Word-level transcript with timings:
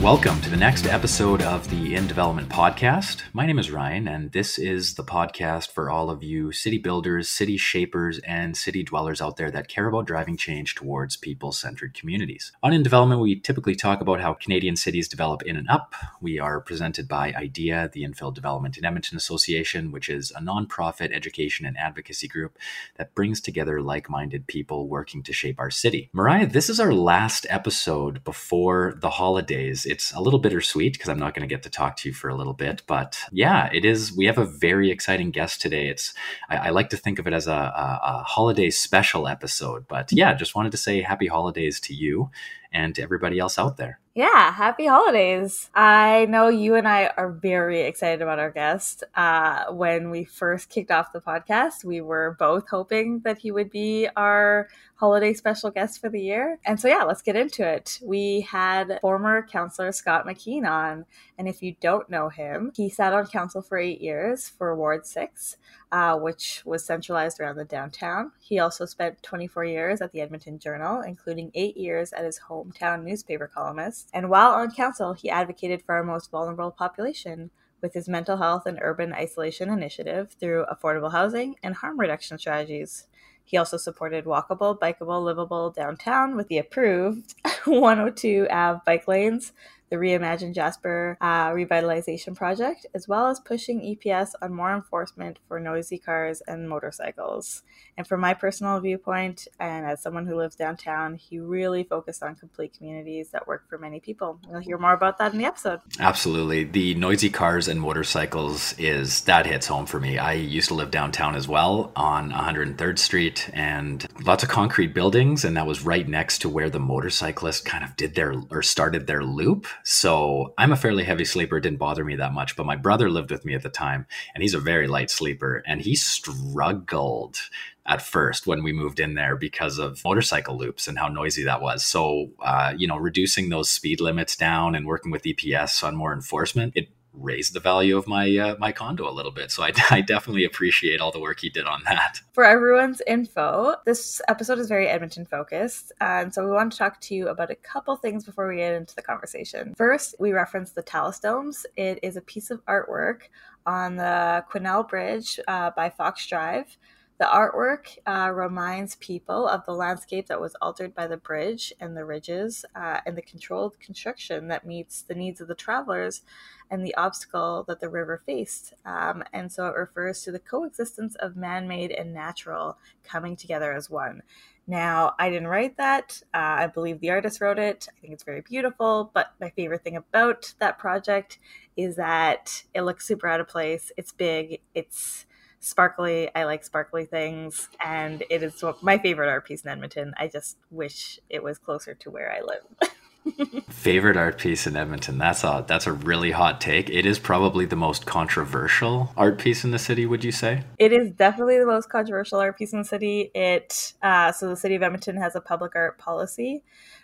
Welcome 0.00 0.40
to 0.40 0.48
the 0.48 0.56
next 0.56 0.86
episode 0.86 1.42
of 1.42 1.68
the 1.68 1.94
In 1.94 2.06
Development 2.06 2.48
Podcast. 2.48 3.20
My 3.34 3.44
name 3.44 3.58
is 3.58 3.70
Ryan, 3.70 4.08
and 4.08 4.32
this 4.32 4.58
is 4.58 4.94
the 4.94 5.04
podcast 5.04 5.72
for 5.72 5.90
all 5.90 6.08
of 6.08 6.24
you 6.24 6.52
city 6.52 6.78
builders, 6.78 7.28
city 7.28 7.58
shapers, 7.58 8.18
and 8.20 8.56
city 8.56 8.82
dwellers 8.82 9.20
out 9.20 9.36
there 9.36 9.50
that 9.50 9.68
care 9.68 9.88
about 9.88 10.06
driving 10.06 10.38
change 10.38 10.74
towards 10.74 11.18
people 11.18 11.52
centered 11.52 11.92
communities. 11.92 12.50
On 12.62 12.72
In 12.72 12.82
Development, 12.82 13.20
we 13.20 13.38
typically 13.38 13.74
talk 13.74 14.00
about 14.00 14.22
how 14.22 14.32
Canadian 14.32 14.74
cities 14.74 15.06
develop 15.06 15.42
in 15.42 15.54
and 15.54 15.68
up. 15.68 15.94
We 16.18 16.38
are 16.38 16.62
presented 16.62 17.06
by 17.06 17.34
IDEA, 17.36 17.90
the 17.92 18.02
Infill 18.02 18.32
Development 18.32 18.78
in 18.78 18.86
Edmonton 18.86 19.18
Association, 19.18 19.92
which 19.92 20.08
is 20.08 20.30
a 20.30 20.40
nonprofit 20.40 21.14
education 21.14 21.66
and 21.66 21.76
advocacy 21.76 22.26
group 22.26 22.56
that 22.96 23.14
brings 23.14 23.38
together 23.38 23.82
like 23.82 24.08
minded 24.08 24.46
people 24.46 24.88
working 24.88 25.22
to 25.24 25.34
shape 25.34 25.60
our 25.60 25.70
city. 25.70 26.08
Mariah, 26.14 26.46
this 26.46 26.70
is 26.70 26.80
our 26.80 26.94
last 26.94 27.46
episode 27.50 28.24
before 28.24 28.94
the 28.96 29.10
holidays 29.10 29.88
it's 29.90 30.12
a 30.12 30.20
little 30.20 30.38
bittersweet 30.38 30.94
because 30.94 31.08
I'm 31.08 31.18
not 31.18 31.34
going 31.34 31.46
to 31.46 31.52
get 31.52 31.62
to 31.64 31.70
talk 31.70 31.96
to 31.98 32.08
you 32.08 32.14
for 32.14 32.28
a 32.28 32.34
little 32.34 32.52
bit. 32.52 32.82
But 32.86 33.18
yeah, 33.32 33.68
it 33.72 33.84
is. 33.84 34.16
We 34.16 34.26
have 34.26 34.38
a 34.38 34.44
very 34.44 34.90
exciting 34.90 35.30
guest 35.30 35.60
today. 35.60 35.88
It's 35.88 36.14
I, 36.48 36.56
I 36.56 36.70
like 36.70 36.90
to 36.90 36.96
think 36.96 37.18
of 37.18 37.26
it 37.26 37.32
as 37.32 37.46
a, 37.46 37.52
a, 37.52 38.00
a 38.02 38.22
holiday 38.22 38.70
special 38.70 39.26
episode. 39.26 39.86
But 39.88 40.12
yeah, 40.12 40.34
just 40.34 40.54
wanted 40.54 40.72
to 40.72 40.78
say 40.78 41.02
happy 41.02 41.26
holidays 41.26 41.80
to 41.80 41.94
you 41.94 42.30
and 42.72 42.94
to 42.94 43.02
everybody 43.02 43.38
else 43.38 43.58
out 43.58 43.76
there. 43.76 44.00
Yeah, 44.12 44.50
happy 44.52 44.86
holidays. 44.86 45.70
I 45.72 46.26
know 46.28 46.48
you 46.48 46.74
and 46.74 46.88
I 46.88 47.12
are 47.16 47.30
very 47.30 47.82
excited 47.82 48.20
about 48.20 48.40
our 48.40 48.50
guest. 48.50 49.04
Uh, 49.14 49.66
when 49.66 50.10
we 50.10 50.24
first 50.24 50.68
kicked 50.68 50.90
off 50.90 51.12
the 51.12 51.20
podcast, 51.20 51.84
we 51.84 52.00
were 52.00 52.34
both 52.36 52.68
hoping 52.68 53.20
that 53.20 53.38
he 53.38 53.52
would 53.52 53.70
be 53.70 54.08
our 54.16 54.68
holiday 54.96 55.32
special 55.32 55.70
guest 55.70 56.00
for 56.00 56.08
the 56.08 56.20
year. 56.20 56.58
And 56.66 56.80
so, 56.80 56.88
yeah, 56.88 57.04
let's 57.04 57.22
get 57.22 57.36
into 57.36 57.64
it. 57.64 58.00
We 58.02 58.40
had 58.40 58.98
former 59.00 59.46
councillor 59.46 59.92
Scott 59.92 60.26
McKeen 60.26 60.68
on. 60.68 61.06
And 61.38 61.46
if 61.46 61.62
you 61.62 61.76
don't 61.80 62.10
know 62.10 62.30
him, 62.30 62.72
he 62.74 62.90
sat 62.90 63.12
on 63.12 63.28
council 63.28 63.62
for 63.62 63.78
eight 63.78 64.00
years 64.00 64.48
for 64.48 64.74
Ward 64.74 65.06
6 65.06 65.56
uh, 65.92 66.16
which 66.16 66.62
was 66.64 66.84
centralized 66.84 67.40
around 67.40 67.56
the 67.56 67.64
downtown. 67.64 68.32
He 68.40 68.58
also 68.58 68.84
spent 68.86 69.22
24 69.22 69.64
years 69.64 70.00
at 70.00 70.12
the 70.12 70.20
Edmonton 70.20 70.58
Journal, 70.58 71.00
including 71.00 71.50
eight 71.54 71.76
years 71.76 72.12
at 72.12 72.24
his 72.24 72.40
hometown 72.48 73.02
newspaper 73.04 73.50
columnist. 73.52 73.99
And 74.12 74.30
while 74.30 74.50
on 74.50 74.72
council, 74.72 75.12
he 75.12 75.30
advocated 75.30 75.82
for 75.82 75.94
our 75.94 76.04
most 76.04 76.30
vulnerable 76.30 76.70
population 76.70 77.50
with 77.80 77.94
his 77.94 78.08
mental 78.08 78.36
health 78.36 78.66
and 78.66 78.78
urban 78.82 79.12
isolation 79.12 79.70
initiative 79.70 80.36
through 80.38 80.66
affordable 80.70 81.12
housing 81.12 81.56
and 81.62 81.74
harm 81.74 81.98
reduction 81.98 82.38
strategies. 82.38 83.06
He 83.44 83.56
also 83.56 83.76
supported 83.76 84.26
walkable, 84.26 84.78
bikeable, 84.78 85.24
livable 85.24 85.70
downtown 85.70 86.36
with 86.36 86.48
the 86.48 86.58
approved 86.58 87.34
102 87.64 88.46
Ave 88.50 88.80
bike 88.86 89.08
lanes 89.08 89.52
the 89.90 89.96
Reimagine 89.96 90.54
Jasper 90.54 91.18
uh, 91.20 91.50
revitalization 91.50 92.36
project, 92.36 92.86
as 92.94 93.08
well 93.08 93.26
as 93.26 93.40
pushing 93.40 93.80
EPS 93.80 94.30
on 94.40 94.54
more 94.54 94.74
enforcement 94.74 95.38
for 95.48 95.58
noisy 95.58 95.98
cars 95.98 96.42
and 96.46 96.68
motorcycles. 96.68 97.62
And 97.98 98.06
from 98.06 98.20
my 98.20 98.32
personal 98.32 98.80
viewpoint, 98.80 99.48
and 99.58 99.84
as 99.84 100.00
someone 100.00 100.26
who 100.26 100.36
lives 100.36 100.56
downtown, 100.56 101.16
he 101.16 101.38
really 101.38 101.82
focused 101.82 102.22
on 102.22 102.34
complete 102.36 102.72
communities 102.76 103.30
that 103.30 103.46
work 103.46 103.68
for 103.68 103.78
many 103.78 104.00
people. 104.00 104.38
You'll 104.48 104.60
hear 104.60 104.78
more 104.78 104.94
about 104.94 105.18
that 105.18 105.32
in 105.32 105.38
the 105.38 105.44
episode. 105.44 105.80
Absolutely. 105.98 106.64
The 106.64 106.94
noisy 106.94 107.28
cars 107.28 107.68
and 107.68 107.80
motorcycles 107.80 108.74
is 108.78 109.22
that 109.22 109.44
hits 109.44 109.66
home 109.66 109.86
for 109.86 110.00
me. 110.00 110.18
I 110.18 110.32
used 110.32 110.68
to 110.68 110.74
live 110.74 110.90
downtown 110.90 111.34
as 111.34 111.48
well 111.48 111.92
on 111.96 112.30
103rd 112.30 112.98
Street 112.98 113.50
and 113.52 114.06
lots 114.24 114.44
of 114.44 114.48
concrete 114.48 114.94
buildings. 114.94 115.44
And 115.44 115.56
that 115.56 115.66
was 115.66 115.84
right 115.84 116.08
next 116.08 116.38
to 116.38 116.48
where 116.48 116.70
the 116.70 116.80
motorcyclists 116.80 117.60
kind 117.60 117.84
of 117.84 117.96
did 117.96 118.14
their 118.14 118.34
or 118.50 118.62
started 118.62 119.06
their 119.08 119.24
loop. 119.24 119.66
So 119.84 120.54
I'm 120.58 120.72
a 120.72 120.76
fairly 120.76 121.04
heavy 121.04 121.24
sleeper. 121.24 121.56
It 121.56 121.62
didn't 121.62 121.78
bother 121.78 122.04
me 122.04 122.16
that 122.16 122.32
much. 122.32 122.56
But 122.56 122.66
my 122.66 122.76
brother 122.76 123.10
lived 123.10 123.30
with 123.30 123.44
me 123.44 123.54
at 123.54 123.62
the 123.62 123.68
time, 123.70 124.06
and 124.34 124.42
he's 124.42 124.54
a 124.54 124.60
very 124.60 124.86
light 124.86 125.10
sleeper, 125.10 125.62
and 125.66 125.80
he 125.80 125.94
struggled 125.96 127.38
at 127.86 128.02
first 128.02 128.46
when 128.46 128.62
we 128.62 128.72
moved 128.72 129.00
in 129.00 129.14
there 129.14 129.36
because 129.36 129.78
of 129.78 130.04
motorcycle 130.04 130.56
loops 130.56 130.86
and 130.86 130.98
how 130.98 131.08
noisy 131.08 131.42
that 131.44 131.62
was. 131.62 131.84
So, 131.84 132.30
uh, 132.40 132.74
you 132.76 132.86
know, 132.86 132.98
reducing 132.98 133.48
those 133.48 133.70
speed 133.70 134.00
limits 134.00 134.36
down 134.36 134.74
and 134.74 134.86
working 134.86 135.10
with 135.10 135.24
EPS 135.24 135.82
on 135.82 135.96
more 135.96 136.12
enforcement, 136.12 136.74
it 136.76 136.88
raised 137.20 137.54
the 137.54 137.60
value 137.60 137.96
of 137.96 138.06
my 138.06 138.36
uh, 138.36 138.56
my 138.58 138.72
condo 138.72 139.08
a 139.08 139.12
little 139.12 139.30
bit. 139.30 139.50
So 139.50 139.62
I, 139.62 139.72
I 139.90 140.00
definitely 140.00 140.44
appreciate 140.44 141.00
all 141.00 141.12
the 141.12 141.20
work 141.20 141.40
he 141.40 141.50
did 141.50 141.66
on 141.66 141.82
that. 141.84 142.20
For 142.32 142.44
everyone's 142.44 143.02
info, 143.06 143.74
this 143.84 144.20
episode 144.28 144.58
is 144.58 144.68
very 144.68 144.88
Edmonton 144.88 145.26
focused, 145.26 145.92
and 146.00 146.32
so 146.32 146.44
we 146.44 146.50
want 146.50 146.72
to 146.72 146.78
talk 146.78 147.00
to 147.02 147.14
you 147.14 147.28
about 147.28 147.50
a 147.50 147.56
couple 147.56 147.96
things 147.96 148.24
before 148.24 148.48
we 148.48 148.56
get 148.56 148.74
into 148.74 148.94
the 148.94 149.02
conversation. 149.02 149.74
First, 149.76 150.14
we 150.18 150.32
reference 150.32 150.72
the 150.72 150.82
Talus 150.82 151.20
Domes. 151.20 151.66
It 151.76 151.98
is 152.02 152.16
a 152.16 152.22
piece 152.22 152.50
of 152.50 152.64
artwork 152.66 153.22
on 153.66 153.96
the 153.96 154.44
Quesnell 154.50 154.88
Bridge 154.88 155.38
uh, 155.46 155.70
by 155.76 155.90
Fox 155.90 156.26
Drive. 156.26 156.76
The 157.20 157.26
artwork 157.26 157.98
uh, 158.06 158.32
reminds 158.32 158.94
people 158.94 159.46
of 159.46 159.66
the 159.66 159.74
landscape 159.74 160.28
that 160.28 160.40
was 160.40 160.56
altered 160.62 160.94
by 160.94 161.06
the 161.06 161.18
bridge 161.18 161.70
and 161.78 161.94
the 161.94 162.06
ridges 162.06 162.64
uh, 162.74 163.00
and 163.04 163.14
the 163.14 163.20
controlled 163.20 163.78
construction 163.78 164.48
that 164.48 164.64
meets 164.64 165.02
the 165.02 165.14
needs 165.14 165.42
of 165.42 165.46
the 165.46 165.54
travelers 165.54 166.22
and 166.70 166.82
the 166.82 166.94
obstacle 166.94 167.62
that 167.68 167.78
the 167.78 167.90
river 167.90 168.22
faced. 168.24 168.72
Um, 168.86 169.22
and 169.34 169.52
so 169.52 169.66
it 169.66 169.76
refers 169.76 170.22
to 170.22 170.32
the 170.32 170.38
coexistence 170.38 171.14
of 171.16 171.36
man 171.36 171.68
made 171.68 171.90
and 171.90 172.14
natural 172.14 172.78
coming 173.04 173.36
together 173.36 173.74
as 173.74 173.90
one. 173.90 174.22
Now, 174.66 175.14
I 175.18 175.28
didn't 175.28 175.48
write 175.48 175.76
that. 175.76 176.22
Uh, 176.32 176.38
I 176.38 176.68
believe 176.68 177.00
the 177.00 177.10
artist 177.10 177.42
wrote 177.42 177.58
it. 177.58 177.86
I 177.94 178.00
think 178.00 178.14
it's 178.14 178.24
very 178.24 178.40
beautiful. 178.40 179.10
But 179.12 179.34
my 179.38 179.50
favorite 179.50 179.84
thing 179.84 179.96
about 179.96 180.54
that 180.58 180.78
project 180.78 181.38
is 181.76 181.96
that 181.96 182.62
it 182.72 182.80
looks 182.80 183.06
super 183.06 183.28
out 183.28 183.40
of 183.40 183.48
place. 183.48 183.92
It's 183.98 184.12
big. 184.12 184.62
It's 184.74 185.26
sparkly. 185.60 186.34
I 186.34 186.44
like 186.44 186.64
sparkly 186.64 187.04
things, 187.04 187.68
and 187.84 188.24
it 188.28 188.42
is 188.42 188.62
my 188.82 188.98
favorite 188.98 189.28
art 189.28 189.46
piece 189.46 189.62
in 189.62 189.70
Edmonton. 189.70 190.14
I 190.18 190.26
just 190.28 190.56
wish 190.70 191.20
it 191.28 191.42
was 191.42 191.58
closer 191.58 191.94
to 191.94 192.10
where 192.10 192.32
I 192.32 192.40
live. 192.40 192.90
favorite 193.68 194.16
art 194.16 194.38
piece 194.38 194.66
in 194.66 194.76
Edmonton. 194.76 195.18
That's 195.18 195.44
a 195.44 195.64
that's 195.66 195.86
a 195.86 195.92
really 195.92 196.30
hot 196.30 196.60
take. 196.60 196.88
It 196.88 197.06
is 197.06 197.18
probably 197.18 197.66
the 197.66 197.76
most 197.76 198.06
controversial 198.06 199.12
art 199.16 199.38
piece 199.38 199.64
in 199.64 199.70
the 199.70 199.78
city. 199.78 200.06
Would 200.06 200.24
you 200.24 200.32
say? 200.32 200.64
It 200.78 200.92
is 200.92 201.10
definitely 201.10 201.58
the 201.58 201.66
most 201.66 201.90
controversial 201.90 202.40
art 202.40 202.58
piece 202.58 202.72
in 202.72 202.80
the 202.80 202.84
city. 202.84 203.30
It 203.34 203.92
uh, 204.02 204.32
so 204.32 204.48
the 204.48 204.56
city 204.56 204.74
of 204.74 204.82
Edmonton 204.82 205.16
has 205.16 205.36
a 205.36 205.40
public 205.40 205.76
art 205.76 205.98
policy 205.98 206.62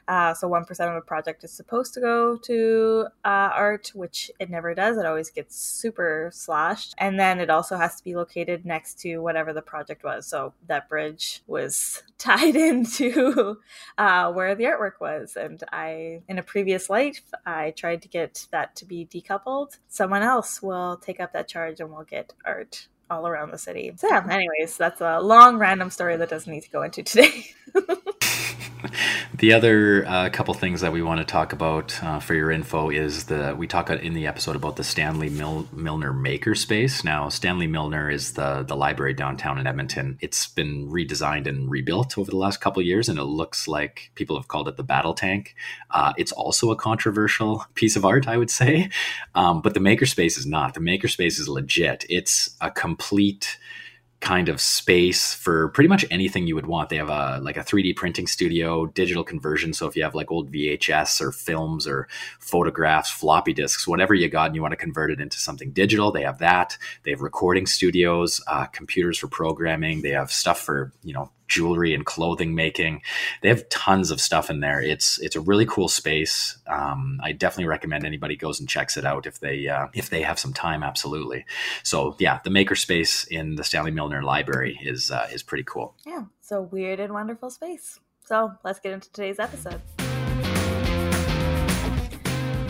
uh, 0.09 0.34
so 0.34 0.49
1% 0.49 0.71
of 0.89 0.94
a 0.94 1.00
project 1.00 1.43
is 1.43 1.53
supposed 1.53 1.94
to 1.94 2.00
go 2.00 2.37
to 2.37 3.06
uh, 3.25 3.50
art, 3.53 3.91
which 3.94 4.31
it 4.39 4.50
never 4.50 4.75
does. 4.75 4.97
It 4.97 5.06
always 5.06 5.31
gets 5.31 5.56
super 5.56 6.31
slashed. 6.33 6.94
And 6.99 7.19
then 7.19 7.41
it 7.41 7.50
also 7.50 7.77
has 7.77 7.97
to 7.97 8.05
be 8.05 8.15
located 8.15 8.65
next 8.65 9.00
to 9.00 9.19
whatever 9.19 9.53
the 9.53 9.62
project 9.62 10.05
was. 10.05 10.27
So 10.27 10.55
that 10.69 10.89
bridge 10.89 11.43
was 11.47 12.03
tied 12.19 12.56
into 12.56 13.59
uh, 13.99 14.33
where 14.33 14.55
the 14.55 14.65
artwork 14.65 15.00
was. 15.00 15.37
And 15.37 15.62
I, 15.72 16.22
in 16.28 16.39
a 16.39 16.43
previous 16.43 16.89
life, 16.89 17.22
I 17.45 17.72
tried 17.72 18.03
to 18.03 18.09
get 18.09 18.47
that 18.53 18.77
to 18.77 18.84
be 18.84 19.06
decoupled. 19.06 19.78
Someone 19.89 20.22
else 20.22 20.62
will 20.62 20.99
take 20.99 21.21
up 21.21 21.33
that 21.33 21.49
charge 21.49 21.81
and 21.81 21.91
we'll 21.91 22.05
get 22.05 22.33
art 22.45 22.87
all 23.11 23.27
around 23.27 23.50
the 23.50 23.59
city. 23.59 23.93
So, 23.97 24.09
yeah, 24.09 24.27
anyways, 24.28 24.77
that's 24.77 25.00
a 25.00 25.21
long 25.21 25.59
random 25.59 25.91
story 25.91 26.16
that 26.16 26.28
doesn't 26.28 26.53
need 26.53 26.62
to 26.62 26.71
go 26.71 26.83
into 26.83 27.03
today. 27.03 27.47
the 29.35 29.53
other 29.53 30.07
uh, 30.07 30.29
couple 30.31 30.55
things 30.55 30.81
that 30.81 30.93
we 30.93 31.03
want 31.03 31.21
to 31.21 31.25
talk 31.25 31.53
about 31.53 32.03
uh, 32.03 32.21
for 32.21 32.35
your 32.35 32.51
info 32.51 32.91
is 32.91 33.25
the 33.25 33.55
we 33.57 33.67
talk 33.67 33.91
in 33.91 34.15
the 34.15 34.27
episode 34.27 34.57
about 34.57 34.77
the 34.77 34.85
Stanley 34.85 35.29
Mil- 35.29 35.67
Milner 35.73 36.13
Makerspace. 36.13 37.05
Now, 37.05 37.28
Stanley 37.28 37.67
Milner 37.67 38.11
is 38.11 38.33
the 38.33 38.63
the 38.63 38.77
library 38.77 39.15
downtown 39.15 39.59
in 39.59 39.67
Edmonton. 39.67 40.19
It's 40.21 40.47
been 40.49 40.89
redesigned 40.89 41.47
and 41.47 41.71
rebuilt 41.71 42.19
over 42.19 42.31
the 42.31 42.37
last 42.37 42.61
couple 42.61 42.83
years, 42.83 43.09
and 43.09 43.19
it 43.19 43.25
looks 43.25 43.69
like 43.69 44.11
people 44.15 44.37
have 44.37 44.49
called 44.49 44.69
it 44.69 44.77
the 44.77 44.83
battle 44.83 45.15
tank. 45.15 45.55
Uh, 45.91 46.13
it's 46.17 46.33
also 46.33 46.71
a 46.71 46.77
controversial 46.77 47.65
piece 47.75 47.97
of 47.97 48.05
art, 48.05 48.29
I 48.29 48.37
would 48.37 48.51
say, 48.51 48.91
um, 49.34 49.63
but 49.63 49.75
the 49.75 49.81
Makerspace 49.81 50.39
is 50.39 50.47
not. 50.47 50.75
The 50.75 50.81
Makerspace 50.81 51.39
is 51.39 51.49
legit. 51.49 52.05
It's 52.09 52.57
a 52.61 52.71
complete 52.71 53.59
kind 54.21 54.48
of 54.48 54.60
space 54.60 55.34
for 55.34 55.68
pretty 55.68 55.89
much 55.89 56.04
anything 56.10 56.47
you 56.47 56.54
would 56.54 56.66
want. 56.66 56.89
They 56.89 56.97
have 56.97 57.10
a 57.10 57.39
like 57.42 57.57
a 57.57 57.60
3D 57.60 57.97
printing 57.97 58.27
studio, 58.27 58.86
digital 58.86 59.22
conversion. 59.22 59.72
So 59.72 59.86
if 59.86 59.97
you 59.97 60.03
have 60.03 60.15
like 60.15 60.30
old 60.30 60.51
VHS 60.51 61.21
or 61.21 61.33
films 61.33 61.86
or 61.86 62.09
photographs, 62.39 63.10
floppy 63.10 63.53
disks, 63.53 63.86
whatever 63.86 64.15
you 64.15 64.28
got, 64.28 64.47
and 64.47 64.54
you 64.54 64.63
want 64.63 64.72
to 64.72 64.77
convert 64.77 65.10
it 65.10 65.21
into 65.21 65.39
something 65.39 65.71
digital, 65.72 66.13
they 66.13 66.22
have 66.22 66.39
that. 66.39 66.78
They 67.03 67.10
have 67.10 67.21
recording 67.21 67.66
studios, 67.66 68.41
uh, 68.47 68.66
computers 68.66 69.18
for 69.18 69.28
programming. 69.28 70.03
They 70.03 70.10
have 70.10 70.33
stuff 70.33 70.60
for 70.60 70.92
you 71.04 71.12
know 71.12 71.30
jewelry 71.48 71.95
and 71.95 72.04
clothing 72.04 72.54
making. 72.54 73.03
They 73.43 73.48
have 73.48 73.69
tons 73.69 74.10
of 74.10 74.21
stuff 74.21 74.51
in 74.51 74.60
there. 74.60 74.81
It's 74.81 75.19
it's 75.21 75.37
a 75.37 75.41
really 75.41 75.66
cool 75.66 75.89
space. 75.89 76.59
Um, 76.66 77.21
I 77.22 77.33
definitely 77.33 77.66
recommend 77.66 78.04
anybody 78.04 78.37
goes 78.37 78.60
and 78.60 78.69
checks 78.69 78.97
it 78.97 79.04
out 79.04 79.27
if 79.27 79.41
they 79.41 79.69
uh, 79.69 79.89
if 79.95 80.10
they 80.10 80.22
have 80.22 80.39
some 80.39 80.53
time. 80.53 80.83
Absolutely. 80.83 81.45
So 81.83 82.16
yeah, 82.19 82.41
the 82.45 82.51
makerspace 82.51 83.27
in 83.28 83.57
the 83.57 83.65
Stanley 83.65 83.91
Milner 83.91 84.22
Library 84.22 84.78
is 84.83 85.10
uh, 85.10 85.28
is 85.33 85.43
pretty 85.43 85.65
cool. 85.65 85.95
Yeah, 86.07 86.25
so 86.41 86.63
weird 86.63 87.01
and 87.01 87.13
wonderful 87.13 87.51
space. 87.51 87.98
So 88.25 88.53
let's 88.65 88.81
get 88.81 88.93
into 88.93 89.10
today's 89.13 89.39
episode. 89.39 89.81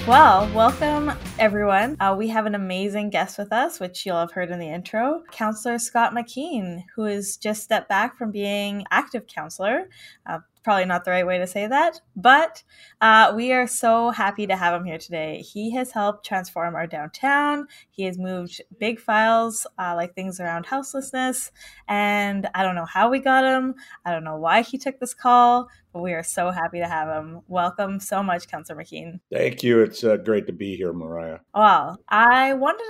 Well, 0.07 0.49
welcome 0.55 1.11
everyone. 1.37 1.97
Uh, 1.99 2.15
we 2.17 2.29
have 2.29 2.47
an 2.47 2.55
amazing 2.55 3.11
guest 3.11 3.39
with 3.39 3.53
us, 3.53 3.81
which 3.81 4.07
you'll 4.07 4.21
have 4.21 4.31
heard 4.31 4.53
in 4.53 4.61
the 4.61 4.69
intro, 4.69 5.25
Councillor 5.33 5.81
Scott 5.81 6.13
McKeen, 6.13 6.85
who 6.95 7.03
has 7.07 7.37
just 7.37 7.65
stepped 7.65 7.89
back 7.89 8.17
from 8.17 8.31
being 8.31 8.85
active 8.93 9.27
councillor, 9.27 9.89
Uh, 10.25 10.39
probably 10.67 10.85
not 10.85 11.05
the 11.05 11.13
right 11.13 11.25
way 11.25 11.39
to 11.39 11.47
say 11.47 11.69
that, 11.69 12.01
but 12.17 12.65
uh, 13.01 13.33
we 13.37 13.53
are 13.53 13.69
so 13.69 14.11
happy 14.11 14.49
to 14.49 14.57
have 14.57 14.75
him 14.75 14.85
here 14.85 14.99
today. 14.99 15.41
He 15.41 15.71
has 15.77 15.93
helped 15.93 16.27
transform 16.27 16.75
our 16.75 16.89
downtown. 16.89 17.69
He 17.93 18.03
has 18.03 18.19
moved 18.19 18.61
big 18.81 18.99
files 18.99 19.65
uh, 19.79 19.95
like 19.95 20.17
things 20.17 20.41
around 20.41 20.67
houselessness. 20.67 21.53
And 21.87 22.49
I 22.53 22.65
don't 22.65 22.75
know 22.75 22.85
how 22.85 23.09
we 23.11 23.21
got 23.21 23.45
him. 23.45 23.77
I 24.05 24.11
don't 24.11 24.25
know 24.25 24.39
why 24.39 24.63
he 24.63 24.77
took 24.77 24.99
this 24.99 25.15
call, 25.15 25.69
but 25.93 26.03
we 26.03 26.15
are 26.15 26.25
so 26.25 26.51
happy 26.51 26.81
to 26.81 26.89
have 26.89 27.07
him. 27.17 27.43
Welcome 27.47 28.01
so 28.01 28.21
much, 28.25 28.49
Councillor 28.49 28.83
McKeen. 28.83 29.21
Thank 29.33 29.63
you. 29.63 29.83
It's 29.83 30.03
uh, 30.03 30.17
great 30.17 30.49
to 30.49 30.53
be 30.53 30.75
here, 30.75 30.93
Mariah. 30.93 31.39
Well, 31.55 32.01
I 32.09 32.55
wanted 32.55 32.83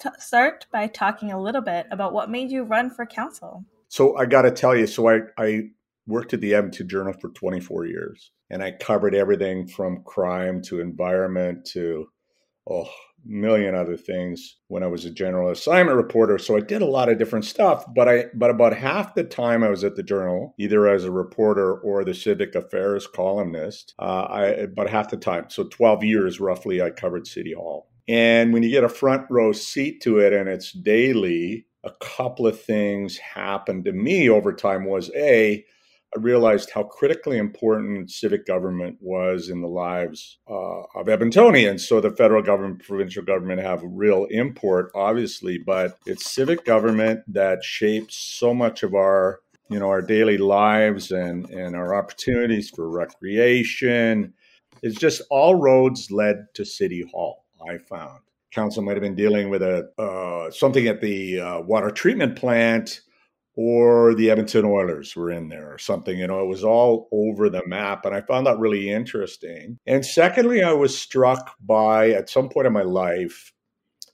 to 0.00 0.12
start 0.18 0.66
by 0.72 0.88
talking 0.88 1.30
a 1.30 1.40
little 1.40 1.62
bit 1.62 1.86
about 1.92 2.14
what 2.14 2.30
made 2.30 2.50
you 2.50 2.64
run 2.64 2.90
for 2.90 3.06
council. 3.06 3.64
So 3.86 4.16
I 4.16 4.26
got 4.26 4.42
to 4.42 4.50
tell 4.50 4.74
you, 4.74 4.88
so 4.88 5.08
I, 5.08 5.20
I 5.38 5.68
worked 6.06 6.34
at 6.34 6.40
the 6.40 6.54
Edmonton 6.54 6.88
Journal 6.88 7.14
for 7.20 7.30
24 7.30 7.86
years, 7.86 8.30
and 8.50 8.62
I 8.62 8.72
covered 8.72 9.14
everything 9.14 9.66
from 9.66 10.02
crime 10.04 10.62
to 10.62 10.80
environment 10.80 11.66
to 11.72 12.08
oh, 12.68 12.88
million 13.24 13.74
other 13.74 13.96
things 13.96 14.56
when 14.68 14.82
I 14.82 14.88
was 14.88 15.04
a 15.04 15.10
general 15.10 15.50
assignment 15.50 15.96
reporter. 15.96 16.38
So 16.38 16.56
I 16.56 16.60
did 16.60 16.82
a 16.82 16.86
lot 16.86 17.08
of 17.08 17.18
different 17.18 17.44
stuff, 17.44 17.84
but 17.94 18.08
I 18.08 18.26
but 18.34 18.50
about 18.50 18.76
half 18.76 19.14
the 19.14 19.24
time 19.24 19.62
I 19.62 19.70
was 19.70 19.84
at 19.84 19.96
the 19.96 20.02
Journal, 20.02 20.54
either 20.58 20.88
as 20.88 21.04
a 21.04 21.12
reporter 21.12 21.74
or 21.74 22.04
the 22.04 22.14
civic 22.14 22.54
affairs 22.54 23.06
columnist. 23.06 23.94
Uh, 23.98 24.22
I 24.22 24.46
about 24.46 24.90
half 24.90 25.10
the 25.10 25.16
time, 25.16 25.46
so 25.48 25.64
12 25.64 26.04
years 26.04 26.40
roughly, 26.40 26.82
I 26.82 26.90
covered 26.90 27.26
City 27.26 27.54
Hall. 27.54 27.88
And 28.08 28.52
when 28.52 28.64
you 28.64 28.70
get 28.70 28.84
a 28.84 28.88
front 28.88 29.26
row 29.30 29.52
seat 29.52 30.00
to 30.02 30.18
it 30.18 30.32
and 30.32 30.48
it's 30.48 30.72
daily, 30.72 31.66
a 31.84 31.92
couple 32.00 32.46
of 32.46 32.60
things 32.60 33.16
happened 33.18 33.84
to 33.84 33.92
me 33.92 34.28
over 34.28 34.52
time 34.52 34.84
was 34.84 35.10
a 35.14 35.64
I 36.14 36.20
realized 36.20 36.70
how 36.70 36.82
critically 36.82 37.38
important 37.38 38.10
civic 38.10 38.46
government 38.46 38.98
was 39.00 39.48
in 39.48 39.62
the 39.62 39.68
lives 39.68 40.38
uh, 40.48 40.82
of 40.94 41.06
Edmontonians. 41.06 41.80
So 41.80 42.00
the 42.00 42.10
federal 42.10 42.42
government, 42.42 42.82
provincial 42.82 43.22
government 43.22 43.62
have 43.62 43.80
real 43.82 44.26
import, 44.30 44.90
obviously, 44.94 45.58
but 45.58 45.98
it's 46.04 46.30
civic 46.30 46.64
government 46.64 47.20
that 47.28 47.64
shapes 47.64 48.16
so 48.16 48.52
much 48.52 48.82
of 48.82 48.94
our, 48.94 49.40
you 49.70 49.78
know, 49.78 49.88
our 49.88 50.02
daily 50.02 50.36
lives 50.36 51.12
and 51.12 51.48
and 51.50 51.74
our 51.74 51.94
opportunities 51.94 52.68
for 52.68 52.90
recreation. 52.90 54.34
It's 54.82 54.98
just 54.98 55.22
all 55.30 55.54
roads 55.54 56.10
led 56.10 56.46
to 56.54 56.64
City 56.64 57.04
Hall. 57.10 57.44
I 57.66 57.78
found 57.78 58.20
council 58.52 58.82
might 58.82 58.92
have 58.92 59.02
been 59.02 59.14
dealing 59.14 59.48
with 59.48 59.62
a 59.62 59.90
uh, 59.98 60.50
something 60.50 60.86
at 60.86 61.00
the 61.00 61.40
uh, 61.40 61.60
water 61.60 61.90
treatment 61.90 62.36
plant 62.36 63.00
or 63.54 64.14
the 64.14 64.30
Edmonton 64.30 64.64
Oilers 64.64 65.14
were 65.14 65.30
in 65.30 65.48
there 65.48 65.72
or 65.72 65.78
something. 65.78 66.18
You 66.18 66.26
know, 66.26 66.42
it 66.42 66.48
was 66.48 66.64
all 66.64 67.08
over 67.12 67.50
the 67.50 67.66
map. 67.66 68.04
And 68.06 68.14
I 68.14 68.22
found 68.22 68.46
that 68.46 68.58
really 68.58 68.90
interesting. 68.90 69.78
And 69.86 70.04
secondly, 70.04 70.62
I 70.62 70.72
was 70.72 70.96
struck 70.96 71.54
by 71.60 72.10
at 72.10 72.30
some 72.30 72.48
point 72.48 72.66
in 72.66 72.72
my 72.72 72.82
life, 72.82 73.52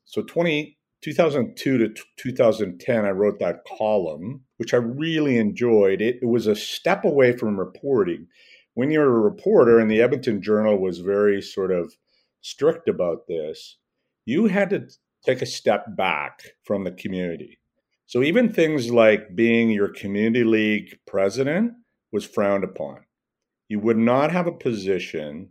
so 0.04 0.22
20, 0.22 0.76
2002 1.02 1.78
to 1.78 2.02
2010, 2.16 3.04
I 3.04 3.10
wrote 3.10 3.38
that 3.38 3.64
column, 3.64 4.42
which 4.56 4.74
I 4.74 4.78
really 4.78 5.38
enjoyed. 5.38 6.00
It, 6.00 6.18
it 6.22 6.26
was 6.26 6.46
a 6.46 6.56
step 6.56 7.04
away 7.04 7.36
from 7.36 7.58
reporting. 7.58 8.26
When 8.74 8.90
you're 8.90 9.16
a 9.16 9.20
reporter, 9.20 9.78
and 9.78 9.90
the 9.90 10.00
Edmonton 10.00 10.42
Journal 10.42 10.78
was 10.78 10.98
very 10.98 11.42
sort 11.42 11.72
of 11.72 11.94
strict 12.42 12.88
about 12.88 13.26
this, 13.28 13.76
you 14.24 14.46
had 14.46 14.70
to 14.70 14.88
take 15.24 15.42
a 15.42 15.46
step 15.46 15.96
back 15.96 16.42
from 16.64 16.84
the 16.84 16.92
community 16.92 17.58
so 18.08 18.22
even 18.22 18.50
things 18.50 18.90
like 18.90 19.36
being 19.36 19.68
your 19.68 19.88
community 19.88 20.42
league 20.42 20.98
president 21.06 21.74
was 22.10 22.24
frowned 22.24 22.64
upon. 22.64 23.00
You 23.68 23.80
would 23.80 23.98
not 23.98 24.32
have 24.32 24.46
a 24.46 24.52
position 24.52 25.50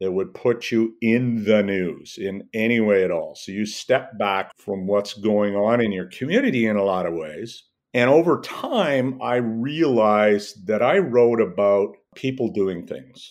that 0.00 0.12
would 0.12 0.34
put 0.34 0.70
you 0.70 0.94
in 1.00 1.44
the 1.44 1.62
news 1.62 2.18
in 2.18 2.50
any 2.52 2.80
way 2.80 3.02
at 3.02 3.10
all. 3.10 3.34
So 3.34 3.50
you 3.50 3.64
step 3.64 4.18
back 4.18 4.50
from 4.58 4.86
what's 4.86 5.14
going 5.14 5.56
on 5.56 5.80
in 5.80 5.90
your 5.90 6.10
community 6.10 6.66
in 6.66 6.76
a 6.76 6.84
lot 6.84 7.06
of 7.06 7.14
ways. 7.14 7.64
And 7.94 8.10
over 8.10 8.42
time, 8.42 9.18
I 9.22 9.36
realized 9.36 10.66
that 10.66 10.82
I 10.82 10.98
wrote 10.98 11.40
about 11.40 11.96
people 12.14 12.48
doing 12.48 12.86
things 12.86 13.30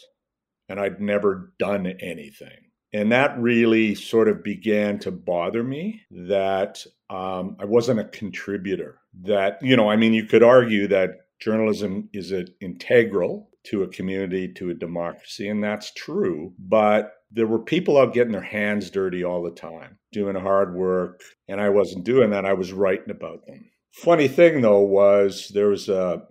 and 0.70 0.80
I'd 0.80 1.00
never 1.00 1.54
done 1.60 1.86
anything. 1.86 2.72
And 2.94 3.12
that 3.12 3.38
really 3.38 3.94
sort 3.94 4.28
of 4.28 4.44
began 4.44 4.98
to 5.00 5.12
bother 5.12 5.64
me 5.64 6.02
that 6.10 6.84
um, 7.10 7.58
I 7.60 7.66
wasn't 7.66 8.00
a 8.00 8.06
contributor. 8.06 9.00
That, 9.24 9.62
you 9.62 9.76
know, 9.76 9.90
I 9.90 9.96
mean, 9.96 10.14
you 10.14 10.26
could 10.26 10.44
argue 10.44 10.88
that 10.88 11.22
journalism 11.40 12.10
is 12.14 12.32
a, 12.32 12.46
integral 12.62 13.50
to 13.66 13.84
a 13.84 13.88
community, 13.88 14.52
to 14.54 14.70
a 14.70 14.74
democracy, 14.74 15.48
and 15.48 15.64
that's 15.64 15.94
true. 15.94 16.54
But 16.60 17.14
there 17.32 17.48
were 17.48 17.60
people 17.60 17.98
out 17.98 18.14
getting 18.14 18.32
their 18.32 18.42
hands 18.42 18.90
dirty 18.90 19.24
all 19.24 19.44
the 19.44 19.52
time, 19.52 19.98
doing 20.12 20.36
hard 20.36 20.76
work, 20.76 21.22
and 21.48 21.60
I 21.60 21.70
wasn't 21.70 22.06
doing 22.06 22.30
that. 22.32 22.46
I 22.46 22.54
was 22.54 22.74
writing 22.74 23.12
about 23.12 23.46
them. 23.46 23.66
Funny 23.92 24.28
thing 24.28 24.62
though 24.62 24.82
was 24.82 25.52
there 25.54 25.70
was 25.70 25.90
a 25.90 26.24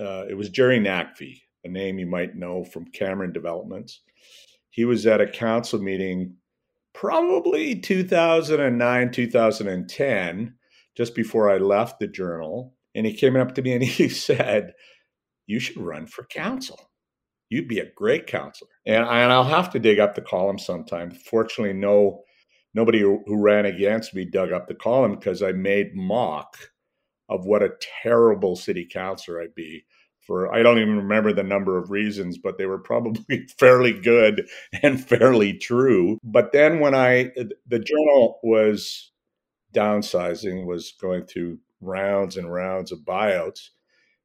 uh, 0.00 0.24
it 0.28 0.36
was 0.36 0.48
Jerry 0.48 0.80
Naqvi, 0.80 1.40
a 1.64 1.68
name 1.68 1.98
you 1.98 2.06
might 2.06 2.34
know 2.34 2.64
from 2.64 2.86
Cameron 2.86 3.32
Developments 3.32 4.00
he 4.72 4.86
was 4.86 5.06
at 5.06 5.20
a 5.20 5.26
council 5.26 5.80
meeting 5.80 6.34
probably 6.94 7.74
2009, 7.76 9.10
2010, 9.10 10.54
just 10.96 11.14
before 11.14 11.50
I 11.50 11.58
left 11.58 12.00
the 12.00 12.06
journal. 12.06 12.74
And 12.94 13.06
he 13.06 13.14
came 13.14 13.36
up 13.36 13.54
to 13.54 13.62
me 13.62 13.72
and 13.72 13.82
he 13.84 14.08
said, 14.08 14.74
You 15.46 15.58
should 15.60 15.78
run 15.78 16.06
for 16.06 16.24
council. 16.24 16.90
You'd 17.48 17.68
be 17.68 17.80
a 17.80 17.92
great 17.94 18.26
councillor. 18.26 18.70
And, 18.86 19.04
I, 19.04 19.20
and 19.20 19.32
I'll 19.32 19.44
have 19.44 19.70
to 19.72 19.78
dig 19.78 19.98
up 19.98 20.14
the 20.14 20.22
column 20.22 20.58
sometime. 20.58 21.10
Fortunately, 21.10 21.74
no 21.74 22.22
nobody 22.74 23.00
who, 23.00 23.22
ran 23.28 23.66
against 23.66 24.14
me 24.14 24.24
dug 24.24 24.52
up 24.52 24.66
the 24.66 24.74
column 24.74 25.14
because 25.14 25.42
I 25.42 25.52
made 25.52 25.94
mock 25.94 26.56
of 27.28 27.44
what 27.44 27.62
a 27.62 27.74
terrible 28.02 28.56
city 28.56 28.88
councilor 28.90 29.40
I'd 29.40 29.54
be 29.54 29.84
for 30.26 30.52
I 30.54 30.62
don't 30.62 30.78
even 30.78 30.96
remember 30.96 31.32
the 31.32 31.42
number 31.42 31.78
of 31.78 31.90
reasons, 31.90 32.38
but 32.38 32.58
they 32.58 32.66
were 32.66 32.78
probably 32.78 33.46
fairly 33.58 33.92
good 33.92 34.48
and 34.82 35.02
fairly 35.02 35.54
true. 35.54 36.18
But 36.22 36.52
then 36.52 36.80
when 36.80 36.94
I 36.94 37.30
the 37.66 37.78
journal 37.78 38.40
was 38.42 39.12
downsizing, 39.74 40.66
was 40.66 40.92
going 41.00 41.26
through 41.26 41.58
rounds 41.80 42.36
and 42.36 42.52
rounds 42.52 42.92
of 42.92 43.00
buyouts, 43.00 43.70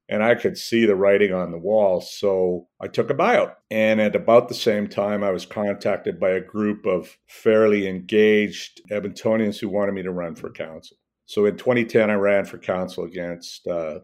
and 0.09 0.23
I 0.23 0.35
could 0.35 0.57
see 0.57 0.85
the 0.85 0.95
writing 0.95 1.33
on 1.33 1.51
the 1.51 1.57
wall. 1.57 2.01
So 2.01 2.67
I 2.79 2.87
took 2.87 3.09
a 3.09 3.13
buyout. 3.13 3.55
And 3.69 3.99
at 3.99 4.15
about 4.15 4.47
the 4.47 4.55
same 4.55 4.87
time, 4.87 5.23
I 5.23 5.31
was 5.31 5.45
contacted 5.45 6.19
by 6.19 6.29
a 6.29 6.41
group 6.41 6.85
of 6.85 7.17
fairly 7.27 7.87
engaged 7.87 8.81
Edmontonians 8.89 9.59
who 9.59 9.69
wanted 9.69 9.93
me 9.93 10.03
to 10.03 10.11
run 10.11 10.35
for 10.35 10.49
council. 10.49 10.97
So 11.25 11.45
in 11.45 11.57
2010, 11.57 12.09
I 12.09 12.13
ran 12.13 12.45
for 12.45 12.57
council 12.57 13.03
against 13.03 13.67
uh, 13.67 13.99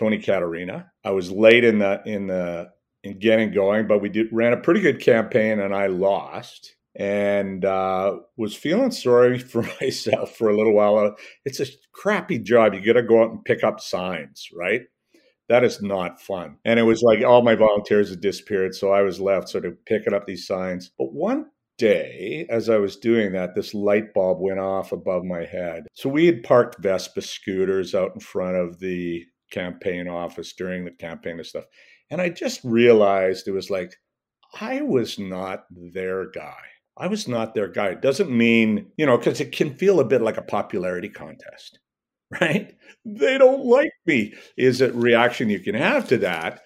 Tony 0.00 0.18
Caterina. 0.18 0.90
I 1.04 1.10
was 1.10 1.30
late 1.30 1.62
in 1.62 1.78
the 1.78 2.02
in 2.06 2.26
the 2.26 2.70
in 3.04 3.18
getting 3.18 3.52
going, 3.52 3.86
but 3.86 4.00
we 4.00 4.08
did 4.08 4.28
ran 4.32 4.54
a 4.54 4.56
pretty 4.56 4.80
good 4.80 5.00
campaign, 5.00 5.60
and 5.60 5.74
I 5.74 5.88
lost 5.88 6.74
and 6.96 7.64
uh, 7.64 8.16
was 8.36 8.56
feeling 8.56 8.90
sorry 8.90 9.38
for 9.52 9.62
myself 9.80 10.36
for 10.36 10.48
a 10.48 10.56
little 10.56 10.72
while. 10.72 11.14
It's 11.44 11.60
a 11.60 11.66
crappy 11.92 12.38
job. 12.38 12.72
You 12.72 12.80
got 12.80 12.94
to 12.94 13.02
go 13.02 13.22
out 13.22 13.30
and 13.30 13.44
pick 13.44 13.62
up 13.62 13.78
signs, 13.78 14.48
right? 14.56 14.82
That 15.50 15.64
is 15.64 15.82
not 15.82 16.20
fun. 16.20 16.56
And 16.64 16.80
it 16.80 16.84
was 16.84 17.02
like 17.02 17.22
all 17.22 17.42
my 17.42 17.54
volunteers 17.54 18.08
had 18.08 18.20
disappeared, 18.20 18.74
so 18.74 18.92
I 18.92 19.02
was 19.02 19.20
left 19.20 19.50
sort 19.50 19.66
of 19.66 19.84
picking 19.84 20.14
up 20.14 20.26
these 20.26 20.46
signs. 20.46 20.90
But 20.96 21.12
one 21.12 21.46
day, 21.76 22.46
as 22.48 22.70
I 22.70 22.78
was 22.78 22.96
doing 22.96 23.32
that, 23.32 23.54
this 23.54 23.74
light 23.74 24.14
bulb 24.14 24.40
went 24.40 24.60
off 24.60 24.92
above 24.92 25.24
my 25.24 25.44
head. 25.44 25.86
So 25.92 26.08
we 26.08 26.26
had 26.26 26.42
parked 26.42 26.82
Vespa 26.82 27.20
scooters 27.20 27.94
out 27.94 28.12
in 28.14 28.20
front 28.20 28.56
of 28.56 28.78
the 28.78 29.26
campaign 29.50 30.08
office 30.08 30.52
during 30.52 30.84
the 30.84 30.90
campaign 30.90 31.38
and 31.38 31.46
stuff. 31.46 31.64
And 32.10 32.20
I 32.20 32.28
just 32.28 32.60
realized 32.64 33.46
it 33.46 33.52
was 33.52 33.70
like, 33.70 33.94
I 34.60 34.82
was 34.82 35.18
not 35.18 35.66
their 35.70 36.30
guy. 36.30 36.58
I 36.96 37.06
was 37.06 37.28
not 37.28 37.54
their 37.54 37.68
guy. 37.68 37.88
It 37.88 38.02
doesn't 38.02 38.30
mean, 38.30 38.90
you 38.96 39.06
know, 39.06 39.16
because 39.16 39.40
it 39.40 39.52
can 39.52 39.74
feel 39.74 40.00
a 40.00 40.04
bit 40.04 40.22
like 40.22 40.36
a 40.36 40.42
popularity 40.42 41.08
contest, 41.08 41.78
right? 42.40 42.74
They 43.04 43.38
don't 43.38 43.64
like 43.64 43.92
me, 44.06 44.34
is 44.56 44.80
a 44.80 44.92
reaction 44.92 45.50
you 45.50 45.60
can 45.60 45.74
have 45.74 46.08
to 46.08 46.18
that 46.18 46.62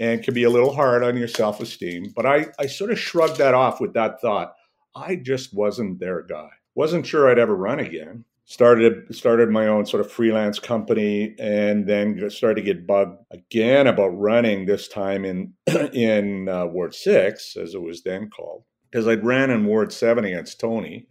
and 0.00 0.22
can 0.22 0.34
be 0.34 0.44
a 0.44 0.50
little 0.50 0.74
hard 0.74 1.02
on 1.02 1.16
your 1.16 1.28
self 1.28 1.60
esteem. 1.60 2.12
But 2.14 2.26
I, 2.26 2.46
I 2.58 2.66
sort 2.66 2.90
of 2.90 2.98
shrugged 2.98 3.38
that 3.38 3.54
off 3.54 3.80
with 3.80 3.94
that 3.94 4.20
thought. 4.20 4.54
I 4.96 5.16
just 5.16 5.54
wasn't 5.54 6.00
their 6.00 6.22
guy. 6.22 6.48
Wasn't 6.74 7.06
sure 7.06 7.28
I'd 7.28 7.38
ever 7.38 7.54
run 7.54 7.80
again 7.80 8.24
started 8.48 9.14
started 9.14 9.50
my 9.50 9.66
own 9.66 9.84
sort 9.84 10.00
of 10.00 10.10
freelance 10.10 10.58
company 10.58 11.34
and 11.38 11.86
then 11.86 12.28
started 12.30 12.56
to 12.56 12.62
get 12.62 12.86
bugged 12.86 13.22
again 13.30 13.86
about 13.86 14.08
running 14.08 14.64
this 14.64 14.88
time 14.88 15.24
in 15.24 15.52
in 15.92 16.48
uh, 16.48 16.64
ward 16.66 16.94
6 16.94 17.56
as 17.56 17.74
it 17.74 17.82
was 17.82 18.02
then 18.02 18.30
called 18.30 18.64
because 18.90 19.06
I'd 19.06 19.24
ran 19.24 19.50
in 19.50 19.66
Ward 19.66 19.92
7 19.92 20.24
against 20.24 20.58
Tony. 20.58 21.06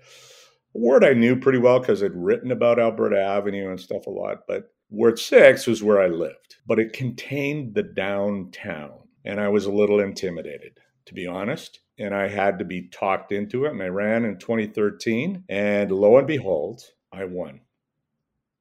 A 0.75 0.79
ward 0.79 1.03
I 1.03 1.13
knew 1.13 1.39
pretty 1.39 1.59
well 1.59 1.79
because 1.79 2.03
I'd 2.03 2.15
written 2.15 2.51
about 2.51 2.79
Alberta 2.79 3.21
Avenue 3.21 3.69
and 3.69 3.79
stuff 3.79 4.07
a 4.07 4.09
lot, 4.09 4.47
but 4.47 4.71
Ward 4.89 5.19
6 5.19 5.67
was 5.67 5.83
where 5.83 6.01
I 6.01 6.07
lived, 6.07 6.55
but 6.65 6.79
it 6.79 6.93
contained 6.93 7.75
the 7.75 7.83
downtown. 7.83 8.93
And 9.25 9.39
I 9.39 9.49
was 9.49 9.65
a 9.65 9.71
little 9.71 9.99
intimidated, 9.99 10.79
to 11.05 11.13
be 11.13 11.27
honest. 11.27 11.81
And 11.99 12.15
I 12.15 12.29
had 12.29 12.57
to 12.59 12.65
be 12.65 12.87
talked 12.87 13.31
into 13.31 13.65
it. 13.65 13.73
And 13.73 13.83
I 13.83 13.87
ran 13.87 14.23
in 14.23 14.37
2013. 14.37 15.43
And 15.49 15.91
lo 15.91 16.17
and 16.17 16.25
behold, 16.25 16.81
I 17.17 17.25
won. 17.25 17.61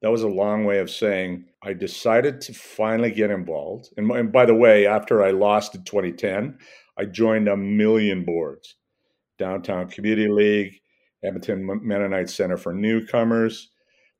That 0.01 0.11
was 0.11 0.23
a 0.23 0.27
long 0.27 0.65
way 0.65 0.79
of 0.79 0.89
saying 0.89 1.45
I 1.63 1.73
decided 1.73 2.41
to 2.41 2.53
finally 2.53 3.11
get 3.11 3.31
involved. 3.31 3.89
And, 3.97 4.09
and 4.11 4.31
by 4.31 4.45
the 4.45 4.55
way, 4.55 4.85
after 4.85 5.23
I 5.23 5.31
lost 5.31 5.75
in 5.75 5.83
2010, 5.83 6.57
I 6.97 7.05
joined 7.05 7.47
a 7.47 7.57
million 7.57 8.25
boards 8.25 8.75
Downtown 9.37 9.87
Community 9.89 10.29
League, 10.29 10.81
Edmonton 11.23 11.79
Mennonite 11.83 12.29
Center 12.29 12.57
for 12.57 12.73
Newcomers, 12.73 13.69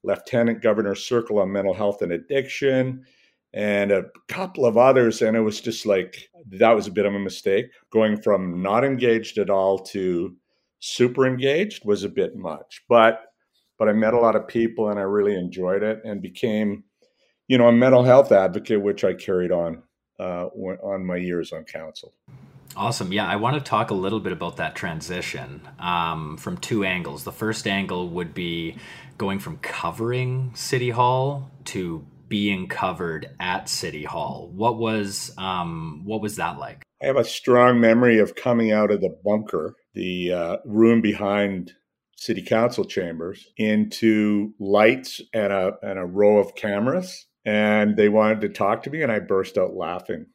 Lieutenant 0.03 0.61
Governor 0.61 0.95
Circle 0.95 1.39
on 1.39 1.51
Mental 1.51 1.73
Health 1.73 2.01
and 2.01 2.11
Addiction, 2.11 3.03
and 3.53 3.91
a 3.91 4.05
couple 4.27 4.65
of 4.65 4.77
others. 4.77 5.21
And 5.21 5.35
it 5.35 5.41
was 5.41 5.61
just 5.61 5.85
like, 5.85 6.29
that 6.51 6.75
was 6.75 6.87
a 6.87 6.91
bit 6.91 7.05
of 7.05 7.13
a 7.13 7.19
mistake. 7.19 7.67
Going 7.91 8.21
from 8.21 8.61
not 8.61 8.83
engaged 8.83 9.37
at 9.37 9.49
all 9.49 9.79
to 9.79 10.35
super 10.79 11.25
engaged 11.25 11.85
was 11.85 12.03
a 12.03 12.09
bit 12.09 12.35
much. 12.35 12.83
But 12.87 13.21
but 13.77 13.89
I 13.89 13.93
met 13.93 14.13
a 14.13 14.19
lot 14.19 14.35
of 14.35 14.47
people 14.47 14.89
and 14.89 14.99
I 14.99 15.03
really 15.03 15.35
enjoyed 15.35 15.83
it 15.83 16.01
and 16.03 16.21
became, 16.21 16.83
you 17.47 17.57
know, 17.57 17.67
a 17.67 17.71
mental 17.71 18.03
health 18.03 18.31
advocate, 18.31 18.81
which 18.81 19.03
I 19.03 19.13
carried 19.13 19.51
on 19.51 19.83
uh, 20.19 20.45
on 20.45 21.05
my 21.05 21.17
years 21.17 21.53
on 21.53 21.63
council. 21.63 22.13
Awesome. 22.75 23.11
Yeah, 23.11 23.27
I 23.27 23.37
want 23.37 23.55
to 23.55 23.61
talk 23.61 23.89
a 23.89 23.95
little 23.95 24.19
bit 24.19 24.33
about 24.33 24.57
that 24.57 24.75
transition 24.75 25.61
um, 25.79 26.37
from 26.37 26.57
two 26.57 26.83
angles. 26.83 27.23
The 27.23 27.31
first 27.31 27.67
angle 27.67 28.09
would 28.09 28.33
be 28.33 28.75
going 29.17 29.39
from 29.39 29.57
covering 29.57 30.51
City 30.53 30.91
Hall 30.91 31.49
to 31.65 32.05
being 32.27 32.67
covered 32.67 33.29
at 33.39 33.69
City 33.69 34.03
Hall. 34.03 34.51
What 34.53 34.77
was 34.77 35.33
um, 35.37 36.01
what 36.05 36.21
was 36.21 36.35
that 36.35 36.59
like? 36.59 36.83
I 37.01 37.05
have 37.07 37.15
a 37.15 37.23
strong 37.23 37.79
memory 37.79 38.19
of 38.19 38.35
coming 38.35 38.71
out 38.71 38.91
of 38.91 39.01
the 39.01 39.15
bunker, 39.23 39.75
the 39.93 40.33
uh, 40.33 40.57
room 40.65 41.01
behind 41.01 41.73
City 42.17 42.41
Council 42.41 42.83
chambers, 42.83 43.47
into 43.57 44.53
lights 44.59 45.21
and 45.33 45.53
a 45.53 45.73
and 45.81 45.97
a 45.97 46.05
row 46.05 46.37
of 46.37 46.55
cameras, 46.55 47.27
and 47.45 47.95
they 47.95 48.09
wanted 48.09 48.41
to 48.41 48.49
talk 48.49 48.83
to 48.83 48.89
me, 48.89 49.01
and 49.01 49.11
I 49.11 49.19
burst 49.19 49.57
out 49.57 49.73
laughing 49.73 50.25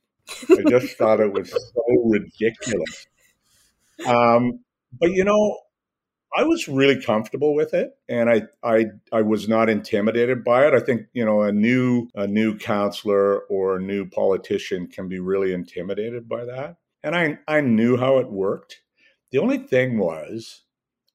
I 0.50 0.62
just 0.68 0.96
thought 0.98 1.20
it 1.20 1.32
was 1.32 1.50
so 1.50 1.84
ridiculous. 2.04 3.06
Um, 4.06 4.60
but 5.00 5.12
you 5.12 5.24
know, 5.24 5.58
I 6.34 6.44
was 6.44 6.66
really 6.66 7.00
comfortable 7.00 7.54
with 7.54 7.74
it, 7.74 7.90
and 8.08 8.30
I, 8.30 8.42
I 8.62 8.86
I 9.12 9.22
was 9.22 9.48
not 9.48 9.68
intimidated 9.68 10.44
by 10.44 10.66
it. 10.66 10.74
I 10.74 10.80
think 10.80 11.02
you 11.12 11.24
know 11.24 11.42
a 11.42 11.52
new 11.52 12.08
a 12.14 12.26
new 12.26 12.56
councillor 12.56 13.40
or 13.50 13.76
a 13.76 13.82
new 13.82 14.06
politician 14.08 14.86
can 14.86 15.08
be 15.08 15.18
really 15.18 15.52
intimidated 15.52 16.28
by 16.28 16.44
that, 16.44 16.76
and 17.02 17.14
I 17.14 17.38
I 17.46 17.60
knew 17.60 17.96
how 17.96 18.18
it 18.18 18.30
worked. 18.30 18.80
The 19.30 19.38
only 19.38 19.58
thing 19.58 19.98
was, 19.98 20.61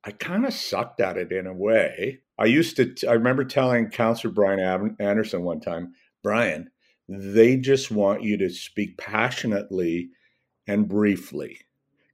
I 0.07 0.11
kind 0.11 0.45
of 0.45 0.53
sucked 0.53 1.01
at 1.01 1.17
it 1.17 1.33
in 1.33 1.47
a 1.47 1.53
way. 1.53 2.19
I 2.39 2.45
used 2.45 2.77
to. 2.77 2.95
I 3.09 3.11
remember 3.11 3.43
telling 3.43 3.89
Councillor 3.89 4.33
Brian 4.33 4.95
Anderson 5.01 5.43
one 5.43 5.59
time, 5.59 5.95
Brian, 6.23 6.69
they 7.09 7.57
just 7.57 7.91
want 7.91 8.23
you 8.23 8.37
to 8.37 8.49
speak 8.49 8.97
passionately 8.97 10.11
and 10.65 10.87
briefly. 10.87 11.59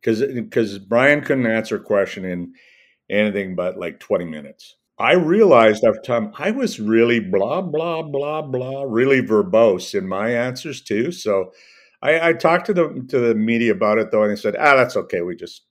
Because 0.02 0.80
Brian 0.80 1.22
couldn't 1.22 1.46
answer 1.46 1.76
a 1.76 1.84
question 1.84 2.26
in 2.26 2.54
anything 3.12 3.56
but 3.56 3.78
like 3.78 4.00
20 4.00 4.26
minutes. 4.26 4.76
I 4.98 5.14
realized 5.14 5.84
after 5.84 6.02
time 6.02 6.32
I 6.40 6.50
was 6.50 6.80
really 6.80 7.20
blah 7.20 7.62
blah 7.62 8.02
blah 8.02 8.42
blah, 8.42 8.86
really 8.88 9.22
verbose 9.22 9.94
in 9.94 10.08
my 10.08 10.32
answers 10.32 10.82
too. 10.82 11.12
So 11.12 11.52
I, 12.02 12.30
I 12.30 12.34
talked 12.34 12.66
to 12.68 12.74
the 12.74 13.06
to 13.10 13.20
the 13.20 13.36
media 13.36 13.72
about 13.72 14.00
it 14.00 14.10
though, 14.10 14.24
and 14.24 14.32
they 14.32 14.36
said, 14.36 14.56
"Ah, 14.58 14.76
that's 14.76 14.98
okay. 14.98 15.22
We 15.22 15.36
just 15.36 15.62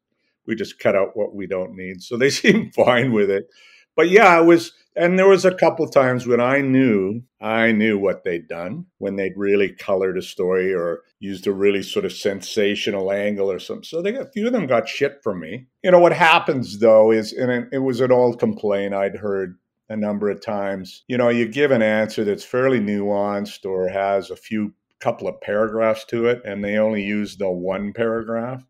we 0.47 0.55
just 0.55 0.79
cut 0.79 0.97
out 0.97 1.17
what 1.17 1.35
we 1.35 1.47
don't 1.47 1.75
need." 1.75 2.03
So 2.03 2.17
they 2.17 2.31
seemed 2.43 2.75
fine 2.75 3.13
with 3.13 3.31
it. 3.31 3.47
But 3.95 4.09
yeah, 4.11 4.41
it 4.41 4.45
was 4.45 4.73
and 4.95 5.19
there 5.19 5.29
was 5.29 5.45
a 5.45 5.55
couple 5.55 5.87
times 5.89 6.27
when 6.27 6.41
I 6.41 6.61
knew 6.61 7.23
I 7.41 7.73
knew 7.73 7.99
what 7.99 8.25
they'd 8.25 8.47
done 8.47 8.87
when 8.99 9.17
they'd 9.17 9.37
really 9.37 9.73
colored 9.73 10.19
a 10.19 10.23
story 10.23 10.75
or 10.75 11.03
used 11.19 11.47
a 11.47 11.53
really 11.53 11.83
sort 11.83 12.05
of 12.05 12.13
sensational 12.13 13.13
angle 13.13 13.51
or 13.51 13.59
something. 13.59 13.85
So 13.85 14.03
they 14.03 14.15
a 14.15 14.27
few 14.27 14.47
of 14.47 14.53
them 14.53 14.67
got 14.67 14.89
shit 14.89 15.21
from 15.23 15.41
me. 15.41 15.67
You 15.83 15.91
know 15.91 16.01
what 16.01 16.13
happens 16.13 16.79
though 16.79 17.11
is, 17.11 17.33
and 17.33 17.69
it 17.73 17.79
was 17.79 18.01
an 18.01 18.13
old 18.13 18.39
complaint 18.39 18.95
I'd 18.95 19.17
heard 19.17 19.57
a 19.89 19.97
number 19.97 20.31
of 20.31 20.43
times. 20.43 21.05
You 21.09 21.17
know, 21.19 21.29
you 21.29 21.47
give 21.47 21.71
an 21.71 21.83
answer 21.83 22.25
that's 22.25 22.45
fairly 22.45 22.81
nuanced 22.81 23.65
or 23.65 23.89
has 23.89 24.31
a 24.31 24.37
few 24.37 24.75
couple 25.01 25.29
of 25.29 25.41
paragraphs 25.41 26.05
to 26.07 26.27
it, 26.27 26.43
and 26.45 26.63
they 26.63 26.77
only 26.77 27.03
use 27.03 27.37
the 27.37 27.51
one 27.51 27.93
paragraph. 27.93 28.65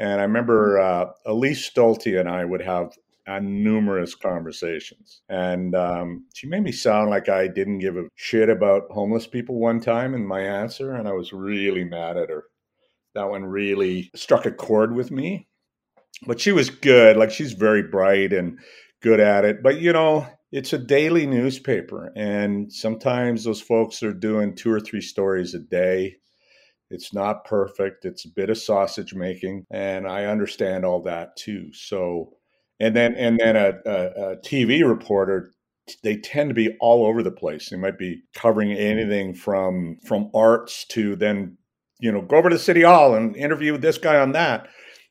And 0.00 0.20
I 0.20 0.24
remember 0.24 0.80
uh, 0.80 1.06
Elise 1.26 1.70
Stolte 1.70 2.18
and 2.18 2.28
I 2.28 2.44
would 2.44 2.62
have 2.62 2.96
numerous 3.38 4.14
conversations. 4.16 5.20
And 5.28 5.74
um, 5.76 6.24
she 6.34 6.48
made 6.48 6.64
me 6.64 6.72
sound 6.72 7.10
like 7.10 7.28
I 7.28 7.46
didn't 7.46 7.78
give 7.78 7.96
a 7.96 8.08
shit 8.16 8.48
about 8.48 8.90
homeless 8.90 9.26
people 9.26 9.60
one 9.60 9.80
time 9.80 10.14
in 10.14 10.26
my 10.26 10.40
answer, 10.40 10.94
and 10.94 11.06
I 11.06 11.12
was 11.12 11.32
really 11.32 11.84
mad 11.84 12.16
at 12.16 12.30
her. 12.30 12.44
That 13.14 13.30
one 13.30 13.44
really 13.44 14.10
struck 14.16 14.46
a 14.46 14.50
chord 14.50 14.94
with 14.94 15.12
me. 15.12 15.46
But 16.26 16.40
she 16.40 16.50
was 16.50 16.70
good. 16.70 17.16
Like 17.16 17.30
she's 17.30 17.52
very 17.52 17.82
bright 17.82 18.32
and 18.32 18.58
good 19.00 19.20
at 19.20 19.44
it. 19.44 19.62
But 19.62 19.80
you 19.80 19.92
know, 19.92 20.26
it's 20.50 20.72
a 20.72 20.78
daily 20.78 21.26
newspaper, 21.26 22.12
and 22.16 22.72
sometimes 22.72 23.44
those 23.44 23.60
folks 23.60 24.02
are 24.02 24.12
doing 24.12 24.56
two 24.56 24.72
or 24.72 24.80
three 24.80 25.00
stories 25.00 25.54
a 25.54 25.60
day. 25.60 26.16
It's 26.90 27.14
not 27.14 27.44
perfect. 27.44 28.04
It's 28.04 28.24
a 28.24 28.30
bit 28.34 28.50
of 28.50 28.58
sausage 28.58 29.14
making, 29.14 29.66
and 29.70 30.06
I 30.06 30.24
understand 30.24 30.84
all 30.84 31.02
that 31.02 31.36
too. 31.36 31.72
So 31.72 32.32
and 32.80 32.96
then 32.96 33.14
and 33.14 33.38
then 33.38 33.56
a, 33.56 33.74
a, 33.86 34.32
a 34.32 34.36
TV 34.38 34.86
reporter 34.88 35.52
they 36.02 36.16
tend 36.16 36.50
to 36.50 36.54
be 36.54 36.76
all 36.80 37.04
over 37.04 37.22
the 37.22 37.30
place. 37.30 37.68
They 37.68 37.76
might 37.76 37.98
be 37.98 38.22
covering 38.34 38.72
anything 38.72 39.34
from 39.34 39.98
from 40.06 40.30
arts 40.34 40.84
to 40.88 41.16
then 41.16 41.56
you 42.00 42.10
know 42.10 42.22
go 42.22 42.36
over 42.36 42.50
to 42.50 42.58
City 42.58 42.82
Hall 42.82 43.14
and 43.14 43.36
interview 43.36 43.76
this 43.76 43.98
guy 43.98 44.18
on 44.18 44.32
that. 44.32 44.68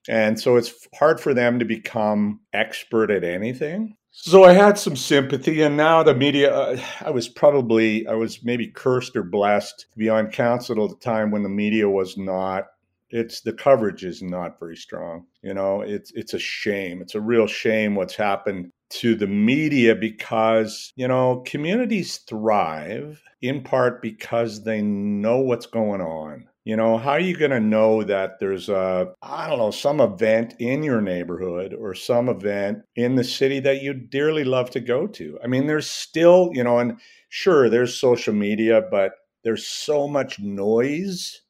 And 0.07 0.39
so 0.39 0.55
it's 0.55 0.87
hard 0.95 1.19
for 1.19 1.33
them 1.33 1.59
to 1.59 1.65
become 1.65 2.39
expert 2.53 3.11
at 3.11 3.23
anything. 3.23 3.95
So 4.11 4.43
I 4.43 4.53
had 4.53 4.77
some 4.77 4.95
sympathy, 4.95 5.61
and 5.61 5.77
now 5.77 6.03
the 6.03 6.13
media. 6.13 6.53
Uh, 6.53 6.81
I 7.01 7.09
was 7.11 7.27
probably 7.29 8.05
I 8.07 8.13
was 8.13 8.43
maybe 8.43 8.67
cursed 8.67 9.15
or 9.15 9.23
blessed 9.23 9.87
to 9.91 9.97
be 9.97 10.09
on 10.09 10.29
council 10.31 10.83
at 10.83 10.89
the 10.91 10.97
time 10.97 11.31
when 11.31 11.43
the 11.43 11.49
media 11.49 11.89
was 11.89 12.17
not 12.17 12.65
it's 13.11 13.41
the 13.41 13.53
coverage 13.53 14.03
is 14.05 14.21
not 14.21 14.59
very 14.59 14.75
strong. 14.77 15.25
You 15.41 15.53
know, 15.55 15.81
it's 15.81 16.11
it's 16.13 16.33
a 16.35 16.39
shame. 16.39 17.01
It's 17.01 17.15
a 17.15 17.21
real 17.21 17.47
shame 17.47 17.95
what's 17.95 18.15
happened 18.15 18.71
to 18.91 19.15
the 19.15 19.27
media 19.27 19.95
because, 19.95 20.93
you 20.95 21.07
know, 21.07 21.43
communities 21.45 22.17
thrive 22.17 23.21
in 23.41 23.63
part 23.63 24.01
because 24.01 24.63
they 24.63 24.81
know 24.81 25.39
what's 25.39 25.67
going 25.67 26.01
on. 26.01 26.48
You 26.65 26.75
know, 26.75 26.97
how 26.97 27.11
are 27.11 27.19
you 27.19 27.35
going 27.35 27.51
to 27.51 27.59
know 27.59 28.03
that 28.03 28.39
there's 28.39 28.69
a, 28.69 29.13
I 29.21 29.47
don't 29.47 29.57
know, 29.59 29.71
some 29.71 30.01
event 30.01 30.55
in 30.59 30.83
your 30.83 31.01
neighborhood 31.01 31.73
or 31.73 31.95
some 31.95 32.29
event 32.29 32.79
in 32.95 33.15
the 33.15 33.23
city 33.23 33.59
that 33.61 33.81
you 33.81 33.93
dearly 33.93 34.43
love 34.43 34.69
to 34.71 34.79
go 34.79 35.07
to? 35.07 35.39
I 35.43 35.47
mean, 35.47 35.67
there's 35.67 35.89
still, 35.89 36.51
you 36.53 36.63
know, 36.63 36.79
and 36.79 36.99
sure, 37.29 37.69
there's 37.69 37.99
social 37.99 38.33
media, 38.33 38.83
but 38.91 39.13
there's 39.43 39.65
so 39.67 40.07
much 40.07 40.39
noise 40.39 41.41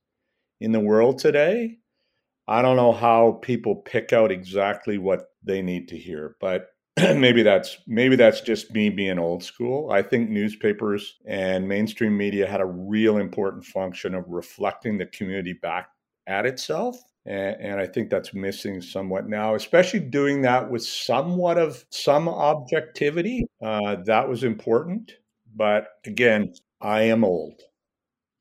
in 0.61 0.71
the 0.71 0.79
world 0.79 1.17
today. 1.19 1.79
I 2.47 2.61
don't 2.61 2.77
know 2.77 2.93
how 2.93 3.39
people 3.41 3.77
pick 3.77 4.13
out 4.13 4.31
exactly 4.31 4.97
what 4.97 5.25
they 5.43 5.61
need 5.61 5.87
to 5.89 5.97
hear, 5.97 6.35
but 6.39 6.67
maybe 7.15 7.43
that's 7.43 7.77
maybe 7.87 8.15
that's 8.15 8.41
just 8.41 8.73
me 8.73 8.89
being 8.89 9.19
old 9.19 9.43
school. 9.43 9.91
I 9.91 10.01
think 10.01 10.29
newspapers 10.29 11.19
and 11.25 11.67
mainstream 11.67 12.17
media 12.17 12.47
had 12.47 12.61
a 12.61 12.65
real 12.65 13.17
important 13.17 13.65
function 13.65 14.15
of 14.15 14.25
reflecting 14.27 14.97
the 14.97 15.05
community 15.05 15.53
back 15.53 15.89
at 16.27 16.45
itself. 16.45 16.97
And, 17.25 17.55
and 17.59 17.79
I 17.79 17.87
think 17.87 18.09
that's 18.09 18.33
missing 18.33 18.81
somewhat 18.81 19.27
now, 19.27 19.55
especially 19.55 19.99
doing 19.99 20.41
that 20.43 20.69
with 20.69 20.83
somewhat 20.83 21.57
of 21.57 21.85
some 21.89 22.27
objectivity. 22.27 23.45
Uh, 23.61 23.97
that 24.05 24.27
was 24.27 24.43
important. 24.43 25.13
But 25.55 25.87
again, 26.05 26.53
I 26.81 27.03
am 27.03 27.23
old. 27.23 27.61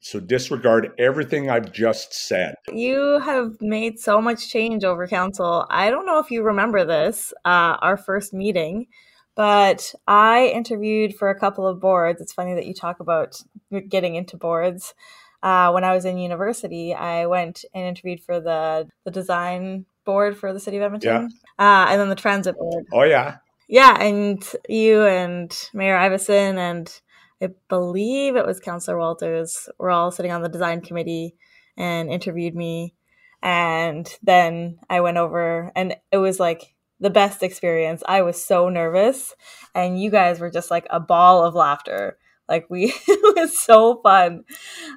So 0.01 0.21
disregard 0.21 0.93
everything 0.99 1.51
I've 1.51 1.73
just 1.73 2.15
said. 2.15 2.55
You 2.73 3.19
have 3.21 3.61
made 3.61 3.99
so 3.99 4.21
much 4.21 4.49
change 4.49 4.85
over 4.85 5.07
council. 5.07 5.67
I 5.71 5.91
don't 5.91 6.07
know 6.07 6.19
if 6.19 6.31
you 6.31 6.43
remember 6.43 6.85
this, 6.85 7.33
uh, 7.45 7.77
our 7.81 7.97
first 7.97 8.33
meeting, 8.33 8.87
but 9.35 9.95
I 10.07 10.47
interviewed 10.49 11.15
for 11.17 11.31
a 11.31 11.39
couple 11.39 11.67
of 11.67 11.81
boards. 11.81 12.21
It's 12.21 12.33
funny 12.33 12.55
that 12.55 12.67
you 12.67 12.75
talk 12.75 13.01
about 13.01 13.43
getting 13.89 14.15
into 14.15 14.37
boards. 14.37 14.95
Uh, 15.43 15.71
when 15.71 15.85
I 15.85 15.95
was 15.95 16.05
in 16.05 16.19
university, 16.19 16.95
I 16.95 17.27
went 17.27 17.65
and 17.75 17.85
interviewed 17.85 18.21
for 18.21 18.41
the 18.41 18.89
the 19.05 19.11
design 19.11 19.87
board 20.05 20.37
for 20.37 20.53
the 20.53 20.61
city 20.61 20.79
of 20.79 20.83
Edmonton. 20.83 21.31
Yeah. 21.59 21.65
Uh, 21.65 21.87
and 21.91 22.01
then 22.01 22.09
the 22.09 22.15
transit 22.15 22.57
board. 22.57 22.87
Oh, 22.93 23.03
yeah. 23.03 23.37
Yeah. 23.69 23.95
And 24.01 24.43
you 24.69 25.05
and 25.05 25.55
Mayor 25.75 25.97
Iveson 25.97 26.57
and 26.57 27.01
I 27.43 27.51
believe 27.69 28.37
it 28.37 28.47
was 28.47 28.61
Councillor 28.61 28.99
Walters 28.99 29.69
were 29.79 29.91
all 29.91 30.11
sitting 30.11 30.33
on 30.33 30.43
the 30.43 30.49
design 30.49 30.81
committee 30.81 31.37
and 31.77 32.11
interviewed 32.11 32.55
me. 32.55 32.95
And 33.43 34.13
then 34.23 34.79
I 34.91 35.01
went 35.01 35.17
over 35.17 35.71
and 35.77 35.95
it 36.11 36.17
was 36.19 36.41
like 36.41 36.75
the 37.01 37.11
best 37.11 37.43
experience. 37.43 38.03
I 38.07 38.23
was 38.23 38.45
so 38.45 38.69
nervous 38.69 39.35
and 39.75 40.01
you 40.01 40.11
guys 40.11 40.41
were 40.41 40.51
just 40.51 40.71
like 40.71 40.87
a 40.91 40.99
ball 40.99 41.45
of 41.45 41.55
laughter. 41.55 42.19
Like 42.49 42.67
we, 42.69 42.87
it 43.09 43.37
was 43.37 43.59
so 43.59 44.01
fun. 44.03 44.45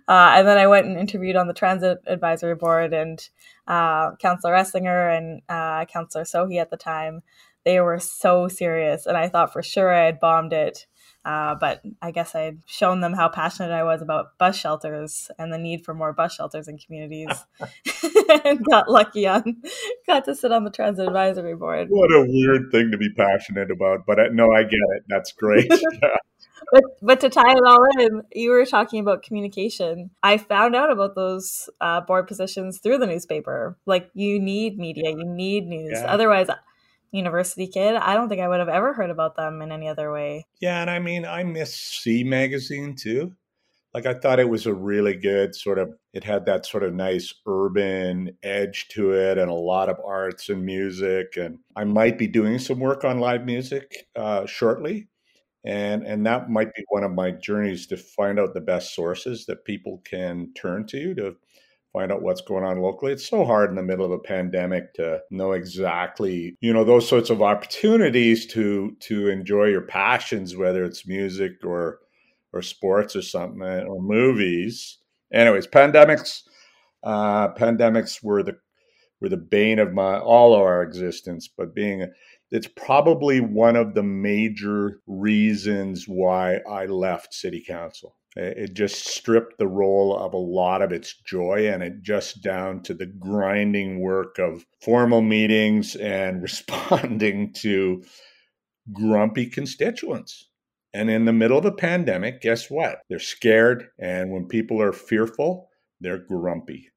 Uh, 0.07 0.33
and 0.35 0.47
then 0.47 0.57
I 0.57 0.67
went 0.67 0.87
and 0.87 0.97
interviewed 0.97 1.35
on 1.35 1.47
the 1.47 1.53
transit 1.53 1.99
advisory 2.07 2.55
board 2.55 2.93
and 2.93 3.19
uh, 3.67 4.15
Councillor 4.15 4.53
Esslinger 4.53 5.15
and 5.17 5.41
uh, 5.49 5.85
Councillor 5.85 6.23
Sohi 6.23 6.59
at 6.59 6.71
the 6.71 6.77
time. 6.77 7.21
They 7.63 7.79
were 7.79 7.99
so 7.99 8.47
serious, 8.47 9.05
and 9.05 9.15
I 9.15 9.29
thought 9.29 9.53
for 9.53 9.61
sure 9.61 9.93
I 9.93 10.05
had 10.05 10.19
bombed 10.19 10.51
it. 10.51 10.87
Uh, 11.23 11.55
but 11.55 11.81
I 12.01 12.11
guess 12.11 12.33
I 12.33 12.41
had 12.41 12.59
shown 12.65 13.01
them 13.01 13.13
how 13.13 13.29
passionate 13.29 13.71
I 13.71 13.83
was 13.83 14.01
about 14.01 14.37
bus 14.39 14.55
shelters 14.55 15.29
and 15.37 15.53
the 15.53 15.57
need 15.57 15.85
for 15.85 15.93
more 15.93 16.13
bus 16.13 16.33
shelters 16.33 16.67
in 16.67 16.77
communities, 16.77 17.45
and 18.45 18.65
got 18.65 18.89
lucky 18.89 19.27
on 19.27 19.61
got 20.07 20.25
to 20.25 20.35
sit 20.35 20.51
on 20.51 20.63
the 20.63 20.71
transit 20.71 21.07
advisory 21.07 21.55
board. 21.55 21.87
What 21.89 22.11
a 22.11 22.25
weird 22.27 22.71
thing 22.71 22.91
to 22.91 22.97
be 22.97 23.09
passionate 23.09 23.71
about, 23.71 24.05
but 24.05 24.19
I, 24.19 24.27
no, 24.31 24.51
I 24.51 24.63
get 24.63 24.79
it. 24.95 25.03
That's 25.07 25.31
great. 25.31 25.69
but 26.71 26.83
but 27.01 27.19
to 27.21 27.29
tie 27.29 27.51
it 27.51 27.63
all 27.65 27.85
in, 27.99 28.23
you 28.33 28.49
were 28.49 28.65
talking 28.65 28.99
about 28.99 29.23
communication. 29.23 30.09
I 30.23 30.37
found 30.37 30.75
out 30.75 30.91
about 30.91 31.15
those 31.15 31.69
uh, 31.79 32.01
board 32.01 32.27
positions 32.27 32.79
through 32.79 32.97
the 32.97 33.07
newspaper. 33.07 33.77
Like 33.85 34.09
you 34.13 34.39
need 34.39 34.77
media, 34.77 35.11
you 35.11 35.25
need 35.25 35.67
news. 35.67 35.91
Yeah. 35.93 36.05
Otherwise, 36.05 36.47
university 37.11 37.67
kid, 37.67 37.95
I 37.95 38.13
don't 38.15 38.29
think 38.29 38.41
I 38.41 38.47
would 38.47 38.59
have 38.59 38.69
ever 38.69 38.93
heard 38.93 39.09
about 39.09 39.35
them 39.35 39.61
in 39.61 39.71
any 39.71 39.87
other 39.87 40.11
way. 40.11 40.45
Yeah, 40.61 40.81
and 40.81 40.89
I 40.89 40.99
mean, 40.99 41.25
I 41.25 41.43
miss 41.43 41.73
See 41.73 42.23
magazine 42.23 42.95
too. 42.95 43.35
Like 43.93 44.05
I 44.05 44.13
thought 44.13 44.39
it 44.39 44.49
was 44.49 44.65
a 44.65 44.73
really 44.73 45.15
good 45.15 45.55
sort 45.55 45.77
of 45.79 45.93
it 46.13 46.23
had 46.23 46.45
that 46.45 46.65
sort 46.65 46.83
of 46.83 46.93
nice 46.93 47.33
urban 47.47 48.37
edge 48.43 48.87
to 48.89 49.13
it 49.13 49.37
and 49.37 49.51
a 49.51 49.55
lot 49.55 49.89
of 49.89 49.99
arts 50.05 50.49
and 50.49 50.65
music 50.65 51.37
and 51.37 51.59
I 51.75 51.83
might 51.85 52.17
be 52.17 52.27
doing 52.27 52.59
some 52.59 52.79
work 52.79 53.03
on 53.05 53.19
live 53.19 53.45
music 53.45 54.07
uh, 54.15 54.45
shortly. 54.45 55.09
And 55.65 56.03
and 56.07 56.25
that 56.25 56.49
might 56.49 56.73
be 56.75 56.85
one 56.89 57.03
of 57.03 57.11
my 57.11 57.31
journeys 57.31 57.87
to 57.87 57.97
find 57.97 58.39
out 58.39 58.53
the 58.53 58.61
best 58.61 58.95
sources 58.95 59.45
that 59.47 59.65
people 59.65 60.01
can 60.05 60.53
turn 60.55 60.87
to 60.87 61.13
to 61.15 61.35
find 61.93 62.11
out 62.11 62.21
what's 62.21 62.41
going 62.41 62.63
on 62.63 62.81
locally. 62.81 63.11
It's 63.11 63.27
so 63.27 63.45
hard 63.45 63.69
in 63.69 63.75
the 63.75 63.83
middle 63.83 64.05
of 64.05 64.11
a 64.11 64.19
pandemic 64.19 64.93
to 64.95 65.21
know 65.29 65.51
exactly, 65.51 66.55
you 66.61 66.73
know, 66.73 66.83
those 66.83 67.07
sorts 67.07 67.29
of 67.29 67.41
opportunities 67.41 68.45
to 68.47 68.95
to 69.01 69.29
enjoy 69.29 69.65
your 69.65 69.81
passions, 69.81 70.55
whether 70.55 70.83
it's 70.83 71.07
music 71.07 71.63
or 71.63 71.99
or 72.53 72.61
sports 72.61 73.15
or 73.15 73.21
something 73.21 73.61
or 73.61 74.01
movies. 74.01 74.97
Anyways, 75.33 75.67
pandemics, 75.67 76.41
uh, 77.03 77.53
pandemics 77.53 78.23
were 78.23 78.43
the 78.43 78.57
were 79.19 79.29
the 79.29 79.37
bane 79.37 79.79
of 79.79 79.93
my 79.93 80.19
all 80.19 80.53
of 80.53 80.61
our 80.61 80.81
existence. 80.83 81.47
But 81.47 81.75
being, 81.75 82.11
it's 82.51 82.67
probably 82.67 83.39
one 83.39 83.75
of 83.75 83.93
the 83.93 84.03
major 84.03 85.01
reasons 85.07 86.05
why 86.07 86.57
I 86.69 86.85
left 86.85 87.33
city 87.33 87.63
council. 87.65 88.15
It 88.35 88.73
just 88.73 89.07
stripped 89.07 89.57
the 89.57 89.67
role 89.67 90.17
of 90.17 90.33
a 90.33 90.37
lot 90.37 90.81
of 90.81 90.93
its 90.93 91.13
joy 91.13 91.67
and 91.67 91.83
it 91.83 92.01
just 92.01 92.41
down 92.41 92.81
to 92.83 92.93
the 92.93 93.05
grinding 93.05 93.99
work 93.99 94.39
of 94.39 94.65
formal 94.81 95.21
meetings 95.21 95.97
and 95.97 96.41
responding 96.41 97.51
to 97.55 98.03
grumpy 98.93 99.47
constituents. 99.47 100.47
And 100.93 101.09
in 101.09 101.25
the 101.25 101.33
middle 101.33 101.57
of 101.57 101.65
a 101.65 101.71
pandemic, 101.71 102.41
guess 102.41 102.69
what? 102.69 102.99
They're 103.09 103.19
scared. 103.19 103.89
And 103.99 104.31
when 104.31 104.47
people 104.47 104.81
are 104.81 104.93
fearful, 104.93 105.69
they're 105.99 106.17
grumpy. 106.17 106.89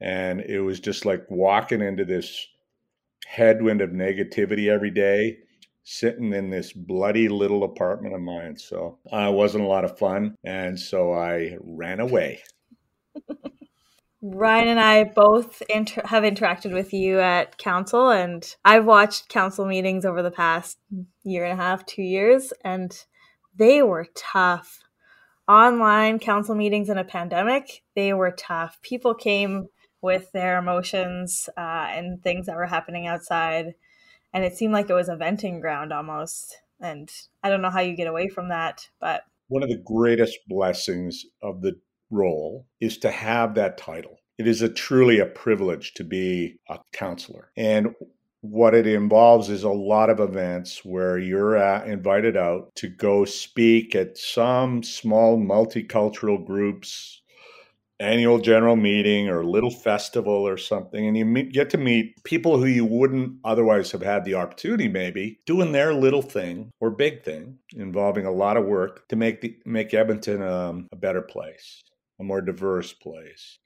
And 0.00 0.40
it 0.40 0.60
was 0.60 0.80
just 0.80 1.04
like 1.04 1.24
walking 1.30 1.80
into 1.82 2.04
this 2.04 2.46
headwind 3.26 3.80
of 3.80 3.90
negativity 3.90 4.68
every 4.68 4.90
day 4.90 5.38
sitting 5.88 6.32
in 6.32 6.50
this 6.50 6.72
bloody 6.72 7.28
little 7.28 7.62
apartment 7.62 8.12
of 8.12 8.20
mine. 8.20 8.56
So 8.58 8.98
uh, 9.12 9.28
it 9.30 9.34
wasn't 9.34 9.62
a 9.62 9.68
lot 9.68 9.84
of 9.84 9.96
fun. 9.96 10.34
And 10.44 10.78
so 10.78 11.12
I 11.12 11.56
ran 11.62 12.00
away. 12.00 12.42
Ryan 14.20 14.68
and 14.68 14.80
I 14.80 15.04
both 15.04 15.62
inter- 15.70 16.02
have 16.04 16.24
interacted 16.24 16.72
with 16.72 16.92
you 16.92 17.20
at 17.20 17.58
council, 17.58 18.10
and 18.10 18.44
I've 18.64 18.84
watched 18.84 19.28
council 19.28 19.64
meetings 19.64 20.04
over 20.04 20.22
the 20.22 20.32
past 20.32 20.78
year 21.22 21.44
and 21.44 21.52
a 21.52 21.62
half, 21.62 21.86
two 21.86 22.02
years, 22.02 22.52
and 22.64 22.92
they 23.54 23.82
were 23.82 24.08
tough. 24.16 24.80
Online 25.46 26.18
council 26.18 26.56
meetings 26.56 26.88
in 26.88 26.98
a 26.98 27.04
pandemic, 27.04 27.84
they 27.94 28.12
were 28.12 28.32
tough. 28.32 28.82
People 28.82 29.14
came 29.14 29.68
with 30.02 30.32
their 30.32 30.58
emotions 30.58 31.48
uh, 31.56 31.86
and 31.90 32.20
things 32.22 32.46
that 32.46 32.56
were 32.56 32.66
happening 32.66 33.06
outside 33.06 33.74
and 34.36 34.44
it 34.44 34.54
seemed 34.54 34.74
like 34.74 34.90
it 34.90 34.94
was 34.94 35.08
a 35.08 35.16
venting 35.16 35.60
ground 35.60 35.94
almost. 35.94 36.58
And 36.78 37.10
I 37.42 37.48
don't 37.48 37.62
know 37.62 37.70
how 37.70 37.80
you 37.80 37.96
get 37.96 38.06
away 38.06 38.28
from 38.28 38.50
that, 38.50 38.86
but 39.00 39.22
one 39.48 39.62
of 39.62 39.70
the 39.70 39.82
greatest 39.82 40.40
blessings 40.46 41.24
of 41.42 41.62
the 41.62 41.80
role 42.10 42.66
is 42.78 42.98
to 42.98 43.10
have 43.10 43.54
that 43.54 43.78
title. 43.78 44.18
It 44.36 44.46
is 44.46 44.60
a 44.60 44.68
truly 44.68 45.20
a 45.20 45.24
privilege 45.24 45.94
to 45.94 46.04
be 46.04 46.58
a 46.68 46.80
councillor. 46.92 47.50
And 47.56 47.94
what 48.42 48.74
it 48.74 48.86
involves 48.86 49.48
is 49.48 49.62
a 49.62 49.70
lot 49.70 50.10
of 50.10 50.20
events 50.20 50.84
where 50.84 51.18
you're 51.18 51.56
uh, 51.56 51.86
invited 51.86 52.36
out 52.36 52.74
to 52.74 52.88
go 52.90 53.24
speak 53.24 53.94
at 53.94 54.18
some 54.18 54.82
small 54.82 55.38
multicultural 55.38 56.44
groups 56.44 57.22
annual 57.98 58.38
general 58.38 58.76
meeting 58.76 59.28
or 59.28 59.44
little 59.44 59.70
festival 59.70 60.32
or 60.32 60.56
something 60.58 61.06
and 61.06 61.16
you 61.16 61.24
meet, 61.24 61.52
get 61.52 61.70
to 61.70 61.78
meet 61.78 62.22
people 62.24 62.58
who 62.58 62.66
you 62.66 62.84
wouldn't 62.84 63.38
otherwise 63.44 63.90
have 63.90 64.02
had 64.02 64.24
the 64.24 64.34
opportunity 64.34 64.86
maybe 64.88 65.40
doing 65.46 65.72
their 65.72 65.94
little 65.94 66.22
thing 66.22 66.70
or 66.80 66.90
big 66.90 67.22
thing 67.22 67.58
involving 67.74 68.26
a 68.26 68.30
lot 68.30 68.56
of 68.56 68.66
work 68.66 69.08
to 69.08 69.16
make 69.16 69.40
the 69.40 69.56
make 69.64 69.94
Edmonton 69.94 70.42
um, 70.42 70.86
a 70.92 70.96
better 70.96 71.22
place 71.22 71.82
a 72.20 72.24
more 72.24 72.40
diverse 72.40 72.92
place 72.92 73.58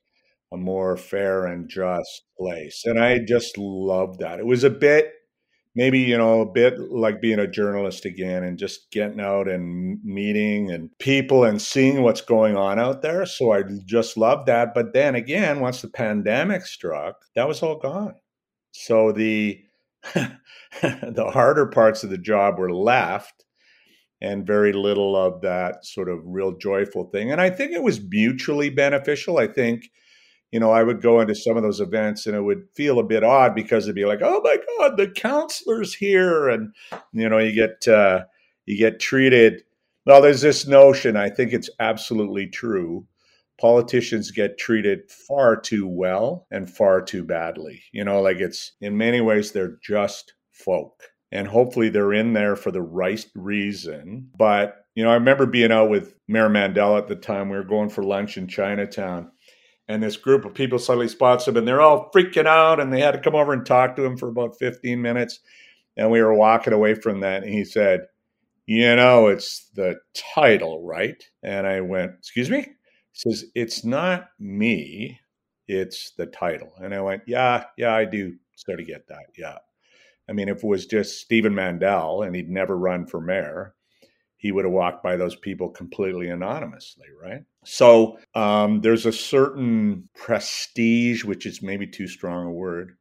a 0.52 0.56
more 0.56 0.96
fair 0.96 1.46
and 1.46 1.68
just 1.68 2.22
place. 2.38 2.82
And 2.84 2.98
I 2.98 3.18
just 3.18 3.56
loved 3.56 4.20
that. 4.20 4.40
It 4.40 4.46
was 4.46 4.64
a 4.64 4.70
bit 4.70 5.12
maybe 5.74 6.00
you 6.00 6.18
know 6.18 6.40
a 6.40 6.46
bit 6.46 6.78
like 6.90 7.20
being 7.20 7.38
a 7.38 7.46
journalist 7.46 8.04
again 8.04 8.42
and 8.42 8.58
just 8.58 8.90
getting 8.90 9.20
out 9.20 9.48
and 9.48 10.02
meeting 10.04 10.70
and 10.70 10.90
people 10.98 11.44
and 11.44 11.62
seeing 11.62 12.02
what's 12.02 12.20
going 12.20 12.56
on 12.56 12.78
out 12.78 13.02
there. 13.02 13.24
So 13.26 13.52
i 13.52 13.62
just 13.84 14.16
loved 14.16 14.46
that. 14.46 14.74
But 14.74 14.92
then 14.92 15.14
again 15.14 15.60
once 15.60 15.82
the 15.82 15.88
pandemic 15.88 16.66
struck 16.66 17.24
that 17.34 17.48
was 17.48 17.62
all 17.62 17.78
gone. 17.78 18.14
So 18.72 19.12
the 19.12 19.62
the 20.14 21.30
harder 21.32 21.66
parts 21.66 22.02
of 22.02 22.10
the 22.10 22.18
job 22.18 22.58
were 22.58 22.72
left 22.72 23.44
and 24.22 24.46
very 24.46 24.72
little 24.72 25.16
of 25.16 25.40
that 25.42 25.84
sort 25.84 26.08
of 26.08 26.18
real 26.24 26.56
joyful 26.56 27.04
thing. 27.10 27.30
And 27.30 27.40
i 27.40 27.50
think 27.50 27.72
it 27.72 27.82
was 27.82 28.00
mutually 28.00 28.70
beneficial. 28.70 29.38
I 29.38 29.46
think 29.46 29.90
you 30.52 30.58
know, 30.58 30.70
I 30.70 30.82
would 30.82 31.00
go 31.00 31.20
into 31.20 31.34
some 31.34 31.56
of 31.56 31.62
those 31.62 31.80
events 31.80 32.26
and 32.26 32.34
it 32.34 32.42
would 32.42 32.64
feel 32.74 32.98
a 32.98 33.04
bit 33.04 33.22
odd 33.22 33.54
because 33.54 33.84
it'd 33.84 33.94
be 33.94 34.04
like, 34.04 34.20
oh 34.22 34.40
my 34.42 34.56
God, 34.78 34.96
the 34.96 35.08
councillor's 35.08 35.94
here. 35.94 36.48
And, 36.48 36.74
you 37.12 37.28
know, 37.28 37.38
you 37.38 37.52
get, 37.52 37.86
uh, 37.86 38.24
you 38.66 38.76
get 38.76 39.00
treated. 39.00 39.62
Well, 40.06 40.22
there's 40.22 40.40
this 40.40 40.66
notion, 40.66 41.16
I 41.16 41.28
think 41.28 41.52
it's 41.52 41.70
absolutely 41.78 42.48
true. 42.48 43.06
Politicians 43.60 44.30
get 44.30 44.58
treated 44.58 45.10
far 45.10 45.60
too 45.60 45.86
well 45.86 46.46
and 46.50 46.68
far 46.68 47.02
too 47.02 47.22
badly. 47.22 47.82
You 47.92 48.04
know, 48.04 48.20
like 48.20 48.38
it's 48.38 48.72
in 48.80 48.96
many 48.96 49.20
ways, 49.20 49.52
they're 49.52 49.78
just 49.82 50.32
folk. 50.52 51.02
And 51.30 51.46
hopefully 51.46 51.90
they're 51.90 52.12
in 52.12 52.32
there 52.32 52.56
for 52.56 52.72
the 52.72 52.82
right 52.82 53.24
reason. 53.36 54.30
But, 54.36 54.84
you 54.96 55.04
know, 55.04 55.10
I 55.10 55.14
remember 55.14 55.46
being 55.46 55.70
out 55.70 55.90
with 55.90 56.16
Mayor 56.26 56.48
Mandela 56.48 56.98
at 56.98 57.06
the 57.06 57.14
time. 57.14 57.50
We 57.50 57.56
were 57.56 57.62
going 57.62 57.90
for 57.90 58.02
lunch 58.02 58.36
in 58.36 58.48
Chinatown 58.48 59.30
and 59.90 60.00
this 60.00 60.16
group 60.16 60.44
of 60.44 60.54
people 60.54 60.78
suddenly 60.78 61.08
spots 61.08 61.48
him 61.48 61.56
and 61.56 61.66
they're 61.66 61.80
all 61.80 62.10
freaking 62.14 62.46
out 62.46 62.78
and 62.78 62.92
they 62.92 63.00
had 63.00 63.10
to 63.10 63.18
come 63.20 63.34
over 63.34 63.52
and 63.52 63.66
talk 63.66 63.96
to 63.96 64.04
him 64.04 64.16
for 64.16 64.28
about 64.28 64.56
15 64.56 65.02
minutes 65.02 65.40
and 65.96 66.10
we 66.10 66.22
were 66.22 66.32
walking 66.32 66.72
away 66.72 66.94
from 66.94 67.20
that 67.20 67.42
and 67.42 67.52
he 67.52 67.64
said 67.64 68.06
you 68.66 68.94
know 68.94 69.26
it's 69.26 69.68
the 69.74 69.96
title 70.14 70.84
right? 70.84 71.24
And 71.42 71.66
i 71.66 71.80
went 71.80 72.12
excuse 72.18 72.48
me? 72.48 72.60
He 72.60 73.30
says 73.30 73.46
it's 73.56 73.84
not 73.84 74.28
me 74.38 75.18
it's 75.66 76.12
the 76.12 76.26
title. 76.26 76.72
And 76.80 76.94
i 76.94 77.00
went 77.00 77.22
yeah 77.26 77.64
yeah 77.76 77.92
i 77.92 78.04
do 78.04 78.36
sort 78.54 78.80
of 78.80 78.86
get 78.86 79.08
that 79.08 79.26
yeah. 79.36 79.58
I 80.28 80.32
mean 80.32 80.48
if 80.48 80.58
it 80.58 80.64
was 80.64 80.86
just 80.86 81.20
stephen 81.20 81.54
mandel 81.54 82.22
and 82.22 82.36
he'd 82.36 82.48
never 82.48 82.78
run 82.78 83.06
for 83.06 83.20
mayor 83.20 83.74
he 84.40 84.52
would 84.52 84.64
have 84.64 84.72
walked 84.72 85.02
by 85.02 85.16
those 85.16 85.36
people 85.36 85.68
completely 85.68 86.30
anonymously, 86.30 87.06
right? 87.22 87.42
So 87.66 88.18
um, 88.34 88.80
there's 88.80 89.04
a 89.04 89.12
certain 89.12 90.08
prestige, 90.16 91.24
which 91.24 91.44
is 91.44 91.60
maybe 91.60 91.86
too 91.86 92.08
strong 92.08 92.46
a 92.46 92.50
word, 92.50 92.96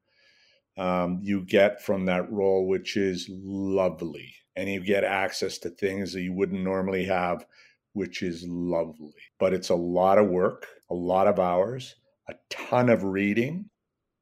um, 0.78 1.20
you 1.22 1.46
get 1.46 1.82
from 1.82 2.06
that 2.06 2.30
role, 2.30 2.68
which 2.68 2.98
is 2.98 3.30
lovely. 3.32 4.36
And 4.58 4.70
you 4.70 4.84
get 4.84 5.06
access 5.06 5.58
to 5.60 5.70
things 5.70 6.12
that 6.12 6.22
you 6.22 6.34
wouldn't 6.34 6.62
normally 6.62 7.06
have, 7.06 7.46
which 7.94 8.22
is 8.22 8.46
lovely. 8.46 9.14
But 9.40 9.54
it's 9.54 9.70
a 9.70 9.76
lot 9.76 10.18
of 10.18 10.28
work, 10.28 10.68
a 10.90 10.94
lot 10.94 11.28
of 11.28 11.40
hours, 11.40 11.96
a 12.28 12.34
ton 12.50 12.90
of 12.90 13.06
reading, 13.06 13.70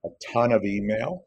a 0.06 0.10
ton 0.32 0.51
of 0.51 0.63
email, 0.63 1.25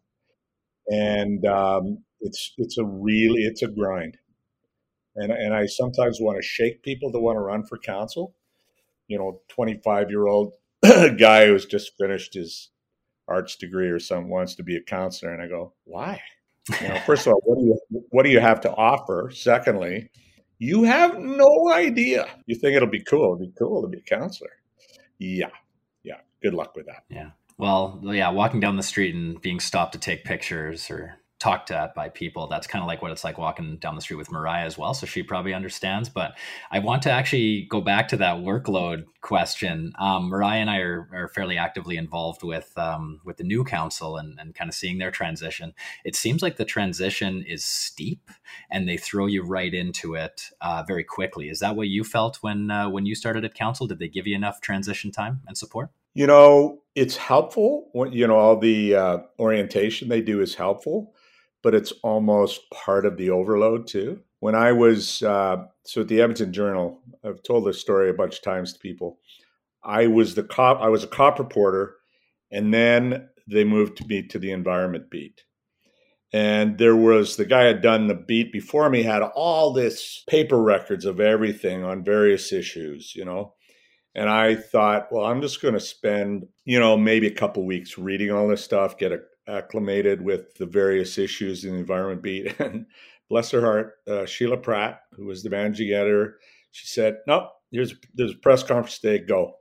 and 0.87 1.45
um, 1.47 2.05
it's 2.21 2.53
it's 2.59 2.79
a 2.79 2.85
really 2.85 3.43
it's 3.43 3.63
a 3.63 3.69
grind. 3.69 4.17
And 5.17 5.33
and 5.33 5.55
I 5.55 5.67
sometimes 5.67 6.19
want 6.21 6.39
to 6.41 6.47
shake 6.47 6.83
people 6.83 7.11
that 7.13 7.21
want 7.21 7.37
to 7.37 7.41
run 7.41 7.65
for 7.65 7.79
council. 7.79 8.35
You 9.09 9.19
know, 9.19 9.41
twenty 9.49 9.81
five 9.85 10.11
year 10.11 10.27
old 10.27 10.55
guy 10.83 11.47
who's 11.47 11.67
just 11.67 11.93
finished 11.99 12.35
his 12.35 12.71
arts 13.29 13.57
degree 13.57 13.89
or 13.89 13.99
something 13.99 14.29
wants 14.29 14.55
to 14.57 14.63
be 14.63 14.77
a 14.77 14.83
councillor, 14.83 15.33
and 15.33 15.43
I 15.43 15.47
go, 15.47 15.73
why? 15.85 16.21
You 16.81 16.89
know, 16.89 17.01
first 17.07 17.27
of 17.27 17.33
all, 17.33 17.41
what 17.45 17.59
do 17.59 17.65
you 17.65 18.05
what 18.11 18.25
do 18.25 18.31
you 18.31 18.41
have 18.41 18.61
to 18.63 18.75
offer? 18.75 19.31
Secondly, 19.35 20.11
you 20.59 20.85
have 20.85 21.19
no 21.19 21.71
idea. 21.73 22.27
You 22.47 22.57
think 22.57 22.77
it'll 22.77 22.89
be 22.89 23.03
cool? 23.03 23.35
It'll 23.35 23.39
be 23.39 23.53
cool 23.59 23.83
to 23.83 23.89
be 23.89 23.99
a 23.99 24.03
councillor. 24.03 24.51
Yeah, 25.19 25.51
yeah. 26.03 26.19
Good 26.43 26.55
luck 26.55 26.77
with 26.77 26.87
that. 26.87 27.05
Yeah. 27.09 27.31
Well, 27.59 28.01
yeah, 28.05 28.31
walking 28.31 28.61
down 28.61 28.77
the 28.77 28.83
street 28.83 29.15
and 29.15 29.41
being 29.41 29.61
stopped 29.61 29.93
to 29.93 29.99
take 29.99 30.25
pictures 30.25 30.91
or 30.91 31.20
talked 31.41 31.71
at 31.71 31.95
by 31.95 32.09
people. 32.11 32.47
That's 32.47 32.67
kind 32.67 32.83
of 32.83 32.87
like 32.87 33.01
what 33.01 33.11
it's 33.11 33.25
like 33.25 33.39
walking 33.39 33.79
down 33.79 33.97
the 33.97 34.03
street 34.03 34.19
with 34.19 34.31
Mariah 34.31 34.67
as 34.67 34.77
well. 34.77 34.93
So 34.93 35.07
she 35.07 35.23
probably 35.23 35.55
understands. 35.55 36.09
But 36.11 36.37
I 36.71 36.79
want 36.79 37.03
to 37.03 37.11
actually 37.11 37.67
go 37.71 37.81
back 37.81 38.09
to 38.09 38.19
that 38.19 38.37
workload 38.37 39.05
question. 39.23 39.93
Um, 39.99 40.29
Mariah 40.29 40.61
and 40.61 40.71
I 40.71 40.79
are, 40.79 41.09
are, 41.13 41.29
fairly 41.29 41.57
actively 41.57 41.97
involved 41.97 42.43
with 42.43 42.77
um, 42.77 43.21
with 43.25 43.39
the 43.39 43.45
new 43.45 43.65
council 43.65 44.19
and, 44.19 44.39
and 44.39 44.55
kind 44.55 44.69
of 44.69 44.75
seeing 44.75 44.99
their 44.99 45.11
transition. 45.11 45.73
It 46.05 46.15
seems 46.15 46.43
like 46.43 46.57
the 46.57 46.65
transition 46.65 47.43
is 47.49 47.65
steep, 47.65 48.31
and 48.71 48.87
they 48.87 48.99
throw 48.99 49.27
you 49.27 49.43
right 49.43 49.73
into 49.73 50.15
it 50.15 50.51
uh, 50.61 50.85
very 50.87 51.05
quickly. 51.05 51.49
Is 51.49 51.61
that 51.61 51.75
what 51.75 51.89
you 51.89 52.05
felt 52.05 52.37
when 52.43 52.71
uh, 52.71 52.91
when 52.91 53.07
you 53.07 53.15
started 53.15 53.45
at 53.45 53.55
council? 53.55 53.87
Did 53.87 53.99
they 53.99 54.09
give 54.09 54.27
you 54.27 54.37
enough 54.37 54.61
transition 54.61 55.11
time 55.11 55.41
and 55.47 55.57
support? 55.57 55.89
You 56.13 56.27
know, 56.27 56.83
it's 56.95 57.17
helpful. 57.17 57.89
When, 57.93 58.13
you 58.13 58.27
know, 58.27 58.37
all 58.37 58.59
the 58.59 58.95
uh, 58.95 59.19
orientation 59.39 60.09
they 60.09 60.21
do 60.21 60.41
is 60.43 60.57
helpful 60.57 61.15
but 61.63 61.75
it's 61.75 61.93
almost 62.03 62.71
part 62.71 63.07
of 63.07 63.17
the 63.17 63.31
overload 63.31 63.87
too. 63.87 64.21
When 64.41 64.55
I 64.55 64.73
was 64.73 65.23
uh, 65.23 65.65
so 65.85 66.01
at 66.01 66.09
the 66.09 66.21
Edmonton 66.21 66.53
Journal, 66.53 67.01
I've 67.25 67.43
told 67.43 67.67
this 67.67 67.81
story 67.81 68.09
a 68.09 68.15
bunch 68.15 68.37
of 68.37 68.43
times 68.43 68.73
to 68.73 68.79
people. 68.79 69.19
I 69.83 70.07
was 70.07 70.35
the 70.35 70.43
cop. 70.43 70.81
I 70.81 70.89
was 70.89 71.05
a 71.05 71.09
cop 71.09 71.39
reporter, 71.39 71.97
and 72.51 72.73
then 72.73 73.29
they 73.47 73.65
moved 73.65 74.07
me 74.09 74.27
to 74.29 74.39
the 74.39 74.53
environment 74.53 75.11
beat. 75.11 75.45
And 76.33 76.79
there 76.79 76.97
was 76.97 77.37
the 77.37 77.45
guy 77.45 77.65
had 77.65 77.83
done 77.83 78.07
the 78.07 78.15
beat 78.15 78.53
before 78.53 78.89
me 78.89 79.03
had 79.03 79.23
all 79.23 79.73
this 79.73 80.23
paper 80.29 80.63
records 80.63 81.05
of 81.05 81.19
everything 81.19 81.83
on 81.83 82.05
various 82.05 82.53
issues, 82.53 83.15
you 83.17 83.25
know. 83.25 83.55
And 84.15 84.29
I 84.29 84.55
thought, 84.57 85.09
well, 85.11 85.25
I'm 85.25 85.41
just 85.41 85.63
going 85.63 85.75
to 85.75 85.81
spend, 85.81 86.47
you 86.65 86.79
know, 86.79 86.97
maybe 86.97 87.27
a 87.27 87.35
couple 87.35 87.65
weeks 87.67 87.99
reading 87.99 88.31
all 88.31 88.49
this 88.49 88.65
stuff, 88.65 88.99
get 88.99 89.13
a 89.13 89.21
acclimated 89.51 90.23
with 90.23 90.55
the 90.55 90.67
various 90.67 91.19
issues 91.19 91.65
in 91.65 91.73
the 91.73 91.79
environment 91.79 92.23
beat. 92.23 92.55
And 92.61 92.87
bless 93.29 93.51
her 93.53 93.61
heart, 93.61 93.95
uh, 94.09 94.27
Sheila 94.27 94.57
Pratt, 94.57 95.03
who 95.15 95.27
was 95.27 95.43
the 95.43 95.51
managing 95.51 95.93
editor, 95.93 96.39
she 96.73 96.87
said, 96.87 97.19
"No, 97.27 97.49
there's 97.73 97.95
there's 98.15 98.33
a 98.33 98.39
press 98.39 98.63
conference 98.63 98.99
today. 98.99 99.25
Go." 99.25 99.55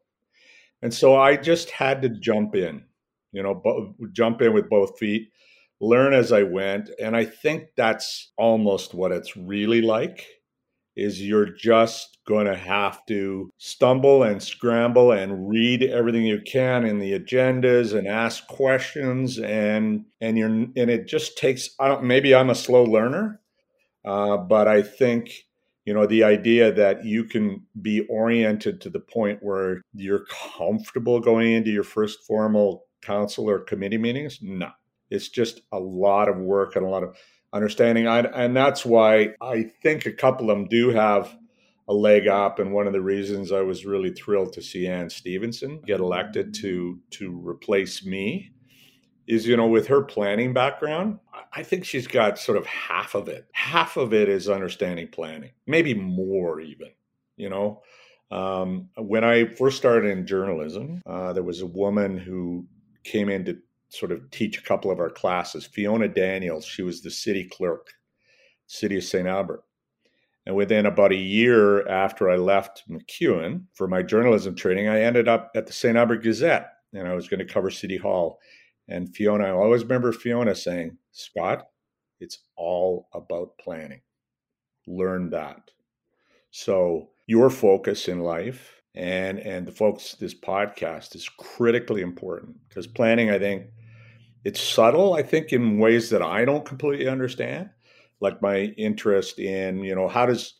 And 0.81 0.93
so 0.93 1.15
I 1.15 1.35
just 1.35 1.69
had 1.71 2.01
to 2.03 2.09
jump 2.09 2.55
in, 2.55 2.83
you 3.31 3.43
know, 3.43 3.53
bo- 3.53 3.95
jump 4.13 4.41
in 4.41 4.53
with 4.53 4.69
both 4.69 4.97
feet, 4.97 5.29
learn 5.81 6.13
as 6.13 6.31
I 6.31 6.43
went, 6.43 6.89
and 6.99 7.15
I 7.15 7.25
think 7.25 7.69
that's 7.75 8.31
almost 8.37 8.93
what 8.93 9.11
it's 9.11 9.35
really 9.35 9.81
like 9.81 10.25
is 10.95 11.21
you're 11.21 11.49
just 11.49 12.17
going 12.27 12.45
to 12.45 12.55
have 12.55 13.05
to 13.07 13.51
stumble 13.57 14.23
and 14.23 14.41
scramble 14.41 15.11
and 15.11 15.49
read 15.49 15.83
everything 15.83 16.23
you 16.23 16.39
can 16.45 16.85
in 16.85 16.99
the 16.99 17.17
agendas 17.17 17.97
and 17.97 18.07
ask 18.07 18.45
questions 18.47 19.39
and 19.39 20.05
and 20.21 20.37
you're 20.37 20.49
and 20.49 20.75
it 20.75 21.07
just 21.07 21.37
takes 21.37 21.71
I 21.79 21.87
don't, 21.87 22.03
maybe 22.03 22.35
I'm 22.35 22.49
a 22.49 22.55
slow 22.55 22.83
learner 22.83 23.41
uh, 24.05 24.37
but 24.37 24.67
I 24.67 24.81
think 24.81 25.31
you 25.85 25.93
know 25.93 26.05
the 26.05 26.23
idea 26.23 26.71
that 26.71 27.03
you 27.03 27.23
can 27.23 27.63
be 27.81 28.01
oriented 28.07 28.81
to 28.81 28.89
the 28.89 28.99
point 28.99 29.39
where 29.41 29.81
you're 29.93 30.25
comfortable 30.57 31.19
going 31.19 31.51
into 31.53 31.71
your 31.71 31.83
first 31.83 32.25
formal 32.27 32.85
council 33.01 33.49
or 33.49 33.59
committee 33.59 33.97
meetings 33.97 34.39
no 34.41 34.69
it's 35.09 35.29
just 35.29 35.61
a 35.71 35.79
lot 35.79 36.29
of 36.29 36.37
work 36.37 36.75
and 36.75 36.85
a 36.85 36.89
lot 36.89 37.03
of 37.03 37.15
understanding. 37.53 38.07
I, 38.07 38.19
and 38.19 38.55
that's 38.55 38.85
why 38.85 39.29
I 39.41 39.63
think 39.81 40.05
a 40.05 40.11
couple 40.11 40.49
of 40.49 40.57
them 40.57 40.67
do 40.67 40.89
have 40.89 41.35
a 41.87 41.93
leg 41.93 42.27
up. 42.27 42.59
And 42.59 42.71
one 42.71 42.87
of 42.87 42.93
the 42.93 43.01
reasons 43.01 43.51
I 43.51 43.61
was 43.61 43.85
really 43.85 44.11
thrilled 44.11 44.53
to 44.53 44.61
see 44.61 44.87
Anne 44.87 45.09
Stevenson 45.09 45.81
get 45.85 45.99
elected 45.99 46.53
to 46.55 46.99
to 47.11 47.41
replace 47.43 48.05
me 48.05 48.51
is, 49.27 49.45
you 49.45 49.55
know, 49.55 49.67
with 49.67 49.87
her 49.87 50.01
planning 50.01 50.53
background, 50.53 51.19
I 51.53 51.61
think 51.61 51.85
she's 51.85 52.07
got 52.07 52.39
sort 52.39 52.57
of 52.57 52.65
half 52.65 53.13
of 53.13 53.27
it. 53.27 53.47
Half 53.53 53.95
of 53.95 54.13
it 54.13 54.27
is 54.27 54.49
understanding 54.49 55.07
planning, 55.07 55.51
maybe 55.67 55.93
more 55.93 56.59
even, 56.59 56.89
you 57.37 57.49
know. 57.49 57.81
Um, 58.31 58.89
when 58.95 59.23
I 59.23 59.45
first 59.45 59.77
started 59.77 60.09
in 60.09 60.27
journalism, 60.27 61.01
uh, 61.05 61.33
there 61.33 61.43
was 61.43 61.61
a 61.61 61.67
woman 61.67 62.17
who 62.17 62.67
came 63.03 63.29
in 63.29 63.45
to 63.45 63.57
sort 63.89 64.11
of 64.11 64.29
teach 64.31 64.57
a 64.57 64.63
couple 64.63 64.91
of 64.91 64.99
our 64.99 65.09
classes. 65.09 65.65
Fiona 65.65 66.07
Daniels, 66.07 66.65
she 66.65 66.81
was 66.81 67.01
the 67.01 67.11
city 67.11 67.43
clerk, 67.43 67.91
city 68.67 68.97
of 68.97 69.03
St. 69.03 69.27
Albert. 69.27 69.63
And 70.45 70.55
within 70.55 70.85
about 70.85 71.11
a 71.11 71.17
year 71.17 71.87
after 71.87 72.29
I 72.29 72.37
left 72.37 72.83
MacEwan 72.89 73.65
for 73.73 73.87
my 73.87 74.01
journalism 74.01 74.55
training, 74.55 74.87
I 74.87 75.01
ended 75.01 75.27
up 75.27 75.51
at 75.55 75.67
the 75.67 75.73
St. 75.73 75.97
Albert 75.97 76.23
Gazette 76.23 76.71
and 76.93 77.07
I 77.07 77.13
was 77.13 77.27
going 77.27 77.45
to 77.45 77.53
cover 77.53 77.69
City 77.69 77.97
Hall. 77.97 78.39
And 78.87 79.13
Fiona, 79.13 79.45
I 79.45 79.51
always 79.51 79.83
remember 79.83 80.11
Fiona 80.11 80.55
saying, 80.55 80.97
Scott, 81.11 81.67
it's 82.19 82.39
all 82.55 83.07
about 83.13 83.57
planning. 83.59 84.01
Learn 84.87 85.29
that. 85.31 85.69
So 86.51 87.09
your 87.27 87.51
focus 87.51 88.07
in 88.07 88.21
life 88.21 88.79
and 88.95 89.39
and 89.39 89.67
the 89.67 89.71
folks 89.71 90.15
this 90.15 90.33
podcast 90.33 91.15
is 91.15 91.29
critically 91.29 92.01
important 92.01 92.55
because 92.67 92.87
planning 92.87 93.29
i 93.29 93.37
think 93.37 93.67
it's 94.43 94.61
subtle, 94.61 95.13
I 95.13 95.23
think, 95.23 95.51
in 95.51 95.79
ways 95.79 96.09
that 96.09 96.21
I 96.21 96.45
don't 96.45 96.65
completely 96.65 97.07
understand. 97.07 97.69
Like 98.21 98.41
my 98.41 98.73
interest 98.77 99.39
in, 99.39 99.79
you 99.79 99.95
know, 99.95 100.07
how 100.07 100.25
does 100.25 100.55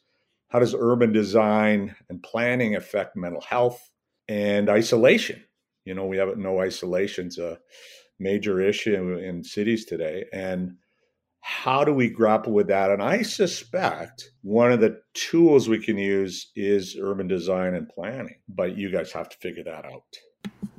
how 0.49 0.59
does 0.59 0.75
urban 0.77 1.13
design 1.13 1.95
and 2.09 2.23
planning 2.23 2.75
affect 2.75 3.15
mental 3.15 3.41
health 3.41 3.89
and 4.27 4.69
isolation? 4.69 5.43
You 5.85 5.93
know, 5.93 6.05
we 6.05 6.17
have 6.17 6.37
no 6.37 6.59
isolation's 6.59 7.37
a 7.37 7.59
major 8.19 8.59
issue 8.59 9.17
in 9.17 9.43
cities 9.43 9.85
today. 9.85 10.25
And 10.33 10.77
how 11.41 11.83
do 11.83 11.93
we 11.93 12.09
grapple 12.09 12.53
with 12.53 12.67
that? 12.67 12.91
And 12.91 13.01
I 13.01 13.21
suspect 13.21 14.31
one 14.41 14.71
of 14.71 14.81
the 14.81 14.99
tools 15.13 15.69
we 15.69 15.83
can 15.83 15.97
use 15.97 16.51
is 16.55 16.97
urban 16.99 17.27
design 17.27 17.75
and 17.75 17.87
planning, 17.87 18.39
but 18.49 18.77
you 18.77 18.91
guys 18.91 19.11
have 19.13 19.29
to 19.29 19.37
figure 19.37 19.63
that 19.63 19.85
out. 19.85 20.17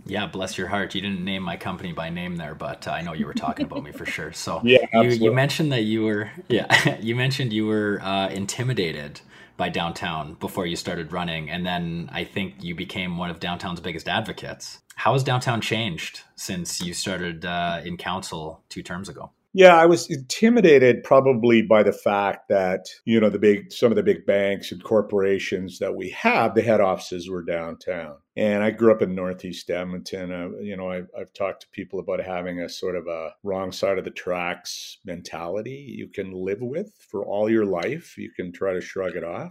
Yeah, 0.07 0.27
bless 0.27 0.59
your 0.59 0.69
heart. 0.69 0.95
You 0.95 1.01
didn't 1.01 1.25
name 1.25 1.43
my 1.43 1.57
company 1.57 1.93
by 1.93 2.11
name 2.11 2.37
there, 2.37 2.55
but 2.55 2.87
uh, 2.87 2.93
I 2.93 3.03
know 3.03 3.13
you 3.13 3.27
were 3.27 3.35
talking 3.35 3.67
about 3.67 3.83
me 3.83 3.93
for 3.93 4.07
sure. 4.07 4.33
So 4.41 4.61
yeah, 4.65 4.87
you, 4.95 5.11
you, 5.11 5.33
mentioned 5.33 5.71
that 5.73 5.83
you 5.83 6.03
were 6.03 6.31
yeah 6.49 6.99
you 7.01 7.15
mentioned 7.15 7.53
you 7.53 7.67
were 7.67 8.01
uh, 8.03 8.29
intimidated 8.29 9.21
by 9.57 9.69
downtown 9.69 10.35
before 10.35 10.67
you 10.67 10.77
started 10.77 11.13
running, 11.13 11.51
and 11.51 11.67
then 11.67 12.09
I 12.13 12.25
think 12.25 12.55
you 12.61 12.75
became 12.75 13.19
one 13.19 13.29
of 13.29 13.39
downtown's 13.39 13.81
biggest 13.81 14.09
advocates. 14.09 14.81
How 14.95 15.13
has 15.13 15.23
downtown 15.23 15.61
changed 15.61 16.21
since 16.37 16.81
you 16.81 16.95
started 16.95 17.45
uh, 17.45 17.83
in 17.85 17.97
council 17.99 18.63
two 18.71 18.83
terms 18.83 19.09
ago? 19.09 19.31
Yeah, 19.53 19.75
I 19.75 19.87
was 19.87 20.09
intimidated 20.09 21.03
probably 21.03 21.61
by 21.63 21.83
the 21.83 21.93
fact 21.93 22.49
that, 22.51 22.87
you 23.05 23.19
know, 23.19 23.31
the 23.31 23.39
big, 23.41 23.73
some 23.73 23.91
of 23.91 23.97
the 23.97 24.03
big 24.03 24.25
banks 24.25 24.71
and 24.71 24.83
corporations 24.83 25.81
that 25.81 25.97
we 25.97 26.11
have, 26.11 26.55
the 26.55 26.63
head 26.63 26.81
offices 26.81 27.29
were 27.29 27.43
downtown. 27.43 28.15
And 28.37 28.63
I 28.63 28.71
grew 28.71 28.93
up 28.93 29.03
in 29.03 29.13
Northeast 29.17 29.69
Edmonton. 29.69 30.31
Uh, 30.31 30.51
you 30.61 30.77
know, 30.77 30.89
I've, 30.89 31.09
I've 31.19 31.33
talked 31.33 31.63
to 31.63 31.69
people 31.73 31.99
about 31.99 32.23
having 32.25 32.61
a 32.61 32.69
sort 32.69 32.95
of 32.95 33.09
a 33.09 33.35
wrong 33.43 33.73
side 33.73 33.99
of 33.99 34.05
the 34.05 34.13
tracks 34.13 34.99
mentality 35.05 35.95
you 35.99 36.07
can 36.07 36.31
live 36.31 36.61
with 36.61 36.95
for 37.11 37.27
all 37.27 37.51
your 37.51 37.67
life. 37.67 38.17
You 38.17 38.31
can 38.31 38.53
try 38.53 38.73
to 38.73 38.81
shrug 38.81 39.17
it 39.17 39.25
off. 39.25 39.51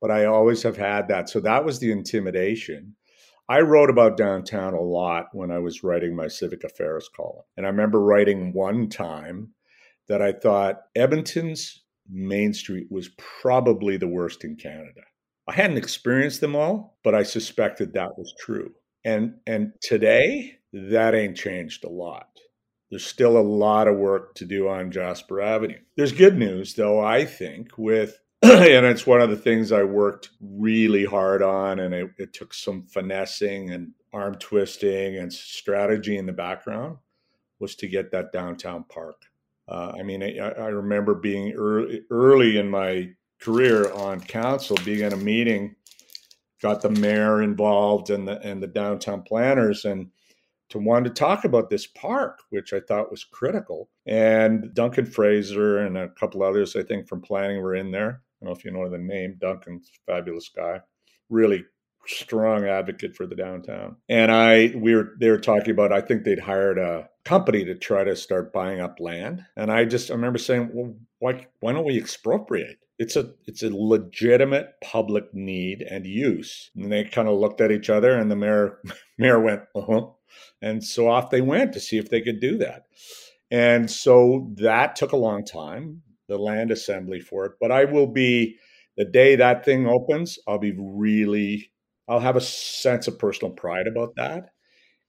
But 0.00 0.12
I 0.12 0.26
always 0.26 0.62
have 0.62 0.76
had 0.76 1.08
that. 1.08 1.28
So 1.28 1.40
that 1.40 1.64
was 1.64 1.80
the 1.80 1.90
intimidation. 1.90 2.94
I 3.48 3.60
wrote 3.60 3.88
about 3.88 4.16
downtown 4.16 4.74
a 4.74 4.80
lot 4.80 5.26
when 5.32 5.50
I 5.50 5.58
was 5.58 5.82
writing 5.82 6.14
my 6.14 6.28
civic 6.28 6.64
affairs 6.64 7.08
column. 7.16 7.44
And 7.56 7.64
I 7.64 7.70
remember 7.70 8.00
writing 8.00 8.52
one 8.52 8.88
time 8.88 9.54
that 10.08 10.20
I 10.20 10.32
thought 10.32 10.82
Edmonton's 10.94 11.82
Main 12.10 12.52
Street 12.52 12.88
was 12.90 13.10
probably 13.40 13.96
the 13.96 14.08
worst 14.08 14.44
in 14.44 14.56
Canada. 14.56 15.02
I 15.46 15.54
hadn't 15.54 15.78
experienced 15.78 16.40
them 16.40 16.54
all, 16.54 16.98
but 17.02 17.14
I 17.14 17.22
suspected 17.22 17.92
that 17.92 18.18
was 18.18 18.34
true. 18.38 18.72
And 19.04 19.34
and 19.46 19.72
today 19.80 20.58
that 20.72 21.14
ain't 21.14 21.36
changed 21.36 21.84
a 21.84 21.88
lot. 21.88 22.28
There's 22.90 23.06
still 23.06 23.36
a 23.36 23.40
lot 23.40 23.88
of 23.88 23.96
work 23.96 24.34
to 24.36 24.46
do 24.46 24.68
on 24.68 24.90
Jasper 24.90 25.40
Avenue. 25.40 25.78
There's 25.96 26.12
good 26.12 26.38
news, 26.38 26.74
though, 26.74 27.00
I 27.00 27.24
think, 27.24 27.76
with 27.76 28.18
and 28.42 28.86
it's 28.86 29.06
one 29.06 29.20
of 29.20 29.30
the 29.30 29.36
things 29.36 29.72
I 29.72 29.82
worked 29.82 30.30
really 30.40 31.04
hard 31.04 31.42
on, 31.42 31.80
and 31.80 31.92
it, 31.92 32.10
it, 32.18 32.32
took 32.32 32.54
some 32.54 32.84
finessing 32.84 33.70
and 33.70 33.92
arm 34.12 34.36
twisting 34.36 35.16
and 35.16 35.32
strategy 35.32 36.18
in 36.18 36.26
the 36.26 36.32
background 36.32 36.98
was 37.58 37.74
to 37.76 37.88
get 37.88 38.12
that 38.12 38.30
downtown 38.30 38.84
park. 38.84 39.22
Uh, 39.66 39.92
I 39.98 40.04
mean, 40.04 40.22
I, 40.22 40.38
I, 40.38 40.68
remember 40.68 41.14
being 41.14 41.52
early, 41.54 42.02
early 42.10 42.58
in 42.58 42.70
my 42.70 43.10
career 43.40 43.92
on 43.92 44.20
council, 44.20 44.76
being 44.84 45.00
in 45.00 45.12
a 45.12 45.16
meeting, 45.16 45.74
got 46.62 46.80
the 46.80 46.90
mayor 46.90 47.42
involved 47.42 48.10
and 48.10 48.26
the 48.26 48.40
and 48.42 48.62
the 48.62 48.68
downtown 48.68 49.22
planners, 49.22 49.84
and 49.84 50.10
to 50.70 50.78
want 50.78 51.04
to 51.06 51.10
talk 51.10 51.44
about 51.44 51.70
this 51.70 51.86
park, 51.86 52.40
which 52.50 52.72
I 52.72 52.80
thought 52.80 53.10
was 53.10 53.24
critical. 53.24 53.90
And 54.06 54.72
Duncan 54.74 55.06
Fraser 55.06 55.78
and 55.78 55.98
a 55.98 56.08
couple 56.10 56.42
others, 56.42 56.76
I 56.76 56.82
think, 56.82 57.08
from 57.08 57.20
planning 57.20 57.60
were 57.60 57.74
in 57.74 57.90
there. 57.90 58.22
I 58.40 58.44
don't 58.44 58.52
know 58.52 58.58
if 58.58 58.64
you 58.64 58.70
know 58.70 58.88
the 58.88 58.98
name. 58.98 59.36
Duncan's 59.40 59.90
fabulous 60.06 60.48
guy, 60.54 60.80
really 61.28 61.64
strong 62.06 62.64
advocate 62.64 63.14
for 63.14 63.26
the 63.26 63.34
downtown. 63.34 63.96
And 64.08 64.30
I, 64.32 64.72
we 64.76 64.94
were, 64.94 65.14
they 65.20 65.28
were 65.30 65.38
talking 65.38 65.70
about. 65.70 65.92
I 65.92 66.00
think 66.00 66.24
they'd 66.24 66.38
hired 66.38 66.78
a 66.78 67.08
company 67.24 67.64
to 67.64 67.74
try 67.74 68.04
to 68.04 68.16
start 68.16 68.52
buying 68.52 68.80
up 68.80 69.00
land. 69.00 69.44
And 69.56 69.70
I 69.70 69.84
just 69.84 70.10
I 70.10 70.14
remember 70.14 70.38
saying, 70.38 70.70
well, 70.72 70.94
why 71.18 71.46
why 71.60 71.72
don't 71.72 71.84
we 71.84 71.98
expropriate? 71.98 72.78
It's 72.98 73.16
a 73.16 73.32
it's 73.46 73.62
a 73.62 73.70
legitimate 73.70 74.74
public 74.82 75.32
need 75.34 75.82
and 75.82 76.06
use. 76.06 76.70
And 76.74 76.90
they 76.90 77.04
kind 77.04 77.28
of 77.28 77.38
looked 77.38 77.60
at 77.60 77.72
each 77.72 77.90
other, 77.90 78.16
and 78.16 78.30
the 78.30 78.36
mayor 78.36 78.80
mayor 79.18 79.40
went, 79.40 79.62
uh 79.74 79.82
huh. 79.82 80.06
And 80.62 80.82
so 80.82 81.08
off 81.08 81.30
they 81.30 81.40
went 81.40 81.72
to 81.74 81.80
see 81.80 81.98
if 81.98 82.10
they 82.10 82.20
could 82.20 82.40
do 82.40 82.58
that. 82.58 82.84
And 83.50 83.90
so 83.90 84.50
that 84.56 84.96
took 84.96 85.12
a 85.12 85.16
long 85.16 85.44
time 85.44 86.02
the 86.28 86.38
land 86.38 86.70
assembly 86.70 87.20
for 87.20 87.46
it. 87.46 87.52
But 87.60 87.72
I 87.72 87.84
will 87.84 88.06
be 88.06 88.58
the 88.96 89.04
day 89.04 89.36
that 89.36 89.64
thing 89.64 89.86
opens, 89.86 90.38
I'll 90.46 90.58
be 90.58 90.74
really 90.78 91.70
I'll 92.08 92.20
have 92.20 92.36
a 92.36 92.40
sense 92.40 93.06
of 93.06 93.18
personal 93.18 93.52
pride 93.52 93.86
about 93.86 94.16
that. 94.16 94.50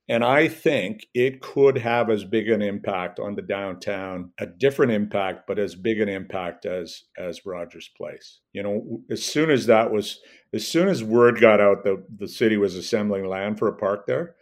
And 0.09 0.23
I 0.23 0.47
think 0.47 1.05
it 1.13 1.39
could 1.39 1.77
have 1.77 2.09
as 2.09 2.23
big 2.23 2.49
an 2.49 2.63
impact 2.63 3.19
on 3.19 3.35
the 3.35 3.43
downtown, 3.43 4.31
a 4.39 4.47
different 4.47 4.91
impact, 4.91 5.43
but 5.47 5.59
as 5.59 5.75
big 5.75 6.01
an 6.01 6.09
impact 6.09 6.65
as 6.65 7.03
as 7.17 7.45
Rogers 7.45 7.89
Place. 7.95 8.39
You 8.51 8.63
know, 8.63 9.01
as 9.11 9.23
soon 9.23 9.51
as 9.51 9.67
that 9.67 9.91
was, 9.91 10.19
as 10.51 10.67
soon 10.67 10.87
as 10.89 11.03
word 11.03 11.39
got 11.39 11.61
out 11.61 11.83
that 11.83 12.03
the 12.17 12.27
city 12.27 12.57
was 12.57 12.75
assembling 12.75 13.25
land 13.25 13.59
for 13.59 13.67
a 13.67 13.75
park 13.77 14.07
there, 14.07 14.35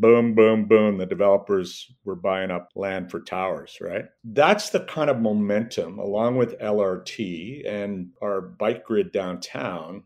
boom, 0.00 0.34
boom, 0.34 0.66
boom, 0.66 0.98
the 0.98 1.06
developers 1.06 1.92
were 2.04 2.14
buying 2.14 2.50
up 2.50 2.70
land 2.74 3.10
for 3.10 3.20
towers, 3.20 3.78
right? 3.80 4.06
That's 4.24 4.70
the 4.70 4.80
kind 4.80 5.10
of 5.10 5.20
momentum, 5.20 5.98
along 5.98 6.36
with 6.36 6.58
LRT 6.58 7.68
and 7.68 8.10
our 8.22 8.40
bike 8.40 8.84
grid 8.84 9.12
downtown, 9.12 10.04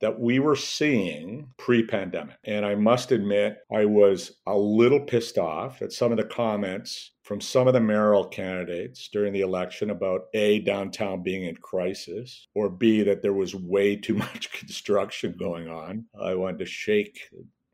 that 0.00 0.18
we 0.18 0.40
were 0.40 0.56
seeing 0.56 1.48
pre 1.58 1.86
pandemic. 1.86 2.36
And 2.44 2.66
I 2.66 2.74
must 2.74 3.12
admit, 3.12 3.58
I 3.72 3.84
was 3.84 4.32
a 4.46 4.56
little 4.56 5.00
pissed 5.00 5.38
off 5.38 5.80
at 5.80 5.92
some 5.92 6.10
of 6.10 6.18
the 6.18 6.24
comments 6.24 7.12
from 7.22 7.40
some 7.40 7.68
of 7.68 7.72
the 7.72 7.80
mayoral 7.80 8.26
candidates 8.26 9.08
during 9.12 9.32
the 9.32 9.42
election 9.42 9.90
about 9.90 10.22
A, 10.34 10.58
downtown 10.58 11.22
being 11.22 11.44
in 11.44 11.54
crisis, 11.56 12.48
or 12.54 12.68
B, 12.68 13.02
that 13.04 13.22
there 13.22 13.32
was 13.32 13.54
way 13.54 13.94
too 13.94 14.14
much 14.26 14.50
construction 14.52 15.36
going 15.38 15.68
on. 15.68 16.04
I 16.20 16.34
wanted 16.34 16.58
to 16.58 16.66
shake 16.66 17.20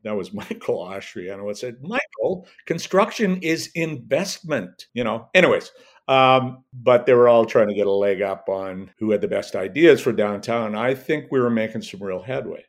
that 0.03 0.15
was 0.15 0.33
Michael 0.33 0.85
Oshry. 0.85 1.31
And 1.31 1.47
I 1.47 1.53
said, 1.53 1.77
Michael, 1.81 2.47
construction 2.65 3.37
is 3.41 3.69
investment, 3.75 4.87
you 4.93 5.03
know. 5.03 5.29
Anyways, 5.33 5.71
um, 6.07 6.63
but 6.73 7.05
they 7.05 7.13
were 7.13 7.29
all 7.29 7.45
trying 7.45 7.67
to 7.67 7.75
get 7.75 7.87
a 7.87 7.91
leg 7.91 8.21
up 8.21 8.49
on 8.49 8.91
who 8.97 9.11
had 9.11 9.21
the 9.21 9.27
best 9.27 9.55
ideas 9.55 10.01
for 10.01 10.11
downtown. 10.11 10.75
I 10.75 10.95
think 10.95 11.25
we 11.31 11.39
were 11.39 11.51
making 11.51 11.83
some 11.83 12.01
real 12.01 12.21
headway. 12.21 12.65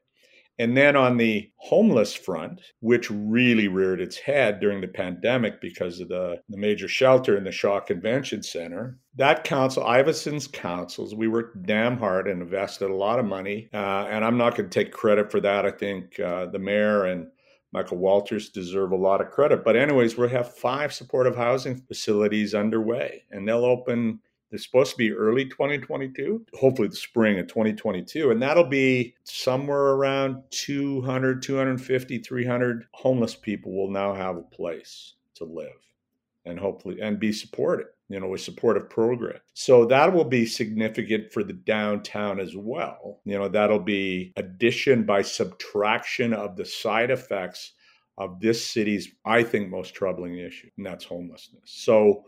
And 0.60 0.76
then 0.76 0.94
on 0.94 1.16
the 1.16 1.50
homeless 1.56 2.14
front, 2.14 2.60
which 2.80 3.10
really 3.10 3.66
reared 3.66 3.98
its 3.98 4.18
head 4.18 4.60
during 4.60 4.82
the 4.82 4.88
pandemic 4.88 5.58
because 5.58 6.00
of 6.00 6.08
the, 6.08 6.42
the 6.50 6.58
major 6.58 6.86
shelter 6.86 7.34
in 7.38 7.44
the 7.44 7.50
Shaw 7.50 7.80
Convention 7.80 8.42
Center, 8.42 8.98
that 9.16 9.42
council, 9.42 9.82
Iveson's 9.82 10.46
councils, 10.46 11.14
we 11.14 11.28
worked 11.28 11.62
damn 11.62 11.96
hard 11.96 12.28
and 12.28 12.42
invested 12.42 12.90
a 12.90 12.94
lot 12.94 13.18
of 13.18 13.24
money. 13.24 13.70
Uh, 13.72 14.06
and 14.10 14.22
I'm 14.22 14.36
not 14.36 14.54
going 14.54 14.68
to 14.68 14.84
take 14.84 14.92
credit 14.92 15.32
for 15.32 15.40
that. 15.40 15.64
I 15.64 15.70
think 15.70 16.20
uh, 16.20 16.44
the 16.52 16.58
mayor 16.58 17.06
and 17.06 17.28
Michael 17.72 17.96
Walters 17.96 18.50
deserve 18.50 18.92
a 18.92 18.96
lot 18.96 19.22
of 19.22 19.30
credit. 19.30 19.64
But, 19.64 19.76
anyways, 19.76 20.18
we 20.18 20.28
have 20.28 20.54
five 20.56 20.92
supportive 20.92 21.36
housing 21.36 21.76
facilities 21.76 22.54
underway, 22.54 23.24
and 23.30 23.48
they'll 23.48 23.64
open 23.64 24.20
they're 24.50 24.58
supposed 24.58 24.92
to 24.92 24.96
be 24.96 25.12
early 25.12 25.44
2022, 25.46 26.44
hopefully 26.54 26.88
the 26.88 26.96
spring 26.96 27.38
of 27.38 27.46
2022. 27.46 28.30
And 28.30 28.42
that'll 28.42 28.64
be 28.64 29.14
somewhere 29.24 29.90
around 29.92 30.42
200, 30.50 31.42
250, 31.42 32.18
300 32.18 32.86
homeless 32.92 33.36
people 33.36 33.72
will 33.72 33.90
now 33.90 34.12
have 34.14 34.36
a 34.36 34.42
place 34.42 35.14
to 35.34 35.44
live 35.44 35.68
and 36.44 36.58
hopefully 36.58 37.00
and 37.00 37.20
be 37.20 37.32
supported 37.32 37.86
you 38.10 38.18
know, 38.18 38.34
a 38.34 38.38
supportive 38.38 38.90
program. 38.90 39.38
So 39.54 39.86
that 39.86 40.12
will 40.12 40.24
be 40.24 40.44
significant 40.44 41.32
for 41.32 41.44
the 41.44 41.52
downtown 41.52 42.40
as 42.40 42.56
well. 42.56 43.20
You 43.24 43.38
know, 43.38 43.48
that'll 43.48 43.78
be 43.78 44.32
addition 44.36 45.04
by 45.04 45.22
subtraction 45.22 46.34
of 46.34 46.56
the 46.56 46.64
side 46.64 47.12
effects 47.12 47.72
of 48.18 48.40
this 48.40 48.66
city's, 48.66 49.12
I 49.24 49.44
think, 49.44 49.70
most 49.70 49.94
troubling 49.94 50.38
issue, 50.38 50.68
and 50.76 50.84
that's 50.84 51.04
homelessness. 51.04 51.62
So 51.66 52.24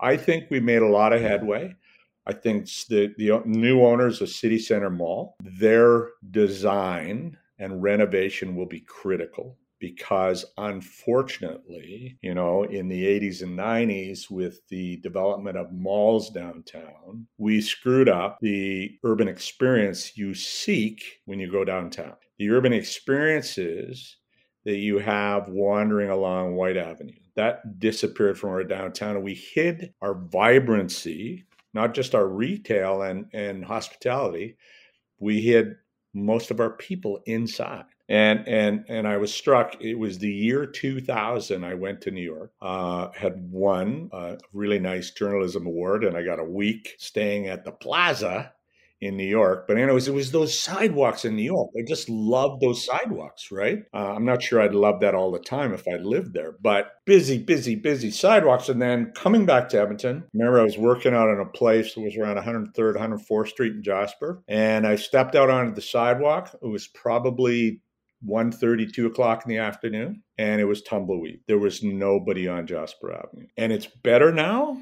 I 0.00 0.16
think 0.16 0.50
we 0.50 0.60
made 0.60 0.82
a 0.82 0.88
lot 0.88 1.12
of 1.12 1.20
headway. 1.20 1.74
I 2.26 2.32
think 2.32 2.66
the, 2.88 3.14
the 3.18 3.42
new 3.44 3.82
owners 3.82 4.20
of 4.20 4.28
City 4.28 4.58
Center 4.58 4.90
Mall, 4.90 5.36
their 5.40 6.10
design 6.30 7.36
and 7.58 7.82
renovation 7.82 8.56
will 8.56 8.66
be 8.66 8.80
critical 8.80 9.58
because 9.80 10.44
unfortunately, 10.58 12.18
you 12.20 12.34
know, 12.34 12.64
in 12.64 12.86
the 12.86 13.04
80s 13.04 13.42
and 13.42 13.58
90s 13.58 14.30
with 14.30 14.60
the 14.68 14.98
development 14.98 15.56
of 15.56 15.72
malls 15.72 16.30
downtown, 16.30 17.26
we 17.38 17.60
screwed 17.60 18.08
up 18.08 18.38
the 18.40 18.98
urban 19.04 19.26
experience 19.26 20.16
you 20.16 20.34
seek 20.34 21.02
when 21.24 21.40
you 21.40 21.50
go 21.50 21.64
downtown. 21.64 22.14
The 22.38 22.50
urban 22.50 22.72
experiences 22.72 24.16
that 24.64 24.76
you 24.76 24.98
have 24.98 25.48
wandering 25.48 26.10
along 26.10 26.56
Whyte 26.56 26.76
Avenue. 26.76 27.14
That 27.36 27.78
disappeared 27.78 28.38
from 28.38 28.50
our 28.50 28.64
downtown, 28.64 29.16
and 29.16 29.24
we 29.24 29.34
hid 29.34 29.94
our 30.02 30.14
vibrancy, 30.14 31.44
not 31.72 31.94
just 31.94 32.14
our 32.14 32.26
retail 32.26 33.02
and, 33.02 33.26
and 33.32 33.64
hospitality, 33.64 34.56
we 35.18 35.40
hid 35.40 35.76
most 36.12 36.50
of 36.50 36.60
our 36.60 36.70
people 36.70 37.20
inside. 37.26 37.84
And 38.08 38.46
and 38.48 38.84
and 38.88 39.06
I 39.06 39.18
was 39.18 39.32
struck. 39.32 39.80
It 39.80 39.94
was 39.94 40.18
the 40.18 40.32
year 40.32 40.66
2000. 40.66 41.62
I 41.62 41.74
went 41.74 42.00
to 42.00 42.10
New 42.10 42.22
York, 42.22 42.52
uh, 42.60 43.10
had 43.12 43.52
won 43.52 44.10
a 44.12 44.36
really 44.52 44.80
nice 44.80 45.12
journalism 45.12 45.64
award, 45.64 46.02
and 46.02 46.16
I 46.16 46.24
got 46.24 46.40
a 46.40 46.44
week 46.44 46.96
staying 46.98 47.46
at 47.46 47.64
the 47.64 47.70
Plaza 47.70 48.52
in 49.00 49.16
New 49.16 49.26
York. 49.26 49.66
But 49.66 49.78
anyways, 49.78 50.08
it 50.08 50.14
was 50.14 50.30
those 50.30 50.58
sidewalks 50.58 51.24
in 51.24 51.36
New 51.36 51.42
York. 51.42 51.70
I 51.78 51.82
just 51.86 52.08
loved 52.08 52.60
those 52.60 52.84
sidewalks, 52.84 53.50
right? 53.50 53.84
Uh, 53.94 54.12
I'm 54.14 54.24
not 54.24 54.42
sure 54.42 54.60
I'd 54.60 54.74
love 54.74 55.00
that 55.00 55.14
all 55.14 55.30
the 55.30 55.38
time 55.38 55.72
if 55.72 55.88
I 55.88 55.96
lived 55.96 56.34
there, 56.34 56.56
but 56.60 56.92
busy, 57.06 57.38
busy, 57.38 57.74
busy 57.74 58.10
sidewalks. 58.10 58.68
And 58.68 58.80
then 58.80 59.12
coming 59.14 59.46
back 59.46 59.68
to 59.70 59.80
Edmonton, 59.80 60.24
remember 60.34 60.60
I 60.60 60.64
was 60.64 60.78
working 60.78 61.14
out 61.14 61.30
in 61.30 61.40
a 61.40 61.46
place 61.46 61.94
that 61.94 62.00
was 62.00 62.16
around 62.16 62.36
103rd, 62.36 62.96
104th 62.96 63.48
Street 63.48 63.72
in 63.72 63.82
Jasper. 63.82 64.42
And 64.48 64.86
I 64.86 64.96
stepped 64.96 65.34
out 65.34 65.50
onto 65.50 65.74
the 65.74 65.82
sidewalk. 65.82 66.54
It 66.62 66.66
was 66.66 66.86
probably 66.88 67.80
1.30, 68.26 68.92
2 68.92 69.06
o'clock 69.06 69.44
in 69.44 69.48
the 69.48 69.58
afternoon, 69.58 70.22
and 70.36 70.60
it 70.60 70.66
was 70.66 70.82
tumbleweed. 70.82 71.40
There 71.48 71.58
was 71.58 71.82
nobody 71.82 72.48
on 72.48 72.66
Jasper 72.66 73.12
Avenue. 73.12 73.46
And 73.56 73.72
it's 73.72 73.86
better 73.86 74.30
now 74.30 74.78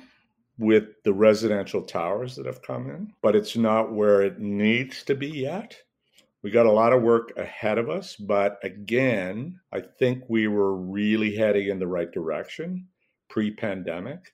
with 0.59 1.03
the 1.05 1.13
residential 1.13 1.83
towers 1.83 2.37
that 2.37 2.47
have 2.47 2.63
come 2.63 2.91
in, 2.91 3.13
but 3.23 3.37
it's 3.37 3.57
not 3.57 3.93
where 3.93 4.23
it 4.23 4.39
needs 4.39 5.03
to 5.05 5.15
be 5.15 5.29
yet. 5.29 5.77
We 6.43 6.51
got 6.51 6.67
a 6.67 6.73
lot 6.73 6.93
of 6.93 7.03
work 7.03 7.33
ahead 7.37 7.79
of 7.79 7.91
us, 7.91 8.17
but 8.17 8.59
again, 8.63 9.59
I 9.73 9.81
think 9.81 10.25
we 10.29 10.47
were 10.49 10.77
really 10.77 11.35
heading 11.35 11.69
in 11.69 11.79
the 11.79 11.87
right 11.87 12.11
direction 12.11 12.87
pre 13.29 13.51
pandemic. 13.51 14.33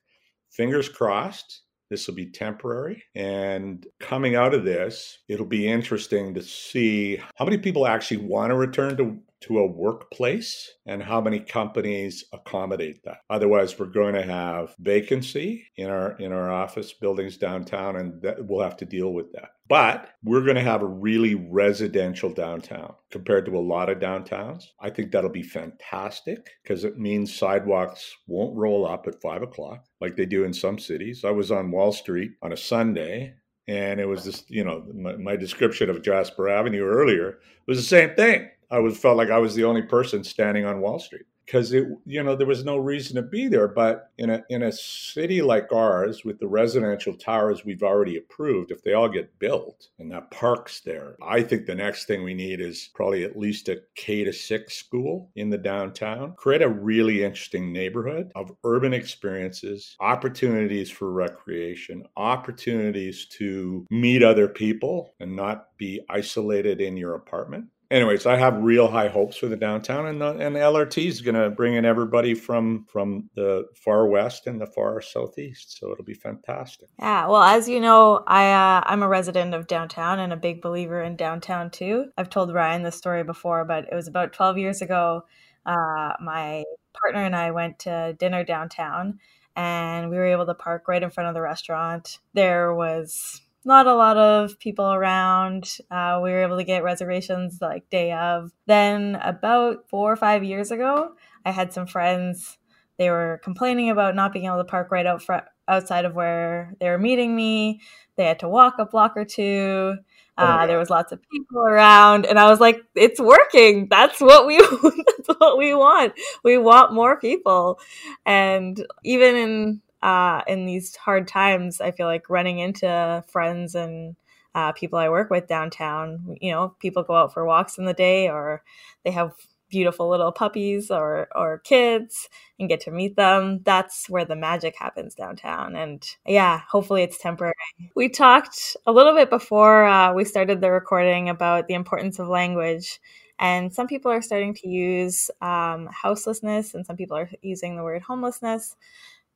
Fingers 0.51 0.87
crossed, 0.87 1.63
this 1.89 2.07
will 2.07 2.15
be 2.15 2.31
temporary. 2.31 3.03
And 3.15 3.85
coming 3.99 4.35
out 4.35 4.53
of 4.53 4.63
this, 4.63 5.19
it'll 5.27 5.45
be 5.45 5.67
interesting 5.67 6.33
to 6.33 6.41
see 6.41 7.17
how 7.35 7.45
many 7.45 7.57
people 7.57 7.85
actually 7.85 8.17
want 8.17 8.51
to 8.51 8.55
return 8.55 8.97
to 8.97 9.17
to 9.45 9.59
a 9.59 9.67
workplace 9.67 10.73
and 10.85 11.01
how 11.01 11.21
many 11.21 11.39
companies 11.39 12.25
accommodate 12.33 13.03
that. 13.03 13.19
Otherwise, 13.29 13.77
we're 13.77 13.85
going 13.85 14.15
to 14.15 14.23
have 14.23 14.75
vacancy 14.79 15.67
in 15.77 15.89
our 15.89 16.17
in 16.17 16.31
our 16.31 16.51
office 16.51 16.93
buildings 16.93 17.37
downtown 17.37 17.95
and 17.95 18.21
that, 18.21 18.45
we'll 18.45 18.63
have 18.63 18.77
to 18.77 18.85
deal 18.85 19.13
with 19.13 19.31
that. 19.33 19.49
But 19.67 20.09
we're 20.23 20.43
going 20.43 20.55
to 20.55 20.61
have 20.61 20.83
a 20.83 20.87
really 20.87 21.35
residential 21.35 22.29
downtown 22.29 22.93
compared 23.09 23.45
to 23.45 23.57
a 23.57 23.59
lot 23.59 23.89
of 23.89 23.99
downtowns. 23.99 24.65
I 24.79 24.91
think 24.91 25.11
that'll 25.11 25.29
be 25.31 25.43
fantastic 25.43 26.51
because 26.63 26.83
it 26.83 26.99
means 26.99 27.35
sidewalks 27.35 28.15
won't 28.27 28.55
roll 28.55 28.85
up 28.87 29.07
at 29.07 29.21
five 29.21 29.41
o'clock 29.41 29.85
like 30.01 30.15
they 30.15 30.25
do 30.25 30.43
in 30.43 30.53
some 30.53 30.77
cities. 30.77 31.23
I 31.25 31.31
was 31.31 31.51
on 31.51 31.71
Wall 31.71 31.91
Street 31.91 32.31
on 32.43 32.53
a 32.53 32.57
Sunday 32.57 33.33
and 33.67 33.99
it 33.99 34.05
was 34.05 34.25
this, 34.25 34.43
you 34.47 34.63
know, 34.63 34.85
my, 34.93 35.15
my 35.15 35.35
description 35.35 35.89
of 35.89 36.03
Jasper 36.03 36.47
Avenue 36.47 36.83
earlier 36.83 37.39
was 37.67 37.77
the 37.77 37.83
same 37.83 38.15
thing. 38.15 38.49
I 38.71 38.79
was 38.79 38.97
felt 38.97 39.17
like 39.17 39.29
I 39.29 39.37
was 39.37 39.55
the 39.55 39.63
only 39.63 39.83
person 39.83 40.23
standing 40.23 40.65
on 40.65 40.81
Wall 40.81 40.99
Street. 40.99 41.25
Because 41.45 41.73
it 41.73 41.87
you 42.07 42.23
know 42.23 42.35
there 42.35 42.47
was 42.47 42.65
no 42.65 42.77
reason 42.77 43.15
to 43.17 43.21
be 43.21 43.47
there. 43.47 43.67
But 43.67 44.09
in 44.17 44.31
a 44.31 44.43
in 44.49 44.63
a 44.63 44.71
city 44.71 45.41
like 45.41 45.71
ours 45.71 46.23
with 46.25 46.39
the 46.39 46.47
residential 46.47 47.13
towers 47.13 47.65
we've 47.65 47.83
already 47.83 48.17
approved 48.17 48.71
if 48.71 48.81
they 48.83 48.93
all 48.93 49.09
get 49.09 49.37
built 49.39 49.89
and 49.99 50.11
that 50.11 50.31
park's 50.31 50.79
there 50.81 51.15
i 51.21 51.41
think 51.41 51.65
the 51.65 51.75
next 51.75 52.05
thing 52.05 52.23
we 52.23 52.33
need 52.33 52.61
is 52.61 52.89
probably 52.93 53.23
at 53.23 53.37
least 53.37 53.69
a 53.69 53.81
k 53.95 54.23
to 54.23 54.31
6 54.31 54.73
school 54.73 55.29
in 55.35 55.49
the 55.49 55.57
downtown. 55.57 56.33
Create 56.35 56.61
a 56.61 56.69
really 56.69 57.23
interesting 57.23 57.71
neighborhood 57.71 58.31
of 58.35 58.55
urban 58.63 58.93
experiences 58.93 59.95
opportunities 59.99 60.89
for 60.89 61.11
recreation 61.11 62.05
opportunities 62.17 63.25
to 63.25 63.85
meet 63.89 64.23
other 64.23 64.47
people 64.47 65.13
and 65.19 65.35
not 65.35 65.77
be 65.77 66.01
isolated 66.09 66.81
in 66.81 66.97
your 66.97 67.15
apartment 67.15 67.65
anyways, 67.91 68.25
I 68.25 68.37
have 68.37 68.63
real 68.63 68.87
high 68.87 69.07
hopes 69.07 69.37
for 69.37 69.47
the 69.47 69.55
downtown, 69.55 70.07
and 70.07 70.21
the, 70.21 70.31
and 70.37 70.55
the 70.55 70.59
LRT 70.59 71.05
is 71.05 71.21
going 71.21 71.35
to 71.35 71.49
bring 71.49 71.75
in 71.75 71.85
everybody 71.85 72.33
from 72.33 72.85
from 72.89 73.29
the 73.35 73.65
far 73.75 74.07
west 74.07 74.47
and 74.47 74.59
the 74.59 74.67
far 74.67 75.01
southeast. 75.01 75.77
So 75.77 75.91
it'll 75.91 76.03
be 76.03 76.13
fantastic. 76.13 76.89
Yeah. 76.99 77.27
Well, 77.27 77.43
as 77.43 77.69
you 77.69 77.79
know, 77.79 78.23
I 78.27 78.51
uh, 78.51 78.83
I'm 78.85 79.03
a 79.03 79.07
resident 79.07 79.53
of 79.53 79.67
downtown 79.67 80.19
and 80.19 80.33
a 80.33 80.37
big 80.37 80.61
believer 80.61 81.01
in 81.01 81.15
downtown 81.15 81.69
too. 81.69 82.11
I've 82.17 82.29
told 82.29 82.53
Ryan 82.53 82.83
this 82.83 82.95
story 82.95 83.23
before, 83.23 83.65
but 83.65 83.85
it 83.91 83.95
was 83.95 84.07
about 84.07 84.33
12 84.33 84.57
years 84.57 84.81
ago. 84.81 85.25
Uh, 85.65 86.13
my 86.21 86.63
partner 86.93 87.23
and 87.23 87.35
I 87.35 87.51
went 87.51 87.79
to 87.79 88.15
dinner 88.19 88.43
downtown. 88.43 89.19
And 89.57 90.09
we 90.09 90.17
were 90.17 90.25
able 90.25 90.45
to 90.47 90.53
park 90.53 90.87
right 90.87 91.01
in 91.01 91.09
front 91.09 91.29
of 91.29 91.33
the 91.33 91.41
restaurant. 91.41 92.19
There 92.33 92.73
was 92.75 93.41
not 93.65 93.87
a 93.87 93.95
lot 93.95 94.17
of 94.17 94.59
people 94.59 94.93
around. 94.93 95.77
Uh, 95.89 96.19
we 96.23 96.31
were 96.31 96.43
able 96.43 96.57
to 96.57 96.63
get 96.63 96.83
reservations 96.83 97.57
like 97.61 97.89
day 97.89 98.11
of. 98.11 98.51
Then, 98.67 99.15
about 99.15 99.89
four 99.89 100.11
or 100.11 100.15
five 100.15 100.43
years 100.43 100.71
ago, 100.71 101.15
I 101.43 101.51
had 101.51 101.73
some 101.73 101.87
friends. 101.87 102.57
They 102.97 103.09
were 103.09 103.41
complaining 103.43 103.89
about 103.89 104.15
not 104.15 104.31
being 104.31 104.45
able 104.45 104.57
to 104.57 104.63
park 104.63 104.91
right 104.91 105.05
out 105.05 105.21
front, 105.21 105.45
outside 105.67 106.05
of 106.05 106.15
where 106.15 106.75
they 106.79 106.89
were 106.89 106.97
meeting 106.97 107.35
me. 107.35 107.81
They 108.15 108.25
had 108.25 108.39
to 108.39 108.49
walk 108.49 108.75
a 108.79 108.85
block 108.85 109.13
or 109.17 109.25
two. 109.25 109.95
Oh 110.37 110.43
uh, 110.43 110.67
there 110.67 110.77
was 110.77 110.89
lots 110.89 111.11
of 111.13 111.21
people 111.31 111.59
around, 111.61 112.25
and 112.25 112.37
I 112.37 112.49
was 112.49 112.59
like, 112.59 112.83
"It's 112.93 113.19
working. 113.21 113.87
That's 113.89 114.19
what 114.19 114.45
we. 114.45 114.57
that's 115.17 115.39
what 115.39 115.57
we 115.57 115.73
want. 115.73 116.13
We 116.43 116.57
want 116.57 116.93
more 116.93 117.17
people." 117.19 117.79
And 118.25 118.85
even 119.03 119.35
in 119.35 119.81
uh, 120.05 120.41
in 120.47 120.65
these 120.65 120.95
hard 120.95 121.27
times, 121.27 121.81
I 121.81 121.91
feel 121.91 122.07
like 122.07 122.29
running 122.29 122.59
into 122.59 123.23
friends 123.29 123.75
and 123.75 124.15
uh, 124.53 124.71
people 124.73 124.99
I 124.99 125.09
work 125.09 125.29
with 125.29 125.47
downtown. 125.47 126.37
You 126.41 126.51
know, 126.51 126.75
people 126.79 127.03
go 127.03 127.15
out 127.15 127.33
for 127.33 127.45
walks 127.45 127.77
in 127.77 127.85
the 127.85 127.93
day, 127.93 128.29
or 128.29 128.63
they 129.03 129.11
have 129.11 129.33
beautiful 129.69 130.09
little 130.09 130.31
puppies 130.31 130.91
or 130.91 131.27
or 131.35 131.59
kids 131.59 132.29
and 132.59 132.69
get 132.69 132.79
to 132.81 132.91
meet 132.91 133.15
them. 133.15 133.61
That's 133.63 134.07
where 134.09 134.23
the 134.25 134.35
magic 134.35 134.75
happens 134.77 135.15
downtown. 135.15 135.75
And 135.75 136.05
yeah 136.25 136.61
hopefully 136.69 137.01
it's 137.03 137.17
temporary. 137.17 137.53
We 137.95 138.09
talked 138.09 138.77
a 138.85 138.91
little 138.91 139.13
bit 139.15 139.29
before 139.29 139.85
uh, 139.85 140.13
we 140.13 140.23
started 140.25 140.61
the 140.61 140.71
recording 140.71 141.29
about 141.29 141.67
the 141.67 141.73
importance 141.73 142.19
of 142.19 142.27
language. 142.27 142.99
And 143.39 143.73
some 143.73 143.87
people 143.87 144.11
are 144.11 144.21
starting 144.21 144.53
to 144.55 144.69
use 144.69 145.29
um, 145.41 145.89
houselessness 145.91 146.73
and 146.73 146.85
some 146.85 146.95
people 146.95 147.17
are 147.17 147.29
using 147.41 147.75
the 147.75 147.83
word 147.83 148.01
homelessness 148.03 148.75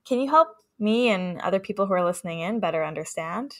can 0.09 0.19
you 0.19 0.27
help 0.27 0.49
me 0.79 1.09
and 1.09 1.39
other 1.41 1.59
people 1.59 1.85
who 1.85 1.93
are 1.93 2.03
listening 2.03 2.39
in 2.39 2.59
better 2.59 2.83
understand 2.83 3.53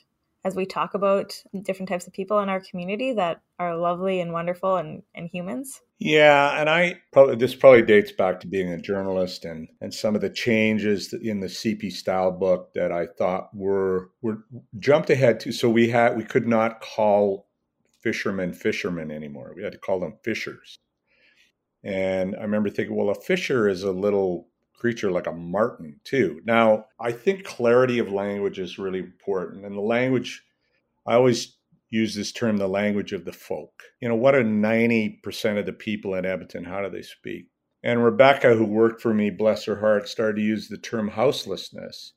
as 0.43 0.55
we 0.55 0.65
talk 0.65 0.95
about 0.95 1.33
different 1.63 1.89
types 1.89 2.07
of 2.07 2.13
people 2.13 2.39
in 2.39 2.49
our 2.49 2.61
community 2.61 3.13
that 3.13 3.41
are 3.59 3.77
lovely 3.77 4.19
and 4.19 4.33
wonderful 4.33 4.77
and, 4.77 5.03
and 5.13 5.29
humans? 5.31 5.81
Yeah, 5.99 6.59
and 6.59 6.69
I 6.69 7.01
probably 7.11 7.35
this 7.35 7.53
probably 7.53 7.83
dates 7.83 8.11
back 8.11 8.39
to 8.39 8.47
being 8.47 8.69
a 8.69 8.81
journalist 8.81 9.45
and 9.45 9.67
and 9.81 9.93
some 9.93 10.15
of 10.15 10.21
the 10.21 10.29
changes 10.29 11.13
in 11.13 11.41
the 11.41 11.47
CP 11.47 11.91
style 11.91 12.31
book 12.31 12.73
that 12.73 12.91
I 12.91 13.05
thought 13.05 13.49
were 13.53 14.09
were 14.21 14.45
jumped 14.79 15.09
ahead 15.09 15.41
to. 15.41 15.51
So 15.51 15.69
we 15.69 15.89
had 15.89 16.17
we 16.17 16.23
could 16.23 16.47
not 16.47 16.81
call 16.81 17.49
fishermen 18.01 18.53
fishermen 18.53 19.11
anymore. 19.11 19.53
We 19.55 19.63
had 19.63 19.73
to 19.73 19.77
call 19.77 19.99
them 19.99 20.17
fishers. 20.23 20.79
And 21.83 22.35
I 22.35 22.41
remember 22.41 22.69
thinking, 22.69 22.95
well, 22.95 23.09
a 23.09 23.15
fisher 23.15 23.67
is 23.67 23.83
a 23.83 23.91
little 23.91 24.47
creature 24.79 25.11
like 25.11 25.27
a 25.27 25.31
marten 25.31 25.99
too. 26.03 26.41
Now, 26.45 26.85
I 26.99 27.11
think 27.11 27.43
clarity 27.43 27.99
of 27.99 28.11
language 28.11 28.59
is 28.59 28.79
really 28.79 28.99
important, 28.99 29.65
and 29.65 29.75
the 29.75 29.81
language 29.81 30.43
I 31.05 31.15
always 31.15 31.57
use 31.89 32.15
this 32.15 32.31
term 32.31 32.57
the 32.57 32.67
language 32.67 33.13
of 33.13 33.25
the 33.25 33.33
folk. 33.33 33.83
You 33.99 34.09
know, 34.09 34.15
what 34.15 34.35
are 34.35 34.43
90% 34.43 35.57
of 35.57 35.65
the 35.65 35.73
people 35.73 36.13
in 36.15 36.25
Edmonton? 36.25 36.63
How 36.63 36.81
do 36.81 36.89
they 36.89 37.01
speak? 37.01 37.47
And 37.83 38.03
Rebecca, 38.03 38.53
who 38.55 38.65
worked 38.65 39.01
for 39.01 39.13
me, 39.13 39.29
bless 39.29 39.65
her 39.65 39.79
heart, 39.79 40.07
started 40.07 40.35
to 40.35 40.43
use 40.43 40.67
the 40.67 40.77
term 40.77 41.07
houselessness. 41.07 42.13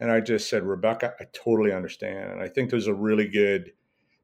And 0.00 0.10
I 0.10 0.20
just 0.20 0.50
said, 0.50 0.64
Rebecca, 0.64 1.12
I 1.20 1.24
totally 1.32 1.72
understand. 1.72 2.32
And 2.32 2.40
I 2.40 2.48
think 2.48 2.70
there's 2.70 2.88
a 2.88 2.94
really 2.94 3.28
good 3.28 3.72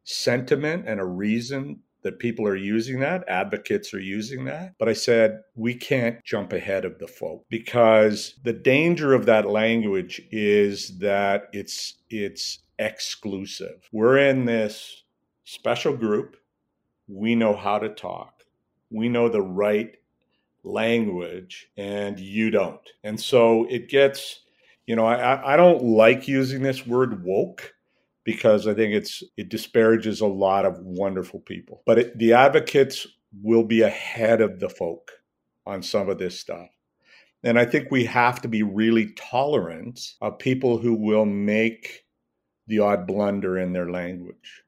sentiment 0.02 0.88
and 0.88 0.98
a 0.98 1.04
reason 1.04 1.80
that 2.08 2.18
people 2.18 2.46
are 2.46 2.56
using 2.56 3.00
that, 3.00 3.22
advocates 3.28 3.92
are 3.92 4.00
using 4.00 4.46
that. 4.46 4.72
But 4.78 4.88
I 4.88 4.94
said, 4.94 5.40
we 5.54 5.74
can't 5.74 6.24
jump 6.24 6.54
ahead 6.54 6.86
of 6.86 6.98
the 6.98 7.06
folk 7.06 7.44
because 7.50 8.34
the 8.44 8.54
danger 8.54 9.12
of 9.12 9.26
that 9.26 9.46
language 9.46 10.22
is 10.30 10.98
that 11.00 11.48
it's 11.52 11.98
it's 12.08 12.60
exclusive. 12.78 13.86
We're 13.92 14.16
in 14.16 14.46
this 14.46 15.02
special 15.44 15.94
group. 15.94 16.38
We 17.08 17.34
know 17.34 17.54
how 17.54 17.78
to 17.78 17.90
talk. 17.90 18.42
We 18.90 19.10
know 19.10 19.28
the 19.28 19.42
right 19.42 19.94
language 20.64 21.68
and 21.76 22.18
you 22.18 22.50
don't. 22.50 22.88
And 23.04 23.20
so 23.20 23.66
it 23.68 23.90
gets, 23.90 24.40
you 24.86 24.96
know, 24.96 25.04
I, 25.04 25.52
I 25.52 25.56
don't 25.58 25.82
like 25.82 26.26
using 26.26 26.62
this 26.62 26.86
word 26.86 27.22
woke 27.22 27.74
because 28.28 28.66
I 28.66 28.74
think 28.74 28.92
it's 28.92 29.22
it 29.38 29.48
disparages 29.48 30.20
a 30.20 30.26
lot 30.26 30.66
of 30.66 30.76
wonderful 30.80 31.40
people. 31.40 31.80
But 31.86 31.98
it, 31.98 32.18
the 32.18 32.34
advocates 32.34 33.06
will 33.42 33.64
be 33.64 33.80
ahead 33.80 34.42
of 34.42 34.60
the 34.60 34.68
folk 34.68 35.12
on 35.64 35.82
some 35.82 36.10
of 36.10 36.18
this 36.18 36.38
stuff. 36.38 36.68
And 37.42 37.58
I 37.58 37.64
think 37.64 37.90
we 37.90 38.04
have 38.04 38.42
to 38.42 38.48
be 38.48 38.62
really 38.62 39.14
tolerant 39.16 39.98
of 40.20 40.38
people 40.38 40.76
who 40.76 40.92
will 40.92 41.24
make 41.24 42.04
the 42.66 42.80
odd 42.80 43.06
blunder 43.06 43.56
in 43.56 43.72
their 43.72 43.90
language. 43.90 44.62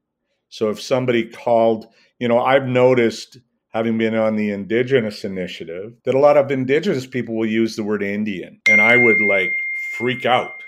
So 0.48 0.70
if 0.70 0.80
somebody 0.80 1.28
called, 1.28 1.86
you 2.18 2.28
know, 2.28 2.38
I've 2.38 2.66
noticed 2.66 3.36
having 3.74 3.98
been 3.98 4.14
on 4.14 4.36
the 4.36 4.52
indigenous 4.52 5.22
initiative 5.22 5.92
that 6.06 6.14
a 6.14 6.18
lot 6.18 6.38
of 6.38 6.50
indigenous 6.50 7.06
people 7.06 7.36
will 7.36 7.44
use 7.44 7.76
the 7.76 7.84
word 7.84 8.02
Indian 8.02 8.62
and 8.66 8.80
I 8.80 8.96
would 8.96 9.20
like 9.20 9.52
freak 9.98 10.24
out 10.24 10.62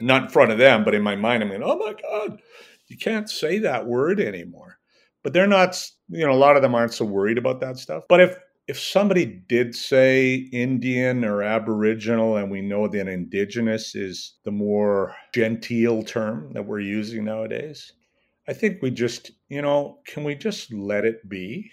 not 0.00 0.24
in 0.24 0.28
front 0.28 0.52
of 0.52 0.58
them, 0.58 0.84
but 0.84 0.94
in 0.94 1.02
my 1.02 1.16
mind, 1.16 1.42
I'm 1.42 1.48
going, 1.48 1.62
oh 1.62 1.78
my 1.78 1.94
God, 2.00 2.40
you 2.88 2.96
can't 2.96 3.28
say 3.28 3.58
that 3.58 3.86
word 3.86 4.20
anymore. 4.20 4.78
But 5.22 5.32
they're 5.32 5.46
not, 5.46 5.82
you 6.08 6.24
know, 6.24 6.32
a 6.32 6.34
lot 6.34 6.56
of 6.56 6.62
them 6.62 6.74
aren't 6.74 6.94
so 6.94 7.04
worried 7.04 7.38
about 7.38 7.60
that 7.60 7.76
stuff. 7.76 8.04
But 8.08 8.20
if 8.20 8.38
if 8.68 8.78
somebody 8.78 9.24
did 9.24 9.74
say 9.74 10.34
Indian 10.52 11.24
or 11.24 11.42
Aboriginal, 11.42 12.36
and 12.36 12.50
we 12.50 12.60
know 12.60 12.86
that 12.86 13.08
indigenous 13.08 13.94
is 13.94 14.34
the 14.44 14.50
more 14.50 15.16
genteel 15.32 16.02
term 16.02 16.52
that 16.52 16.66
we're 16.66 16.80
using 16.80 17.24
nowadays, 17.24 17.94
I 18.46 18.52
think 18.52 18.82
we 18.82 18.90
just, 18.90 19.30
you 19.48 19.62
know, 19.62 20.00
can 20.06 20.22
we 20.22 20.34
just 20.34 20.70
let 20.70 21.06
it 21.06 21.26
be? 21.30 21.70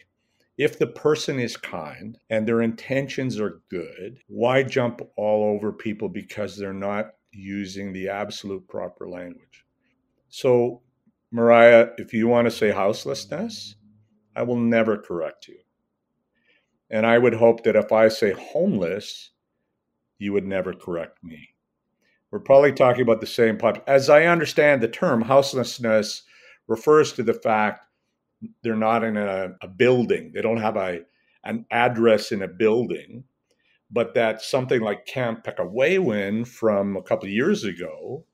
If 0.57 0.79
the 0.79 0.87
person 0.87 1.37
is 1.37 1.57
kind 1.57 2.17
and 2.29 2.47
their 2.47 2.61
intentions 2.61 3.41
are 3.41 3.61
good, 3.69 4.19
why 4.27 4.63
jump 4.63 5.01
all 5.17 5.53
over 5.53 5.73
people 5.73 6.07
because 6.07 6.57
they're 6.57 6.73
not 6.73 7.11
using 7.35 7.91
the 7.91 8.09
absolute 8.09 8.67
proper 8.67 9.09
language. 9.09 9.65
So, 10.29 10.81
Mariah, 11.31 11.89
if 11.97 12.13
you 12.13 12.27
want 12.27 12.45
to 12.45 12.51
say 12.51 12.71
houselessness, 12.71 13.75
I 14.35 14.43
will 14.43 14.59
never 14.59 14.97
correct 14.97 15.47
you. 15.47 15.57
And 16.89 17.05
I 17.05 17.17
would 17.17 17.33
hope 17.33 17.63
that 17.63 17.75
if 17.75 17.91
I 17.91 18.07
say 18.07 18.31
homeless, 18.31 19.31
you 20.17 20.33
would 20.33 20.45
never 20.45 20.73
correct 20.73 21.23
me. 21.23 21.49
We're 22.31 22.39
probably 22.39 22.73
talking 22.73 23.01
about 23.01 23.21
the 23.21 23.27
same 23.27 23.57
pop. 23.57 23.83
As 23.87 24.09
I 24.09 24.23
understand 24.23 24.81
the 24.81 24.87
term, 24.87 25.21
houselessness 25.21 26.23
refers 26.67 27.13
to 27.13 27.23
the 27.23 27.33
fact 27.33 27.81
they're 28.61 28.75
not 28.75 29.03
in 29.03 29.17
a, 29.17 29.55
a 29.61 29.67
building. 29.67 30.31
They 30.33 30.41
don't 30.41 30.61
have 30.61 30.75
a, 30.75 31.01
an 31.43 31.65
address 31.71 32.31
in 32.31 32.41
a 32.41 32.47
building, 32.47 33.23
but 33.91 34.13
that 34.15 34.41
something 34.41 34.81
like 34.81 35.05
Camp 35.05 35.43
Pekiwewin 35.43 36.47
from 36.47 36.95
a 36.97 37.01
couple 37.01 37.27
of 37.27 37.33
years 37.33 37.63
ago 37.63 38.25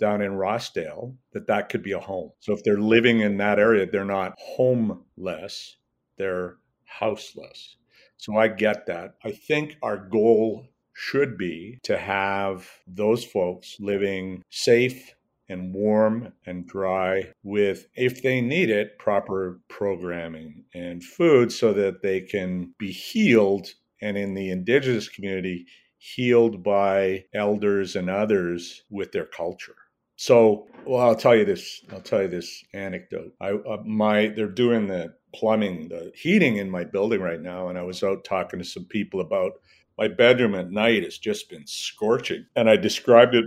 down 0.00 0.20
in 0.20 0.32
Rossdale, 0.32 1.16
that 1.32 1.46
that 1.46 1.68
could 1.68 1.82
be 1.82 1.92
a 1.92 2.00
home. 2.00 2.30
So 2.40 2.52
if 2.52 2.64
they're 2.64 2.78
living 2.78 3.20
in 3.20 3.36
that 3.38 3.58
area, 3.58 3.86
they're 3.86 4.04
not 4.04 4.34
homeless, 4.38 5.76
they're 6.18 6.56
houseless. 6.84 7.76
So 8.16 8.36
I 8.36 8.48
get 8.48 8.86
that. 8.86 9.14
I 9.24 9.32
think 9.32 9.76
our 9.82 9.96
goal 9.96 10.68
should 10.94 11.36
be 11.36 11.78
to 11.82 11.98
have 11.98 12.68
those 12.86 13.24
folks 13.24 13.76
living 13.80 14.42
safe 14.50 15.14
and 15.48 15.74
warm 15.74 16.32
and 16.46 16.66
dry 16.66 17.32
with, 17.42 17.86
if 17.94 18.22
they 18.22 18.40
need 18.40 18.70
it, 18.70 18.98
proper 18.98 19.60
programming 19.68 20.64
and 20.72 21.04
food 21.04 21.52
so 21.52 21.72
that 21.72 22.02
they 22.02 22.20
can 22.20 22.74
be 22.78 22.90
healed 22.90 23.68
and 24.04 24.18
in 24.18 24.34
the 24.34 24.50
indigenous 24.50 25.08
community, 25.08 25.66
healed 25.96 26.62
by 26.62 27.24
elders 27.34 27.96
and 27.96 28.10
others 28.10 28.82
with 28.90 29.10
their 29.10 29.24
culture. 29.24 29.76
So, 30.16 30.68
well, 30.86 31.00
I'll 31.00 31.16
tell 31.16 31.34
you 31.34 31.46
this. 31.46 31.82
I'll 31.90 32.00
tell 32.00 32.22
you 32.22 32.28
this 32.28 32.62
anecdote. 32.74 33.32
I 33.40 33.52
uh, 33.52 33.82
my 33.84 34.28
they're 34.28 34.46
doing 34.46 34.86
the 34.86 35.14
plumbing, 35.34 35.88
the 35.88 36.12
heating 36.14 36.58
in 36.58 36.70
my 36.70 36.84
building 36.84 37.20
right 37.20 37.40
now, 37.40 37.68
and 37.68 37.78
I 37.78 37.82
was 37.82 38.02
out 38.04 38.22
talking 38.22 38.58
to 38.60 38.64
some 38.64 38.84
people 38.84 39.20
about 39.20 39.52
my 39.98 40.06
bedroom 40.08 40.54
at 40.54 40.70
night 40.70 41.02
has 41.02 41.18
just 41.18 41.48
been 41.48 41.66
scorching, 41.66 42.46
and 42.54 42.68
I 42.68 42.76
described 42.76 43.34
it 43.34 43.46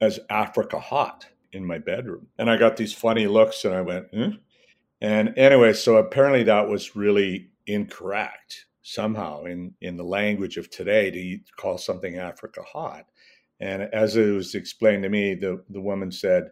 as 0.00 0.20
Africa 0.28 0.80
hot 0.80 1.26
in 1.52 1.64
my 1.64 1.78
bedroom, 1.78 2.26
and 2.38 2.50
I 2.50 2.58
got 2.58 2.76
these 2.76 2.92
funny 2.92 3.26
looks, 3.26 3.64
and 3.64 3.74
I 3.74 3.80
went, 3.80 4.08
hmm? 4.12 4.30
and 5.00 5.32
anyway, 5.38 5.72
so 5.72 5.96
apparently 5.96 6.42
that 6.42 6.68
was 6.68 6.96
really 6.96 7.48
incorrect 7.66 8.65
somehow 8.86 9.42
in 9.44 9.74
in 9.80 9.96
the 9.96 10.04
language 10.04 10.56
of 10.56 10.70
today 10.70 11.10
to 11.10 11.38
call 11.56 11.76
something 11.76 12.18
Africa 12.18 12.62
hot. 12.62 13.06
And 13.58 13.82
as 13.82 14.16
it 14.16 14.30
was 14.30 14.54
explained 14.54 15.02
to 15.02 15.08
me, 15.08 15.34
the, 15.34 15.64
the 15.70 15.80
woman 15.80 16.12
said, 16.12 16.50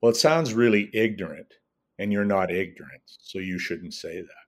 Well, 0.00 0.12
it 0.12 0.16
sounds 0.16 0.54
really 0.54 0.88
ignorant, 0.94 1.52
and 1.98 2.12
you're 2.12 2.24
not 2.24 2.50
ignorant, 2.50 3.02
so 3.06 3.38
you 3.38 3.58
shouldn't 3.58 3.92
say 3.92 4.20
that. 4.22 4.44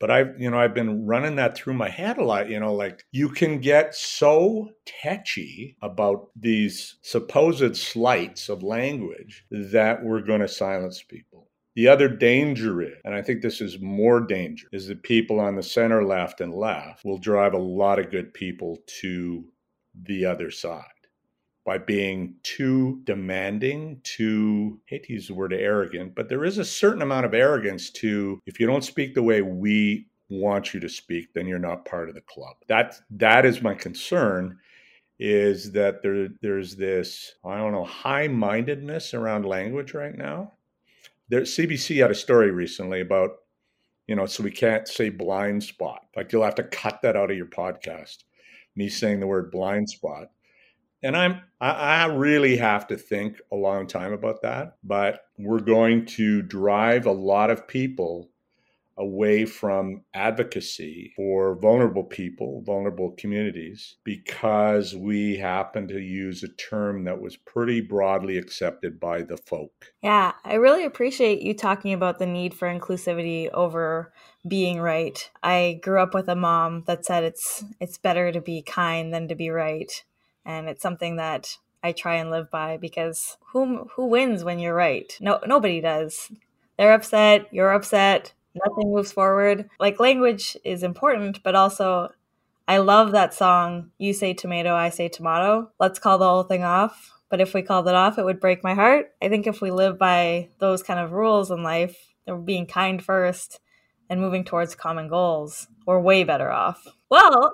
But 0.00 0.10
I've, 0.10 0.40
you 0.40 0.50
know, 0.50 0.58
I've 0.58 0.74
been 0.74 1.06
running 1.06 1.36
that 1.36 1.56
through 1.56 1.74
my 1.74 1.88
head 1.88 2.18
a 2.18 2.24
lot, 2.24 2.50
you 2.50 2.58
know, 2.58 2.74
like 2.74 3.04
you 3.12 3.28
can 3.28 3.60
get 3.60 3.94
so 3.94 4.70
tetchy 4.86 5.76
about 5.82 6.28
these 6.34 6.96
supposed 7.02 7.76
slights 7.76 8.48
of 8.48 8.62
language 8.62 9.44
that 9.50 10.02
we're 10.02 10.22
going 10.22 10.40
to 10.40 10.48
silence 10.48 11.02
people. 11.02 11.49
The 11.76 11.88
other 11.88 12.08
danger 12.08 12.82
is, 12.82 12.98
and 13.04 13.14
I 13.14 13.22
think 13.22 13.42
this 13.42 13.60
is 13.60 13.80
more 13.80 14.20
danger, 14.20 14.66
is 14.72 14.88
that 14.88 15.02
people 15.02 15.38
on 15.38 15.54
the 15.56 15.62
center 15.62 16.04
left 16.04 16.40
and 16.40 16.52
left 16.52 17.04
will 17.04 17.18
drive 17.18 17.54
a 17.54 17.58
lot 17.58 17.98
of 17.98 18.10
good 18.10 18.34
people 18.34 18.78
to 19.00 19.44
the 19.94 20.24
other 20.24 20.50
side 20.50 20.84
by 21.64 21.78
being 21.78 22.34
too 22.42 23.00
demanding, 23.04 24.00
too, 24.02 24.80
I 24.88 24.94
hate 24.94 25.04
to 25.04 25.12
use 25.12 25.28
the 25.28 25.34
word 25.34 25.52
arrogant, 25.52 26.14
but 26.14 26.28
there 26.28 26.44
is 26.44 26.58
a 26.58 26.64
certain 26.64 27.02
amount 27.02 27.26
of 27.26 27.34
arrogance 27.34 27.90
to 27.90 28.40
if 28.46 28.58
you 28.58 28.66
don't 28.66 28.84
speak 28.84 29.14
the 29.14 29.22
way 29.22 29.42
we 29.42 30.08
want 30.30 30.72
you 30.72 30.80
to 30.80 30.88
speak, 30.88 31.32
then 31.34 31.46
you're 31.46 31.58
not 31.58 31.84
part 31.84 32.08
of 32.08 32.14
the 32.14 32.20
club. 32.22 32.56
That 32.68 32.96
that 33.10 33.44
is 33.44 33.62
my 33.62 33.74
concern 33.74 34.58
is 35.18 35.72
that 35.72 36.02
there 36.02 36.28
there's 36.40 36.76
this, 36.76 37.34
I 37.44 37.58
don't 37.58 37.72
know, 37.72 37.84
high-mindedness 37.84 39.12
around 39.14 39.44
language 39.44 39.92
right 39.92 40.16
now. 40.16 40.54
There 41.30 41.42
CBC 41.42 42.02
had 42.02 42.10
a 42.10 42.14
story 42.14 42.50
recently 42.50 43.00
about, 43.00 43.30
you 44.06 44.14
know, 44.14 44.26
so 44.26 44.42
we 44.42 44.50
can't 44.50 44.86
say 44.86 45.08
blind 45.08 45.62
spot. 45.62 46.02
Like 46.14 46.32
you'll 46.32 46.44
have 46.44 46.56
to 46.56 46.64
cut 46.64 47.00
that 47.02 47.16
out 47.16 47.30
of 47.30 47.36
your 47.36 47.46
podcast. 47.46 48.24
Me 48.76 48.88
saying 48.88 49.20
the 49.20 49.26
word 49.26 49.50
blind 49.50 49.88
spot 49.88 50.28
and 51.02 51.16
I'm 51.16 51.40
I, 51.60 51.70
I 51.70 52.04
really 52.06 52.56
have 52.56 52.86
to 52.88 52.96
think 52.96 53.40
a 53.52 53.56
long 53.56 53.86
time 53.86 54.12
about 54.12 54.42
that. 54.42 54.76
But 54.82 55.20
we're 55.38 55.60
going 55.60 56.06
to 56.06 56.42
drive 56.42 57.06
a 57.06 57.12
lot 57.12 57.50
of 57.50 57.68
people 57.68 58.30
away 59.00 59.46
from 59.46 60.02
advocacy 60.14 61.12
for 61.16 61.56
vulnerable 61.56 62.04
people, 62.04 62.62
vulnerable 62.62 63.12
communities, 63.12 63.96
because 64.04 64.94
we 64.94 65.36
happen 65.36 65.88
to 65.88 65.98
use 65.98 66.42
a 66.42 66.48
term 66.48 67.04
that 67.04 67.20
was 67.20 67.36
pretty 67.36 67.80
broadly 67.80 68.36
accepted 68.36 69.00
by 69.00 69.22
the 69.22 69.38
folk. 69.38 69.92
Yeah, 70.02 70.32
I 70.44 70.54
really 70.54 70.84
appreciate 70.84 71.42
you 71.42 71.54
talking 71.54 71.92
about 71.94 72.18
the 72.18 72.26
need 72.26 72.54
for 72.54 72.68
inclusivity 72.68 73.50
over 73.52 74.12
being 74.46 74.80
right. 74.80 75.30
I 75.42 75.80
grew 75.82 76.00
up 76.00 76.14
with 76.14 76.28
a 76.28 76.36
mom 76.36 76.84
that 76.86 77.04
said 77.04 77.24
it's 77.24 77.64
it's 77.80 77.98
better 77.98 78.30
to 78.30 78.40
be 78.40 78.62
kind 78.62 79.12
than 79.12 79.28
to 79.28 79.34
be 79.34 79.50
right 79.50 80.02
and 80.44 80.68
it's 80.68 80.82
something 80.82 81.16
that 81.16 81.58
I 81.82 81.92
try 81.92 82.16
and 82.16 82.30
live 82.30 82.50
by 82.50 82.76
because 82.76 83.38
who 83.52 83.88
who 83.94 84.06
wins 84.06 84.44
when 84.44 84.58
you're 84.58 84.74
right? 84.74 85.16
No, 85.20 85.40
nobody 85.46 85.80
does. 85.80 86.30
They're 86.78 86.92
upset. 86.92 87.46
You're 87.50 87.72
upset. 87.72 88.32
Nothing 88.54 88.92
moves 88.92 89.12
forward. 89.12 89.68
Like 89.78 90.00
language 90.00 90.56
is 90.64 90.82
important, 90.82 91.42
but 91.42 91.54
also 91.54 92.10
I 92.66 92.78
love 92.78 93.12
that 93.12 93.34
song. 93.34 93.90
You 93.98 94.12
say 94.12 94.34
tomato, 94.34 94.74
I 94.74 94.90
say 94.90 95.08
tomato. 95.08 95.70
Let's 95.78 95.98
call 95.98 96.18
the 96.18 96.28
whole 96.28 96.44
thing 96.44 96.62
off. 96.62 97.12
But 97.28 97.40
if 97.40 97.54
we 97.54 97.62
called 97.62 97.86
it 97.88 97.94
off, 97.94 98.18
it 98.18 98.24
would 98.24 98.40
break 98.40 98.64
my 98.64 98.74
heart. 98.74 99.12
I 99.22 99.28
think 99.28 99.46
if 99.46 99.60
we 99.60 99.70
live 99.70 99.98
by 99.98 100.48
those 100.58 100.82
kind 100.82 100.98
of 100.98 101.12
rules 101.12 101.50
in 101.50 101.62
life, 101.62 101.96
being 102.44 102.66
kind 102.66 103.02
first 103.02 103.60
and 104.08 104.20
moving 104.20 104.44
towards 104.44 104.74
common 104.74 105.08
goals, 105.08 105.68
we're 105.86 106.00
way 106.00 106.24
better 106.24 106.50
off. 106.50 106.86
Well, 107.08 107.52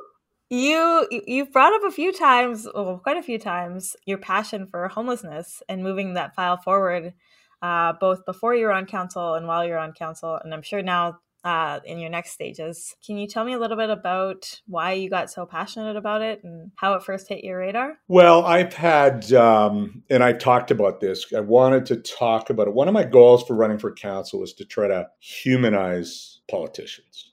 you 0.49 1.07
you've 1.27 1.53
brought 1.53 1.75
up 1.75 1.83
a 1.85 1.91
few 1.91 2.13
times, 2.13 2.69
well, 2.75 3.01
quite 3.03 3.17
a 3.17 3.23
few 3.23 3.39
times, 3.39 3.97
your 4.07 4.19
passion 4.19 4.67
for 4.67 4.89
homelessness 4.89 5.63
and 5.69 5.83
moving 5.83 6.15
that 6.15 6.35
file 6.35 6.57
forward, 6.57 7.15
uh, 7.63 7.95
both 8.01 8.25
before 8.25 8.55
you're 8.55 8.73
on 8.73 8.87
council 8.87 9.35
and 9.35 9.47
while 9.47 9.67
you're 9.67 9.79
on 9.79 9.93
council, 9.93 10.39
and 10.43 10.53
I'm 10.53 10.63
sure 10.63 10.83
now 10.83 11.21
uh, 11.47 11.79
in 11.85 12.01
your 12.01 12.11
next 12.11 12.33
stages. 12.33 12.97
Can 13.07 13.17
you 13.17 13.29
tell 13.29 13.45
me 13.45 13.53
a 13.53 13.59
little 13.59 13.77
bit 13.77 13.89
about 13.89 14.61
why 14.67 14.95
you 14.95 15.09
got 15.09 15.31
so 15.31 15.47
passionate 15.47 15.97
about 15.97 16.21
it 16.21 16.43
and 16.43 16.73
how 16.75 16.95
it 16.95 17.05
first 17.05 17.29
hit 17.29 17.45
your 17.45 17.59
radar? 17.59 17.99
Well, 18.09 18.45
I've 18.45 18.75
had, 18.75 19.33
um, 19.33 20.03
and 20.11 20.25
I've 20.25 20.39
talked 20.39 20.73
about 20.73 21.01
this. 21.01 21.33
I 21.33 21.39
wanted 21.39 21.87
to 21.87 21.97
talk 21.99 22.51
about 22.51 22.67
it. 22.67 22.75
One 22.75 22.89
of 22.89 22.95
my 22.95 23.05
goals 23.05 23.45
for 23.45 23.55
running 23.55 23.79
for 23.79 23.93
council 23.93 24.41
was 24.41 24.55
to 24.55 24.65
try 24.65 24.89
to 24.89 25.09
humanize 25.21 26.41
politicians 26.51 27.26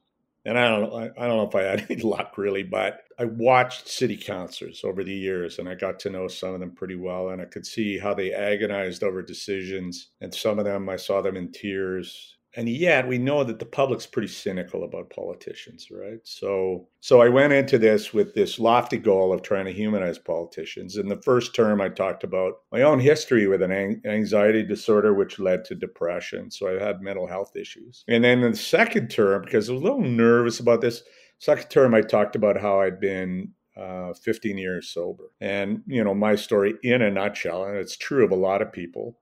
and 0.45 0.57
I 0.57 0.69
don't 0.69 0.93
I, 0.93 1.27
don't 1.27 1.37
know 1.37 1.47
if 1.47 1.55
I 1.55 1.63
had 1.63 1.85
any 1.89 2.01
luck 2.01 2.37
really, 2.37 2.63
but 2.63 3.01
I 3.17 3.25
watched 3.25 3.87
city 3.87 4.17
councilors 4.17 4.81
over 4.83 5.03
the 5.03 5.13
years 5.13 5.59
and 5.59 5.69
I 5.69 5.75
got 5.75 5.99
to 6.01 6.09
know 6.09 6.27
some 6.27 6.53
of 6.53 6.59
them 6.59 6.71
pretty 6.71 6.95
well. 6.95 7.29
And 7.29 7.41
I 7.41 7.45
could 7.45 7.65
see 7.65 7.97
how 7.97 8.13
they 8.13 8.33
agonized 8.33 9.03
over 9.03 9.21
decisions. 9.21 10.09
And 10.21 10.33
some 10.33 10.59
of 10.59 10.65
them, 10.65 10.89
I 10.89 10.97
saw 10.97 11.21
them 11.21 11.37
in 11.37 11.51
tears 11.51 12.37
and 12.55 12.69
yet 12.69 13.07
we 13.07 13.17
know 13.17 13.43
that 13.43 13.59
the 13.59 13.65
public's 13.65 14.05
pretty 14.05 14.27
cynical 14.27 14.83
about 14.83 15.09
politicians 15.09 15.89
right? 15.91 16.19
So 16.23 16.87
so 16.99 17.21
i 17.21 17.29
went 17.29 17.53
into 17.53 17.77
this 17.77 18.13
with 18.13 18.33
this 18.33 18.59
lofty 18.59 18.97
goal 18.97 19.33
of 19.33 19.41
trying 19.41 19.65
to 19.65 19.73
humanize 19.73 20.17
politicians. 20.17 20.97
In 20.97 21.07
the 21.07 21.21
first 21.21 21.55
term 21.55 21.81
i 21.81 21.89
talked 21.89 22.23
about 22.23 22.53
my 22.71 22.81
own 22.81 22.99
history 22.99 23.47
with 23.47 23.61
an 23.61 24.01
anxiety 24.05 24.63
disorder 24.63 25.13
which 25.13 25.39
led 25.39 25.65
to 25.65 25.75
depression. 25.75 26.51
So 26.51 26.67
i 26.67 26.83
had 26.83 27.01
mental 27.01 27.27
health 27.27 27.55
issues. 27.55 28.03
And 28.07 28.23
then 28.23 28.43
in 28.43 28.51
the 28.51 28.57
second 28.57 29.09
term 29.09 29.43
because 29.43 29.69
i 29.69 29.73
was 29.73 29.81
a 29.81 29.85
little 29.85 30.01
nervous 30.01 30.59
about 30.59 30.81
this 30.81 31.03
second 31.39 31.69
term 31.69 31.93
i 31.93 32.01
talked 32.01 32.35
about 32.35 32.59
how 32.59 32.81
i'd 32.81 32.99
been 32.99 33.51
uh, 33.75 34.13
15 34.13 34.57
years 34.57 34.89
sober. 34.89 35.31
And 35.41 35.81
you 35.87 36.03
know 36.03 36.13
my 36.13 36.35
story 36.35 36.75
in 36.83 37.01
a 37.01 37.09
nutshell 37.09 37.65
and 37.65 37.77
it's 37.77 37.97
true 37.97 38.23
of 38.23 38.31
a 38.31 38.35
lot 38.35 38.61
of 38.61 38.71
people 38.71 39.17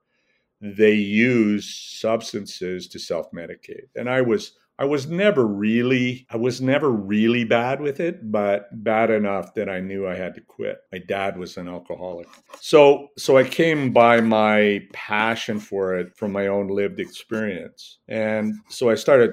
they 0.62 0.93
use 0.93 1.74
substances 1.99 2.88
to 2.88 2.99
self-medicate. 2.99 3.88
And 3.95 4.09
i 4.09 4.22
was 4.22 4.53
i 4.78 4.86
was 4.86 5.07
never 5.07 5.45
really 5.45 6.26
i 6.30 6.38
was 6.38 6.62
never 6.62 6.89
really 6.89 7.43
bad 7.43 7.82
with 7.82 7.99
it 7.99 8.32
but 8.32 8.68
bad 8.84 9.09
enough 9.09 9.53
that 9.55 9.70
i 9.70 9.80
knew 9.80 10.07
i 10.07 10.16
had 10.16 10.36
to 10.36 10.41
quit. 10.41 10.78
My 10.91 10.99
dad 10.99 11.38
was 11.38 11.57
an 11.57 11.68
alcoholic. 11.68 12.28
So 12.59 13.07
so 13.18 13.38
i 13.38 13.43
came 13.43 13.91
by 13.91 14.22
my 14.22 14.82
passion 14.93 15.59
for 15.59 15.95
it 15.95 16.16
from 16.16 16.32
my 16.32 16.47
own 16.47 16.68
lived 16.68 16.99
experience. 16.99 17.99
And 18.07 18.55
so 18.70 18.89
i 18.89 18.95
started 18.95 19.32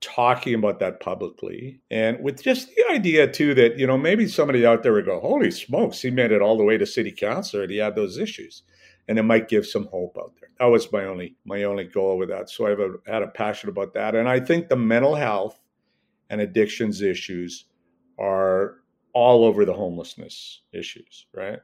talking 0.00 0.54
about 0.54 0.78
that 0.78 1.00
publicly 1.00 1.80
and 1.90 2.22
with 2.22 2.40
just 2.40 2.68
the 2.68 2.84
idea 2.92 3.26
too 3.26 3.52
that 3.52 3.76
you 3.78 3.86
know 3.86 3.98
maybe 3.98 4.28
somebody 4.28 4.64
out 4.64 4.84
there 4.84 4.92
would 4.92 5.04
go 5.04 5.18
holy 5.18 5.50
smokes 5.50 6.00
he 6.00 6.08
made 6.08 6.30
it 6.30 6.40
all 6.40 6.56
the 6.56 6.62
way 6.62 6.78
to 6.78 6.86
city 6.86 7.10
council 7.10 7.62
and 7.62 7.70
he 7.70 7.78
had 7.78 7.96
those 7.96 8.16
issues 8.16 8.62
and 9.08 9.18
it 9.18 9.22
might 9.22 9.48
give 9.48 9.66
some 9.66 9.86
hope 9.86 10.16
out 10.20 10.34
there. 10.38 10.50
That 10.58 10.66
was 10.66 10.90
my 10.92 11.04
only 11.04 11.36
my 11.44 11.64
only 11.64 11.84
goal 11.84 12.18
with 12.18 12.28
that. 12.28 12.50
So 12.50 12.66
I've 12.66 12.78
had 13.06 13.22
a 13.22 13.28
passion 13.28 13.70
about 13.70 13.94
that, 13.94 14.14
and 14.14 14.28
I 14.28 14.40
think 14.40 14.68
the 14.68 14.76
mental 14.76 15.14
health 15.14 15.58
and 16.30 16.40
addictions 16.40 17.00
issues 17.02 17.64
are 18.18 18.76
all 19.14 19.44
over 19.44 19.64
the 19.64 19.72
homelessness 19.72 20.62
issues, 20.72 21.26
right? 21.34 21.58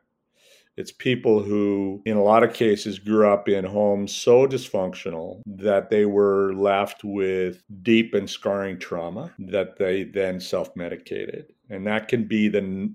It's 0.76 0.90
people 0.90 1.40
who, 1.40 2.02
in 2.04 2.16
a 2.16 2.22
lot 2.22 2.42
of 2.42 2.52
cases, 2.52 2.98
grew 2.98 3.28
up 3.28 3.48
in 3.48 3.64
homes 3.64 4.14
so 4.14 4.46
dysfunctional 4.46 5.40
that 5.46 5.88
they 5.88 6.04
were 6.04 6.52
left 6.54 7.04
with 7.04 7.62
deep 7.82 8.12
and 8.12 8.28
scarring 8.28 8.80
trauma 8.80 9.32
that 9.38 9.78
they 9.78 10.04
then 10.04 10.40
self 10.40 10.74
medicated. 10.74 11.52
And 11.70 11.86
that 11.86 12.08
can 12.08 12.24
be 12.26 12.48
the, 12.48 12.92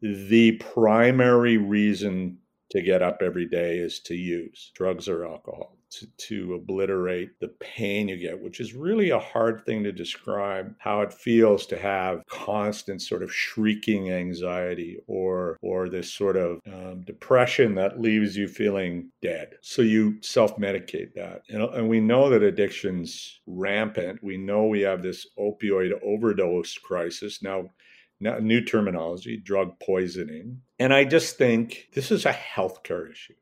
the 0.00 0.52
primary 0.52 1.58
reason 1.58 2.38
to 2.72 2.82
get 2.82 3.02
up 3.02 3.22
every 3.22 3.46
day 3.46 3.78
is 3.78 4.00
to 4.00 4.14
use 4.14 4.72
drugs 4.74 5.08
or 5.08 5.26
alcohol 5.26 5.76
to, 5.92 6.06
to 6.16 6.54
obliterate 6.54 7.38
the 7.40 7.48
pain 7.60 8.08
you 8.08 8.16
get, 8.16 8.40
which 8.40 8.60
is 8.60 8.74
really 8.74 9.10
a 9.10 9.18
hard 9.18 9.64
thing 9.64 9.84
to 9.84 9.92
describe 9.92 10.74
how 10.78 11.02
it 11.02 11.12
feels 11.12 11.66
to 11.66 11.78
have 11.78 12.24
constant 12.26 13.02
sort 13.02 13.22
of 13.22 13.32
shrieking 13.32 14.10
anxiety 14.10 14.98
or 15.06 15.58
or 15.60 15.88
this 15.88 16.10
sort 16.10 16.36
of 16.36 16.60
um, 16.66 17.02
depression 17.02 17.74
that 17.74 18.00
leaves 18.00 18.36
you 18.36 18.48
feeling 18.48 19.10
dead. 19.20 19.54
So 19.60 19.82
you 19.82 20.20
self-medicate 20.22 21.12
that. 21.14 21.42
And, 21.50 21.62
and 21.62 21.88
we 21.88 22.00
know 22.00 22.30
that 22.30 22.42
addiction's 22.42 23.40
rampant. 23.46 24.22
We 24.22 24.38
know 24.38 24.64
we 24.64 24.80
have 24.80 25.02
this 25.02 25.26
opioid 25.38 25.92
overdose 26.02 26.78
crisis. 26.78 27.42
Now 27.42 27.68
new 28.22 28.60
terminology, 28.64 29.36
drug 29.36 29.78
poisoning. 29.80 30.62
And 30.78 30.92
I 30.92 31.04
just 31.04 31.36
think 31.36 31.88
this 31.94 32.10
is 32.10 32.24
a 32.24 32.32
healthcare 32.32 33.10
issue 33.10 33.34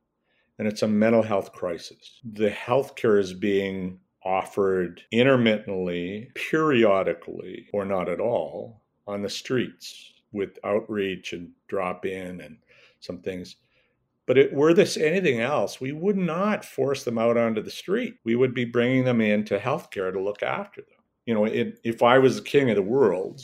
and 0.59 0.69
it's 0.69 0.83
a 0.83 0.89
mental 0.89 1.23
health 1.23 1.53
crisis. 1.53 2.21
The 2.23 2.51
healthcare 2.51 3.19
is 3.19 3.33
being 3.33 3.99
offered 4.25 5.03
intermittently, 5.11 6.31
periodically, 6.35 7.67
or 7.73 7.87
not 7.87 8.11
at 8.11 8.21
all 8.21 8.83
on 9.07 9.23
the 9.23 9.31
streets 9.31 10.13
with 10.33 10.59
outreach 10.63 11.33
and 11.33 11.51
drop 11.69 12.05
in 12.05 12.41
and 12.43 12.59
some 13.01 13.21
things. 13.21 13.57
But 14.27 14.37
it, 14.37 14.53
were 14.53 14.75
this 14.75 14.97
anything 14.97 15.41
else, 15.41 15.81
we 15.81 15.93
would 15.93 16.19
not 16.19 16.65
force 16.65 17.05
them 17.05 17.19
out 17.19 17.37
onto 17.37 17.63
the 17.63 17.71
street. 17.71 18.17
We 18.25 18.37
would 18.37 18.55
be 18.55 18.67
bringing 18.67 19.05
them 19.05 19.21
into 19.21 19.59
healthcare 19.59 20.13
to 20.13 20.21
look 20.21 20.43
after 20.43 20.83
them. 20.83 20.99
You 21.25 21.35
know, 21.35 21.47
it, 21.47 21.81
if 21.85 22.03
I 22.03 22.19
was 22.19 22.37
the 22.37 22.43
king 22.43 22.71
of 22.71 22.77
the 22.77 22.83
world, 22.83 23.41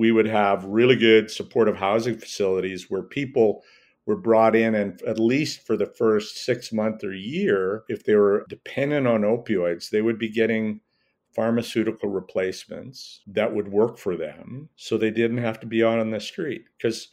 we 0.00 0.10
would 0.10 0.26
have 0.26 0.64
really 0.64 0.96
good 0.96 1.30
supportive 1.30 1.76
housing 1.76 2.16
facilities 2.16 2.88
where 2.88 3.02
people 3.02 3.62
were 4.06 4.16
brought 4.16 4.56
in 4.56 4.74
and 4.74 5.02
at 5.02 5.18
least 5.18 5.66
for 5.66 5.76
the 5.76 5.84
first 5.84 6.42
six 6.42 6.72
months 6.72 7.04
or 7.04 7.12
year 7.12 7.84
if 7.86 8.02
they 8.04 8.14
were 8.14 8.46
dependent 8.48 9.06
on 9.06 9.20
opioids 9.20 9.90
they 9.90 10.00
would 10.00 10.18
be 10.18 10.30
getting 10.30 10.80
pharmaceutical 11.34 12.08
replacements 12.08 13.20
that 13.26 13.54
would 13.54 13.68
work 13.68 13.98
for 13.98 14.16
them. 14.16 14.70
So 14.74 14.96
they 14.96 15.10
didn't 15.10 15.38
have 15.38 15.60
to 15.60 15.66
be 15.66 15.84
out 15.84 15.98
on 15.98 16.10
the 16.10 16.18
street 16.18 16.64
because 16.78 17.08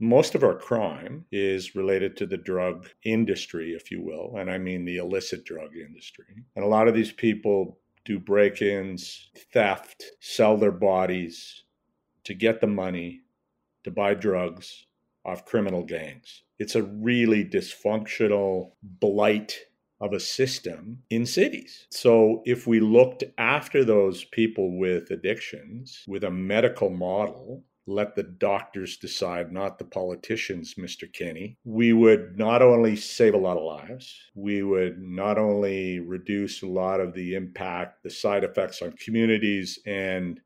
most 0.00 0.34
of 0.34 0.42
our 0.42 0.56
crime 0.56 1.26
is 1.30 1.74
related 1.74 2.16
to 2.16 2.26
the 2.26 2.38
drug 2.38 2.88
industry 3.04 3.72
if 3.74 3.90
you 3.90 4.02
will 4.02 4.36
and 4.38 4.50
i 4.50 4.56
mean 4.56 4.86
the 4.86 4.96
illicit 4.96 5.44
drug 5.44 5.76
industry. 5.76 6.24
And 6.56 6.64
a 6.64 6.68
lot 6.68 6.88
of 6.88 6.94
these 6.94 7.12
people 7.12 7.78
do 8.06 8.18
break-ins 8.18 9.30
theft 9.52 10.02
sell 10.20 10.56
their 10.56 10.72
bodies 10.72 11.62
to 12.24 12.34
get 12.34 12.60
the 12.60 12.66
money 12.66 13.22
to 13.84 13.90
buy 13.90 14.14
drugs 14.14 14.86
off 15.24 15.44
criminal 15.44 15.84
gangs. 15.84 16.42
It's 16.58 16.74
a 16.74 16.82
really 16.82 17.44
dysfunctional 17.44 18.72
blight 18.82 19.58
of 20.00 20.12
a 20.12 20.20
system 20.20 21.02
in 21.10 21.24
cities. 21.24 21.86
So, 21.90 22.42
if 22.44 22.66
we 22.66 22.80
looked 22.80 23.22
after 23.38 23.84
those 23.84 24.24
people 24.24 24.76
with 24.76 25.10
addictions 25.10 26.04
with 26.08 26.24
a 26.24 26.30
medical 26.30 26.90
model, 26.90 27.62
let 27.86 28.14
the 28.14 28.22
doctors 28.22 28.96
decide, 28.96 29.52
not 29.52 29.78
the 29.78 29.84
politicians, 29.84 30.74
Mr. 30.74 31.12
Kenney. 31.12 31.56
we 31.64 31.92
would 31.92 32.38
not 32.38 32.62
only 32.62 32.94
save 32.96 33.34
a 33.34 33.38
lot 33.38 33.56
of 33.56 33.64
lives, 33.64 34.30
we 34.34 34.62
would 34.62 35.00
not 35.00 35.38
only 35.38 35.98
reduce 35.98 36.62
a 36.62 36.66
lot 36.66 37.00
of 37.00 37.12
the 37.12 37.34
impact, 37.34 38.02
the 38.02 38.10
side 38.10 38.44
effects 38.44 38.82
on 38.82 38.92
communities 38.92 39.80
and 39.84 40.40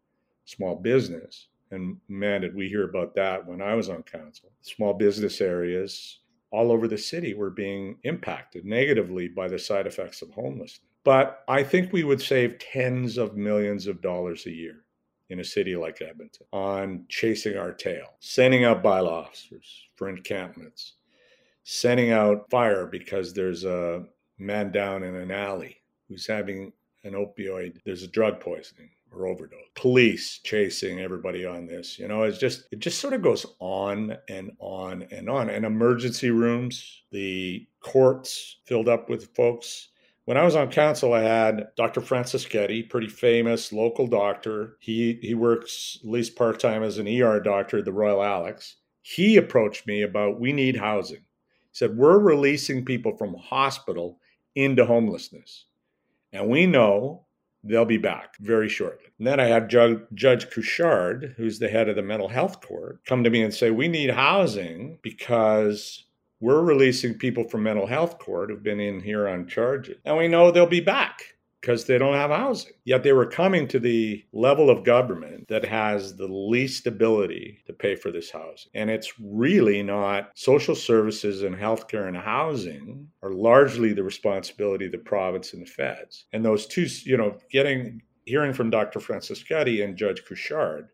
small 0.47 0.77
business, 0.77 1.49
and 1.71 1.97
man, 2.09 2.43
did 2.43 2.55
we 2.55 2.69
hear 2.69 2.89
about 2.89 3.15
that 3.15 3.47
when 3.47 3.61
I 3.61 3.75
was 3.75 3.89
on 3.89 4.03
council. 4.03 4.51
Small 4.63 4.95
business 4.95 5.41
areas 5.41 6.21
all 6.51 6.71
over 6.71 6.87
the 6.87 6.99
city 6.99 7.35
were 7.35 7.51
being 7.51 7.99
impacted 8.05 8.65
negatively 8.65 9.29
by 9.29 9.49
the 9.49 9.59
side 9.59 9.87
effects 9.87 10.23
of 10.23 10.31
homelessness. 10.31 10.81
But 11.05 11.45
I 11.49 11.63
think 11.63 11.93
we 11.93 12.05
would 12.05 12.21
save 12.21 12.59
tens 12.59 13.17
of 13.19 13.37
millions 13.37 13.87
of 13.87 14.01
dollars 14.03 14.47
a 14.47 14.51
year 14.51 14.85
in 15.29 15.41
a 15.41 15.45
city 15.45 15.77
like 15.77 16.03
Edmonton 16.03 16.47
on 16.53 17.05
chasing 17.09 17.57
our 17.57 17.73
tail, 17.73 18.15
sending 18.21 18.65
out 18.65 18.83
bylaw 18.83 19.25
officers 19.25 19.85
for 19.97 20.09
encampments, 20.09 20.95
sending 21.65 22.11
out 22.13 22.49
fire 22.51 22.87
because 22.87 23.33
there's 23.33 23.65
a 23.65 24.05
man 24.39 24.71
down 24.71 25.03
in 25.03 25.15
an 25.15 25.31
alley 25.31 25.77
who's 26.09 26.27
having 26.27 26.73
an 27.05 27.13
opioid, 27.13 27.79
there's 27.85 28.03
a 28.03 28.09
drug 28.09 28.41
poisoning 28.41 28.91
or 29.17 29.27
overdose. 29.27 29.61
Police 29.75 30.41
chasing 30.45 31.01
everybody 31.01 31.45
on 31.45 31.67
this. 31.67 31.99
You 31.99 32.09
know, 32.09 32.23
it's 32.23 32.39
just 32.39 32.69
it 32.71 32.79
just 32.79 33.01
sort 33.01 33.15
of 33.15 33.23
goes 33.23 33.47
on 33.59 34.17
and 34.29 34.53
on 34.59 35.07
and 35.11 35.29
on. 35.29 35.49
And 35.49 35.65
emergency 35.65 36.31
rooms, 36.31 37.03
the 37.11 37.67
courts 37.81 38.59
filled 38.65 38.89
up 38.89 39.09
with 39.09 39.35
folks. 39.35 39.89
When 40.25 40.37
I 40.37 40.45
was 40.45 40.57
on 40.57 40.71
council, 40.71 41.13
I 41.13 41.23
had 41.23 41.69
Dr. 41.77 42.01
Francescutti, 42.01 42.89
pretty 42.89 43.09
famous 43.09 43.73
local 43.73 44.07
doctor. 44.07 44.77
He 44.81 45.19
he 45.23 45.35
works 45.35 45.99
at 46.03 46.11
least 46.11 46.37
part 46.37 46.59
time 46.59 46.83
as 46.83 46.99
an 46.99 47.09
ER 47.09 47.41
doctor 47.41 47.79
at 47.79 47.85
the 47.85 47.93
Royal 47.93 48.23
Alex. 48.23 48.77
He 49.03 49.37
approached 49.37 49.87
me 49.87 50.03
about 50.03 50.41
we 50.41 50.53
need 50.53 50.77
housing. 50.77 51.21
He 51.21 51.73
said 51.73 51.97
we're 51.97 52.19
releasing 52.19 52.85
people 52.85 53.17
from 53.17 53.35
hospital 53.35 54.19
into 54.57 54.85
homelessness, 54.85 55.67
and 56.33 56.49
we 56.49 56.67
know 56.67 57.26
They'll 57.69 57.85
be 57.85 57.99
back 57.99 58.37
very 58.41 58.69
shortly. 58.69 59.07
And 59.19 59.27
then 59.27 59.41
I 59.41 59.47
had 59.47 59.69
Judge, 59.69 60.51
Couchard, 60.51 61.35
who's 61.37 61.59
the 61.59 61.69
head 61.69 61.89
of 61.89 61.97
the 61.97 62.03
mental 62.03 62.29
health 62.29 62.61
court, 62.61 63.01
come 63.05 63.25
to 63.25 63.31
me 63.31 63.43
and 63.43 63.53
say, 63.53 63.71
We 63.71 63.89
need 63.89 64.11
housing 64.11 64.99
because 65.03 66.05
we're 66.41 66.63
releasing 66.63 67.15
people 67.15 67.45
from 67.49 67.63
mental 67.63 67.87
health 67.87 68.19
court 68.19 68.51
who've 68.51 68.63
been 68.63 68.81
in 68.81 69.01
here 69.01 69.27
on 69.27 69.47
charges. 69.47 69.97
And 70.05 70.17
we 70.17 70.29
know 70.29 70.51
they'll 70.51 70.67
be 70.67 70.81
back 70.81 71.36
because 71.67 71.85
they 71.85 71.99
don't 71.99 72.15
have 72.15 72.31
housing. 72.31 72.75
Yet 72.85 73.03
they 73.03 73.13
were 73.13 73.27
coming 73.27 73.67
to 73.69 73.81
the 73.81 74.25
level 74.33 74.71
of 74.71 74.85
government 74.85 75.49
that 75.49 75.65
has 75.65 76.15
the 76.15 76.29
least 76.29 76.87
ability 76.87 77.59
to 77.67 77.73
pay 77.73 77.97
for 77.97 78.13
this 78.13 78.31
housing. 78.31 78.71
And 78.75 78.89
it's 78.89 79.19
really 79.19 79.83
not 79.83 80.31
social 80.37 80.77
services 80.77 81.43
and 81.43 81.57
healthcare 81.57 82.07
and 82.07 82.17
housing 82.17 83.09
are 83.21 83.33
largely 83.33 83.93
the 83.93 84.05
responsibility 84.05 84.87
of 84.87 84.93
the 84.93 84.99
province 84.99 85.55
and 85.55 85.63
the 85.63 85.67
feds. 85.67 86.27
And 86.33 86.45
those 86.45 86.67
two, 86.67 86.87
you 87.03 87.17
know, 87.17 87.37
getting 87.51 88.01
hearing 88.27 88.53
from 88.53 88.71
Dr. 88.71 89.01
Francescutti 89.01 89.83
and 89.83 89.97
Judge 89.97 90.23
Couchard, 90.25 90.87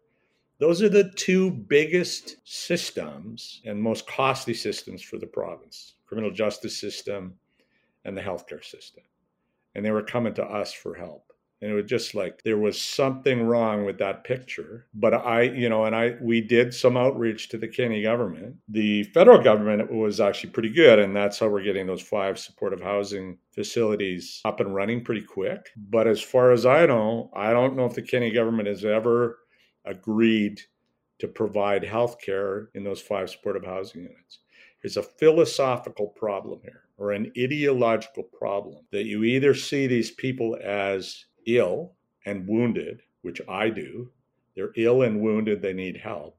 those 0.59 0.81
are 0.81 0.89
the 0.89 1.13
two 1.17 1.51
biggest 1.51 2.37
systems 2.45 3.61
and 3.67 3.83
most 3.83 4.07
costly 4.07 4.55
systems 4.55 5.03
for 5.03 5.19
the 5.19 5.27
province 5.27 5.97
criminal 6.07 6.31
justice 6.31 6.79
system 6.79 7.35
and 8.07 8.17
the 8.17 8.23
healthcare 8.23 8.65
system 8.65 9.03
and 9.75 9.85
they 9.85 9.91
were 9.91 10.03
coming 10.03 10.35
to 10.35 10.45
us 10.45 10.73
for 10.73 10.95
help. 10.95 11.33
And 11.61 11.71
it 11.71 11.75
was 11.75 11.85
just 11.85 12.17
like 12.17 12.43
there 12.43 12.59
was 12.59 12.81
something 12.81 13.45
wrong 13.45 13.85
with 13.85 13.97
that 13.99 14.25
picture 14.25 14.87
but 14.95 15.15
i 15.15 15.43
you 15.43 15.69
know 15.69 15.85
and 15.85 15.95
i 15.95 16.17
we 16.21 16.41
did 16.41 16.75
some 16.75 16.97
outreach 16.97 17.49
to 17.51 17.57
the 17.59 17.69
kenney 17.69 18.03
government. 18.03 18.57
The 18.69 19.05
federal 19.05 19.41
government 19.41 19.93
was 19.93 20.21
actually 20.21 20.51
pretty 20.51 20.71
good 20.71 20.99
and 20.99 21.15
that's 21.15 21.39
how 21.39 21.49
we're 21.49 21.63
getting 21.63 21.87
those 21.87 22.03
five 22.03 22.37
supportive 22.37 22.81
housing 22.81 23.39
facilities 23.53 24.41
up 24.45 24.59
and 24.59 24.75
running 24.75 25.05
pretty 25.05 25.23
quick. 25.23 25.71
But 25.77 26.09
as 26.09 26.21
far 26.21 26.51
as 26.51 26.67
i 26.67 26.85
know 26.85 27.31
i 27.33 27.53
don't 27.53 27.77
know 27.77 27.87
if 27.87 27.95
the 27.95 28.03
kenney 28.03 28.33
government 28.33 28.67
has 28.67 28.85
ever 28.85 29.39
agreed 29.85 30.61
to 31.21 31.29
provide 31.29 31.85
health 31.85 32.21
care 32.21 32.71
in 32.75 32.83
those 32.83 33.01
five 33.01 33.31
supportive 33.31 33.65
housing 33.65 34.03
units 34.03 34.41
there's 34.83 34.97
a 34.97 35.03
philosophical 35.03 36.09
problem 36.09 36.61
here 36.63 36.83
or 36.99 37.13
an 37.13 37.33
ideological 37.39 38.25
problem 38.25 38.85
that 38.91 39.05
you 39.05 39.25
either 39.25 39.55
see 39.55 39.87
these 39.87 40.11
people 40.11 40.59
as 40.63 41.25
ill 41.47 41.93
and 42.27 42.47
wounded, 42.47 43.03
which 43.23 43.41
I 43.49 43.71
do, 43.71 44.11
they're 44.55 44.73
ill 44.77 45.03
and 45.03 45.21
wounded, 45.21 45.63
they 45.63 45.73
need 45.73 45.97
help, 45.97 46.37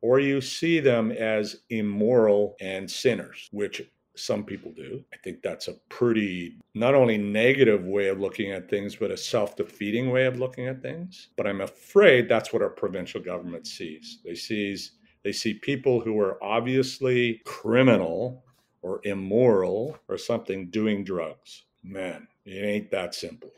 or 0.00 0.20
you 0.20 0.40
see 0.40 0.80
them 0.80 1.12
as 1.12 1.62
immoral 1.70 2.56
and 2.60 2.90
sinners, 2.90 3.48
which 3.52 3.82
some 4.14 4.44
people 4.44 4.72
do. 4.72 5.02
I 5.12 5.16
think 5.18 5.42
that's 5.42 5.68
a 5.68 5.74
pretty 5.88 6.58
not 6.74 6.94
only 6.94 7.16
negative 7.16 7.84
way 7.84 8.08
of 8.08 8.20
looking 8.20 8.50
at 8.50 8.68
things, 8.68 8.96
but 8.96 9.10
a 9.10 9.16
self 9.16 9.56
defeating 9.56 10.10
way 10.10 10.26
of 10.26 10.38
looking 10.38 10.66
at 10.66 10.82
things. 10.82 11.28
But 11.36 11.46
I'm 11.46 11.62
afraid 11.62 12.28
that's 12.28 12.52
what 12.52 12.62
our 12.62 12.70
provincial 12.70 13.20
government 13.20 13.66
sees. 13.66 14.18
They 14.24 14.34
sees 14.34 14.92
they 15.24 15.32
see 15.32 15.54
people 15.54 16.00
who 16.00 16.18
are 16.18 16.42
obviously 16.42 17.40
criminal 17.44 18.44
or 18.82 19.00
immoral 19.04 19.98
or 20.08 20.18
something 20.18 20.68
doing 20.68 21.04
drugs. 21.04 21.64
Man, 21.82 22.28
it 22.44 22.64
ain't 22.64 22.90
that 22.90 23.14
simple. 23.14 23.50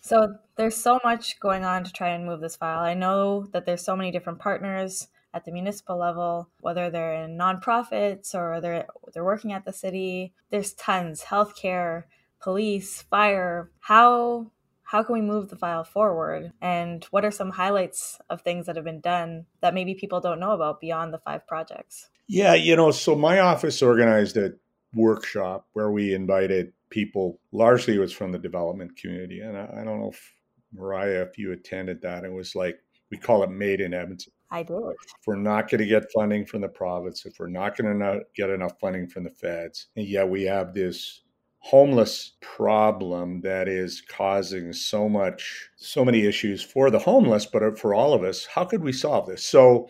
So 0.00 0.34
there's 0.56 0.76
so 0.76 0.98
much 1.04 1.38
going 1.40 1.64
on 1.64 1.84
to 1.84 1.92
try 1.92 2.08
and 2.08 2.26
move 2.26 2.40
this 2.40 2.56
file. 2.56 2.80
I 2.80 2.94
know 2.94 3.46
that 3.52 3.64
there's 3.64 3.84
so 3.84 3.96
many 3.96 4.10
different 4.10 4.40
partners 4.40 5.08
at 5.32 5.44
the 5.44 5.52
municipal 5.52 5.96
level, 5.96 6.48
whether 6.60 6.90
they're 6.90 7.24
in 7.24 7.38
nonprofits 7.38 8.34
or 8.34 8.60
they're 8.60 8.86
they're 9.14 9.24
working 9.24 9.52
at 9.52 9.64
the 9.64 9.72
city. 9.72 10.32
There's 10.50 10.74
tons 10.74 11.22
healthcare, 11.22 12.04
police, 12.40 13.02
fire. 13.02 13.70
How 13.80 14.50
how 14.92 15.02
can 15.02 15.14
we 15.14 15.22
move 15.22 15.48
the 15.48 15.56
file 15.56 15.84
forward? 15.84 16.52
And 16.60 17.02
what 17.04 17.24
are 17.24 17.30
some 17.30 17.48
highlights 17.48 18.20
of 18.28 18.42
things 18.42 18.66
that 18.66 18.76
have 18.76 18.84
been 18.84 19.00
done 19.00 19.46
that 19.62 19.72
maybe 19.72 19.94
people 19.94 20.20
don't 20.20 20.38
know 20.38 20.50
about 20.50 20.82
beyond 20.82 21.14
the 21.14 21.18
five 21.18 21.46
projects? 21.46 22.10
Yeah, 22.28 22.52
you 22.52 22.76
know, 22.76 22.90
so 22.90 23.16
my 23.16 23.40
office 23.40 23.80
organized 23.80 24.36
a 24.36 24.52
workshop 24.94 25.66
where 25.72 25.90
we 25.90 26.12
invited 26.12 26.74
people, 26.90 27.40
largely 27.52 27.94
it 27.94 28.00
was 28.00 28.12
from 28.12 28.32
the 28.32 28.38
development 28.38 28.94
community. 28.98 29.40
And 29.40 29.56
I, 29.56 29.62
I 29.80 29.82
don't 29.82 29.98
know 29.98 30.10
if 30.10 30.34
Mariah, 30.74 31.22
if 31.22 31.38
you 31.38 31.52
attended 31.52 32.02
that, 32.02 32.24
it 32.24 32.32
was 32.32 32.54
like, 32.54 32.78
we 33.10 33.16
call 33.16 33.42
it 33.44 33.50
Made 33.50 33.80
in 33.80 33.94
Edmonton. 33.94 34.34
I 34.50 34.62
did. 34.62 34.76
If 34.76 35.26
we're 35.26 35.36
not 35.36 35.70
going 35.70 35.80
to 35.80 35.86
get 35.86 36.12
funding 36.14 36.44
from 36.44 36.60
the 36.60 36.68
province, 36.68 37.24
if 37.24 37.38
we're 37.38 37.48
not 37.48 37.78
going 37.78 37.98
to 37.98 38.20
get 38.36 38.50
enough 38.50 38.78
funding 38.78 39.08
from 39.08 39.24
the 39.24 39.30
feds, 39.30 39.86
and 39.96 40.06
yet 40.06 40.28
we 40.28 40.42
have 40.42 40.74
this 40.74 41.22
homeless 41.64 42.32
problem 42.40 43.40
that 43.42 43.68
is 43.68 44.02
causing 44.08 44.72
so 44.72 45.08
much 45.08 45.70
so 45.76 46.04
many 46.04 46.26
issues 46.26 46.62
for 46.62 46.90
the 46.90 46.98
homeless 46.98 47.46
but 47.46 47.78
for 47.78 47.94
all 47.94 48.12
of 48.12 48.24
us 48.24 48.46
how 48.46 48.64
could 48.64 48.82
we 48.82 48.92
solve 48.92 49.26
this 49.26 49.44
so 49.44 49.88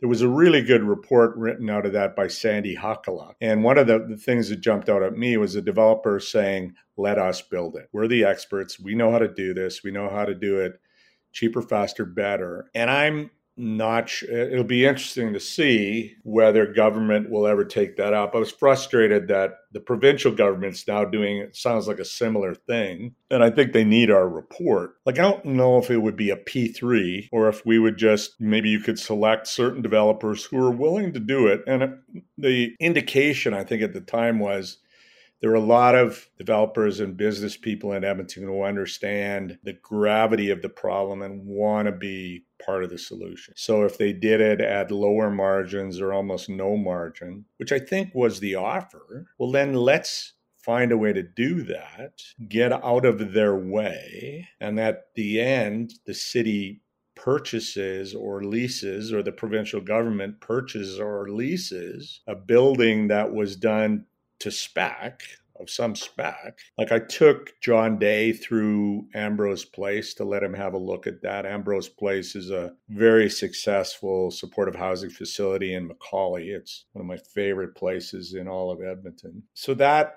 there 0.00 0.08
was 0.08 0.22
a 0.22 0.28
really 0.28 0.62
good 0.62 0.82
report 0.82 1.36
written 1.36 1.68
out 1.68 1.84
of 1.84 1.92
that 1.92 2.16
by 2.16 2.26
Sandy 2.26 2.74
Hakala. 2.74 3.34
And 3.40 3.62
one 3.62 3.76
of 3.76 3.86
the, 3.86 4.06
the, 4.08 4.16
things 4.16 4.48
that 4.48 4.62
jumped 4.62 4.88
out 4.88 5.02
at 5.02 5.16
me 5.16 5.36
was 5.36 5.54
a 5.54 5.60
developer 5.60 6.18
saying, 6.18 6.74
let 6.96 7.18
us 7.18 7.42
build 7.42 7.76
it. 7.76 7.88
We're 7.92 8.08
the 8.08 8.24
experts. 8.24 8.80
We 8.80 8.94
know 8.94 9.12
how 9.12 9.18
to 9.18 9.28
do 9.28 9.52
this. 9.52 9.84
We 9.84 9.90
know 9.90 10.08
how 10.08 10.24
to 10.24 10.34
do 10.34 10.58
it 10.58 10.80
cheaper, 11.32 11.62
faster, 11.62 12.04
better. 12.04 12.70
And 12.74 12.90
I'm 12.90 13.30
not 13.56 14.08
sure. 14.08 14.28
Uh, 14.30 14.46
it'll 14.46 14.64
be 14.64 14.86
interesting 14.86 15.32
to 15.32 15.40
see 15.40 16.14
whether 16.22 16.72
government 16.72 17.30
will 17.30 17.46
ever 17.46 17.64
take 17.64 17.96
that 17.96 18.14
up. 18.14 18.34
I 18.34 18.38
was 18.38 18.50
frustrated 18.50 19.28
that 19.28 19.52
the 19.72 19.80
provincial 19.80 20.32
government's 20.32 20.86
now 20.88 21.04
doing 21.04 21.38
it 21.38 21.54
sounds 21.56 21.86
like 21.86 21.98
a 21.98 22.04
similar 22.04 22.54
thing. 22.54 23.14
And 23.30 23.44
I 23.44 23.50
think 23.50 23.72
they 23.72 23.84
need 23.84 24.10
our 24.10 24.28
report. 24.28 24.94
Like, 25.04 25.18
I 25.18 25.22
don't 25.22 25.44
know 25.44 25.78
if 25.78 25.90
it 25.90 25.98
would 25.98 26.16
be 26.16 26.30
a 26.30 26.36
P3 26.36 27.28
or 27.32 27.48
if 27.48 27.64
we 27.66 27.78
would 27.78 27.96
just 27.96 28.40
maybe 28.40 28.70
you 28.70 28.80
could 28.80 28.98
select 28.98 29.46
certain 29.46 29.82
developers 29.82 30.44
who 30.44 30.58
are 30.58 30.70
willing 30.70 31.12
to 31.12 31.20
do 31.20 31.46
it. 31.46 31.62
And 31.66 31.82
uh, 31.82 31.88
the 32.38 32.74
indication, 32.80 33.54
I 33.54 33.64
think, 33.64 33.82
at 33.82 33.92
the 33.92 34.00
time 34.00 34.38
was 34.38 34.78
there 35.40 35.50
are 35.50 35.54
a 35.54 35.60
lot 35.60 35.94
of 35.94 36.28
developers 36.38 37.00
and 37.00 37.16
business 37.16 37.56
people 37.56 37.92
in 37.92 38.04
Edmonton 38.04 38.44
who 38.44 38.62
understand 38.62 39.58
the 39.64 39.72
gravity 39.72 40.50
of 40.50 40.60
the 40.60 40.68
problem 40.68 41.22
and 41.22 41.46
want 41.46 41.86
to 41.86 41.92
be 41.92 42.44
part 42.64 42.84
of 42.84 42.90
the 42.90 42.98
solution. 42.98 43.54
So 43.56 43.84
if 43.84 43.98
they 43.98 44.12
did 44.12 44.40
it 44.40 44.60
at 44.60 44.90
lower 44.90 45.30
margins 45.30 46.00
or 46.00 46.12
almost 46.12 46.48
no 46.48 46.76
margin, 46.76 47.44
which 47.56 47.72
I 47.72 47.78
think 47.78 48.14
was 48.14 48.40
the 48.40 48.54
offer, 48.54 49.26
well, 49.38 49.50
then 49.50 49.74
let's 49.74 50.34
find 50.58 50.92
a 50.92 50.98
way 50.98 51.12
to 51.12 51.22
do 51.22 51.62
that, 51.62 52.20
get 52.48 52.72
out 52.72 53.04
of 53.06 53.32
their 53.32 53.56
way, 53.56 54.48
and 54.60 54.78
at 54.78 55.06
the 55.14 55.40
end, 55.40 55.94
the 56.06 56.14
city 56.14 56.82
purchases 57.14 58.14
or 58.14 58.44
leases 58.44 59.12
or 59.12 59.22
the 59.22 59.32
provincial 59.32 59.80
government 59.80 60.40
purchases 60.40 60.98
or 60.98 61.28
leases 61.28 62.20
a 62.26 62.34
building 62.34 63.08
that 63.08 63.32
was 63.32 63.56
done 63.56 64.06
to 64.38 64.50
spec 64.50 65.22
of 65.60 65.70
some 65.70 65.94
spec. 65.94 66.58
Like 66.78 66.92
I 66.92 66.98
took 66.98 67.50
John 67.60 67.98
Day 67.98 68.32
through 68.32 69.06
Ambrose 69.14 69.64
Place 69.64 70.14
to 70.14 70.24
let 70.24 70.42
him 70.42 70.54
have 70.54 70.74
a 70.74 70.78
look 70.78 71.06
at 71.06 71.22
that. 71.22 71.46
Ambrose 71.46 71.88
Place 71.88 72.34
is 72.34 72.50
a 72.50 72.72
very 72.88 73.28
successful 73.28 74.30
supportive 74.30 74.76
housing 74.76 75.10
facility 75.10 75.74
in 75.74 75.88
McCauley. 75.88 76.46
It's 76.46 76.86
one 76.92 77.02
of 77.02 77.06
my 77.06 77.18
favorite 77.34 77.74
places 77.74 78.34
in 78.34 78.48
all 78.48 78.70
of 78.70 78.82
Edmonton. 78.82 79.42
So 79.54 79.74
that 79.74 80.14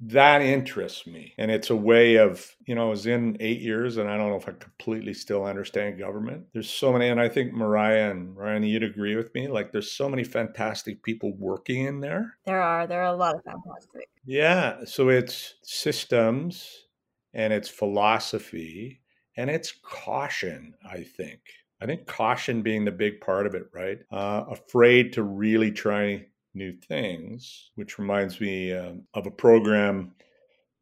that 0.00 0.42
interests 0.42 1.06
me. 1.06 1.34
And 1.38 1.50
it's 1.50 1.70
a 1.70 1.76
way 1.76 2.16
of, 2.16 2.54
you 2.66 2.74
know, 2.74 2.86
I 2.86 2.90
was 2.90 3.06
in 3.06 3.36
eight 3.40 3.60
years 3.60 3.96
and 3.96 4.08
I 4.08 4.16
don't 4.16 4.30
know 4.30 4.36
if 4.36 4.48
I 4.48 4.52
completely 4.52 5.14
still 5.14 5.44
understand 5.44 5.98
government. 5.98 6.46
There's 6.52 6.70
so 6.70 6.92
many, 6.92 7.08
and 7.08 7.20
I 7.20 7.28
think 7.28 7.52
Mariah 7.52 8.10
and 8.10 8.36
Ryan, 8.36 8.62
you'd 8.62 8.82
agree 8.82 9.16
with 9.16 9.34
me. 9.34 9.48
Like 9.48 9.72
there's 9.72 9.92
so 9.92 10.08
many 10.08 10.24
fantastic 10.24 11.02
people 11.02 11.34
working 11.36 11.84
in 11.84 12.00
there. 12.00 12.34
There 12.44 12.60
are. 12.60 12.86
There 12.86 13.02
are 13.02 13.14
a 13.14 13.16
lot 13.16 13.34
of 13.34 13.44
fantastic. 13.44 14.08
Yeah. 14.24 14.84
So 14.84 15.08
it's 15.08 15.54
systems 15.62 16.86
and 17.34 17.52
it's 17.52 17.68
philosophy 17.68 19.00
and 19.36 19.50
it's 19.50 19.72
caution, 19.82 20.74
I 20.88 21.02
think. 21.02 21.40
I 21.80 21.86
think 21.86 22.06
caution 22.06 22.62
being 22.62 22.86
the 22.86 22.92
big 22.92 23.20
part 23.20 23.46
of 23.46 23.54
it, 23.54 23.64
right? 23.74 23.98
Uh, 24.10 24.44
afraid 24.50 25.12
to 25.12 25.22
really 25.22 25.70
try 25.70 26.24
new 26.56 26.72
things, 26.88 27.70
which 27.76 27.98
reminds 27.98 28.40
me 28.40 28.72
um, 28.72 29.02
of 29.14 29.26
a 29.26 29.30
program 29.30 30.12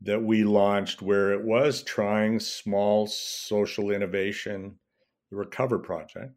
that 0.00 0.22
we 0.22 0.44
launched 0.44 1.02
where 1.02 1.32
it 1.32 1.42
was 1.44 1.82
trying 1.82 2.38
small 2.38 3.06
social 3.06 3.90
innovation, 3.90 4.78
the 5.30 5.36
Recover 5.36 5.78
Project, 5.78 6.34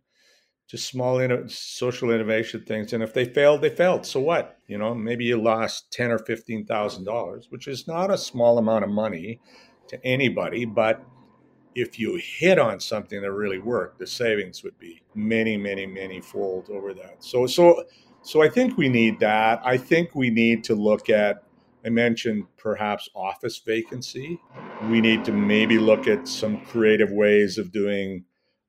just 0.70 0.88
small 0.88 1.20
in- 1.20 1.48
social 1.50 2.12
innovation 2.12 2.64
things. 2.66 2.94
And 2.94 3.04
if 3.04 3.14
they 3.14 3.26
failed, 3.26 3.62
they 3.62 3.70
failed. 3.70 4.06
So 4.06 4.20
what? 4.20 4.58
You 4.68 4.78
know, 4.78 4.96
maybe 4.96 5.26
you 5.26 5.42
lost 5.42 5.92
ten 5.92 6.12
or 6.12 6.20
fifteen 6.20 6.66
thousand 6.66 7.06
dollars, 7.06 7.48
which 7.50 7.68
is 7.68 7.88
not 7.88 8.12
a 8.12 8.18
small 8.18 8.58
amount 8.58 8.84
of 8.84 8.90
money 8.90 9.40
to 9.88 10.06
anybody, 10.06 10.66
but 10.66 11.06
if 11.76 12.00
you 12.00 12.20
hit 12.22 12.58
on 12.58 12.80
something 12.80 13.22
that 13.22 13.32
really 13.32 13.60
worked, 13.60 14.00
the 14.00 14.08
savings 14.08 14.64
would 14.64 14.78
be 14.80 15.02
many, 15.14 15.56
many, 15.56 15.86
many 15.86 16.20
fold 16.20 16.70
over 16.72 16.94
that. 16.94 17.18
So, 17.20 17.46
so 17.46 17.84
so 18.28 18.42
I 18.42 18.50
think 18.50 18.78
we 18.78 18.90
need 18.90 19.22
that. 19.22 19.62
I 19.64 19.78
think 19.78 20.14
we 20.14 20.30
need 20.30 20.66
to 20.66 20.76
look 20.76 21.10
at, 21.10 21.44
I 21.86 21.90
mentioned 21.90 22.44
perhaps 22.58 23.08
office 23.16 23.58
vacancy. 23.58 24.38
We 24.90 25.00
need 25.00 25.24
to 25.26 25.32
maybe 25.32 25.80
look 25.80 26.08
at 26.08 26.28
some 26.28 26.60
creative 26.66 27.10
ways 27.10 27.58
of 27.58 27.72
doing 27.72 28.26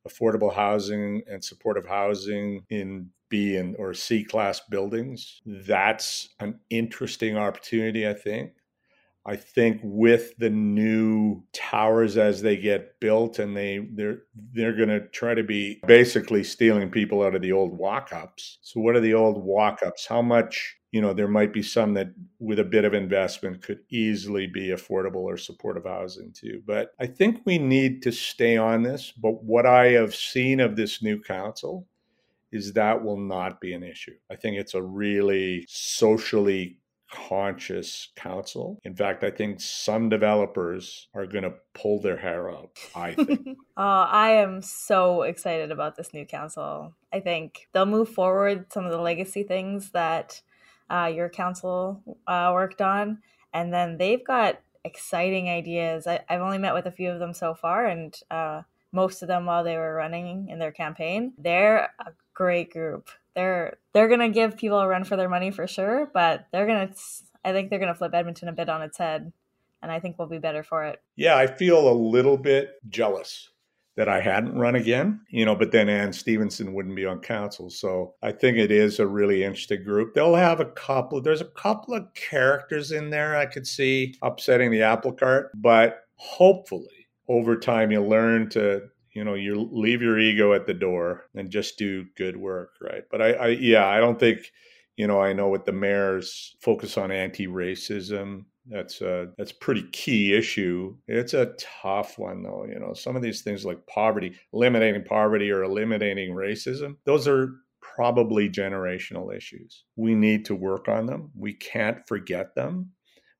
affordable 0.09 0.54
housing 0.54 1.22
and 1.28 1.42
supportive 1.42 1.86
housing 1.86 2.66
in 2.70 3.11
B 3.30 3.56
and 3.56 3.74
or 3.80 3.94
C 3.94 4.22
class 4.22 4.61
buildings. 4.61 5.40
That's 5.44 6.28
an 6.38 6.61
interesting 6.70 7.36
opportunity, 7.36 8.09
I 8.09 8.14
think. 8.14 8.52
I 9.29 9.37
think 9.37 9.81
with 9.85 10.35
the 10.39 10.49
new 10.49 11.43
towers 11.53 12.16
as 12.16 12.41
they 12.41 12.57
get 12.57 12.99
built 12.99 13.39
and 13.39 13.55
they 13.55 13.87
they're 13.93 14.22
they're 14.55 14.74
going 14.74 14.89
to 14.89 15.07
try 15.09 15.35
to 15.35 15.43
be 15.43 15.81
basically 15.87 16.43
stealing 16.43 16.91
people 16.91 17.22
out 17.22 17.35
of 17.35 17.43
the 17.43 17.53
old 17.53 17.76
walk-ups. 17.76 18.59
So 18.62 18.81
what 18.81 18.97
are 18.97 19.01
the 19.01 19.12
old 19.12 19.45
walk-ups? 19.45 20.07
How 20.07 20.22
much, 20.22 20.79
you 20.93 21.03
know, 21.03 21.12
there 21.12 21.29
might 21.29 21.53
be 21.53 21.62
some 21.62 21.93
that 21.93 22.09
with 22.39 22.59
a 22.59 22.64
bit 22.64 22.87
of 22.87 22.95
investment 22.95 23.61
could 23.61 23.81
easily 23.91 24.47
be 24.47 24.68
affordable 24.68 25.16
or 25.16 25.37
supportive 25.37 25.85
housing 25.85 26.33
too. 26.33 26.62
But 26.66 26.93
I 26.99 27.05
think 27.05 27.43
we 27.45 27.59
need 27.59 28.01
to 28.05 28.12
stay 28.12 28.57
on 28.57 28.83
this, 28.83 29.12
but 29.12 29.45
what 29.45 29.66
I 29.66 29.89
have 29.89 30.14
seen 30.14 30.59
of 30.59 30.74
this 30.74 31.03
new 31.03 31.20
council 31.20 31.87
is 32.51 32.72
that 32.72 33.05
will 33.05 33.20
not 33.20 33.61
be 33.61 33.74
an 33.74 33.83
issue. 33.83 34.14
I 34.31 34.37
think 34.37 34.57
it's 34.57 34.72
a 34.72 34.83
really 34.83 35.66
socially 35.68 36.79
conscious 37.11 38.09
council. 38.16 38.78
In 38.84 38.94
fact, 38.94 39.24
I 39.24 39.30
think 39.30 39.61
some 39.61 40.09
developers 40.09 41.09
are 41.14 41.26
going 41.26 41.44
to 41.44 41.54
pull 41.74 42.00
their 42.00 42.16
hair 42.16 42.50
out. 42.50 42.78
I 42.94 43.14
think. 43.14 43.46
oh, 43.46 43.56
I 43.76 44.30
am 44.30 44.62
so 44.62 45.22
excited 45.22 45.70
about 45.70 45.96
this 45.96 46.12
new 46.12 46.26
council. 46.26 46.94
I 47.12 47.20
think 47.20 47.68
they'll 47.72 47.86
move 47.86 48.09
forward 48.09 48.72
some 48.72 48.84
of 48.84 48.90
the 48.90 49.00
legacy 49.00 49.42
things 49.42 49.90
that 49.90 50.40
uh, 50.90 51.11
your 51.14 51.28
council 51.28 52.02
uh, 52.26 52.50
worked 52.54 52.80
on, 52.80 53.18
and 53.52 53.72
then 53.72 53.96
they've 53.98 54.24
got 54.24 54.61
exciting 54.84 55.48
ideas. 55.48 56.06
I, 56.06 56.20
have 56.28 56.40
only 56.40 56.59
met 56.59 56.74
with 56.74 56.86
a 56.86 56.92
few 56.92 57.11
of 57.11 57.18
them 57.18 57.34
so 57.34 57.54
far, 57.54 57.86
and 57.86 58.18
uh, 58.30 58.62
most 58.92 59.22
of 59.22 59.28
them 59.28 59.46
while 59.46 59.64
they 59.64 59.76
were 59.76 59.94
running 59.94 60.48
in 60.48 60.59
their 60.59 60.72
campaign. 60.72 61.32
They're 61.38 61.90
a 62.00 62.12
great 62.34 62.72
group 62.72 63.11
they're 63.39 63.78
they're 63.95 64.09
gonna 64.09 64.28
give 64.28 64.57
people 64.57 64.80
a 64.80 64.89
run 64.89 65.05
for 65.05 65.16
their 65.16 65.28
money 65.28 65.53
for 65.53 65.68
sure, 65.68 66.11
but 66.12 66.47
they're 66.53 66.66
gonna 66.66 66.91
I 67.45 67.53
think 67.53 67.70
they're 67.70 67.78
gonna 67.78 67.95
flip 67.95 68.12
Edmonton 68.12 68.49
a 68.49 68.53
bit 68.53 68.68
on 68.68 68.82
its 68.82 68.99
head, 68.99 69.32
and 69.80 69.93
I 69.93 70.01
think 70.01 70.18
we'll 70.18 70.28
be 70.28 70.39
better 70.39 70.64
for 70.64 70.84
it. 70.84 71.01
Yeah, 71.14 71.36
I 71.36 71.47
feel 71.47 71.89
a 71.89 71.95
little 71.95 72.36
bit 72.36 72.72
jealous 72.89 73.51
that 73.97 74.09
I 74.09 74.20
hadn't 74.20 74.59
run 74.59 74.74
again, 74.74 75.20
you 75.28 75.45
know, 75.45 75.55
but 75.55 75.72
then 75.72 75.89
Anne 75.89 76.12
Stevenson 76.12 76.72
wouldn't 76.72 76.97
be 76.97 77.07
on 77.07 77.20
council. 77.20 77.68
So 77.68 78.14
I 78.22 78.30
think 78.30 78.57
it 78.57 78.70
is 78.70 79.01
a 79.01 79.07
really 79.07 79.43
interesting 79.43 79.82
group. 79.82 80.14
They'll 80.14 80.36
have 80.36 80.61
a 80.61 80.66
couple, 80.66 81.20
there's 81.20 81.41
a 81.41 81.47
couple 81.47 81.95
of 81.95 82.07
characters 82.14 82.93
in 82.93 83.11
there 83.11 83.36
I 83.36 83.47
could 83.47 83.66
see 83.66 84.14
upsetting 84.22 84.70
the 84.70 84.82
apple 84.82 85.12
cart, 85.12 85.51
but 85.55 86.05
hopefully 86.14 87.09
over 87.28 87.57
time 87.57 87.91
you 87.91 88.01
learn 88.01 88.49
to 88.51 88.82
you 89.18 89.24
know 89.24 89.34
you 89.34 89.68
leave 89.72 90.00
your 90.00 90.16
ego 90.16 90.52
at 90.52 90.66
the 90.66 90.74
door 90.74 91.24
and 91.34 91.50
just 91.50 91.76
do 91.76 92.06
good 92.16 92.36
work 92.36 92.70
right 92.80 93.02
but 93.10 93.20
I, 93.20 93.32
I 93.32 93.46
yeah 93.48 93.88
i 93.88 93.98
don't 93.98 94.20
think 94.20 94.52
you 94.96 95.08
know 95.08 95.20
i 95.20 95.32
know 95.32 95.48
with 95.48 95.64
the 95.64 95.72
mayor's 95.72 96.54
focus 96.60 96.96
on 96.96 97.10
anti-racism 97.10 98.44
that's 98.66 99.00
a 99.00 99.28
that's 99.36 99.50
pretty 99.50 99.82
key 99.90 100.34
issue 100.34 100.94
it's 101.08 101.34
a 101.34 101.54
tough 101.82 102.16
one 102.16 102.44
though 102.44 102.64
you 102.72 102.78
know 102.78 102.94
some 102.94 103.16
of 103.16 103.22
these 103.22 103.42
things 103.42 103.64
like 103.64 103.84
poverty 103.88 104.36
eliminating 104.52 105.02
poverty 105.02 105.50
or 105.50 105.64
eliminating 105.64 106.30
racism 106.30 106.94
those 107.04 107.26
are 107.26 107.54
probably 107.98 108.48
generational 108.48 109.36
issues. 109.36 109.82
We 109.96 110.14
need 110.14 110.44
to 110.44 110.54
work 110.54 110.86
on 110.86 111.06
them. 111.06 111.32
We 111.34 111.54
can't 111.54 112.06
forget 112.06 112.54
them. 112.54 112.92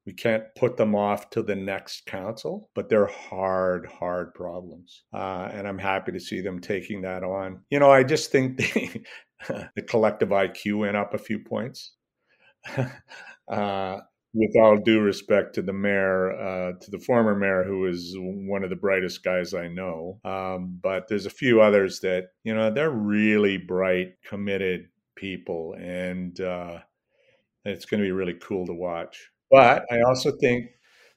We 0.09 0.15
can't 0.15 0.45
put 0.57 0.79
them 0.79 0.95
off 0.95 1.29
to 1.33 1.43
the 1.43 1.55
next 1.55 2.07
council, 2.07 2.71
but 2.75 2.89
they're 2.89 3.05
hard, 3.05 3.85
hard 3.85 4.33
problems. 4.33 5.03
Uh, 5.13 5.51
and 5.53 5.69
I'm 5.69 5.77
happy 5.77 6.13
to 6.13 6.19
see 6.19 6.41
them 6.41 6.63
taking 6.63 7.03
that 7.03 7.23
on. 7.23 7.61
You 7.69 7.79
know, 7.79 7.91
I 7.91 8.05
just 8.05 8.33
think 8.33 8.57
the, 9.49 9.83
collective 9.87 10.31
IQ 10.31 10.79
went 10.79 10.97
up 10.97 11.13
a 11.13 11.19
few 11.19 11.41
points. 11.41 11.93
uh, 13.49 13.99
with 14.33 14.57
all 14.59 14.79
due 14.79 15.03
respect 15.03 15.57
to 15.57 15.61
the 15.61 15.75
mayor, 15.75 16.33
uh, 16.33 16.73
to 16.81 16.91
the 16.91 17.01
former 17.01 17.35
mayor, 17.35 17.65
who 17.65 17.85
is 17.85 18.15
one 18.17 18.65
of 18.65 18.71
the 18.71 18.77
brightest 18.77 19.23
guys 19.23 19.53
I 19.53 19.69
know. 19.69 20.21
Um, 20.25 20.79
but 20.83 21.09
there's 21.09 21.27
a 21.27 21.31
few 21.31 21.61
others 21.61 22.01
that, 22.01 22.29
you 22.45 22.55
know, 22.55 22.71
they're 22.71 22.89
really 22.89 23.59
bright, 23.59 24.15
committed 24.27 24.89
people. 25.17 25.75
And 25.79 26.41
uh, 26.41 26.79
it's 27.67 27.85
going 27.85 28.01
to 28.01 28.07
be 28.07 28.13
really 28.13 28.39
cool 28.41 28.65
to 28.69 28.73
watch. 28.73 29.29
But 29.51 29.85
I 29.91 30.01
also 30.03 30.33
think 30.33 30.71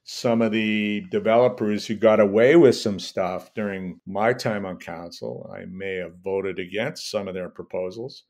some 0.04 0.42
of 0.42 0.52
the 0.52 1.02
developers 1.12 1.86
who 1.86 1.96
got 1.96 2.20
away 2.20 2.56
with 2.56 2.76
some 2.76 3.00
stuff 3.00 3.54
during 3.54 4.00
my 4.06 4.34
time 4.34 4.66
on 4.66 4.78
council, 4.78 5.50
I 5.56 5.66
may 5.66 5.96
have 5.96 6.16
voted 6.24 6.60
against 6.60 7.10
some 7.12 7.28
of 7.28 7.34
their 7.34 7.50
proposals 7.50 8.24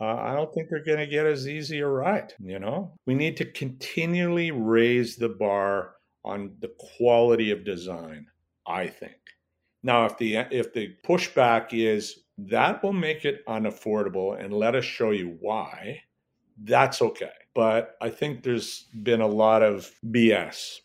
uh, 0.00 0.04
I 0.16 0.34
don't 0.34 0.52
think 0.52 0.68
they're 0.68 0.82
going 0.84 0.98
to 0.98 1.06
get 1.06 1.26
as 1.26 1.48
easy 1.48 1.80
a 1.80 1.86
ride. 1.86 2.32
You 2.40 2.58
know, 2.58 2.92
we 3.06 3.14
need 3.14 3.36
to 3.38 3.44
continually 3.52 4.50
raise 4.50 5.16
the 5.16 5.28
bar 5.28 5.94
on 6.24 6.56
the 6.60 6.72
quality 6.96 7.50
of 7.50 7.64
design. 7.64 8.26
I 8.66 8.86
think. 8.88 9.14
Now, 9.82 10.06
if 10.06 10.16
the 10.18 10.36
if 10.36 10.72
the 10.72 10.94
pushback 11.06 11.68
is 11.72 12.20
that 12.38 12.82
will 12.82 12.94
make 12.94 13.24
it 13.24 13.44
unaffordable, 13.46 14.42
and 14.42 14.52
let 14.52 14.74
us 14.74 14.84
show 14.84 15.10
you 15.10 15.36
why, 15.40 16.00
that's 16.62 17.02
okay. 17.02 17.30
But 17.54 17.96
I 18.00 18.10
think 18.10 18.42
there's 18.42 18.86
been 19.02 19.20
a 19.20 19.26
lot 19.26 19.62
of 19.62 19.90
BS 20.04 20.78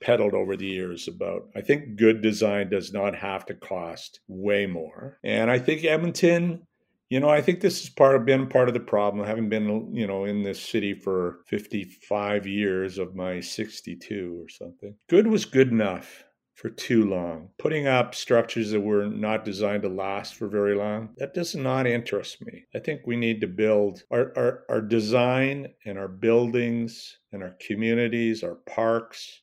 peddled 0.00 0.34
over 0.34 0.56
the 0.56 0.66
years 0.66 1.08
about 1.08 1.48
I 1.56 1.60
think 1.60 1.96
good 1.96 2.22
design 2.22 2.70
does 2.70 2.92
not 2.92 3.16
have 3.16 3.46
to 3.46 3.54
cost 3.54 4.20
way 4.28 4.66
more. 4.66 5.18
And 5.24 5.50
I 5.50 5.58
think 5.58 5.84
Edmonton 5.84 6.66
you 7.10 7.20
know, 7.20 7.30
I 7.30 7.40
think 7.40 7.60
this 7.60 7.80
has 7.80 7.88
part 7.88 8.16
of 8.16 8.26
been 8.26 8.48
part 8.48 8.68
of 8.68 8.74
the 8.74 8.80
problem. 8.80 9.26
Having 9.26 9.48
been, 9.48 9.94
you 9.94 10.06
know, 10.06 10.24
in 10.24 10.42
this 10.42 10.60
city 10.60 10.92
for 10.92 11.38
55 11.46 12.46
years 12.46 12.98
of 12.98 13.14
my 13.14 13.40
62 13.40 14.44
or 14.44 14.48
something. 14.48 14.94
Good 15.08 15.26
was 15.26 15.44
good 15.44 15.70
enough 15.70 16.24
for 16.58 16.70
too 16.70 17.08
long. 17.08 17.50
Putting 17.56 17.86
up 17.86 18.16
structures 18.16 18.72
that 18.72 18.80
were 18.80 19.06
not 19.06 19.44
designed 19.44 19.82
to 19.84 19.88
last 19.88 20.34
for 20.34 20.48
very 20.48 20.74
long, 20.74 21.10
that 21.16 21.32
does 21.32 21.54
not 21.54 21.86
interest 21.86 22.44
me. 22.44 22.64
I 22.74 22.80
think 22.80 23.02
we 23.06 23.16
need 23.16 23.40
to 23.42 23.46
build 23.46 24.02
our, 24.10 24.32
our, 24.36 24.64
our 24.68 24.80
design 24.80 25.68
and 25.86 25.96
our 25.96 26.08
buildings 26.08 27.16
and 27.30 27.44
our 27.44 27.54
communities, 27.64 28.42
our 28.42 28.56
parks, 28.56 29.42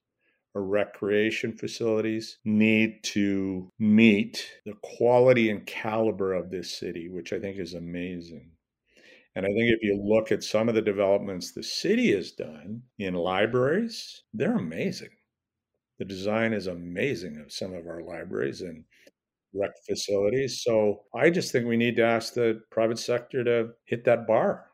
or 0.53 0.63
recreation 0.63 1.57
facilities 1.57 2.39
need 2.43 3.01
to 3.03 3.72
meet 3.80 4.45
the 4.66 4.74
quality 4.84 5.49
and 5.49 5.66
caliber 5.66 6.34
of 6.34 6.51
this 6.51 6.78
city, 6.78 7.07
which 7.07 7.32
I 7.32 7.39
think 7.39 7.59
is 7.59 7.76
amazing. 7.76 8.51
And 9.36 9.45
I 9.45 9.49
think 9.49 9.72
if 9.72 9.82
you 9.82 10.01
look 10.01 10.34
at 10.34 10.43
some 10.43 10.68
of 10.68 10.76
the 10.76 10.82
developments 10.82 11.53
the 11.53 11.63
city 11.63 12.13
has 12.13 12.32
done 12.32 12.82
in 12.99 13.13
libraries, 13.13 14.24
they're 14.34 14.57
amazing. 14.57 15.14
The 16.00 16.06
design 16.06 16.54
is 16.54 16.68
amazing 16.68 17.41
of 17.43 17.52
some 17.52 17.74
of 17.74 17.88
our 17.88 18.02
libraries 18.02 18.62
and 18.62 18.84
rec 19.54 19.72
facilities. 19.88 20.62
So 20.64 21.04
I 21.16 21.30
just 21.30 21.52
think 21.52 21.66
we 21.66 21.78
need 21.78 21.96
to 21.98 22.04
ask 22.04 22.34
the 22.34 22.62
private 22.72 23.00
sector 23.00 23.43
to 23.43 23.70
hit 23.86 24.04
that 24.06 24.28
bar 24.28 24.66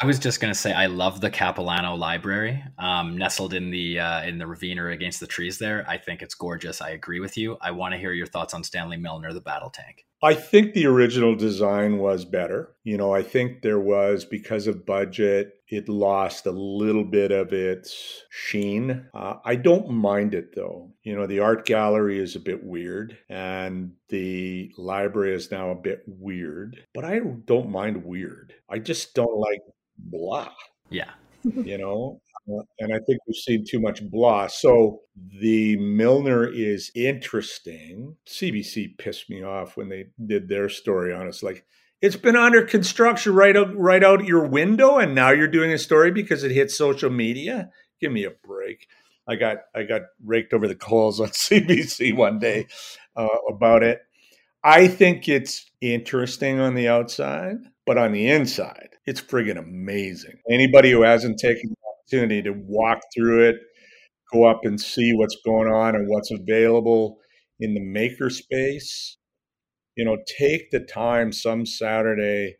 I 0.00 0.06
was 0.06 0.18
just 0.18 0.40
gonna 0.40 0.54
say 0.54 0.72
I 0.72 0.86
love 0.86 1.20
the 1.20 1.30
Capilano 1.30 1.94
Library, 1.94 2.62
um, 2.78 3.16
nestled 3.16 3.54
in 3.54 3.70
the 3.70 3.98
uh, 3.98 4.22
in 4.22 4.38
the 4.38 4.46
ravine 4.46 4.78
or 4.78 4.90
against 4.90 5.20
the 5.20 5.26
trees 5.26 5.58
there. 5.58 5.84
I 5.88 5.98
think 5.98 6.22
it's 6.22 6.34
gorgeous. 6.34 6.80
I 6.80 6.90
agree 6.90 7.20
with 7.20 7.36
you. 7.36 7.56
I 7.60 7.72
want 7.72 7.92
to 7.92 7.98
hear 7.98 8.12
your 8.12 8.26
thoughts 8.26 8.54
on 8.54 8.64
Stanley 8.64 8.96
Milner, 8.96 9.32
the 9.32 9.40
battle 9.40 9.70
tank. 9.70 10.06
I 10.22 10.34
think 10.34 10.74
the 10.74 10.86
original 10.86 11.34
design 11.34 11.98
was 11.98 12.24
better. 12.24 12.74
You 12.84 12.96
know, 12.96 13.12
I 13.12 13.22
think 13.22 13.62
there 13.62 13.80
was 13.80 14.24
because 14.24 14.66
of 14.66 14.86
budget, 14.86 15.54
it 15.72 15.88
lost 15.88 16.44
a 16.44 16.50
little 16.50 17.02
bit 17.02 17.32
of 17.32 17.54
its 17.54 18.24
sheen. 18.28 19.06
Uh, 19.14 19.36
I 19.42 19.56
don't 19.56 19.88
mind 19.88 20.34
it 20.34 20.54
though. 20.54 20.92
You 21.02 21.16
know, 21.16 21.26
the 21.26 21.38
art 21.40 21.64
gallery 21.64 22.18
is 22.18 22.36
a 22.36 22.40
bit 22.40 22.62
weird 22.62 23.16
and 23.30 23.92
the 24.10 24.70
library 24.76 25.34
is 25.34 25.50
now 25.50 25.70
a 25.70 25.74
bit 25.74 26.02
weird, 26.06 26.78
but 26.92 27.06
I 27.06 27.20
don't 27.46 27.70
mind 27.70 28.04
weird. 28.04 28.52
I 28.68 28.80
just 28.80 29.14
don't 29.14 29.38
like 29.38 29.62
blah. 29.98 30.52
Yeah. 30.90 31.10
You 31.44 31.76
know, 31.76 32.20
uh, 32.48 32.62
and 32.78 32.94
I 32.94 32.98
think 33.04 33.18
we've 33.26 33.34
seen 33.34 33.64
too 33.68 33.80
much 33.80 34.08
blah. 34.08 34.46
So 34.46 35.00
the 35.40 35.76
Milner 35.78 36.46
is 36.46 36.92
interesting. 36.94 38.14
CBC 38.28 38.96
pissed 38.96 39.28
me 39.28 39.42
off 39.42 39.76
when 39.76 39.88
they 39.88 40.04
did 40.24 40.48
their 40.48 40.68
story 40.68 41.12
on 41.12 41.26
us. 41.26 41.42
Like, 41.42 41.64
it's 42.02 42.16
been 42.16 42.36
under 42.36 42.62
construction 42.62 43.34
right 43.34 43.56
out 43.56 43.74
right 43.76 44.02
out 44.02 44.24
your 44.24 44.44
window, 44.44 44.98
and 44.98 45.14
now 45.14 45.30
you're 45.30 45.46
doing 45.46 45.72
a 45.72 45.78
story 45.78 46.10
because 46.10 46.42
it 46.42 46.50
hit 46.50 46.70
social 46.70 47.10
media. 47.10 47.70
Give 48.00 48.12
me 48.12 48.24
a 48.24 48.32
break. 48.44 48.88
I 49.28 49.36
got 49.36 49.58
I 49.74 49.84
got 49.84 50.02
raked 50.24 50.52
over 50.52 50.66
the 50.66 50.74
coals 50.74 51.20
on 51.20 51.28
CBC 51.28 52.14
one 52.14 52.40
day 52.40 52.66
uh, 53.16 53.28
about 53.48 53.84
it. 53.84 54.00
I 54.64 54.88
think 54.88 55.28
it's 55.28 55.70
interesting 55.80 56.60
on 56.60 56.74
the 56.74 56.88
outside, 56.88 57.56
but 57.86 57.98
on 57.98 58.12
the 58.12 58.28
inside, 58.28 58.90
it's 59.06 59.20
friggin' 59.20 59.58
amazing. 59.58 60.34
Anybody 60.50 60.90
who 60.90 61.02
hasn't 61.02 61.38
taken 61.38 61.70
the 61.70 62.18
opportunity 62.18 62.42
to 62.42 62.52
walk 62.66 63.00
through 63.14 63.48
it, 63.48 63.56
go 64.32 64.44
up 64.44 64.60
and 64.64 64.80
see 64.80 65.12
what's 65.14 65.36
going 65.44 65.72
on 65.72 65.96
and 65.96 66.08
what's 66.08 66.30
available 66.30 67.18
in 67.58 67.74
the 67.74 67.80
makerspace, 67.80 69.16
you 69.96 70.04
know, 70.04 70.18
take 70.38 70.70
the 70.70 70.80
time 70.80 71.32
some 71.32 71.66
Saturday, 71.66 72.56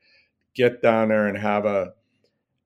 get 0.54 0.82
down 0.82 1.08
there 1.08 1.26
and 1.26 1.38
have 1.38 1.64
a 1.64 1.92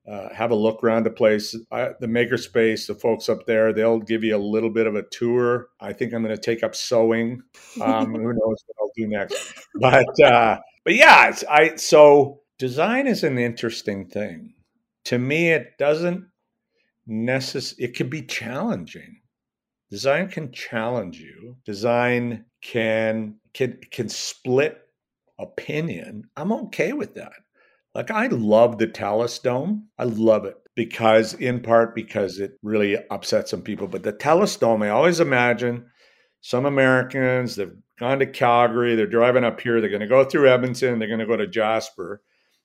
uh, 0.08 0.32
have 0.32 0.52
a 0.52 0.54
look 0.54 0.84
around 0.84 1.02
the 1.02 1.10
place. 1.10 1.56
I, 1.72 1.90
the 1.98 2.06
makerspace, 2.06 2.86
the 2.86 2.94
folks 2.94 3.28
up 3.28 3.44
there, 3.46 3.72
they'll 3.72 3.98
give 3.98 4.22
you 4.22 4.36
a 4.36 4.38
little 4.38 4.70
bit 4.70 4.86
of 4.86 4.94
a 4.94 5.02
tour. 5.02 5.68
I 5.80 5.92
think 5.92 6.12
I'm 6.12 6.22
going 6.22 6.34
to 6.34 6.40
take 6.40 6.62
up 6.62 6.76
sewing. 6.76 7.42
Um, 7.82 8.14
who 8.14 8.22
knows 8.32 8.64
what 8.66 8.76
I'll 8.80 8.92
do 8.96 9.08
next? 9.08 9.54
But 9.80 10.20
uh, 10.20 10.60
but 10.84 10.94
yeah, 10.94 11.34
I 11.50 11.74
so 11.76 12.40
design 12.58 13.06
is 13.06 13.24
an 13.24 13.38
interesting 13.38 14.06
thing. 14.06 14.54
To 15.06 15.18
me, 15.18 15.50
it 15.50 15.76
doesn't 15.78 16.26
necessarily. 17.06 17.90
It 17.90 17.96
can 17.96 18.08
be 18.08 18.22
challenging. 18.22 19.20
Design 19.90 20.28
can 20.28 20.52
challenge 20.52 21.18
you. 21.18 21.56
Design 21.64 22.44
can 22.60 23.36
can 23.57 23.78
can 23.90 24.09
split 24.09 24.86
opinion. 25.38 26.28
I'm 26.36 26.52
okay 26.52 26.92
with 26.92 27.14
that. 27.14 27.32
Like 27.94 28.11
I 28.11 28.26
love 28.26 28.76
the 28.76 28.86
Talus 28.86 29.38
Dome. 29.38 29.88
I 29.98 30.04
love 30.04 30.44
it 30.44 30.57
because 30.74 31.32
in 31.34 31.61
part 31.61 31.94
because 31.94 32.38
it 32.38 32.59
really 32.62 32.98
upsets 33.11 33.50
some 33.50 33.62
people. 33.62 33.88
But 33.88 34.02
the 34.02 34.12
Talus 34.12 34.54
Dome, 34.57 34.82
I 34.82 34.90
always 34.90 35.20
imagine 35.20 35.86
some 36.42 36.66
Americans, 36.66 37.57
they've 37.57 37.74
gone 37.98 38.18
to 38.18 38.26
Calgary, 38.26 38.94
they're 38.94 39.07
driving 39.07 39.42
up 39.42 39.59
here, 39.59 39.80
they're 39.80 39.88
going 39.88 40.00
to 40.00 40.07
go 40.07 40.22
through 40.22 40.50
Edmonton, 40.50 40.98
they're 40.98 41.09
going 41.09 41.20
to 41.20 41.26
go 41.26 41.36
to 41.36 41.46
Jasper. 41.46 42.20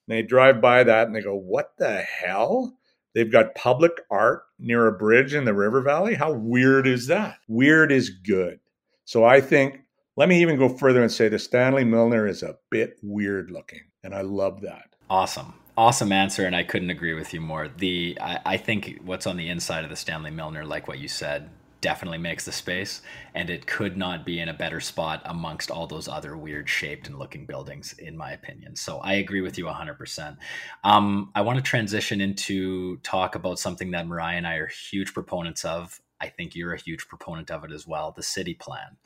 And 0.07 0.17
they 0.17 0.23
drive 0.23 0.59
by 0.59 0.83
that 0.83 1.07
and 1.07 1.15
they 1.15 1.21
go, 1.21 1.35
What 1.35 1.71
the 1.77 2.01
hell? 2.01 2.75
They've 3.15 3.31
got 3.31 3.55
public 3.55 3.93
art 4.09 4.43
near 4.59 4.87
a 4.87 4.91
bridge 4.91 5.33
in 5.33 5.45
the 5.45 5.53
river 5.53 5.81
valley. 5.81 6.15
How 6.15 6.33
weird 6.33 6.85
is 6.85 7.07
that? 7.07 7.37
Weird 7.47 7.93
is 7.93 8.09
good. 8.09 8.59
So 9.05 9.23
I 9.23 9.39
think, 9.41 9.80
let 10.17 10.29
me 10.29 10.41
even 10.41 10.57
go 10.57 10.69
further 10.69 11.01
and 11.01 11.11
say 11.11 11.29
the 11.29 11.39
Stanley 11.39 11.83
Milner 11.83 12.27
is 12.27 12.43
a 12.43 12.57
bit 12.69 12.97
weird 13.01 13.51
looking. 13.51 13.81
And 14.03 14.13
I 14.13 14.21
love 14.21 14.61
that. 14.61 14.95
Awesome. 15.09 15.53
Awesome 15.77 16.11
answer. 16.11 16.45
And 16.45 16.55
I 16.55 16.63
couldn't 16.63 16.89
agree 16.89 17.13
with 17.13 17.33
you 17.33 17.41
more. 17.41 17.67
The 17.69 18.17
I, 18.19 18.39
I 18.45 18.57
think 18.57 18.99
what's 19.03 19.25
on 19.25 19.37
the 19.37 19.49
inside 19.49 19.83
of 19.83 19.89
the 19.89 19.95
Stanley 19.95 20.31
Milner, 20.31 20.65
like 20.65 20.87
what 20.87 20.99
you 20.99 21.07
said, 21.07 21.49
definitely 21.81 22.19
makes 22.19 22.45
the 22.45 22.51
space 22.51 23.01
and 23.33 23.49
it 23.49 23.65
could 23.65 23.97
not 23.97 24.23
be 24.23 24.39
in 24.39 24.47
a 24.47 24.53
better 24.53 24.79
spot 24.79 25.21
amongst 25.25 25.71
all 25.71 25.87
those 25.87 26.07
other 26.07 26.37
weird 26.37 26.69
shaped 26.69 27.07
and 27.07 27.17
looking 27.17 27.45
buildings 27.45 27.93
in 27.97 28.15
my 28.15 28.31
opinion 28.31 28.75
so 28.75 28.99
i 28.99 29.13
agree 29.13 29.41
with 29.41 29.57
you 29.57 29.65
100% 29.65 30.37
um, 30.83 31.31
i 31.33 31.41
want 31.41 31.57
to 31.57 31.63
transition 31.63 32.21
into 32.21 32.97
talk 32.97 33.33
about 33.33 33.57
something 33.59 33.91
that 33.91 34.07
mariah 34.07 34.37
and 34.37 34.47
i 34.47 34.55
are 34.55 34.67
huge 34.67 35.13
proponents 35.13 35.65
of 35.65 35.99
i 36.21 36.27
think 36.27 36.55
you're 36.55 36.73
a 36.73 36.79
huge 36.79 37.07
proponent 37.07 37.51
of 37.51 37.63
it 37.63 37.71
as 37.71 37.85
well 37.87 38.11
the 38.11 38.23
city 38.23 38.53
plan 38.53 38.97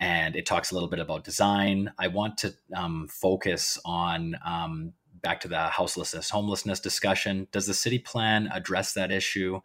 and 0.00 0.34
it 0.34 0.46
talks 0.46 0.70
a 0.70 0.74
little 0.74 0.88
bit 0.88 0.98
about 0.98 1.24
design 1.24 1.92
i 1.98 2.08
want 2.08 2.36
to 2.38 2.52
um, 2.74 3.06
focus 3.08 3.78
on 3.84 4.36
um, 4.44 4.92
back 5.22 5.40
to 5.40 5.48
the 5.48 5.68
houselessness 5.68 6.30
homelessness 6.30 6.80
discussion 6.80 7.46
does 7.52 7.66
the 7.66 7.74
city 7.74 7.98
plan 7.98 8.48
address 8.52 8.92
that 8.94 9.12
issue 9.12 9.60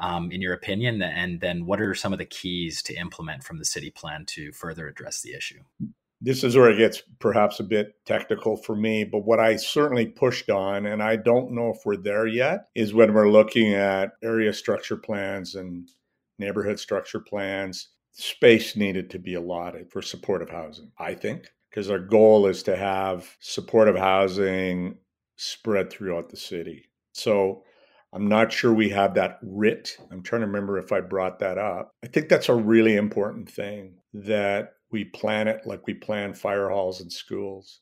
um, 0.00 0.30
in 0.30 0.40
your 0.40 0.54
opinion? 0.54 1.02
And 1.02 1.40
then 1.40 1.66
what 1.66 1.80
are 1.80 1.94
some 1.94 2.12
of 2.12 2.20
the 2.20 2.24
keys 2.24 2.82
to 2.84 2.94
implement 2.94 3.42
from 3.42 3.58
the 3.58 3.64
city 3.64 3.90
plan 3.90 4.24
to 4.26 4.52
further 4.52 4.86
address 4.86 5.22
the 5.22 5.34
issue? 5.34 5.60
this 6.20 6.42
is 6.42 6.56
where 6.56 6.70
it 6.70 6.78
gets 6.78 7.02
perhaps 7.20 7.60
a 7.60 7.64
bit 7.64 7.94
technical 8.04 8.56
for 8.56 8.74
me, 8.74 9.04
but 9.04 9.20
what 9.20 9.38
I 9.38 9.56
certainly 9.56 10.06
pushed 10.06 10.50
on, 10.50 10.86
and 10.86 11.02
I 11.02 11.16
don't 11.16 11.52
know 11.52 11.70
if 11.70 11.82
we're 11.84 11.96
there 11.96 12.26
yet, 12.26 12.68
is 12.74 12.92
when 12.92 13.14
we're 13.14 13.30
looking 13.30 13.74
at 13.74 14.14
area 14.22 14.52
structure 14.52 14.96
plans 14.96 15.54
and 15.54 15.88
neighborhood 16.38 16.78
structure 16.78 17.20
plans, 17.20 17.88
space 18.12 18.76
needed 18.76 19.10
to 19.10 19.18
be 19.18 19.34
allotted 19.34 19.90
for 19.90 20.02
supportive 20.02 20.50
housing, 20.50 20.90
I 20.98 21.14
think, 21.14 21.46
because 21.70 21.90
our 21.90 21.98
goal 21.98 22.46
is 22.46 22.62
to 22.64 22.76
have 22.76 23.28
supportive 23.40 23.96
housing 23.96 24.96
spread 25.36 25.90
throughout 25.90 26.28
the 26.28 26.36
city. 26.36 26.88
So 27.12 27.62
I'm 28.12 28.28
not 28.28 28.52
sure 28.52 28.72
we 28.72 28.88
have 28.90 29.14
that 29.14 29.38
writ. 29.42 29.96
I'm 30.10 30.22
trying 30.22 30.40
to 30.40 30.46
remember 30.46 30.78
if 30.78 30.92
I 30.92 31.00
brought 31.00 31.38
that 31.40 31.58
up. 31.58 31.90
I 32.02 32.06
think 32.06 32.28
that's 32.28 32.48
a 32.48 32.54
really 32.54 32.96
important 32.96 33.50
thing 33.50 33.94
that 34.14 34.74
we 34.90 35.04
plan 35.04 35.48
it 35.48 35.66
like 35.66 35.86
we 35.86 35.94
plan 35.94 36.32
fire 36.32 36.70
halls 36.70 37.00
and 37.00 37.12
schools. 37.12 37.80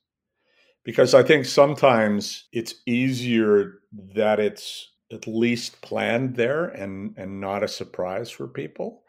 Because 0.84 1.14
I 1.14 1.22
think 1.22 1.44
sometimes 1.44 2.46
it's 2.52 2.76
easier 2.86 3.80
that 4.14 4.38
it's 4.38 4.92
at 5.12 5.26
least 5.26 5.80
planned 5.82 6.36
there 6.36 6.66
and, 6.66 7.14
and 7.16 7.40
not 7.40 7.62
a 7.62 7.68
surprise 7.68 8.30
for 8.30 8.48
people. 8.48 9.02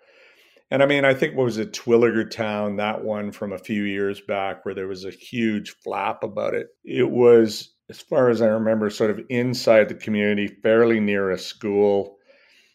And 0.70 0.84
I 0.84 0.86
mean, 0.86 1.06
I 1.06 1.14
think 1.14 1.36
what 1.36 1.46
was 1.46 1.58
it, 1.58 1.72
Terwillegar 1.72 2.30
Towne, 2.30 2.76
that 2.76 3.04
one 3.04 3.32
from 3.32 3.54
a 3.54 3.58
few 3.58 3.84
years 3.84 4.20
back 4.20 4.66
where 4.66 4.76
there 4.76 4.88
was 4.88 5.06
a 5.06 5.12
huge 5.12 5.76
flap 5.84 6.24
about 6.24 6.54
it. 6.54 6.68
It 6.84 7.10
was, 7.10 7.74
as 7.90 8.02
far 8.02 8.30
as 8.30 8.42
I 8.42 8.48
remember, 8.48 8.90
sort 8.90 9.12
of 9.12 9.22
inside 9.30 9.88
the 9.88 9.96
community, 9.96 10.48
fairly 10.48 11.00
near 11.00 11.32
a 11.32 11.38
school. 11.38 12.18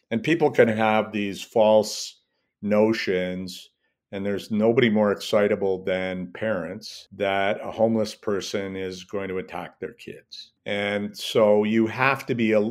And 0.09 0.23
people 0.23 0.49
can 0.49 0.67
have 0.67 1.11
these 1.11 1.41
false 1.43 2.19
notions 2.61 3.69
and 4.13 4.23
there's 4.23 4.51
nobody 4.51 4.91
more 4.91 5.11
excitable 5.11 5.83
than 5.83 6.31
parents 6.33 7.07
that 7.13 7.59
a 7.63 7.71
homeless 7.71 8.13
person 8.13 8.75
is 8.75 9.03
going 9.03 9.27
to 9.27 9.39
attack 9.39 9.79
their 9.79 9.93
kids. 9.93 10.51
And 10.67 11.17
so 11.17 11.63
you 11.63 11.87
have 11.87 12.27
to 12.27 12.35
be 12.35 12.51
a 12.51 12.61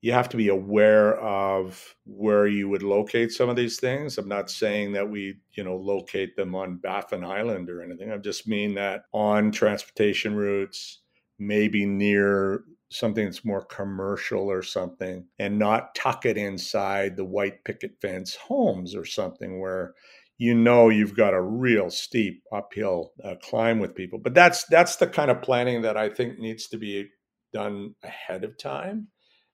you 0.00 0.12
have 0.12 0.28
to 0.28 0.36
be 0.36 0.48
aware 0.48 1.16
of 1.20 1.94
where 2.04 2.46
you 2.46 2.68
would 2.68 2.84
locate 2.84 3.32
some 3.32 3.48
of 3.48 3.56
these 3.56 3.80
things. 3.80 4.16
I'm 4.16 4.28
not 4.28 4.50
saying 4.50 4.92
that 4.92 5.08
we, 5.08 5.38
you 5.54 5.64
know, 5.64 5.76
locate 5.76 6.36
them 6.36 6.54
on 6.54 6.76
Baffin 6.76 7.24
Island 7.24 7.68
or 7.68 7.82
anything. 7.82 8.12
I 8.12 8.16
just 8.18 8.46
mean 8.46 8.74
that 8.74 9.02
on 9.12 9.50
transportation 9.50 10.36
routes, 10.36 11.00
maybe 11.40 11.84
near 11.84 12.62
something 12.90 13.24
that's 13.24 13.44
more 13.44 13.64
commercial 13.64 14.48
or 14.50 14.62
something, 14.62 15.26
and 15.40 15.58
not 15.58 15.94
tuck 15.96 16.24
it 16.26 16.38
inside 16.38 17.16
the 17.16 17.24
white 17.24 17.64
picket 17.64 18.00
fence 18.00 18.36
homes 18.36 18.94
or 18.94 19.04
something 19.04 19.60
where 19.60 19.94
you 20.38 20.54
know 20.54 20.88
you've 20.88 21.16
got 21.16 21.34
a 21.34 21.42
real 21.42 21.90
steep 21.90 22.44
uphill 22.52 23.12
uh, 23.24 23.34
climb 23.42 23.80
with 23.80 23.96
people 23.96 24.20
but 24.20 24.34
that's 24.34 24.64
that's 24.66 24.94
the 24.94 25.06
kind 25.06 25.32
of 25.32 25.42
planning 25.42 25.82
that 25.82 25.96
i 25.96 26.08
think 26.08 26.38
needs 26.38 26.68
to 26.68 26.78
be 26.78 27.08
done 27.52 27.92
ahead 28.04 28.44
of 28.44 28.56
time 28.56 29.08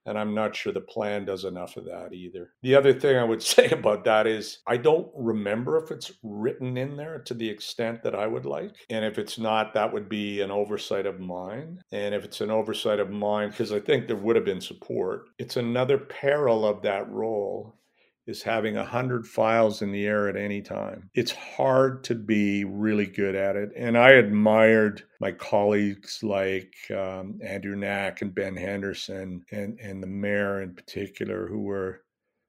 and 0.06 0.18
i'm 0.18 0.34
not 0.34 0.54
sure 0.54 0.72
the 0.72 0.80
plan 0.80 1.24
does 1.24 1.44
enough 1.44 1.76
of 1.76 1.84
that 1.84 2.12
either. 2.12 2.50
The 2.62 2.74
other 2.74 2.92
thing 2.92 3.16
i 3.16 3.24
would 3.24 3.42
say 3.54 3.70
about 3.70 4.04
that 4.04 4.26
is 4.26 4.58
i 4.66 4.76
don't 4.76 5.08
remember 5.14 5.76
if 5.76 5.90
it's 5.90 6.12
written 6.22 6.76
in 6.76 6.96
there 6.96 7.18
to 7.20 7.34
the 7.34 7.48
extent 7.48 8.02
that 8.02 8.14
i 8.14 8.26
would 8.26 8.46
like 8.46 8.72
and 8.90 9.04
if 9.04 9.18
it's 9.18 9.38
not 9.38 9.74
that 9.74 9.92
would 9.92 10.08
be 10.08 10.40
an 10.40 10.50
oversight 10.50 11.06
of 11.06 11.20
mine. 11.20 11.80
And 11.92 12.14
if 12.14 12.24
it's 12.24 12.40
an 12.40 12.50
oversight 12.50 13.00
of 13.00 13.10
mine 13.10 13.50
because 13.50 13.72
i 13.72 13.80
think 13.80 14.06
there 14.06 14.16
would 14.16 14.36
have 14.36 14.44
been 14.44 14.60
support. 14.60 15.28
It's 15.38 15.56
another 15.56 15.98
peril 15.98 16.66
of 16.66 16.82
that 16.82 17.10
role 17.10 17.76
is 18.26 18.42
having 18.42 18.76
a 18.76 18.84
hundred 18.84 19.26
files 19.26 19.82
in 19.82 19.92
the 19.92 20.06
air 20.06 20.28
at 20.28 20.36
any 20.36 20.62
time. 20.62 21.10
It's 21.14 21.32
hard 21.32 22.04
to 22.04 22.14
be 22.14 22.64
really 22.64 23.06
good 23.06 23.34
at 23.34 23.56
it. 23.56 23.70
And 23.76 23.98
I 23.98 24.10
admired 24.10 25.02
my 25.20 25.32
colleagues 25.32 26.22
like 26.22 26.74
um, 26.90 27.38
Andrew 27.44 27.76
Knack 27.76 28.22
and 28.22 28.34
Ben 28.34 28.56
Henderson 28.56 29.44
and, 29.50 29.78
and 29.78 30.02
the 30.02 30.06
mayor 30.06 30.62
in 30.62 30.74
particular 30.74 31.46
who 31.46 31.62
were 31.62 32.02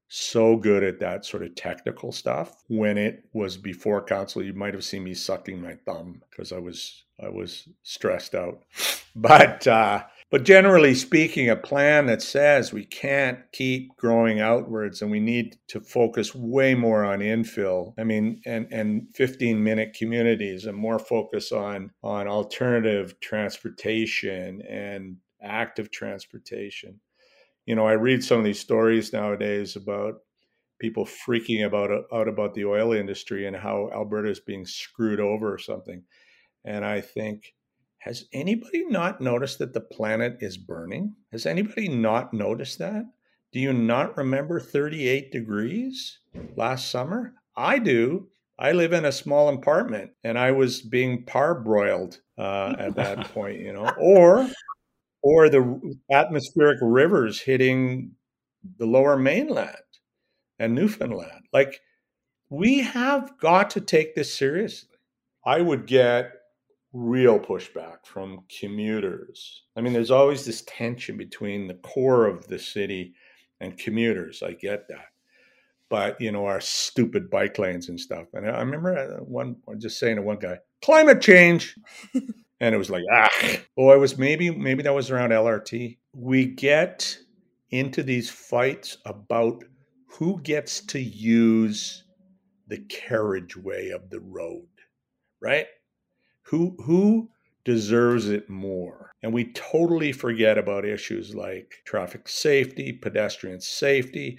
so 0.07 0.55
good 0.55 0.84
at 0.84 0.99
that 0.99 1.26
sort 1.26 1.43
of 1.43 1.55
technical 1.55 2.11
stuff. 2.11 2.63
When 2.67 2.97
it 2.97 3.26
was 3.34 3.57
before 3.57 4.03
council, 4.03 4.43
you 4.43 4.53
might 4.53 4.73
have 4.73 4.84
seen 4.84 5.03
me 5.03 5.13
sucking 5.13 5.61
my 5.61 5.76
thumb 5.86 6.21
because 6.30 6.51
I 6.51 6.59
was 6.59 7.03
I 7.21 7.30
was 7.30 7.67
stressed 7.84 8.36
out. 8.36 8.63
But 9.17 9.65
uh, 9.65 10.03
but 10.36 10.43
generally 10.43 10.93
speaking, 10.93 11.49
a 11.49 11.55
plan 11.55 12.07
that 12.07 12.21
says 12.21 12.73
we 12.73 12.83
can't 12.83 13.39
keep 13.53 13.95
growing 13.95 14.41
outwards 14.41 15.01
and 15.01 15.09
we 15.09 15.21
need 15.21 15.55
to 15.69 15.79
focus 15.79 16.36
way 16.36 16.75
more 16.75 17.05
on 17.05 17.19
infill. 17.19 17.93
I 17.97 18.03
mean, 18.03 18.41
and, 18.45 18.67
and 18.69 19.07
15 19.15 19.63
minute 19.63 19.95
communities 19.97 20.65
and 20.65 20.77
more 20.77 20.99
focus 20.99 21.53
on, 21.53 21.91
on 22.03 22.27
alternative 22.27 23.17
transportation 23.21 24.61
and 24.63 25.15
active 25.41 25.89
transportation. 25.89 26.99
You 27.65 27.75
know, 27.75 27.88
I 27.88 27.93
read 27.93 28.21
some 28.21 28.39
of 28.39 28.43
these 28.43 28.59
stories 28.59 29.13
nowadays 29.13 29.77
about 29.77 30.15
people 30.79 31.05
freaking 31.05 31.65
about 31.65 31.91
out 32.11 32.27
about 32.27 32.55
the 32.55 32.65
oil 32.65 32.91
industry 32.91 33.47
and 33.47 33.55
how 33.55 33.89
Alberta 33.93 34.31
is 34.31 34.41
being 34.41 34.65
screwed 34.65 35.21
over 35.21 35.53
or 35.53 35.59
something. 35.59 36.03
And 36.65 36.83
I 36.83 36.99
think 36.99 37.53
has 38.06 38.26
anybody 38.34 38.86
not 38.86 39.20
noticed 39.20 39.58
that 39.58 39.74
the 39.74 39.82
planet 39.82 40.38
is 40.39 40.58
burning? 40.58 41.16
Has 41.32 41.47
anybody 41.47 41.88
not 41.88 42.36
noticed 42.36 42.78
that? 42.78 43.03
Do 43.51 43.60
you 43.60 43.74
not 43.74 44.16
remember 44.16 44.60
38 44.60 45.32
degrees 45.32 46.20
last 46.56 46.91
summer? 46.91 47.34
I 47.58 47.80
do. 47.80 48.28
I 48.60 48.74
live 48.74 48.93
in 48.93 49.06
a 49.06 49.12
small 49.12 49.49
apartment 49.49 50.12
and 50.24 50.38
I 50.38 50.51
was 50.51 50.84
being 50.84 51.26
parboiled 51.26 52.20
uh, 52.38 52.76
at 52.78 52.95
that 52.95 53.26
point, 53.34 53.60
you 53.60 53.74
know, 53.74 53.91
or 53.97 54.51
or 55.24 55.49
the 55.49 55.97
atmospheric 56.12 56.78
rivers 56.84 57.41
hitting 57.41 58.12
the 58.78 58.86
lower 58.86 59.18
mainland 59.18 59.76
and 60.60 60.76
Newfoundland. 60.76 61.45
Like 61.51 61.82
we 62.51 62.82
have 62.82 63.39
got 63.39 63.72
to 63.72 63.82
take 63.82 64.14
this 64.14 64.32
seriously. 64.32 64.89
I 65.43 65.62
would 65.62 65.88
get 65.88 66.32
real 66.96 67.38
pushback 67.38 68.06
from 68.06 68.39
commuters. 68.60 69.64
I 69.76 69.82
mean, 69.82 69.91
there's 69.91 70.12
always 70.12 70.46
this 70.46 70.64
tension 70.66 71.18
between 71.18 71.68
the 71.68 71.74
core 71.74 72.26
of 72.26 72.48
the 72.48 72.58
city 72.58 73.14
and 73.60 73.78
commuters. 73.78 74.41
I 74.41 74.54
get 74.54 74.88
that. 74.88 75.08
But, 75.89 76.20
you 76.22 76.32
know, 76.32 76.46
our 76.46 76.62
stupid 76.62 77.30
bike 77.30 77.60
lanes 77.60 77.89
and 77.89 78.00
stuff. 78.00 78.28
And 78.34 78.50
I 78.50 78.60
remember 78.60 78.98
uh, 78.98 79.24
one, 79.24 79.58
just 79.78 80.00
saying 80.00 80.16
to 80.16 80.22
one 80.22 80.39
guy, 80.39 80.60
climate 80.82 81.22
change. 81.22 81.76
and 82.14 82.74
it 82.74 82.78
was 82.78 82.89
like, 82.89 83.04
ah, 83.12 83.30
oh, 83.78 83.89
I 83.89 83.98
was 83.98 84.18
maybe, 84.18 84.50
maybe 84.50 84.82
that 84.84 84.96
was 84.96 85.12
around 85.12 85.32
LRT. 85.32 85.98
We 86.14 86.46
get 86.46 87.18
into 87.72 88.04
these 88.04 88.30
fights 88.30 88.98
about 89.06 89.64
who 90.08 90.39
gets 90.41 90.80
to 90.86 91.00
use 91.00 92.06
the 92.68 92.78
carriageway 92.89 93.89
of 93.89 94.10
the 94.10 94.22
road, 94.22 94.68
right? 95.41 95.68
Who 96.46 96.76
who 96.84 97.30
deserves 97.64 98.30
it 98.30 98.50
more? 98.50 99.12
And 99.24 99.34
we 99.34 99.52
totally 99.54 100.12
forget 100.12 100.58
about 100.58 100.86
issues 100.86 101.34
like 101.34 101.82
traffic 101.86 102.28
safety, 102.28 102.93
pedestrian 102.93 103.60
safety, 103.60 104.38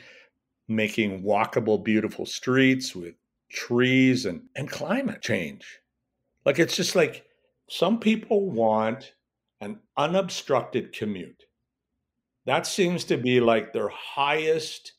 making 0.68 1.22
walkable, 1.22 1.82
beautiful 1.82 2.24
streets 2.24 2.94
with 2.94 3.14
trees 3.50 4.26
and, 4.26 4.42
and 4.54 4.70
climate 4.70 5.20
change. 5.20 5.80
Like 6.44 6.60
it's 6.60 6.76
just 6.76 6.94
like 6.94 7.24
some 7.68 7.98
people 7.98 8.50
want 8.50 9.14
an 9.60 9.80
unobstructed 9.96 10.92
commute. 10.92 11.44
That 12.44 12.66
seems 12.66 13.02
to 13.04 13.16
be 13.16 13.40
like 13.40 13.72
their 13.72 13.88
highest 13.88 14.92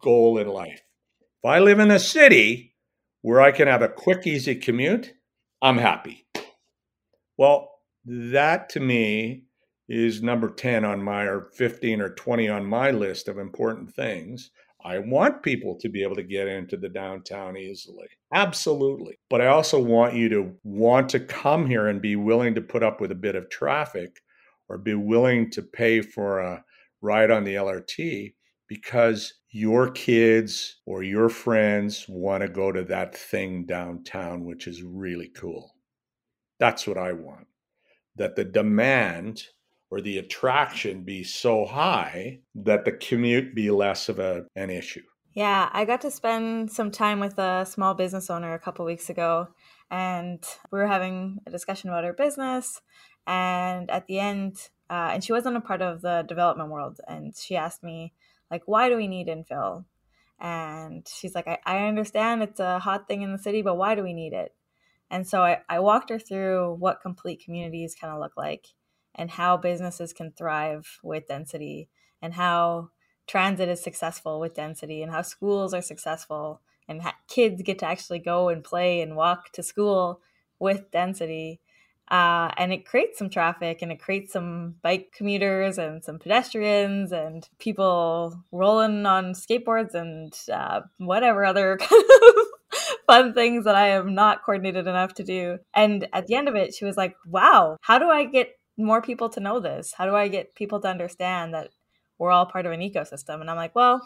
goal 0.00 0.38
in 0.38 0.48
life. 0.48 0.82
If 1.20 1.48
I 1.48 1.60
live 1.60 1.78
in 1.78 1.92
a 1.92 2.00
city 2.00 2.74
where 3.22 3.40
I 3.40 3.52
can 3.52 3.68
have 3.68 3.82
a 3.82 3.88
quick, 3.88 4.26
easy 4.26 4.56
commute, 4.56 5.12
I'm 5.62 5.78
happy. 5.78 6.27
Well, 7.38 7.70
that 8.04 8.68
to 8.70 8.80
me 8.80 9.44
is 9.88 10.22
number 10.22 10.50
10 10.50 10.84
on 10.84 11.02
my 11.02 11.22
or 11.22 11.50
15 11.54 12.00
or 12.00 12.10
20 12.10 12.48
on 12.48 12.66
my 12.66 12.90
list 12.90 13.28
of 13.28 13.38
important 13.38 13.94
things. 13.94 14.50
I 14.84 14.98
want 14.98 15.42
people 15.42 15.76
to 15.80 15.88
be 15.88 16.02
able 16.02 16.16
to 16.16 16.22
get 16.22 16.46
into 16.46 16.76
the 16.76 16.88
downtown 16.88 17.56
easily. 17.56 18.06
Absolutely. 18.34 19.18
But 19.30 19.40
I 19.40 19.46
also 19.46 19.80
want 19.80 20.14
you 20.14 20.28
to 20.30 20.52
want 20.64 21.08
to 21.10 21.20
come 21.20 21.66
here 21.66 21.88
and 21.88 22.02
be 22.02 22.16
willing 22.16 22.54
to 22.54 22.60
put 22.60 22.82
up 22.82 23.00
with 23.00 23.12
a 23.12 23.16
bit 23.16 23.34
of 23.34 23.50
traffic 23.50 24.20
or 24.68 24.78
be 24.78 24.94
willing 24.94 25.50
to 25.52 25.62
pay 25.62 26.00
for 26.02 26.40
a 26.40 26.64
ride 27.00 27.30
on 27.30 27.44
the 27.44 27.54
LRT 27.54 28.34
because 28.68 29.34
your 29.50 29.90
kids 29.90 30.76
or 30.86 31.02
your 31.02 31.28
friends 31.28 32.04
want 32.08 32.42
to 32.42 32.48
go 32.48 32.70
to 32.70 32.84
that 32.84 33.16
thing 33.16 33.64
downtown, 33.64 34.44
which 34.44 34.66
is 34.66 34.82
really 34.82 35.28
cool. 35.28 35.74
That's 36.58 36.86
what 36.86 36.98
I 36.98 37.12
want. 37.12 37.46
That 38.16 38.36
the 38.36 38.44
demand 38.44 39.42
or 39.90 40.00
the 40.00 40.18
attraction 40.18 41.02
be 41.02 41.24
so 41.24 41.64
high 41.64 42.40
that 42.54 42.84
the 42.84 42.92
commute 42.92 43.54
be 43.54 43.70
less 43.70 44.08
of 44.08 44.18
a, 44.18 44.44
an 44.54 44.70
issue. 44.70 45.02
Yeah, 45.34 45.68
I 45.72 45.84
got 45.84 46.00
to 46.02 46.10
spend 46.10 46.70
some 46.72 46.90
time 46.90 47.20
with 47.20 47.38
a 47.38 47.64
small 47.64 47.94
business 47.94 48.28
owner 48.28 48.54
a 48.54 48.58
couple 48.58 48.84
weeks 48.84 49.08
ago, 49.08 49.48
and 49.90 50.42
we 50.72 50.78
were 50.78 50.86
having 50.86 51.38
a 51.46 51.50
discussion 51.50 51.90
about 51.90 52.04
her 52.04 52.12
business. 52.12 52.80
And 53.26 53.90
at 53.90 54.06
the 54.06 54.18
end, 54.18 54.56
uh, 54.90 55.10
and 55.12 55.22
she 55.22 55.32
wasn't 55.32 55.56
a 55.56 55.60
part 55.60 55.80
of 55.80 56.00
the 56.00 56.24
development 56.26 56.70
world, 56.70 57.00
and 57.06 57.36
she 57.36 57.56
asked 57.56 57.84
me, 57.84 58.14
like, 58.50 58.62
why 58.66 58.88
do 58.88 58.96
we 58.96 59.06
need 59.06 59.28
infill? 59.28 59.84
And 60.40 61.06
she's 61.06 61.34
like, 61.34 61.46
I, 61.46 61.58
I 61.64 61.86
understand 61.86 62.42
it's 62.42 62.60
a 62.60 62.78
hot 62.78 63.06
thing 63.06 63.22
in 63.22 63.32
the 63.32 63.38
city, 63.38 63.62
but 63.62 63.76
why 63.76 63.94
do 63.94 64.02
we 64.02 64.14
need 64.14 64.32
it? 64.32 64.54
And 65.10 65.26
so 65.26 65.42
I, 65.42 65.60
I 65.68 65.78
walked 65.80 66.10
her 66.10 66.18
through 66.18 66.74
what 66.78 67.00
complete 67.00 67.42
communities 67.44 67.96
kind 67.98 68.12
of 68.12 68.20
look 68.20 68.36
like 68.36 68.68
and 69.14 69.30
how 69.30 69.56
businesses 69.56 70.12
can 70.12 70.32
thrive 70.32 70.98
with 71.02 71.28
density 71.28 71.88
and 72.20 72.34
how 72.34 72.90
transit 73.26 73.68
is 73.68 73.82
successful 73.82 74.40
with 74.40 74.54
density 74.54 75.02
and 75.02 75.12
how 75.12 75.22
schools 75.22 75.74
are 75.74 75.82
successful 75.82 76.60
and 76.88 77.02
kids 77.28 77.62
get 77.62 77.78
to 77.80 77.86
actually 77.86 78.18
go 78.18 78.48
and 78.48 78.64
play 78.64 79.00
and 79.00 79.14
walk 79.14 79.52
to 79.52 79.62
school 79.62 80.20
with 80.58 80.90
density. 80.90 81.60
Uh, 82.10 82.50
and 82.56 82.72
it 82.72 82.86
creates 82.86 83.18
some 83.18 83.28
traffic 83.28 83.82
and 83.82 83.92
it 83.92 84.00
creates 84.00 84.32
some 84.32 84.74
bike 84.82 85.12
commuters 85.14 85.76
and 85.76 86.02
some 86.02 86.18
pedestrians 86.18 87.12
and 87.12 87.46
people 87.58 88.42
rolling 88.50 89.04
on 89.04 89.34
skateboards 89.34 89.92
and 89.92 90.34
uh, 90.50 90.80
whatever 90.96 91.44
other 91.44 91.76
kind 91.80 92.04
of 92.26 92.34
fun 93.06 93.34
things 93.34 93.64
that 93.64 93.74
I 93.74 93.88
am 93.88 94.14
not 94.14 94.42
coordinated 94.44 94.86
enough 94.86 95.14
to 95.14 95.24
do. 95.24 95.58
And 95.74 96.08
at 96.12 96.26
the 96.26 96.34
end 96.34 96.48
of 96.48 96.54
it, 96.54 96.74
she 96.74 96.84
was 96.84 96.96
like, 96.96 97.14
wow, 97.26 97.76
how 97.82 97.98
do 97.98 98.08
I 98.08 98.24
get 98.24 98.50
more 98.76 99.02
people 99.02 99.28
to 99.30 99.40
know 99.40 99.60
this? 99.60 99.92
How 99.96 100.06
do 100.06 100.14
I 100.14 100.28
get 100.28 100.54
people 100.54 100.80
to 100.80 100.88
understand 100.88 101.54
that 101.54 101.70
we're 102.18 102.30
all 102.30 102.46
part 102.46 102.66
of 102.66 102.72
an 102.72 102.80
ecosystem? 102.80 103.40
And 103.40 103.50
I'm 103.50 103.56
like, 103.56 103.74
well, 103.74 104.00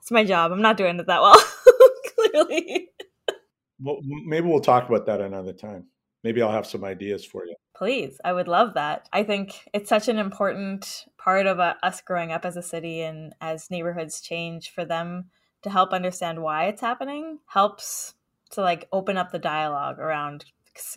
it's 0.00 0.10
my 0.10 0.24
job. 0.24 0.52
I'm 0.52 0.62
not 0.62 0.76
doing 0.76 0.98
it 0.98 1.06
that 1.06 1.22
well, 1.22 1.42
clearly. 2.16 2.88
Well, 3.80 4.00
maybe 4.26 4.46
we'll 4.46 4.60
talk 4.60 4.88
about 4.88 5.06
that 5.06 5.20
another 5.20 5.52
time. 5.52 5.86
Maybe 6.22 6.40
I'll 6.40 6.52
have 6.52 6.66
some 6.66 6.84
ideas 6.84 7.24
for 7.24 7.44
you. 7.44 7.54
Please, 7.76 8.18
I 8.24 8.32
would 8.32 8.48
love 8.48 8.74
that. 8.74 9.08
I 9.12 9.24
think 9.24 9.68
it's 9.74 9.90
such 9.90 10.08
an 10.08 10.18
important 10.18 11.04
part 11.18 11.46
of 11.46 11.60
uh, 11.60 11.74
us 11.82 12.00
growing 12.00 12.32
up 12.32 12.44
as 12.44 12.56
a 12.56 12.62
city 12.62 13.02
and 13.02 13.34
as 13.40 13.70
neighborhoods 13.70 14.20
change 14.20 14.70
for 14.70 14.84
them 14.84 15.30
to 15.64 15.70
help 15.70 15.92
understand 15.92 16.42
why 16.42 16.66
it's 16.66 16.80
happening 16.80 17.38
helps 17.46 18.14
to 18.50 18.60
like 18.60 18.86
open 18.92 19.16
up 19.16 19.32
the 19.32 19.38
dialogue 19.38 19.98
around 19.98 20.44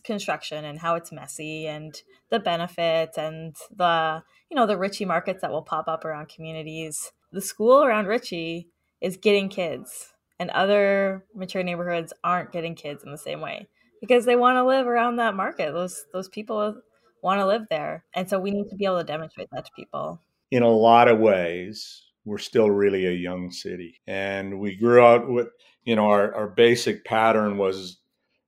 construction 0.04 0.66
and 0.66 0.80
how 0.80 0.96
it's 0.96 1.12
messy 1.12 1.68
and 1.68 2.02
the 2.30 2.40
benefits 2.40 3.18
and 3.18 3.56
the 3.76 4.24
you 4.50 4.56
know 4.56 4.66
the 4.66 4.78
Ritchie 4.78 5.06
markets 5.06 5.42
that 5.42 5.52
will 5.52 5.62
pop 5.62 5.88
up 5.88 6.06
around 6.06 6.30
communities. 6.30 7.12
The 7.32 7.42
school 7.42 7.84
around 7.84 8.08
Ritchie 8.08 8.70
is 9.02 9.18
getting 9.18 9.50
kids 9.50 10.14
and 10.40 10.50
other 10.52 11.26
mature 11.34 11.64
neighborhoods 11.64 12.14
aren't 12.24 12.52
getting 12.52 12.76
kids 12.76 13.04
in 13.04 13.12
the 13.12 13.18
same 13.18 13.42
way 13.42 13.68
because 14.02 14.26
they 14.26 14.36
want 14.36 14.58
to 14.58 14.66
live 14.66 14.88
around 14.88 15.16
that 15.16 15.36
market. 15.36 15.74
Those 15.74 16.06
those 16.12 16.30
people 16.30 16.82
want 17.22 17.40
to 17.40 17.48
live 17.48 17.64
there. 17.70 18.04
And 18.14 18.30
so 18.30 18.40
we 18.40 18.52
need 18.52 18.70
to 18.70 18.76
be 18.76 18.86
able 18.86 19.00
to 19.00 19.04
demonstrate 19.04 19.50
that 19.52 19.66
to 19.66 19.72
people. 19.76 20.20
In 20.52 20.64
a 20.64 20.70
lot 20.70 21.08
of 21.08 21.20
ways, 21.20 22.04
we're 22.28 22.38
still 22.38 22.70
really 22.70 23.08
a 23.08 23.12
young 23.12 23.50
city. 23.50 24.02
And 24.06 24.60
we 24.60 24.76
grew 24.76 25.02
out 25.02 25.30
with, 25.30 25.48
you 25.86 25.96
know, 25.96 26.12
our, 26.12 26.36
our 26.36 26.50
basic 26.50 27.06
pattern 27.06 27.58
was 27.58 28.02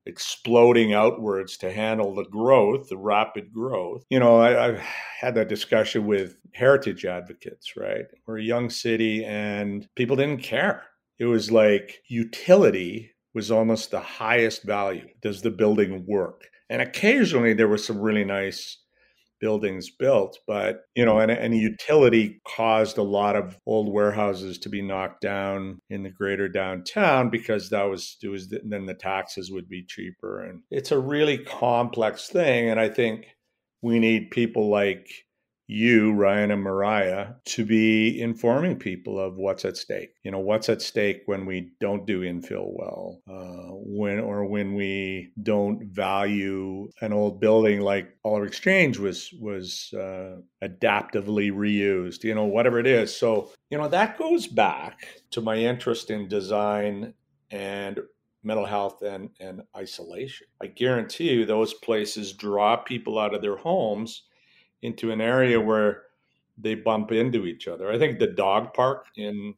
exploding 0.05 0.93
outwards 0.93 1.55
to 1.57 1.71
handle 1.71 2.13
the 2.13 2.25
growth, 2.25 2.89
the 2.89 2.97
rapid 2.97 3.53
growth. 3.53 4.03
You 4.09 4.19
know, 4.19 4.41
I, 4.41 4.49
have 4.49 4.79
had 4.79 5.35
that 5.35 5.47
discussion 5.47 6.05
with 6.05 6.35
heritage 6.53 7.05
advocates, 7.05 7.77
right? 7.77 8.05
We're 8.27 8.39
a 8.39 8.43
young 8.43 8.69
city 8.69 9.23
and 9.23 9.87
people 9.95 10.17
didn't 10.17 10.43
care. 10.43 10.83
It 11.17 11.25
was 11.25 11.49
like 11.49 12.01
utility 12.09 13.11
was 13.33 13.49
almost 13.49 13.91
the 13.91 14.01
highest 14.01 14.63
value. 14.63 15.07
Does 15.21 15.41
the 15.41 15.51
building 15.51 16.05
work? 16.05 16.49
And 16.69 16.81
occasionally 16.81 17.53
there 17.53 17.69
was 17.69 17.85
some 17.85 17.99
really 17.99 18.25
nice 18.25 18.77
buildings 19.39 19.89
built 19.89 20.39
but 20.47 20.83
you 20.95 21.05
know 21.05 21.19
and, 21.19 21.31
and 21.31 21.55
utility 21.55 22.41
caused 22.47 22.97
a 22.97 23.03
lot 23.03 23.35
of 23.35 23.57
old 23.65 23.91
warehouses 23.91 24.57
to 24.57 24.69
be 24.69 24.81
knocked 24.81 25.21
down 25.21 25.79
in 25.89 26.03
the 26.03 26.09
greater 26.09 26.47
downtown 26.47 27.29
because 27.29 27.69
that 27.69 27.83
was 27.83 28.17
it 28.21 28.27
was 28.27 28.49
then 28.49 28.85
the 28.85 28.93
taxes 28.93 29.51
would 29.51 29.69
be 29.69 29.83
cheaper 29.83 30.43
and 30.43 30.61
it's 30.71 30.91
a 30.91 30.99
really 30.99 31.37
complex 31.37 32.29
thing 32.29 32.69
and 32.69 32.79
i 32.79 32.89
think 32.89 33.27
we 33.81 33.99
need 33.99 34.31
people 34.31 34.69
like 34.69 35.07
you, 35.71 36.13
Ryan 36.13 36.49
and 36.49 36.63
Mariah, 36.63 37.27
to 37.45 37.63
be 37.63 38.19
informing 38.19 38.75
people 38.79 39.19
of 39.19 39.37
what's 39.37 39.65
at 39.65 39.77
stake. 39.77 40.15
You 40.23 40.31
know, 40.31 40.39
what's 40.39 40.67
at 40.67 40.81
stake 40.81 41.21
when 41.27 41.45
we 41.45 41.69
don't 41.79 42.07
do 42.07 42.21
infill 42.21 42.71
well, 42.73 43.21
uh, 43.29 43.75
when 43.75 44.19
or 44.19 44.45
when 44.45 44.73
we 44.73 45.31
don't 45.43 45.83
value 45.83 46.89
an 47.01 47.13
old 47.13 47.39
building 47.39 47.81
like 47.81 48.17
Oliver 48.25 48.47
Exchange 48.47 48.97
was 48.97 49.31
was 49.39 49.93
uh, 49.93 50.37
adaptively 50.63 51.51
reused. 51.51 52.23
You 52.23 52.33
know, 52.33 52.45
whatever 52.45 52.79
it 52.79 52.87
is. 52.87 53.15
So 53.15 53.51
you 53.69 53.77
know 53.77 53.87
that 53.89 54.17
goes 54.17 54.47
back 54.47 55.05
to 55.29 55.39
my 55.39 55.55
interest 55.55 56.09
in 56.09 56.27
design 56.27 57.13
and 57.51 57.99
mental 58.43 58.65
health 58.65 59.03
and, 59.03 59.29
and 59.39 59.61
isolation. 59.77 60.47
I 60.63 60.67
guarantee 60.67 61.31
you 61.31 61.45
those 61.45 61.75
places 61.75 62.33
draw 62.33 62.75
people 62.77 63.19
out 63.19 63.35
of 63.35 63.43
their 63.43 63.57
homes 63.57 64.23
into 64.81 65.11
an 65.11 65.21
area 65.21 65.59
where 65.59 66.03
they 66.57 66.75
bump 66.75 67.11
into 67.11 67.45
each 67.45 67.67
other. 67.67 67.91
I 67.91 67.97
think 67.97 68.19
the 68.19 68.27
dog 68.27 68.73
park 68.73 69.05
in 69.15 69.53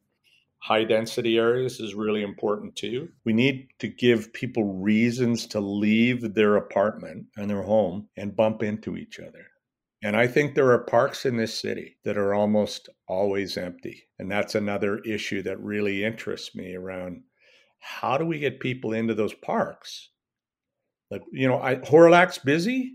high 0.59 0.83
density 0.83 1.37
areas 1.37 1.79
is 1.79 1.95
really 1.95 2.21
important 2.21 2.75
too. 2.75 3.09
We 3.25 3.33
need 3.33 3.69
to 3.79 3.87
give 3.87 4.31
people 4.33 4.75
reasons 4.75 5.47
to 5.47 5.59
leave 5.59 6.35
their 6.35 6.55
apartment 6.55 7.25
and 7.35 7.49
their 7.49 7.63
home 7.63 8.07
and 8.15 8.35
bump 8.35 8.61
into 8.61 8.95
each 8.95 9.19
other. 9.19 9.47
And 10.03 10.15
I 10.15 10.27
think 10.27 10.53
there 10.53 10.71
are 10.71 10.79
parks 10.79 11.25
in 11.25 11.37
this 11.37 11.59
city 11.59 11.97
that 12.03 12.17
are 12.17 12.33
almost 12.33 12.89
always 13.07 13.57
empty. 13.57 14.03
And 14.19 14.31
that's 14.31 14.55
another 14.55 14.99
issue 14.99 15.41
that 15.43 15.59
really 15.59 16.03
interests 16.03 16.55
me 16.55 16.75
around 16.75 17.21
how 17.79 18.17
do 18.17 18.25
we 18.25 18.39
get 18.39 18.59
people 18.59 18.93
into 18.93 19.15
those 19.15 19.33
parks? 19.33 20.09
Like, 21.09 21.23
you 21.31 21.47
know, 21.47 21.59
I, 21.59 21.75
Hawrelak's 21.75 22.37
busy. 22.37 22.93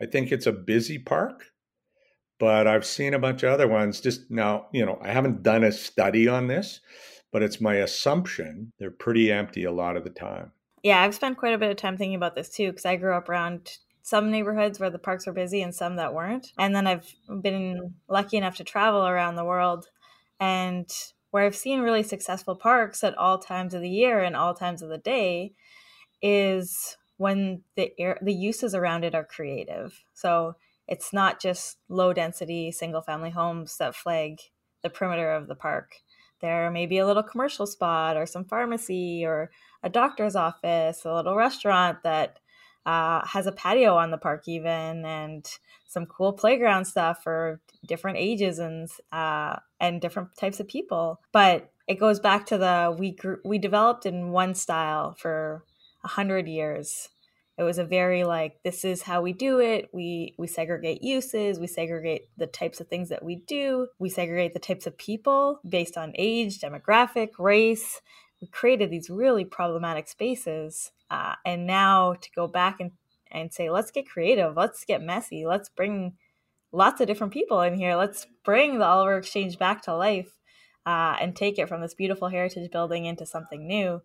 I 0.00 0.06
think 0.06 0.32
it's 0.32 0.46
a 0.46 0.52
busy 0.52 0.98
park, 0.98 1.44
but 2.38 2.66
I've 2.66 2.86
seen 2.86 3.14
a 3.14 3.18
bunch 3.18 3.42
of 3.42 3.52
other 3.52 3.68
ones. 3.68 4.00
Just 4.00 4.30
now, 4.30 4.66
you 4.72 4.84
know, 4.84 4.98
I 5.02 5.12
haven't 5.12 5.42
done 5.42 5.64
a 5.64 5.72
study 5.72 6.26
on 6.28 6.46
this, 6.46 6.80
but 7.32 7.42
it's 7.42 7.60
my 7.60 7.74
assumption 7.76 8.72
they're 8.78 8.90
pretty 8.90 9.30
empty 9.30 9.64
a 9.64 9.72
lot 9.72 9.96
of 9.96 10.04
the 10.04 10.10
time. 10.10 10.52
Yeah, 10.82 11.02
I've 11.02 11.14
spent 11.14 11.36
quite 11.36 11.54
a 11.54 11.58
bit 11.58 11.70
of 11.70 11.76
time 11.76 11.96
thinking 11.96 12.14
about 12.14 12.34
this 12.34 12.48
too 12.48 12.70
because 12.70 12.86
I 12.86 12.96
grew 12.96 13.14
up 13.14 13.28
around 13.28 13.78
some 14.02 14.30
neighborhoods 14.30 14.80
where 14.80 14.90
the 14.90 14.98
parks 14.98 15.26
were 15.26 15.32
busy 15.32 15.62
and 15.62 15.74
some 15.74 15.96
that 15.96 16.14
weren't. 16.14 16.52
And 16.58 16.74
then 16.74 16.86
I've 16.86 17.14
been 17.42 17.94
lucky 18.08 18.38
enough 18.38 18.56
to 18.56 18.64
travel 18.64 19.06
around 19.06 19.36
the 19.36 19.44
world 19.44 19.88
and 20.40 20.90
where 21.30 21.44
I've 21.44 21.54
seen 21.54 21.80
really 21.80 22.02
successful 22.02 22.56
parks 22.56 23.04
at 23.04 23.16
all 23.16 23.38
times 23.38 23.74
of 23.74 23.82
the 23.82 23.90
year 23.90 24.20
and 24.20 24.34
all 24.34 24.54
times 24.54 24.82
of 24.82 24.88
the 24.88 24.98
day 24.98 25.52
is 26.22 26.96
when 27.20 27.60
the 27.76 27.92
air 28.00 28.18
the 28.22 28.32
uses 28.32 28.74
around 28.74 29.04
it 29.04 29.14
are 29.14 29.24
creative. 29.24 30.02
So 30.14 30.56
it's 30.88 31.12
not 31.12 31.38
just 31.38 31.76
low 31.90 32.14
density 32.14 32.72
single 32.72 33.02
family 33.02 33.28
homes 33.28 33.76
that 33.76 33.94
flag 33.94 34.40
the 34.82 34.88
perimeter 34.88 35.30
of 35.30 35.46
the 35.46 35.54
park. 35.54 35.96
There 36.40 36.70
may 36.70 36.86
be 36.86 36.96
a 36.96 37.06
little 37.06 37.22
commercial 37.22 37.66
spot 37.66 38.16
or 38.16 38.24
some 38.24 38.46
pharmacy 38.46 39.26
or 39.26 39.50
a 39.82 39.90
doctor's 39.90 40.34
office, 40.34 41.04
a 41.04 41.12
little 41.12 41.36
restaurant 41.36 42.02
that 42.04 42.38
uh, 42.86 43.26
has 43.26 43.46
a 43.46 43.52
patio 43.52 43.98
on 43.98 44.10
the 44.10 44.16
park 44.16 44.44
even 44.48 45.04
and 45.04 45.46
some 45.86 46.06
cool 46.06 46.32
playground 46.32 46.86
stuff 46.86 47.22
for 47.22 47.60
different 47.86 48.16
ages 48.16 48.58
and 48.58 48.88
uh, 49.12 49.56
and 49.78 50.00
different 50.00 50.34
types 50.38 50.58
of 50.58 50.66
people. 50.68 51.20
But 51.32 51.70
it 51.86 51.98
goes 51.98 52.18
back 52.18 52.46
to 52.46 52.56
the 52.56 52.96
we 52.98 53.10
grew, 53.10 53.40
we 53.44 53.58
developed 53.58 54.06
in 54.06 54.30
one 54.30 54.54
style 54.54 55.14
for 55.18 55.64
a 56.04 56.08
hundred 56.08 56.48
years. 56.48 57.08
It 57.58 57.62
was 57.62 57.78
a 57.78 57.84
very 57.84 58.24
like 58.24 58.62
this 58.64 58.84
is 58.84 59.02
how 59.02 59.20
we 59.20 59.32
do 59.32 59.60
it. 59.60 59.90
We 59.92 60.34
we 60.38 60.46
segregate 60.46 61.02
uses, 61.02 61.60
we 61.60 61.66
segregate 61.66 62.28
the 62.36 62.46
types 62.46 62.80
of 62.80 62.88
things 62.88 63.10
that 63.10 63.22
we 63.22 63.36
do, 63.36 63.88
we 63.98 64.08
segregate 64.08 64.54
the 64.54 64.60
types 64.60 64.86
of 64.86 64.96
people 64.96 65.60
based 65.68 65.98
on 65.98 66.14
age, 66.16 66.58
demographic, 66.60 67.30
race. 67.38 68.00
We 68.40 68.48
created 68.48 68.90
these 68.90 69.10
really 69.10 69.44
problematic 69.44 70.08
spaces, 70.08 70.92
uh, 71.10 71.34
and 71.44 71.66
now 71.66 72.14
to 72.14 72.30
go 72.34 72.46
back 72.46 72.80
and 72.80 72.92
and 73.30 73.52
say 73.52 73.68
let's 73.68 73.90
get 73.90 74.08
creative, 74.08 74.56
let's 74.56 74.84
get 74.86 75.02
messy, 75.02 75.44
let's 75.44 75.68
bring 75.68 76.14
lots 76.72 77.00
of 77.00 77.06
different 77.06 77.32
people 77.32 77.60
in 77.60 77.74
here. 77.74 77.94
Let's 77.96 78.26
bring 78.44 78.78
the 78.78 78.86
Oliver 78.86 79.18
Exchange 79.18 79.58
back 79.58 79.82
to 79.82 79.94
life 79.94 80.32
uh, 80.86 81.16
and 81.20 81.36
take 81.36 81.58
it 81.58 81.68
from 81.68 81.80
this 81.80 81.94
beautiful 81.94 82.28
heritage 82.28 82.70
building 82.70 83.04
into 83.04 83.26
something 83.26 83.66
new 83.66 84.00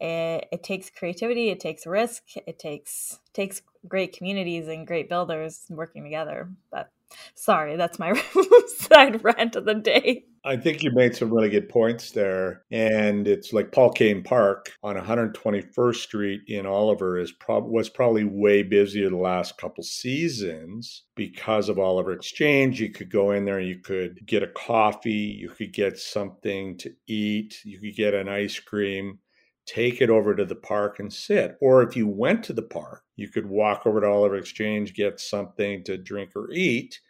it, 0.00 0.48
it 0.52 0.62
takes 0.62 0.90
creativity, 0.90 1.48
it 1.48 1.60
takes 1.60 1.86
risk, 1.86 2.22
it 2.46 2.58
takes 2.58 3.18
takes 3.32 3.62
great 3.86 4.16
communities 4.16 4.68
and 4.68 4.86
great 4.86 5.08
builders 5.08 5.64
working 5.70 6.02
together. 6.02 6.50
But 6.70 6.90
sorry, 7.34 7.76
that's 7.76 7.98
my 7.98 8.12
side 8.78 9.22
rant 9.22 9.56
of 9.56 9.64
the 9.64 9.74
day. 9.74 10.24
I 10.44 10.56
think 10.56 10.84
you 10.84 10.92
made 10.92 11.16
some 11.16 11.32
really 11.32 11.48
good 11.48 11.68
points 11.68 12.12
there. 12.12 12.62
And 12.70 13.26
it's 13.26 13.52
like 13.52 13.72
Paul 13.72 13.90
Kane 13.90 14.22
Park 14.22 14.72
on 14.82 14.96
121st 14.96 15.96
Street 15.96 16.42
in 16.46 16.66
Oliver 16.66 17.18
is 17.18 17.32
prob- 17.32 17.68
was 17.68 17.88
probably 17.88 18.22
way 18.22 18.62
busier 18.62 19.10
the 19.10 19.16
last 19.16 19.58
couple 19.58 19.82
seasons 19.82 21.02
because 21.16 21.68
of 21.68 21.80
Oliver 21.80 22.12
Exchange. 22.12 22.80
You 22.80 22.90
could 22.90 23.10
go 23.10 23.32
in 23.32 23.44
there, 23.44 23.60
you 23.60 23.80
could 23.80 24.24
get 24.24 24.44
a 24.44 24.48
coffee, 24.48 25.10
you 25.40 25.48
could 25.48 25.72
get 25.72 25.98
something 25.98 26.78
to 26.78 26.92
eat, 27.08 27.60
you 27.64 27.80
could 27.80 27.96
get 27.96 28.14
an 28.14 28.28
ice 28.28 28.60
cream 28.60 29.18
take 29.66 30.00
it 30.00 30.10
over 30.10 30.34
to 30.34 30.44
the 30.44 30.54
park 30.54 31.00
and 31.00 31.12
sit. 31.12 31.56
Or 31.60 31.82
if 31.82 31.96
you 31.96 32.06
went 32.06 32.44
to 32.44 32.52
the 32.52 32.62
park, 32.62 33.02
you 33.16 33.28
could 33.28 33.46
walk 33.46 33.84
over 33.84 34.00
to 34.00 34.06
Oliver 34.06 34.36
Exchange, 34.36 34.94
get 34.94 35.20
something 35.20 35.82
to 35.84 35.98
drink 35.98 36.30
or 36.36 36.50
eat 36.52 37.00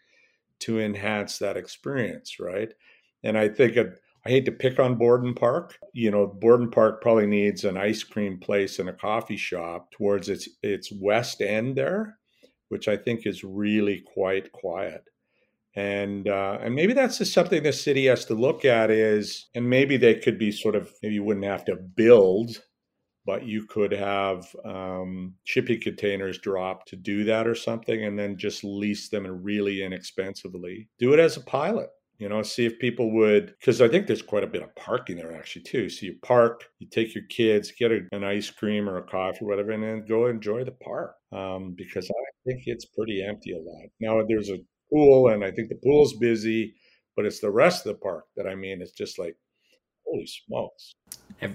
to 0.60 0.80
enhance 0.80 1.38
that 1.38 1.56
experience, 1.56 2.40
right? 2.40 2.72
And 3.22 3.36
I 3.36 3.48
think 3.48 3.76
it, 3.76 4.00
I 4.24 4.30
hate 4.30 4.46
to 4.46 4.52
pick 4.52 4.80
on 4.80 4.96
Borden 4.96 5.34
Park. 5.34 5.78
You 5.92 6.10
know, 6.10 6.26
Borden 6.26 6.70
Park 6.70 7.02
probably 7.02 7.26
needs 7.26 7.64
an 7.64 7.76
ice 7.76 8.02
cream 8.02 8.38
place 8.38 8.78
and 8.78 8.88
a 8.88 8.94
coffee 8.94 9.36
shop 9.36 9.90
towards 9.92 10.28
its 10.28 10.48
its 10.62 10.90
west 10.90 11.42
end 11.42 11.76
there, 11.76 12.18
which 12.68 12.88
I 12.88 12.96
think 12.96 13.26
is 13.26 13.44
really 13.44 14.02
quite 14.14 14.50
quiet. 14.52 15.04
And 15.76 16.26
uh, 16.26 16.58
and 16.62 16.74
maybe 16.74 16.94
that's 16.94 17.18
just 17.18 17.34
something 17.34 17.62
the 17.62 17.72
city 17.72 18.06
has 18.06 18.24
to 18.26 18.34
look 18.34 18.64
at 18.64 18.90
is, 18.90 19.48
and 19.54 19.68
maybe 19.68 19.98
they 19.98 20.14
could 20.14 20.38
be 20.38 20.50
sort 20.50 20.74
of 20.74 20.90
maybe 21.02 21.16
you 21.16 21.22
wouldn't 21.22 21.44
have 21.44 21.66
to 21.66 21.76
build, 21.76 22.62
but 23.26 23.44
you 23.44 23.66
could 23.66 23.92
have 23.92 24.46
um, 24.64 25.34
shipping 25.44 25.80
containers 25.80 26.38
drop 26.38 26.86
to 26.86 26.96
do 26.96 27.24
that 27.24 27.46
or 27.46 27.54
something, 27.54 28.04
and 28.04 28.18
then 28.18 28.38
just 28.38 28.64
lease 28.64 29.10
them 29.10 29.26
and 29.26 29.44
really 29.44 29.82
inexpensively. 29.82 30.88
Do 30.98 31.12
it 31.12 31.20
as 31.20 31.36
a 31.36 31.42
pilot 31.42 31.90
you 32.18 32.28
know 32.28 32.42
see 32.42 32.66
if 32.66 32.78
people 32.78 33.12
would 33.12 33.54
because 33.60 33.80
i 33.80 33.88
think 33.88 34.06
there's 34.06 34.22
quite 34.22 34.44
a 34.44 34.48
bit 34.48 34.62
of 34.62 34.74
parking 34.74 35.16
there 35.16 35.36
actually 35.36 35.62
too 35.62 35.88
so 35.88 36.06
you 36.06 36.14
park 36.22 36.64
you 36.78 36.86
take 36.88 37.14
your 37.14 37.24
kids 37.28 37.72
get 37.78 37.92
a, 37.92 38.00
an 38.12 38.24
ice 38.24 38.50
cream 38.50 38.88
or 38.88 38.98
a 38.98 39.02
coffee 39.02 39.38
or 39.42 39.48
whatever 39.48 39.72
and 39.72 39.82
then 39.82 40.04
go 40.08 40.26
enjoy 40.26 40.64
the 40.64 40.72
park 40.82 41.14
um, 41.32 41.74
because 41.76 42.08
i 42.08 42.48
think 42.48 42.62
it's 42.66 42.86
pretty 42.86 43.22
empty 43.22 43.52
a 43.52 43.58
lot 43.58 43.88
now 44.00 44.24
there's 44.28 44.50
a 44.50 44.58
pool, 44.90 45.28
and 45.28 45.44
I 45.44 45.50
think 45.50 45.68
the 45.68 45.80
pool's 45.82 46.14
busy, 46.14 46.74
but 47.16 47.26
it's 47.26 47.40
the 47.40 47.50
rest 47.50 47.86
of 47.86 47.94
the 47.94 47.98
park 47.98 48.24
that 48.36 48.46
I 48.46 48.54
mean, 48.54 48.82
it's 48.82 48.92
just 48.92 49.18
like, 49.18 49.36
holy 50.06 50.26
smokes. 50.26 50.92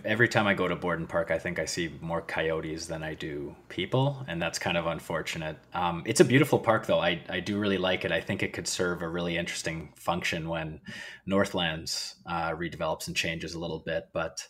Every 0.06 0.28
time 0.28 0.46
I 0.46 0.54
go 0.54 0.68
to 0.68 0.76
Borden 0.76 1.08
Park, 1.08 1.32
I 1.32 1.40
think 1.40 1.58
I 1.58 1.66
see 1.66 1.92
more 2.02 2.22
coyotes 2.22 2.86
than 2.86 3.02
I 3.02 3.16
do 3.16 3.56
people, 3.70 4.24
and 4.28 4.40
that's 4.40 4.60
kind 4.60 4.78
of 4.78 4.86
unfortunate. 4.86 5.58
Um, 5.74 6.04
it's 6.06 6.20
a 6.20 6.26
beautiful 6.26 6.60
park, 6.60 6.86
though. 6.86 7.00
I, 7.00 7.22
I 7.30 7.40
do 7.40 7.58
really 7.58 7.80
like 7.80 8.06
it. 8.06 8.12
I 8.12 8.22
think 8.22 8.44
it 8.44 8.54
could 8.54 8.68
serve 8.68 9.02
a 9.02 9.08
really 9.08 9.38
interesting 9.38 9.92
function 9.96 10.50
when 10.50 10.82
Northlands 11.26 12.16
uh, 12.28 12.52
redevelops 12.52 13.08
and 13.08 13.16
changes 13.16 13.56
a 13.56 13.60
little 13.60 13.80
bit. 13.80 14.10
But 14.14 14.46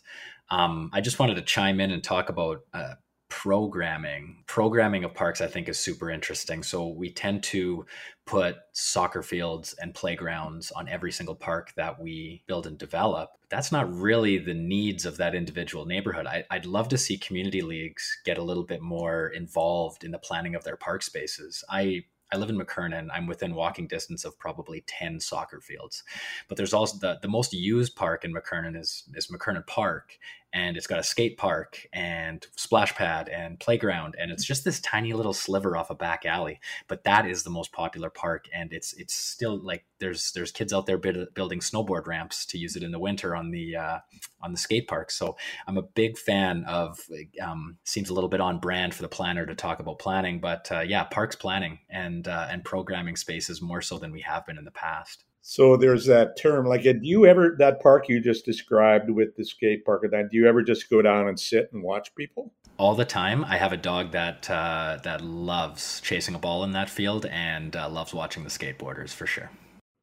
um, 0.50 0.90
I 0.92 1.00
just 1.00 1.18
wanted 1.18 1.36
to 1.36 1.42
chime 1.42 1.80
in 1.80 1.92
and 1.92 2.04
talk 2.04 2.28
about 2.28 2.60
uh, 2.74 2.94
programming 3.32 4.44
programming 4.46 5.04
of 5.04 5.14
parks 5.14 5.40
i 5.40 5.46
think 5.46 5.66
is 5.66 5.78
super 5.78 6.10
interesting. 6.10 6.62
So 6.62 6.88
we 6.88 7.10
tend 7.10 7.42
to 7.44 7.86
put 8.26 8.56
soccer 8.72 9.22
fields 9.22 9.74
and 9.80 9.94
playgrounds 9.94 10.70
on 10.70 10.86
every 10.86 11.10
single 11.10 11.34
park 11.34 11.72
that 11.76 12.00
we 12.00 12.42
build 12.46 12.66
and 12.66 12.78
develop. 12.78 13.30
That's 13.48 13.72
not 13.72 13.92
really 13.92 14.38
the 14.38 14.54
needs 14.54 15.06
of 15.06 15.16
that 15.16 15.34
individual 15.34 15.86
neighborhood. 15.86 16.26
I, 16.26 16.44
would 16.52 16.66
love 16.66 16.88
to 16.90 16.98
see 16.98 17.18
community 17.18 17.62
leagues 17.62 18.20
get 18.24 18.38
a 18.38 18.42
little 18.42 18.64
bit 18.64 18.82
more 18.82 19.28
involved 19.28 20.04
in 20.04 20.10
the 20.10 20.18
planning 20.18 20.54
of 20.54 20.62
their 20.62 20.76
park 20.76 21.02
spaces. 21.02 21.64
I 21.68 22.04
I 22.34 22.38
live 22.38 22.48
in 22.48 22.58
McKernan. 22.58 23.08
I'm 23.12 23.26
within 23.26 23.54
walking 23.54 23.86
distance 23.86 24.24
of 24.24 24.38
probably 24.38 24.84
10 24.86 25.20
soccer 25.20 25.60
fields. 25.60 26.02
But 26.48 26.56
there's 26.56 26.72
also 26.72 26.96
the, 26.96 27.18
the 27.20 27.28
most 27.28 27.52
used 27.52 27.94
park 27.94 28.24
in 28.24 28.32
McKernan 28.32 28.74
is, 28.74 29.04
is 29.14 29.26
McKernan 29.26 29.66
Park 29.66 30.16
and 30.52 30.76
it's 30.76 30.86
got 30.86 30.98
a 30.98 31.02
skate 31.02 31.36
park 31.36 31.86
and 31.92 32.46
splash 32.56 32.94
pad 32.94 33.28
and 33.28 33.58
playground 33.58 34.14
and 34.18 34.30
it's 34.30 34.44
just 34.44 34.64
this 34.64 34.80
tiny 34.80 35.12
little 35.12 35.32
sliver 35.32 35.76
off 35.76 35.90
a 35.90 35.94
back 35.94 36.26
alley 36.26 36.60
but 36.88 37.04
that 37.04 37.26
is 37.26 37.42
the 37.42 37.50
most 37.50 37.72
popular 37.72 38.10
park 38.10 38.46
and 38.52 38.72
it's 38.72 38.92
it's 38.94 39.14
still 39.14 39.58
like 39.58 39.84
there's 39.98 40.32
there's 40.32 40.52
kids 40.52 40.72
out 40.72 40.86
there 40.86 40.98
building 40.98 41.60
snowboard 41.60 42.06
ramps 42.06 42.44
to 42.44 42.58
use 42.58 42.76
it 42.76 42.82
in 42.82 42.92
the 42.92 42.98
winter 42.98 43.34
on 43.34 43.50
the 43.50 43.76
uh, 43.76 43.98
on 44.42 44.52
the 44.52 44.58
skate 44.58 44.88
park 44.88 45.10
so 45.10 45.36
i'm 45.66 45.78
a 45.78 45.82
big 45.82 46.18
fan 46.18 46.64
of 46.64 46.98
um, 47.42 47.76
seems 47.84 48.10
a 48.10 48.14
little 48.14 48.30
bit 48.30 48.40
on 48.40 48.58
brand 48.58 48.94
for 48.94 49.02
the 49.02 49.08
planner 49.08 49.46
to 49.46 49.54
talk 49.54 49.80
about 49.80 49.98
planning 49.98 50.40
but 50.40 50.70
uh, 50.70 50.80
yeah 50.80 51.04
parks 51.04 51.36
planning 51.36 51.78
and 51.88 52.28
uh, 52.28 52.46
and 52.50 52.64
programming 52.64 53.16
spaces 53.16 53.62
more 53.62 53.80
so 53.80 53.98
than 53.98 54.12
we 54.12 54.20
have 54.20 54.44
been 54.46 54.58
in 54.58 54.64
the 54.64 54.70
past 54.70 55.24
so 55.44 55.76
there's 55.76 56.06
that 56.06 56.38
term. 56.38 56.66
Like, 56.66 56.84
do 56.84 56.98
you 57.02 57.26
ever 57.26 57.56
that 57.58 57.82
park 57.82 58.08
you 58.08 58.20
just 58.20 58.44
described 58.44 59.10
with 59.10 59.36
the 59.36 59.44
skate 59.44 59.84
park 59.84 60.04
and 60.04 60.12
that? 60.12 60.30
Do 60.30 60.36
you 60.36 60.48
ever 60.48 60.62
just 60.62 60.88
go 60.88 61.02
down 61.02 61.26
and 61.28 61.38
sit 61.38 61.68
and 61.72 61.82
watch 61.82 62.14
people? 62.14 62.54
All 62.78 62.94
the 62.94 63.04
time. 63.04 63.44
I 63.44 63.56
have 63.56 63.72
a 63.72 63.76
dog 63.76 64.12
that 64.12 64.48
uh, 64.48 64.98
that 65.02 65.20
loves 65.20 66.00
chasing 66.00 66.36
a 66.36 66.38
ball 66.38 66.62
in 66.62 66.70
that 66.72 66.88
field 66.88 67.26
and 67.26 67.74
uh, 67.74 67.90
loves 67.90 68.14
watching 68.14 68.44
the 68.44 68.50
skateboarders 68.50 69.10
for 69.10 69.26
sure. 69.26 69.50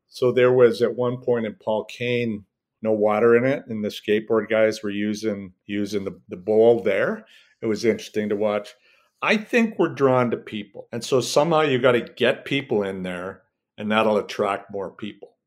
So 0.07 0.33
there 0.33 0.51
was 0.51 0.81
at 0.81 0.95
one 0.95 1.17
point 1.21 1.45
in 1.45 1.55
Paul 1.55 1.85
Kane 1.85 2.45
no 2.81 2.91
water 2.91 3.35
in 3.35 3.45
it, 3.45 3.63
and 3.67 3.83
the 3.83 3.89
skateboard 3.89 4.49
guys 4.49 4.83
were 4.83 4.89
using 4.89 5.53
using 5.65 6.03
the, 6.03 6.19
the 6.27 6.37
bowl 6.37 6.83
there. 6.83 7.25
It 7.61 7.67
was 7.67 7.85
interesting 7.85 8.27
to 8.29 8.35
watch. 8.35 8.75
I 9.21 9.37
think 9.37 9.79
we're 9.79 9.93
drawn 9.93 10.31
to 10.31 10.37
people, 10.37 10.89
and 10.91 11.03
so 11.03 11.21
somehow 11.21 11.61
you 11.61 11.79
got 11.79 11.93
to 11.93 12.01
get 12.01 12.43
people 12.43 12.83
in 12.83 13.03
there 13.03 13.43
and 13.79 13.91
that'll 13.91 14.17
attract 14.17 14.71
more 14.71 14.91
people. 14.91 15.37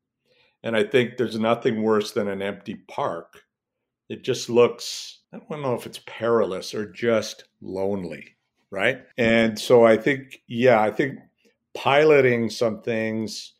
And 0.63 0.75
I 0.75 0.83
think 0.83 1.15
there's 1.15 1.39
nothing 1.39 1.83
worse 1.83 2.11
than 2.11 2.27
an 2.27 2.41
empty 2.41 2.75
park. 2.75 3.43
It 4.09 4.23
just 4.23 4.49
looks, 4.49 5.19
I 5.31 5.37
don't 5.37 5.61
know 5.61 5.75
if 5.75 5.85
it's 5.85 6.01
perilous 6.05 6.73
or 6.73 6.91
just 6.91 7.45
lonely, 7.61 8.35
right? 8.71 9.03
And 9.17 9.57
so 9.57 9.85
I 9.85 9.95
think, 9.97 10.41
yeah, 10.47 10.81
I 10.81 10.91
think 10.91 11.19
piloting 11.73 12.49
some 12.49 12.81
things, 12.81 13.53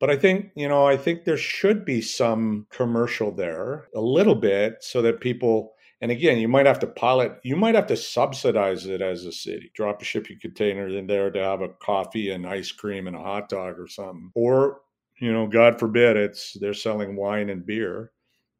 but 0.00 0.10
I 0.10 0.16
think, 0.16 0.50
you 0.54 0.68
know, 0.68 0.86
I 0.86 0.96
think 0.96 1.24
there 1.24 1.36
should 1.36 1.84
be 1.84 2.00
some 2.00 2.66
commercial 2.70 3.30
there 3.32 3.88
a 3.94 4.00
little 4.00 4.34
bit 4.34 4.78
so 4.80 5.00
that 5.02 5.20
people, 5.20 5.74
and 6.00 6.10
again, 6.10 6.38
you 6.38 6.48
might 6.48 6.66
have 6.66 6.78
to 6.80 6.86
pilot, 6.86 7.32
you 7.42 7.56
might 7.56 7.74
have 7.74 7.86
to 7.88 7.96
subsidize 7.96 8.86
it 8.86 9.00
as 9.00 9.24
a 9.24 9.32
city. 9.32 9.70
Drop 9.74 10.00
a 10.00 10.04
shipping 10.04 10.38
container 10.40 10.88
in 10.88 11.06
there 11.06 11.30
to 11.30 11.40
have 11.40 11.60
a 11.60 11.68
coffee 11.68 12.30
and 12.30 12.46
ice 12.46 12.70
cream 12.70 13.06
and 13.06 13.16
a 13.16 13.20
hot 13.20 13.48
dog 13.48 13.78
or 13.78 13.88
something. 13.88 14.30
Or, 14.34 14.80
you 15.20 15.32
know, 15.32 15.46
God 15.48 15.78
forbid 15.78 16.16
it's 16.16 16.56
they're 16.60 16.74
selling 16.74 17.16
wine 17.16 17.50
and 17.50 17.66
beer. 17.66 18.12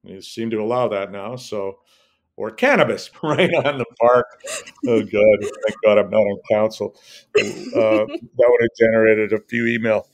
They 0.04 0.20
seem 0.20 0.50
to 0.50 0.60
allow 0.62 0.88
that 0.88 1.12
now. 1.12 1.36
So 1.36 1.78
or 2.38 2.52
cannabis 2.52 3.10
right 3.22 3.52
on 3.64 3.78
the 3.78 3.84
park. 4.00 4.26
Oh 4.86 5.02
God! 5.02 5.38
Thank 5.40 5.76
God 5.84 5.98
I'm 5.98 6.10
not 6.10 6.18
on 6.18 6.38
council. 6.50 6.96
Uh, 7.36 8.06
that 8.06 8.46
would 8.48 8.60
have 8.62 8.76
generated 8.78 9.32
a 9.32 9.40
few 9.48 9.66
email. 9.66 10.08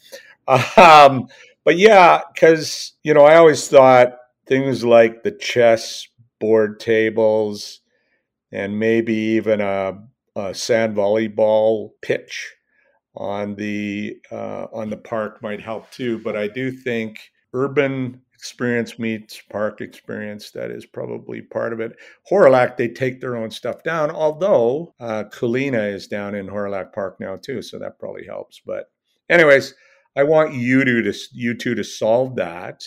Um, 0.49 1.29
but 1.64 1.77
yeah, 1.79 2.22
because 2.33 2.93
you 3.03 3.14
know 3.14 3.25
I 3.25 3.37
always 3.37 3.68
thought 3.68 4.16
things 4.47 4.85
like 4.85 5.22
the 5.22 5.31
chess 5.31 6.09
board 6.45 6.78
tables, 6.78 7.80
and 8.53 8.78
maybe 8.78 9.14
even 9.14 9.62
a, 9.62 9.99
a 10.36 10.55
sand 10.55 10.95
volleyball 10.95 11.92
pitch 12.03 12.55
on 13.16 13.55
the 13.55 14.18
uh, 14.30 14.66
on 14.71 14.91
the 14.91 14.96
park 14.99 15.42
might 15.42 15.62
help 15.62 15.91
too. 15.91 16.18
But 16.18 16.37
I 16.37 16.49
do 16.49 16.71
think 16.71 17.18
urban 17.54 18.21
experience 18.34 18.99
meets 18.99 19.41
park 19.41 19.80
experience. 19.80 20.50
That 20.50 20.71
is 20.71 20.84
probably 20.84 21.41
part 21.41 21.72
of 21.72 21.80
it. 21.80 21.96
Hawrelak, 22.30 22.76
they 22.76 22.88
take 22.88 23.22
their 23.22 23.37
own 23.37 23.50
stuff 23.50 23.83
down, 23.83 24.11
although 24.11 24.95
uh, 25.00 25.25
Kulina 25.33 25.95
is 25.95 26.07
down 26.08 26.34
in 26.34 26.46
Hawrelak 26.46 26.92
Park 26.92 27.18
now 27.21 27.37
too, 27.37 27.62
so 27.62 27.79
that 27.79 27.99
probably 27.99 28.26
helps. 28.26 28.61
But 28.66 28.91
anyways, 29.30 29.75
I 30.14 30.25
want 30.25 30.53
you 30.53 30.84
to, 30.84 31.11
to 31.11 31.18
you 31.33 31.54
two 31.54 31.75
to 31.75 31.84
solve 31.84 32.37
that 32.37 32.84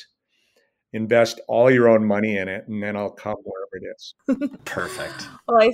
invest 0.94 1.40
all 1.48 1.70
your 1.70 1.90
own 1.90 2.06
money 2.06 2.38
in 2.38 2.48
it 2.48 2.68
and 2.68 2.82
then 2.82 2.96
I'll 2.96 3.12
come 3.12 3.36
wherever 3.44 3.70
it 3.74 3.96
is. 3.96 4.14
Perfect. 4.66 5.28
well, 5.48 5.62
I, 5.62 5.74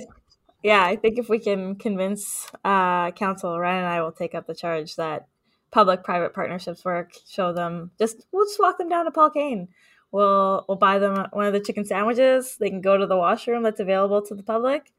yeah, 0.62 0.84
I 0.84 0.96
think 0.96 1.18
if 1.18 1.28
we 1.28 1.38
can 1.38 1.76
convince 1.76 2.50
uh, 2.64 3.10
council, 3.12 3.58
Ryan 3.58 3.84
and 3.84 3.86
I 3.86 4.02
will 4.02 4.12
take 4.12 4.34
up 4.34 4.46
the 4.46 4.54
charge 4.54 4.96
that 4.96 5.26
public-private 5.70 6.32
partnerships 6.32 6.84
work. 6.84 7.12
Show 7.28 7.52
them 7.52 7.90
just 7.98 8.24
we'll 8.32 8.46
just 8.46 8.60
walk 8.60 8.78
them 8.78 8.88
down 8.88 9.04
to 9.04 9.10
Paul 9.10 9.30
Kane. 9.30 9.68
We'll 10.10 10.64
we'll 10.68 10.78
buy 10.78 10.98
them 10.98 11.26
one 11.32 11.46
of 11.46 11.52
the 11.52 11.60
chicken 11.60 11.84
sandwiches. 11.84 12.56
They 12.58 12.70
can 12.70 12.80
go 12.80 12.96
to 12.96 13.06
the 13.06 13.16
washroom 13.16 13.62
that's 13.62 13.80
available 13.80 14.22
to 14.22 14.34
the 14.34 14.42
public, 14.42 14.92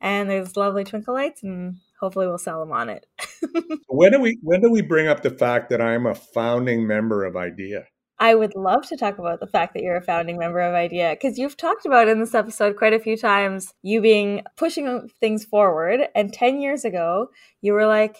and 0.00 0.28
there's 0.28 0.56
lovely 0.56 0.84
twinkle 0.84 1.14
lights, 1.14 1.42
and 1.42 1.76
hopefully 2.00 2.26
we'll 2.26 2.38
sell 2.38 2.58
them 2.58 2.72
on 2.72 2.88
it. 2.88 3.06
when 3.88 4.12
do 4.12 4.20
we 4.20 4.38
when 4.42 4.60
do 4.62 4.70
we 4.70 4.80
bring 4.80 5.06
up 5.06 5.22
the 5.22 5.30
fact 5.30 5.70
that 5.70 5.80
I'm 5.80 6.06
a 6.06 6.14
founding 6.14 6.86
member 6.86 7.24
of 7.24 7.36
IDEA? 7.36 7.84
I 8.18 8.34
would 8.34 8.54
love 8.54 8.86
to 8.88 8.96
talk 8.96 9.18
about 9.18 9.40
the 9.40 9.46
fact 9.46 9.74
that 9.74 9.82
you're 9.82 9.96
a 9.96 10.02
founding 10.02 10.38
member 10.38 10.60
of 10.60 10.74
IDEA 10.74 11.16
because 11.20 11.38
you've 11.38 11.56
talked 11.56 11.86
about 11.86 12.08
in 12.08 12.20
this 12.20 12.34
episode 12.34 12.76
quite 12.76 12.92
a 12.92 13.00
few 13.00 13.16
times 13.16 13.74
you 13.82 14.00
being 14.00 14.42
pushing 14.56 15.08
things 15.20 15.44
forward. 15.44 16.02
And 16.14 16.32
10 16.32 16.60
years 16.60 16.84
ago, 16.84 17.30
you 17.60 17.72
were 17.72 17.86
like, 17.86 18.16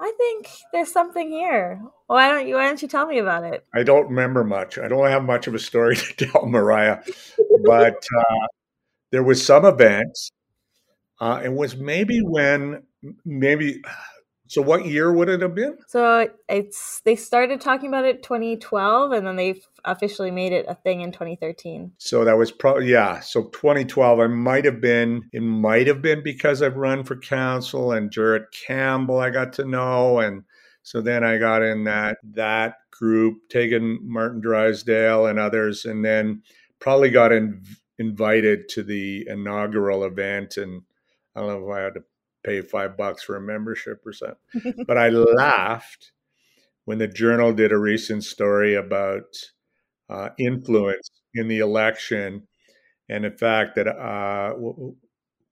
I 0.00 0.12
think 0.16 0.48
there's 0.72 0.92
something 0.92 1.30
here. 1.30 1.82
Why 2.06 2.28
don't 2.28 2.46
you? 2.46 2.54
Why 2.54 2.66
don't 2.66 2.80
you 2.80 2.88
tell 2.88 3.06
me 3.06 3.18
about 3.18 3.44
it? 3.44 3.66
I 3.74 3.82
don't 3.82 4.08
remember 4.08 4.44
much. 4.44 4.78
I 4.78 4.86
don't 4.86 5.08
have 5.08 5.24
much 5.24 5.46
of 5.46 5.54
a 5.54 5.58
story 5.58 5.96
to 6.16 6.26
tell, 6.26 6.46
Mariah. 6.46 7.02
but 7.64 8.04
uh, 8.16 8.46
there 9.10 9.24
was 9.24 9.44
some 9.44 9.64
events. 9.64 10.30
Uh, 11.20 11.40
it 11.44 11.52
was 11.52 11.76
maybe 11.76 12.20
when 12.22 12.84
maybe 13.24 13.82
so 14.48 14.62
what 14.62 14.86
year 14.86 15.12
would 15.12 15.28
it 15.28 15.42
have 15.42 15.54
been? 15.54 15.76
So 15.86 16.28
it's 16.48 17.00
they 17.04 17.16
started 17.16 17.60
talking 17.60 17.88
about 17.88 18.06
it 18.06 18.22
2012 18.22 19.12
and 19.12 19.26
then 19.26 19.36
they 19.36 19.60
officially 19.84 20.30
made 20.30 20.52
it 20.52 20.64
a 20.68 20.74
thing 20.74 21.02
in 21.02 21.12
2013. 21.12 21.92
So 21.98 22.24
that 22.24 22.36
was 22.36 22.50
probably 22.50 22.90
yeah, 22.90 23.20
so 23.20 23.44
2012 23.44 24.20
I 24.20 24.26
might 24.26 24.64
have 24.64 24.80
been 24.80 25.28
it 25.32 25.42
might 25.42 25.86
have 25.86 26.00
been 26.00 26.22
because 26.22 26.62
I've 26.62 26.76
run 26.76 27.04
for 27.04 27.16
council 27.16 27.92
and 27.92 28.10
Jarrett 28.10 28.50
Campbell 28.66 29.18
I 29.18 29.30
got 29.30 29.52
to 29.54 29.64
know 29.64 30.18
and 30.18 30.44
so 30.82 31.02
then 31.02 31.22
I 31.22 31.36
got 31.36 31.62
in 31.62 31.84
that 31.84 32.16
that 32.32 32.76
group 32.90 33.36
taking 33.50 33.98
Martin 34.02 34.40
Drysdale 34.40 35.26
and 35.26 35.38
others 35.38 35.84
and 35.84 36.02
then 36.02 36.42
probably 36.80 37.10
got 37.10 37.32
in, 37.32 37.62
invited 37.98 38.68
to 38.70 38.82
the 38.82 39.26
inaugural 39.28 40.04
event 40.04 40.56
and 40.56 40.82
I 41.36 41.40
don't 41.40 41.48
know 41.48 41.70
if 41.70 41.76
I 41.76 41.82
had 41.82 41.94
to 41.94 42.04
pay 42.44 42.60
five 42.62 42.96
bucks 42.96 43.22
for 43.22 43.36
a 43.36 43.40
membership 43.40 44.02
or 44.06 44.12
something. 44.12 44.84
but 44.86 44.98
I 44.98 45.08
laughed 45.08 46.12
when 46.84 46.98
the 46.98 47.08
Journal 47.08 47.52
did 47.52 47.72
a 47.72 47.78
recent 47.78 48.24
story 48.24 48.74
about 48.74 49.24
uh, 50.08 50.30
influence 50.38 51.10
in 51.34 51.48
the 51.48 51.58
election, 51.58 52.46
and 53.08 53.24
the 53.24 53.30
fact 53.30 53.76
that 53.76 53.88
uh, 53.88 54.54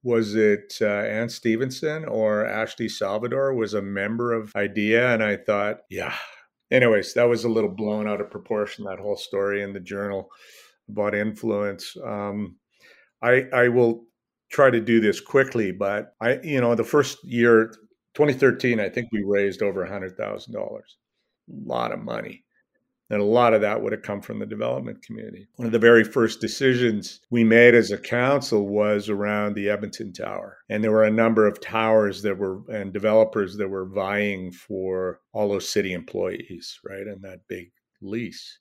was 0.03 0.35
it 0.35 0.75
uh, 0.81 0.85
Anne 0.85 1.29
Stevenson 1.29 2.05
or 2.05 2.45
Ashley 2.45 2.89
Salvador 2.89 3.53
was 3.53 3.73
a 3.73 3.81
member 3.81 4.33
of 4.33 4.55
IDEA, 4.55 5.13
and 5.13 5.23
I 5.23 5.37
thought, 5.37 5.81
yeah. 5.89 6.15
Anyways, 6.69 7.13
that 7.13 7.29
was 7.29 7.45
a 7.45 7.49
little 7.49 7.69
blown 7.69 8.09
out 8.09 8.19
of 8.19 8.29
proportion. 8.29 8.83
That 8.85 8.99
whole 8.99 9.15
story 9.15 9.61
in 9.61 9.73
the 9.73 9.79
Journal 9.79 10.29
about 10.89 11.15
influence. 11.15 11.95
Um, 12.03 12.57
I 13.21 13.45
I 13.53 13.69
will 13.69 14.05
try 14.49 14.69
to 14.69 14.79
do 14.79 14.99
this 14.99 15.19
quickly, 15.19 15.71
but 15.71 16.13
I, 16.21 16.39
you 16.43 16.61
know, 16.61 16.75
the 16.75 16.83
first 16.83 17.23
year, 17.23 17.73
2013, 18.15 18.79
I 18.79 18.89
think 18.89 19.09
we 19.11 19.23
raised 19.23 19.61
over 19.61 19.83
a 19.83 19.89
hundred 19.89 20.17
thousand 20.17 20.53
dollars. 20.53 20.97
A 21.49 21.67
lot 21.67 21.91
of 21.91 21.99
money. 21.99 22.43
And 23.09 23.21
a 23.21 23.25
lot 23.25 23.53
of 23.53 23.61
that 23.61 23.81
would 23.81 23.93
have 23.93 24.01
come 24.01 24.21
from 24.21 24.39
the 24.39 24.45
development 24.45 25.01
community. 25.01 25.47
One 25.55 25.65
of 25.65 25.71
the 25.71 25.79
very 25.79 26.03
first 26.03 26.41
decisions 26.41 27.21
we 27.29 27.43
made 27.45 27.73
as 27.73 27.89
a 27.89 27.97
council 27.97 28.67
was 28.67 29.07
around 29.07 29.55
the 29.55 29.69
Edmonton 29.69 30.11
Tower. 30.11 30.57
And 30.69 30.83
there 30.83 30.91
were 30.91 31.05
a 31.05 31.11
number 31.11 31.47
of 31.47 31.61
towers 31.61 32.21
that 32.23 32.37
were, 32.37 32.63
and 32.69 32.91
developers 32.91 33.55
that 33.57 33.69
were 33.69 33.85
vying 33.85 34.51
for 34.51 35.21
all 35.31 35.47
those 35.47 35.69
city 35.69 35.93
employees, 35.93 36.77
right? 36.83 37.07
And 37.07 37.21
that 37.21 37.47
big 37.47 37.71
lease. 38.01 38.59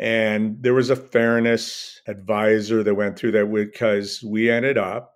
And 0.00 0.56
there 0.62 0.72
was 0.72 0.88
a 0.88 0.96
fairness 0.96 2.00
advisor 2.08 2.82
that 2.82 2.94
went 2.94 3.18
through 3.18 3.32
that 3.32 3.52
because 3.52 4.22
we 4.22 4.50
ended 4.50 4.78
up 4.78 5.12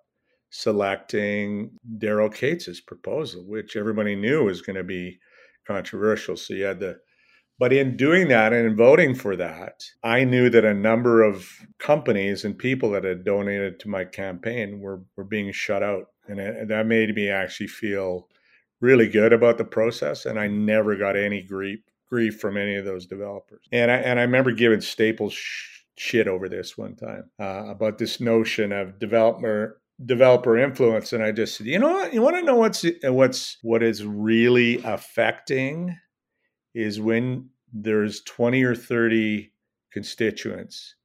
selecting 0.51 1.71
Daryl 1.97 2.31
Katz' 2.31 2.81
proposal, 2.81 3.43
which 3.47 3.75
everybody 3.75 4.15
knew 4.15 4.43
was 4.43 4.61
going 4.61 4.75
to 4.75 4.83
be 4.83 5.17
controversial. 5.67 6.37
So 6.37 6.53
you 6.53 6.65
had 6.65 6.79
the 6.79 6.99
but 7.57 7.71
in 7.71 7.95
doing 7.95 8.27
that 8.27 8.51
and 8.51 8.67
in 8.67 8.75
voting 8.75 9.15
for 9.15 9.35
that, 9.37 9.81
I 10.03 10.25
knew 10.25 10.49
that 10.49 10.65
a 10.65 10.73
number 10.73 11.23
of 11.23 11.47
companies 11.79 12.43
and 12.43 12.57
people 12.57 12.91
that 12.91 13.05
had 13.05 13.23
donated 13.23 13.79
to 13.79 13.89
my 13.89 14.03
campaign 14.03 14.81
were, 14.81 15.01
were 15.15 15.23
being 15.23 15.51
shut 15.53 15.81
out. 15.81 16.07
And, 16.27 16.39
it, 16.39 16.55
and 16.57 16.69
that 16.69 16.85
made 16.85 17.15
me 17.15 17.29
actually 17.29 17.67
feel 17.67 18.27
really 18.81 19.07
good 19.07 19.31
about 19.31 19.57
the 19.57 19.63
process. 19.63 20.25
And 20.25 20.37
I 20.37 20.47
never 20.47 20.97
got 20.97 21.15
any 21.15 21.41
grief 21.41 21.79
grief 22.09 22.39
from 22.39 22.57
any 22.57 22.75
of 22.75 22.85
those 22.85 23.05
developers. 23.05 23.61
And 23.71 23.91
I 23.91 23.95
and 23.95 24.19
I 24.19 24.23
remember 24.23 24.51
giving 24.51 24.81
Staples 24.81 25.33
sh- 25.33 25.83
shit 25.97 26.27
over 26.27 26.49
this 26.49 26.77
one 26.77 26.95
time 26.95 27.29
uh, 27.39 27.65
about 27.67 27.97
this 27.97 28.19
notion 28.19 28.71
of 28.71 28.99
developer 28.99 29.81
developer 30.05 30.57
influence, 30.57 31.13
and 31.13 31.23
I 31.23 31.31
just 31.31 31.57
said, 31.57 31.67
you 31.67 31.79
know 31.79 31.91
what, 31.91 32.13
you 32.13 32.21
want 32.21 32.35
to 32.35 32.43
know 32.43 32.55
what's 32.55 32.85
what's 33.03 33.57
what 33.61 33.83
is 33.83 34.03
really 34.03 34.81
affecting 34.83 35.97
is 36.73 36.99
when 36.99 37.49
there's 37.71 38.21
20 38.23 38.63
or 38.63 38.75
30 38.75 39.51
constituents 39.91 40.95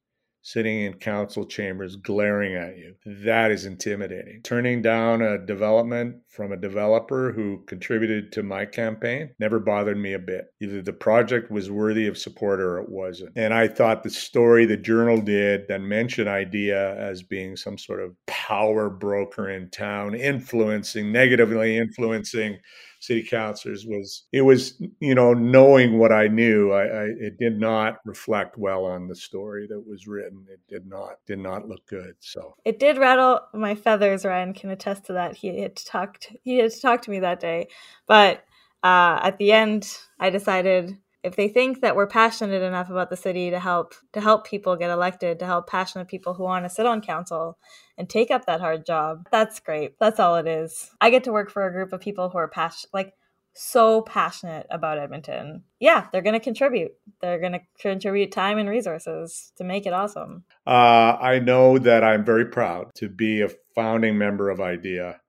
sitting 0.41 0.81
in 0.81 0.93
council 0.93 1.45
chambers 1.45 1.95
glaring 1.95 2.55
at 2.55 2.77
you. 2.77 2.95
That 3.05 3.51
is 3.51 3.65
intimidating. 3.65 4.41
Turning 4.43 4.81
down 4.81 5.21
a 5.21 5.37
development 5.37 6.17
from 6.29 6.51
a 6.51 6.57
developer 6.57 7.31
who 7.31 7.63
contributed 7.67 8.31
to 8.31 8.43
my 8.43 8.65
campaign 8.65 9.31
never 9.39 9.59
bothered 9.59 9.97
me 9.97 10.13
a 10.13 10.19
bit. 10.19 10.53
Either 10.61 10.81
the 10.81 10.93
project 10.93 11.51
was 11.51 11.69
worthy 11.69 12.07
of 12.07 12.17
support 12.17 12.59
or 12.59 12.79
it 12.79 12.89
wasn't. 12.89 13.31
And 13.35 13.53
I 13.53 13.67
thought 13.67 14.03
the 14.03 14.09
story 14.09 14.65
the 14.65 14.77
journal 14.77 15.21
did 15.21 15.67
that 15.67 15.81
mentioned 15.81 16.29
IDEA 16.29 16.95
as 16.97 17.23
being 17.23 17.55
some 17.55 17.77
sort 17.77 18.01
of 18.01 18.15
power 18.27 18.89
broker 18.89 19.49
in 19.49 19.69
town, 19.69 20.15
influencing, 20.15 21.11
negatively 21.11 21.77
influencing 21.77 22.57
city 23.01 23.23
councilors 23.23 23.85
was 23.85 24.27
it 24.31 24.41
was 24.41 24.81
you 24.99 25.15
know 25.15 25.33
knowing 25.33 25.97
what 25.97 26.11
I 26.11 26.27
knew 26.27 26.71
I, 26.71 26.83
I, 26.83 27.03
it 27.19 27.37
did 27.39 27.59
not 27.59 27.97
reflect 28.05 28.57
well 28.57 28.85
on 28.85 29.07
the 29.07 29.15
story 29.15 29.67
that 29.67 29.85
was 29.85 30.07
written. 30.07 30.45
It 30.49 30.59
did 30.69 30.87
not 30.87 31.15
did 31.25 31.39
not 31.39 31.67
look 31.67 31.85
good 31.87 32.13
so. 32.19 32.55
It 32.63 32.79
did 32.79 32.97
rattle 32.97 33.41
my 33.53 33.73
feathers 33.75 34.23
Ryan 34.23 34.53
can 34.53 34.69
attest 34.69 35.05
to 35.05 35.13
that. 35.13 35.35
He 35.35 35.61
had 35.61 35.75
talked 35.75 36.31
he 36.43 36.59
had 36.59 36.71
talked 36.79 37.03
to 37.05 37.11
me 37.11 37.19
that 37.19 37.39
day 37.39 37.67
but 38.07 38.43
uh, 38.83 39.19
at 39.23 39.37
the 39.37 39.51
end 39.51 39.97
I 40.19 40.29
decided 40.29 40.97
if 41.23 41.35
they 41.35 41.47
think 41.47 41.81
that 41.81 41.95
we're 41.95 42.07
passionate 42.07 42.61
enough 42.61 42.89
about 42.89 43.09
the 43.09 43.17
city 43.17 43.49
to 43.51 43.59
help 43.59 43.93
to 44.13 44.21
help 44.21 44.45
people 44.45 44.75
get 44.75 44.89
elected 44.89 45.39
to 45.39 45.45
help 45.45 45.67
passionate 45.67 46.07
people 46.07 46.33
who 46.33 46.43
want 46.43 46.65
to 46.65 46.69
sit 46.69 46.85
on 46.85 47.01
council 47.01 47.57
and 47.97 48.09
take 48.09 48.31
up 48.31 48.45
that 48.45 48.59
hard 48.59 48.85
job 48.85 49.27
that's 49.31 49.59
great. 49.59 49.97
That's 49.99 50.19
all 50.19 50.35
it 50.37 50.47
is. 50.47 50.91
I 50.99 51.09
get 51.09 51.23
to 51.25 51.31
work 51.31 51.51
for 51.51 51.65
a 51.65 51.71
group 51.71 51.93
of 51.93 52.01
people 52.01 52.29
who 52.29 52.37
are 52.37 52.47
passionate 52.47 52.93
like 52.93 53.13
so 53.53 54.01
passionate 54.01 54.65
about 54.69 54.97
edmonton. 54.97 55.63
Yeah 55.79 56.07
they're 56.11 56.21
going 56.21 56.33
to 56.33 56.39
contribute. 56.39 56.91
They're 57.21 57.39
going 57.39 57.53
to 57.53 57.61
contribute 57.79 58.31
time 58.31 58.57
and 58.57 58.69
resources 58.69 59.51
to 59.57 59.63
make 59.63 59.85
it 59.85 59.93
awesome. 59.93 60.45
Uh, 60.65 61.17
i 61.21 61.39
know 61.39 61.77
that 61.77 62.03
i'm 62.03 62.25
very 62.25 62.45
proud 62.45 62.91
to 62.95 63.09
be 63.09 63.41
a 63.41 63.49
founding 63.75 64.17
member 64.17 64.49
of 64.49 64.59
idea 64.59 65.19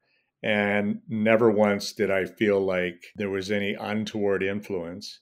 and 0.42 1.00
never 1.08 1.50
once 1.50 1.92
did 1.92 2.10
i 2.10 2.24
feel 2.24 2.60
like 2.60 3.04
there 3.16 3.30
was 3.30 3.50
any 3.50 3.74
untoward 3.74 4.42
influence 4.42 5.20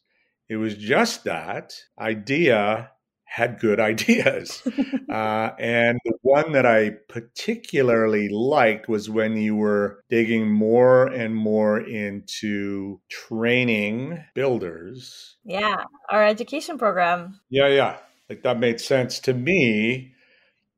it 0.51 0.57
was 0.57 0.75
just 0.75 1.25
that 1.25 1.73
idea 1.99 2.91
had 3.25 3.61
good 3.61 3.79
ideas. 3.79 4.61
uh, 5.09 5.51
and 5.61 6.01
the 6.05 6.15
one 6.23 6.51
that 6.53 6.67
I 6.67 6.97
particularly 7.09 8.29
liked 8.29 8.89
was 8.89 9.09
when 9.09 9.37
you 9.37 9.55
were 9.55 10.03
digging 10.11 10.51
more 10.51 11.07
and 11.07 11.37
more 11.37 11.79
into 11.79 13.01
training 13.09 14.25
builders. 14.35 15.37
Yeah, 15.45 15.85
our 16.11 16.27
education 16.27 16.77
program. 16.77 17.39
Yeah, 17.49 17.69
yeah. 17.69 17.99
Like 18.29 18.43
that 18.43 18.59
made 18.59 18.81
sense 18.81 19.21
to 19.21 19.35
me 19.35 20.15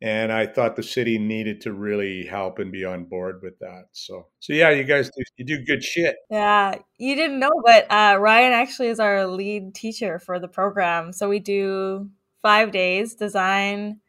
and 0.02 0.32
I 0.32 0.46
thought 0.46 0.74
the 0.74 0.82
city 0.82 1.16
needed 1.16 1.60
to 1.60 1.72
really 1.72 2.26
help 2.26 2.58
and 2.58 2.72
be 2.72 2.84
on 2.84 3.04
board 3.04 3.40
with 3.40 3.56
that. 3.60 3.84
So, 3.92 4.26
so 4.40 4.52
yeah, 4.52 4.70
you 4.70 4.82
guys 4.82 5.08
do 5.16 5.22
you 5.36 5.44
do 5.44 5.64
good 5.64 5.84
shit. 5.84 6.16
Yeah, 6.28 6.74
you 6.98 7.14
didn't 7.14 7.38
know, 7.38 7.52
but 7.64 7.86
uh, 7.88 8.18
Ryan 8.18 8.52
actually 8.52 8.88
is 8.88 8.98
our 8.98 9.24
lead 9.26 9.76
teacher 9.76 10.18
for 10.18 10.40
the 10.40 10.48
program. 10.48 11.12
So 11.12 11.28
we 11.28 11.38
do 11.38 12.10
five 12.42 12.72
days: 12.72 13.14
design, 13.14 14.00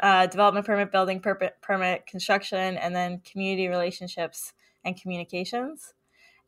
uh, 0.00 0.26
development 0.26 0.66
permit, 0.66 0.90
building 0.90 1.20
permit, 1.20 1.54
permit, 1.62 2.06
construction, 2.06 2.76
and 2.76 2.94
then 2.94 3.20
community 3.20 3.68
relationships 3.68 4.54
and 4.84 5.00
communications. 5.00 5.94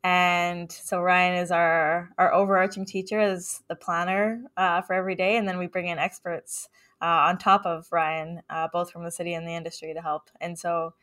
And 0.03 0.69
so 0.69 0.99
Ryan 0.99 1.35
is 1.35 1.49
our 1.49 2.09
our 2.17 2.33
overarching 2.33 2.85
teacher, 2.85 3.21
is 3.21 3.63
the 3.69 3.75
planner 3.75 4.43
uh, 4.57 4.81
for 4.81 4.95
every 4.95 5.15
day, 5.15 5.37
and 5.37 5.47
then 5.47 5.57
we 5.57 5.67
bring 5.67 5.87
in 5.87 5.97
experts 5.97 6.67
uh, 7.01 7.05
on 7.05 7.37
top 7.37 7.65
of 7.65 7.87
Ryan, 7.91 8.41
uh, 8.49 8.67
both 8.71 8.91
from 8.91 9.03
the 9.03 9.11
city 9.11 9.33
and 9.33 9.47
the 9.47 9.55
industry 9.55 9.93
to 9.93 10.01
help. 10.01 10.29
And 10.39 10.57
so 10.57 10.93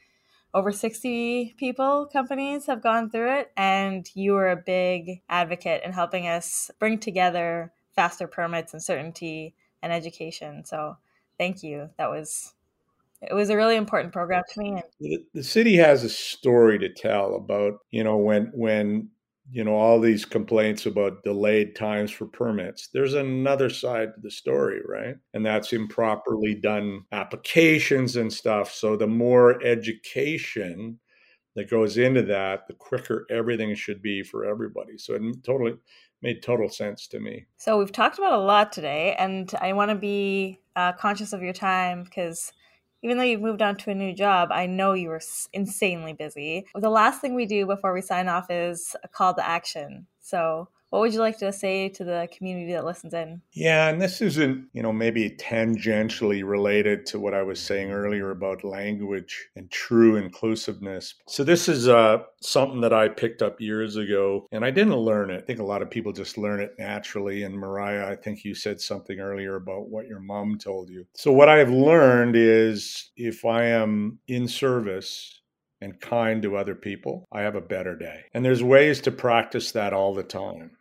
over 0.54 0.72
60 0.72 1.54
people, 1.58 2.06
companies 2.12 2.66
have 2.66 2.82
gone 2.82 3.10
through 3.10 3.40
it. 3.40 3.52
And 3.56 4.08
you 4.14 4.32
were 4.32 4.50
a 4.50 4.56
big 4.56 5.22
advocate 5.28 5.82
in 5.84 5.92
helping 5.92 6.26
us 6.26 6.70
bring 6.78 6.98
together 6.98 7.72
faster 7.94 8.26
permits 8.26 8.72
and 8.72 8.82
certainty 8.82 9.54
and 9.82 9.92
education. 9.92 10.64
So 10.64 10.96
thank 11.36 11.62
you. 11.62 11.90
That 11.98 12.10
was 12.10 12.54
it 13.20 13.34
was 13.34 13.50
a 13.50 13.56
really 13.56 13.74
important 13.74 14.12
program 14.12 14.44
to 14.48 14.60
me. 14.60 14.80
The, 15.00 15.18
the 15.34 15.42
city 15.42 15.76
has 15.76 16.04
a 16.04 16.08
story 16.08 16.78
to 16.78 16.88
tell 16.88 17.34
about, 17.34 17.80
you 17.90 18.04
know, 18.04 18.16
when 18.16 18.52
when 18.54 19.10
you 19.50 19.64
know 19.64 19.74
all 19.74 20.00
these 20.00 20.24
complaints 20.24 20.86
about 20.86 21.22
delayed 21.24 21.74
times 21.74 22.10
for 22.10 22.26
permits 22.26 22.88
there's 22.92 23.14
another 23.14 23.70
side 23.70 24.08
to 24.14 24.20
the 24.20 24.30
story 24.30 24.80
right? 24.88 25.16
And 25.34 25.44
that's 25.44 25.72
improperly 25.72 26.54
done 26.54 27.04
applications 27.12 28.16
and 28.16 28.32
stuff. 28.32 28.72
So 28.72 28.96
the 28.96 29.06
more 29.06 29.62
education 29.64 30.98
that 31.54 31.70
goes 31.70 31.98
into 31.98 32.22
that 32.22 32.66
the 32.66 32.74
quicker 32.74 33.26
everything 33.30 33.74
should 33.74 34.02
be 34.02 34.22
for 34.22 34.44
everybody. 34.44 34.96
So 34.96 35.14
it 35.14 35.22
totally 35.44 35.74
made 36.22 36.42
total 36.42 36.68
sense 36.68 37.06
to 37.08 37.20
me. 37.20 37.46
So 37.58 37.78
we've 37.78 37.92
talked 37.92 38.18
about 38.18 38.32
a 38.32 38.42
lot 38.42 38.72
today 38.72 39.14
and 39.18 39.52
i 39.60 39.72
want 39.72 39.90
to 39.90 39.94
be 39.94 40.60
uh, 40.74 40.92
conscious 40.92 41.32
of 41.32 41.42
your 41.42 41.52
time 41.52 42.04
because 42.04 42.52
even 43.02 43.16
though 43.18 43.24
you've 43.24 43.40
moved 43.40 43.62
on 43.62 43.76
to 43.76 43.90
a 43.90 43.94
new 43.94 44.12
job, 44.12 44.50
I 44.52 44.66
know 44.66 44.92
you 44.92 45.08
were 45.08 45.20
insanely 45.52 46.12
busy. 46.12 46.66
The 46.74 46.90
last 46.90 47.20
thing 47.20 47.34
we 47.34 47.46
do 47.46 47.66
before 47.66 47.92
we 47.92 48.00
sign 48.00 48.28
off 48.28 48.50
is 48.50 48.96
a 49.04 49.08
call 49.08 49.34
to 49.34 49.46
action. 49.46 50.06
So, 50.20 50.68
what 50.90 51.00
would 51.00 51.12
you 51.12 51.20
like 51.20 51.38
to 51.38 51.52
say 51.52 51.88
to 51.90 52.04
the 52.04 52.28
community 52.36 52.72
that 52.72 52.84
listens 52.84 53.12
in? 53.12 53.42
Yeah, 53.52 53.88
and 53.88 54.00
this 54.00 54.22
isn't, 54.22 54.68
you 54.72 54.82
know, 54.82 54.92
maybe 54.92 55.30
tangentially 55.30 56.42
related 56.48 57.04
to 57.06 57.20
what 57.20 57.34
I 57.34 57.42
was 57.42 57.60
saying 57.60 57.90
earlier 57.90 58.30
about 58.30 58.64
language 58.64 59.48
and 59.54 59.70
true 59.70 60.16
inclusiveness. 60.16 61.14
So 61.28 61.44
this 61.44 61.68
is 61.68 61.88
uh, 61.88 62.18
something 62.40 62.80
that 62.80 62.94
I 62.94 63.08
picked 63.08 63.42
up 63.42 63.60
years 63.60 63.96
ago, 63.96 64.46
and 64.50 64.64
I 64.64 64.70
didn't 64.70 64.96
learn 64.96 65.30
it. 65.30 65.42
I 65.42 65.44
think 65.44 65.58
a 65.58 65.64
lot 65.64 65.82
of 65.82 65.90
people 65.90 66.12
just 66.12 66.38
learn 66.38 66.60
it 66.60 66.74
naturally. 66.78 67.42
And 67.42 67.54
Mariah, 67.54 68.10
I 68.10 68.16
think 68.16 68.44
you 68.44 68.54
said 68.54 68.80
something 68.80 69.20
earlier 69.20 69.56
about 69.56 69.90
what 69.90 70.06
your 70.06 70.20
mom 70.20 70.56
told 70.56 70.88
you. 70.88 71.06
So 71.14 71.32
what 71.32 71.50
I've 71.50 71.70
learned 71.70 72.34
is 72.34 73.10
if 73.16 73.44
I 73.44 73.64
am 73.64 74.18
in 74.26 74.48
service 74.48 75.34
and 75.80 76.00
kind 76.00 76.42
to 76.42 76.56
other 76.56 76.74
people, 76.74 77.26
I 77.30 77.42
have 77.42 77.54
a 77.54 77.60
better 77.60 77.94
day. 77.96 78.24
And 78.34 78.44
there's 78.44 78.62
ways 78.62 79.00
to 79.02 79.12
practice 79.12 79.72
that 79.72 79.92
all 79.92 80.14
the 80.14 80.24
time 80.24 80.72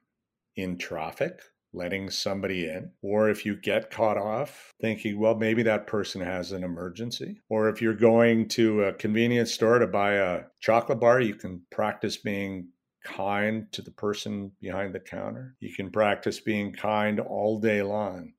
in 0.58 0.78
traffic, 0.78 1.40
letting 1.74 2.10
somebody 2.10 2.66
in, 2.66 2.92
or 3.02 3.30
if 3.30 3.46
you 3.46 3.56
get 3.56 3.92
caught 3.92 4.18
off 4.18 4.74
thinking, 4.82 5.20
well, 5.20 5.36
maybe 5.36 5.64
that 5.64 5.88
person 5.88 6.20
has 6.20 6.52
an 6.52 6.64
emergency, 6.64 7.40
or 7.50 7.70
if 7.70 7.82
you're 7.82 7.94
going 7.94 8.48
to 8.50 8.84
a 8.84 8.94
convenience 8.94 9.54
store 9.54 9.80
to 9.80 9.88
buy 9.88 10.14
a 10.14 10.42
chocolate 10.60 11.00
bar, 11.00 11.22
you 11.22 11.36
can 11.36 11.62
practice 11.72 12.18
being 12.18 12.68
kind 13.06 13.72
to 13.72 13.82
the 13.82 13.92
person 13.92 14.52
behind 14.60 14.94
the 14.94 15.00
counter. 15.00 15.56
You 15.60 15.74
can 15.74 15.92
practice 15.92 16.40
being 16.40 16.74
kind 16.74 17.20
all 17.20 17.60
day 17.60 17.82
long. 17.82 18.34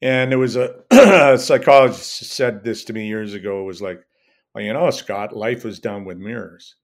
And 0.00 0.32
it 0.32 0.36
was 0.36 0.56
a, 0.56 0.82
a 0.90 1.38
psychologist 1.38 2.30
said 2.30 2.62
this 2.62 2.84
to 2.84 2.92
me 2.92 3.06
years 3.06 3.34
ago. 3.34 3.62
It 3.62 3.66
was 3.66 3.82
like, 3.82 4.00
well, 4.54 4.64
you 4.64 4.72
know, 4.72 4.90
Scott, 4.90 5.36
life 5.36 5.64
was 5.64 5.80
done 5.80 6.04
with 6.04 6.18
mirrors. 6.18 6.76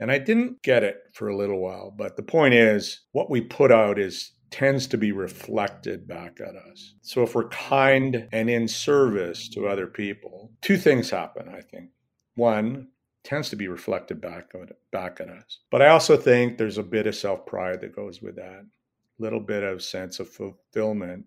And 0.00 0.12
I 0.12 0.18
didn't 0.18 0.62
get 0.62 0.84
it 0.84 0.96
for 1.12 1.28
a 1.28 1.36
little 1.36 1.60
while, 1.60 1.92
but 1.96 2.16
the 2.16 2.22
point 2.22 2.54
is 2.54 3.00
what 3.12 3.30
we 3.30 3.40
put 3.40 3.72
out 3.72 3.98
is 3.98 4.32
tends 4.50 4.86
to 4.86 4.96
be 4.96 5.12
reflected 5.12 6.06
back 6.06 6.38
at 6.40 6.56
us. 6.56 6.94
So 7.02 7.22
if 7.22 7.34
we're 7.34 7.48
kind 7.48 8.28
and 8.32 8.48
in 8.48 8.66
service 8.66 9.48
to 9.50 9.66
other 9.66 9.86
people, 9.86 10.52
two 10.62 10.76
things 10.76 11.10
happen, 11.10 11.48
I 11.48 11.60
think. 11.60 11.90
One, 12.36 12.88
tends 13.24 13.50
to 13.50 13.56
be 13.56 13.68
reflected 13.68 14.20
back 14.20 14.52
at, 14.54 14.70
back 14.90 15.20
at 15.20 15.28
us. 15.28 15.60
But 15.70 15.82
I 15.82 15.88
also 15.88 16.16
think 16.16 16.56
there's 16.56 16.78
a 16.78 16.82
bit 16.82 17.06
of 17.06 17.14
self-pride 17.14 17.80
that 17.82 17.94
goes 17.94 18.22
with 18.22 18.36
that. 18.36 18.64
A 18.64 19.22
little 19.22 19.40
bit 19.40 19.64
of 19.64 19.82
sense 19.82 20.20
of 20.20 20.28
fulfillment 20.30 21.24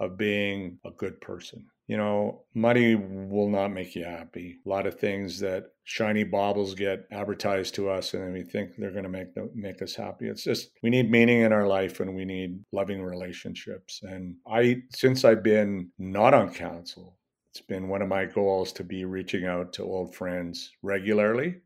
of 0.00 0.18
being 0.18 0.78
a 0.84 0.90
good 0.90 1.20
person. 1.20 1.64
You 1.86 1.98
know, 1.98 2.44
money 2.54 2.94
will 2.94 3.50
not 3.50 3.72
make 3.72 3.94
you 3.94 4.04
happy. 4.04 4.58
A 4.64 4.68
lot 4.68 4.86
of 4.86 4.98
things 4.98 5.38
that 5.40 5.64
shiny 5.84 6.24
baubles 6.24 6.74
get 6.74 7.06
advertised 7.12 7.74
to 7.74 7.90
us, 7.90 8.14
and 8.14 8.32
we 8.32 8.42
think 8.42 8.70
they're 8.78 8.90
going 8.90 9.04
to 9.04 9.10
make 9.10 9.28
make 9.54 9.82
us 9.82 9.94
happy. 9.94 10.28
It's 10.28 10.44
just 10.44 10.70
we 10.82 10.88
need 10.88 11.10
meaning 11.10 11.40
in 11.40 11.52
our 11.52 11.66
life, 11.66 12.00
and 12.00 12.14
we 12.14 12.24
need 12.24 12.58
loving 12.72 13.02
relationships. 13.02 14.00
And 14.02 14.36
I, 14.50 14.82
since 14.94 15.24
I've 15.24 15.42
been 15.42 15.90
not 15.98 16.32
on 16.32 16.54
council, 16.54 17.18
it's 17.52 17.60
been 17.60 17.88
one 17.88 18.02
of 18.02 18.08
my 18.08 18.24
goals 18.24 18.72
to 18.72 18.84
be 18.84 19.04
reaching 19.04 19.44
out 19.44 19.74
to 19.74 19.84
old 19.84 20.14
friends 20.14 20.72
regularly 20.82 21.56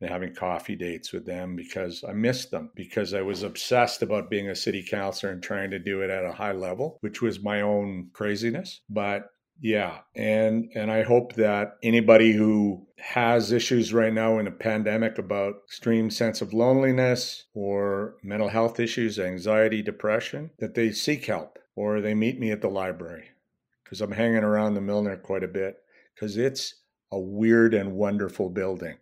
and 0.00 0.10
having 0.10 0.34
coffee 0.34 0.76
dates 0.76 1.12
with 1.12 1.26
them 1.26 1.56
because 1.56 2.02
I 2.08 2.12
missed 2.12 2.50
them 2.50 2.70
because 2.74 3.12
I 3.12 3.20
was 3.22 3.42
obsessed 3.42 4.02
about 4.02 4.30
being 4.30 4.48
a 4.48 4.56
city 4.56 4.82
councilor 4.82 5.32
and 5.32 5.42
trying 5.42 5.70
to 5.72 5.78
do 5.78 6.00
it 6.02 6.10
at 6.10 6.24
a 6.24 6.32
high 6.32 6.52
level, 6.52 6.98
which 7.02 7.20
was 7.20 7.42
my 7.42 7.60
own 7.60 8.08
craziness. 8.12 8.80
But 8.88 9.26
yeah, 9.60 9.98
and 10.16 10.70
and 10.74 10.90
I 10.90 11.02
hope 11.02 11.34
that 11.34 11.76
anybody 11.82 12.32
who 12.32 12.86
has 12.96 13.52
issues 13.52 13.92
right 13.92 14.12
now 14.12 14.38
in 14.38 14.46
a 14.46 14.52
pandemic 14.52 15.18
about 15.18 15.56
extreme 15.66 16.10
sense 16.10 16.40
of 16.40 16.54
loneliness 16.54 17.44
or 17.54 18.16
mental 18.22 18.48
health 18.48 18.80
issues, 18.80 19.18
anxiety, 19.18 19.82
depression, 19.82 20.50
that 20.58 20.74
they 20.74 20.92
seek 20.92 21.26
help 21.26 21.58
or 21.76 22.00
they 22.00 22.14
meet 22.14 22.38
me 22.40 22.50
at 22.50 22.62
the 22.62 22.68
library 22.68 23.28
because 23.84 24.00
I'm 24.00 24.12
hanging 24.12 24.44
around 24.44 24.74
the 24.74 24.80
Milner 24.80 25.16
quite 25.16 25.44
a 25.44 25.48
bit 25.48 25.76
because 26.14 26.36
it's 26.36 26.74
a 27.12 27.18
weird 27.18 27.74
and 27.74 27.92
wonderful 27.92 28.48
building 28.48 28.96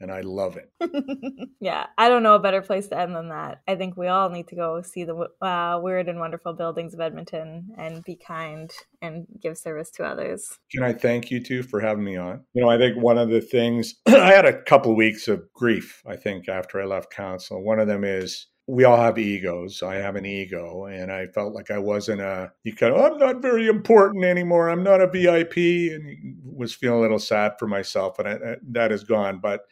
and 0.00 0.10
I 0.12 0.20
love 0.20 0.56
it. 0.56 0.70
yeah, 1.60 1.86
I 1.96 2.08
don't 2.08 2.22
know 2.22 2.34
a 2.34 2.40
better 2.40 2.62
place 2.62 2.88
to 2.88 2.98
end 2.98 3.14
than 3.14 3.28
that. 3.28 3.62
I 3.66 3.74
think 3.74 3.96
we 3.96 4.08
all 4.08 4.30
need 4.30 4.48
to 4.48 4.56
go 4.56 4.82
see 4.82 5.04
the 5.04 5.28
uh, 5.40 5.80
weird 5.82 6.08
and 6.08 6.20
wonderful 6.20 6.52
buildings 6.52 6.94
of 6.94 7.00
Edmonton 7.00 7.70
and 7.76 8.04
be 8.04 8.16
kind 8.16 8.70
and 9.02 9.26
give 9.40 9.58
service 9.58 9.90
to 9.92 10.04
others. 10.04 10.58
Can 10.72 10.82
I 10.82 10.92
thank 10.92 11.30
you 11.30 11.42
too 11.42 11.62
for 11.62 11.80
having 11.80 12.04
me 12.04 12.16
on? 12.16 12.44
You 12.54 12.62
know, 12.62 12.70
I 12.70 12.78
think 12.78 13.02
one 13.02 13.18
of 13.18 13.30
the 13.30 13.40
things 13.40 13.94
I 14.06 14.32
had 14.32 14.46
a 14.46 14.62
couple 14.62 14.92
of 14.92 14.96
weeks 14.96 15.28
of 15.28 15.52
grief. 15.52 16.02
I 16.06 16.16
think 16.16 16.48
after 16.48 16.80
I 16.80 16.84
left 16.84 17.10
council, 17.10 17.62
one 17.62 17.80
of 17.80 17.88
them 17.88 18.04
is 18.04 18.46
we 18.68 18.84
all 18.84 18.98
have 18.98 19.18
egos. 19.18 19.82
I 19.82 19.94
have 19.94 20.14
an 20.14 20.26
ego, 20.26 20.84
and 20.84 21.10
I 21.10 21.26
felt 21.28 21.54
like 21.54 21.70
I 21.70 21.78
wasn't 21.78 22.20
a. 22.20 22.52
You 22.64 22.74
kind 22.74 22.94
of, 22.94 23.00
I'm 23.00 23.18
not 23.18 23.40
very 23.40 23.66
important 23.66 24.24
anymore. 24.24 24.68
I'm 24.68 24.84
not 24.84 25.00
a 25.00 25.06
VIP, 25.06 25.56
and 25.56 26.36
was 26.44 26.74
feeling 26.74 26.98
a 26.98 27.00
little 27.00 27.18
sad 27.18 27.54
for 27.58 27.66
myself, 27.66 28.18
and 28.18 28.28
I, 28.28 28.56
that 28.70 28.92
is 28.92 29.04
gone. 29.04 29.40
But 29.42 29.62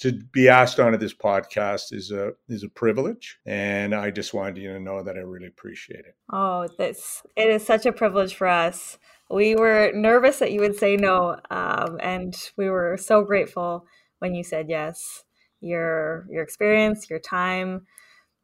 to 0.00 0.12
be 0.32 0.48
asked 0.48 0.80
onto 0.80 0.98
this 0.98 1.14
podcast 1.14 1.92
is 1.92 2.10
a 2.10 2.32
is 2.48 2.64
a 2.64 2.68
privilege, 2.68 3.38
and 3.46 3.94
I 3.94 4.10
just 4.10 4.34
wanted 4.34 4.56
you 4.56 4.72
to 4.72 4.80
know 4.80 5.02
that 5.02 5.16
I 5.16 5.20
really 5.20 5.46
appreciate 5.46 6.00
it. 6.00 6.16
Oh, 6.32 6.68
this 6.78 7.22
it 7.36 7.48
is 7.48 7.64
such 7.64 7.86
a 7.86 7.92
privilege 7.92 8.34
for 8.34 8.48
us. 8.48 8.98
We 9.30 9.54
were 9.54 9.92
nervous 9.94 10.38
that 10.40 10.52
you 10.52 10.60
would 10.60 10.76
say 10.76 10.96
no, 10.96 11.38
um, 11.50 11.98
and 12.00 12.34
we 12.56 12.68
were 12.68 12.96
so 12.96 13.22
grateful 13.22 13.86
when 14.18 14.34
you 14.34 14.42
said 14.42 14.68
yes. 14.68 15.24
Your 15.60 16.26
your 16.30 16.42
experience, 16.42 17.10
your 17.10 17.18
time, 17.18 17.86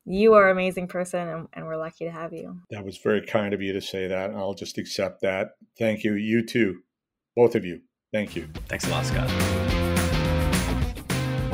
you 0.04 0.34
are 0.34 0.46
an 0.46 0.52
amazing 0.52 0.88
person, 0.88 1.26
and, 1.26 1.48
and 1.54 1.66
we're 1.66 1.78
lucky 1.78 2.04
to 2.04 2.12
have 2.12 2.34
you. 2.34 2.60
That 2.70 2.84
was 2.84 2.98
very 2.98 3.24
kind 3.24 3.54
of 3.54 3.62
you 3.62 3.72
to 3.72 3.80
say 3.80 4.06
that. 4.06 4.30
I'll 4.30 4.54
just 4.54 4.76
accept 4.76 5.22
that. 5.22 5.52
Thank 5.78 6.04
you. 6.04 6.14
You 6.14 6.44
too, 6.44 6.80
both 7.34 7.54
of 7.54 7.64
you. 7.64 7.80
Thank 8.12 8.36
you. 8.36 8.48
Thanks 8.68 8.86
a 8.86 8.90
lot, 8.90 9.06
Scott. 9.06 9.65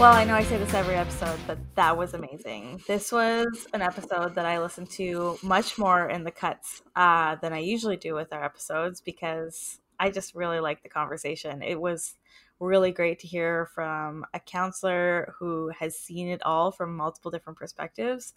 Well, 0.03 0.15
I 0.15 0.25
know 0.25 0.35
I 0.35 0.43
say 0.43 0.59
this 0.59 0.75
every 0.75 0.97
episode, 0.97 1.39
but 1.47 1.59
that 1.77 1.97
was 1.97 2.13
amazing. 2.13 2.83
This 2.89 3.13
was 3.13 3.69
an 3.73 3.83
episode 3.83 4.35
that 4.35 4.45
I 4.45 4.59
listened 4.59 4.91
to 4.91 5.39
much 5.45 5.79
more 5.79 6.09
in 6.09 6.25
the 6.25 6.33
cuts 6.33 6.83
uh, 6.97 7.37
than 7.37 7.53
I 7.53 7.61
usually 7.61 7.97
do 7.97 8.13
with 8.13 8.33
our 8.33 8.43
episodes 8.43 9.01
because 9.01 9.79
I 10.01 10.11
just 10.11 10.35
really 10.35 10.59
like 10.59 10.83
the 10.83 10.89
conversation. 10.89 11.63
It 11.63 11.81
was 11.81 12.17
really 12.59 12.91
great 12.91 13.21
to 13.21 13.29
hear 13.29 13.67
from 13.77 14.27
a 14.35 14.41
councillor 14.41 15.37
who 15.39 15.69
has 15.79 15.97
seen 15.97 16.27
it 16.27 16.43
all 16.43 16.73
from 16.73 16.97
multiple 16.97 17.31
different 17.31 17.61
perspectives 17.61 18.33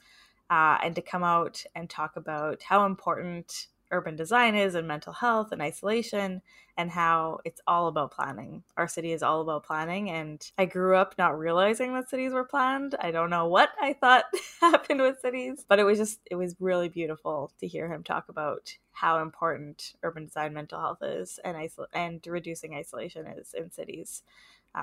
uh, 0.51 0.77
and 0.83 0.93
to 0.93 1.01
come 1.01 1.23
out 1.23 1.63
and 1.73 1.89
talk 1.89 2.15
about 2.15 2.61
how 2.61 2.85
important 2.85 3.69
urban 3.95 4.15
design 4.15 4.55
is 4.55 4.75
and 4.75 4.87
mental 4.87 5.13
health 5.13 5.51
and 5.51 5.61
isolation 5.61 6.41
and 6.77 6.91
how 6.91 7.39
it's 7.45 7.61
all 7.67 7.87
about 7.87 8.11
planning. 8.11 8.63
Our 8.77 8.87
city 8.87 9.13
is 9.13 9.23
all 9.23 9.41
about 9.41 9.65
planning 9.65 10.09
and 10.09 10.45
I 10.57 10.65
grew 10.65 10.95
up 10.95 11.15
not 11.17 11.39
realizing 11.39 11.93
that 11.93 12.09
cities 12.09 12.33
were 12.33 12.43
planned. 12.43 12.95
I 12.99 13.11
don't 13.11 13.29
know 13.29 13.47
what 13.47 13.69
I 13.81 13.93
thought 13.93 14.25
happened 14.61 15.01
with 15.01 15.21
cities, 15.21 15.65
but 15.67 15.79
it 15.79 15.83
was 15.83 15.97
just 15.97 16.19
it 16.29 16.35
was 16.35 16.55
really 16.59 16.89
beautiful 16.89 17.51
to 17.59 17.67
hear 17.67 17.91
him 17.91 18.03
talk 18.03 18.29
about 18.29 18.75
how 18.91 19.21
important 19.21 19.93
urban 20.03 20.25
design 20.25 20.53
mental 20.53 20.79
health 20.79 21.01
is 21.01 21.39
and 21.43 21.57
isol- 21.57 21.87
and 21.93 22.25
reducing 22.27 22.75
isolation 22.75 23.27
is 23.27 23.53
in 23.53 23.71
cities 23.71 24.23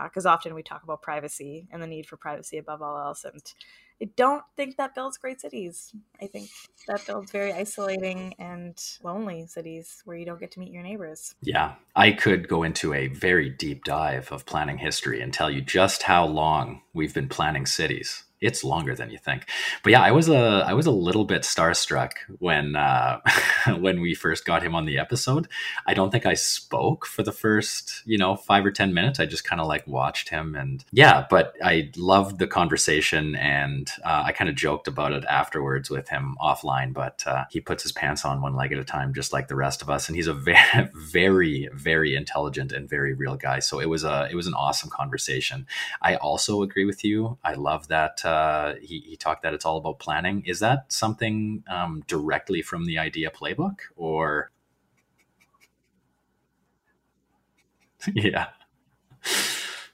because 0.05 0.27
uh, 0.27 0.31
often 0.31 0.55
we 0.55 0.62
talk 0.62 0.82
about 0.82 1.02
privacy 1.02 1.66
and 1.70 1.82
the 1.82 1.86
need 1.86 2.06
for 2.06 2.16
privacy 2.16 2.59
above 2.59 2.82
all 2.82 2.98
else 2.98 3.24
and 3.24 3.52
I 4.02 4.06
don't 4.16 4.43
think 4.56 4.78
that 4.78 4.97
builds 4.97 5.16
great 5.16 5.40
cities. 5.40 5.94
I 6.20 6.27
think 6.27 6.48
that 6.89 7.06
builds 7.06 7.31
very 7.31 7.52
isolating 7.52 8.35
and 8.36 8.77
lonely 9.05 9.47
cities 9.47 10.02
where 10.05 10.16
you 10.16 10.27
don't 10.27 10.40
get 10.40 10.51
to 10.52 10.59
meet 10.59 10.73
your 10.73 10.82
neighbors. 10.82 11.36
Yeah, 11.40 11.74
I 11.94 12.10
could 12.10 12.48
go 12.48 12.64
into 12.64 12.94
a 12.94 13.06
very 13.06 13.48
deep 13.48 13.85
dive 13.85 14.32
of 14.32 14.44
planning 14.44 14.78
history 14.78 15.20
and 15.20 15.32
tell 15.32 15.52
you 15.52 15.60
just 15.60 16.02
how 16.02 16.27
long 16.27 16.82
we've 16.93 17.14
been 17.14 17.28
planning 17.28 17.64
cities 17.64 18.24
it's 18.43 18.64
longer 18.64 18.94
than 18.94 19.10
you 19.10 19.19
think. 19.19 19.47
But 19.82 19.93
yeah, 19.93 20.02
I 20.02 20.10
was 20.10 20.28
a 20.28 20.64
I 20.66 20.74
was 20.74 20.86
a 20.86 20.90
little 20.90 21.24
bit 21.24 21.43
starstruck 21.43 22.12
when 22.39 22.77
uh, 22.77 23.20
when 23.78 24.01
we 24.01 24.14
first 24.14 24.44
got 24.44 24.62
him 24.62 24.74
on 24.74 24.85
the 24.85 24.98
episode. 24.98 25.48
I 25.86 25.94
don't 25.94 26.10
think 26.10 26.27
I 26.27 26.35
spoke 26.35 27.06
for 27.06 27.23
the 27.23 27.32
first 27.32 28.02
you 28.05 28.19
know 28.19 28.36
five 28.36 28.66
or 28.66 28.73
ten 28.73 28.93
minutes. 28.93 29.20
I 29.20 29.27
just 29.27 29.44
kind 29.44 29.60
of 29.60 29.69
like 29.69 29.86
watched 29.86 30.28
him 30.28 30.55
and 30.55 30.85
yeah, 30.93 31.27
but 31.31 31.55
I 31.62 31.90
loved 31.97 32.39
the 32.39 32.47
conversation 32.47 33.36
and 33.36 33.89
uh, 34.05 34.24
I 34.27 34.32
kind 34.32 34.51
of 34.51 34.56
joked 34.56 34.89
about 34.89 35.12
it 35.12 35.24
afterwards 35.27 35.89
with 35.89 36.09
him 36.09 36.36
offline. 36.40 36.93
But 36.93 37.23
uh, 37.27 37.44
he 37.51 37.60
puts 37.60 37.85
his 37.85 37.93
pants 37.93 38.24
on 38.24 38.43
one 38.43 38.56
leg 38.56 38.73
at 38.73 38.78
a 38.78 38.85
time, 38.85 39.14
just 39.14 39.32
like 39.32 39.48
the 39.48 39.56
rest 39.56 39.82
of 39.82 39.89
us, 39.89 40.09
and 40.09 40.16
he's 40.16 40.27
a 40.27 40.35
very 40.35 40.90
very 40.94 41.69
very 41.73 42.16
intelligent 42.16 42.73
and 42.73 42.89
very 42.89 43.14
real 43.14 43.36
guy. 43.36 43.60
So 43.60 43.78
it 43.78 43.89
was 43.89 44.02
a 44.02 44.28
it 44.31 44.35
was 44.35 44.48
an 44.48 44.55
awesome 44.55 44.90
conversation. 44.90 45.66
I 46.01 46.16
also 46.16 46.62
agree 46.62 46.85
with 46.85 47.05
you. 47.05 47.39
I 47.44 47.55
love 47.55 47.86
that 47.89 48.24
uh, 48.24 48.31
he, 48.80 49.00
he 49.00 49.16
talked 49.16 49.42
that 49.42 49.54
it's 49.54 49.64
all 49.64 49.76
about 49.78 49.98
planning. 49.98 50.42
Is 50.46 50.60
that 50.60 50.92
something 50.92 51.64
um, 51.68 52.02
directly 52.06 52.62
from 52.62 52.84
the 52.86 52.98
idea 52.98 53.30
playbook 53.30 53.78
or? 53.96 54.50
yeah. 58.14 58.48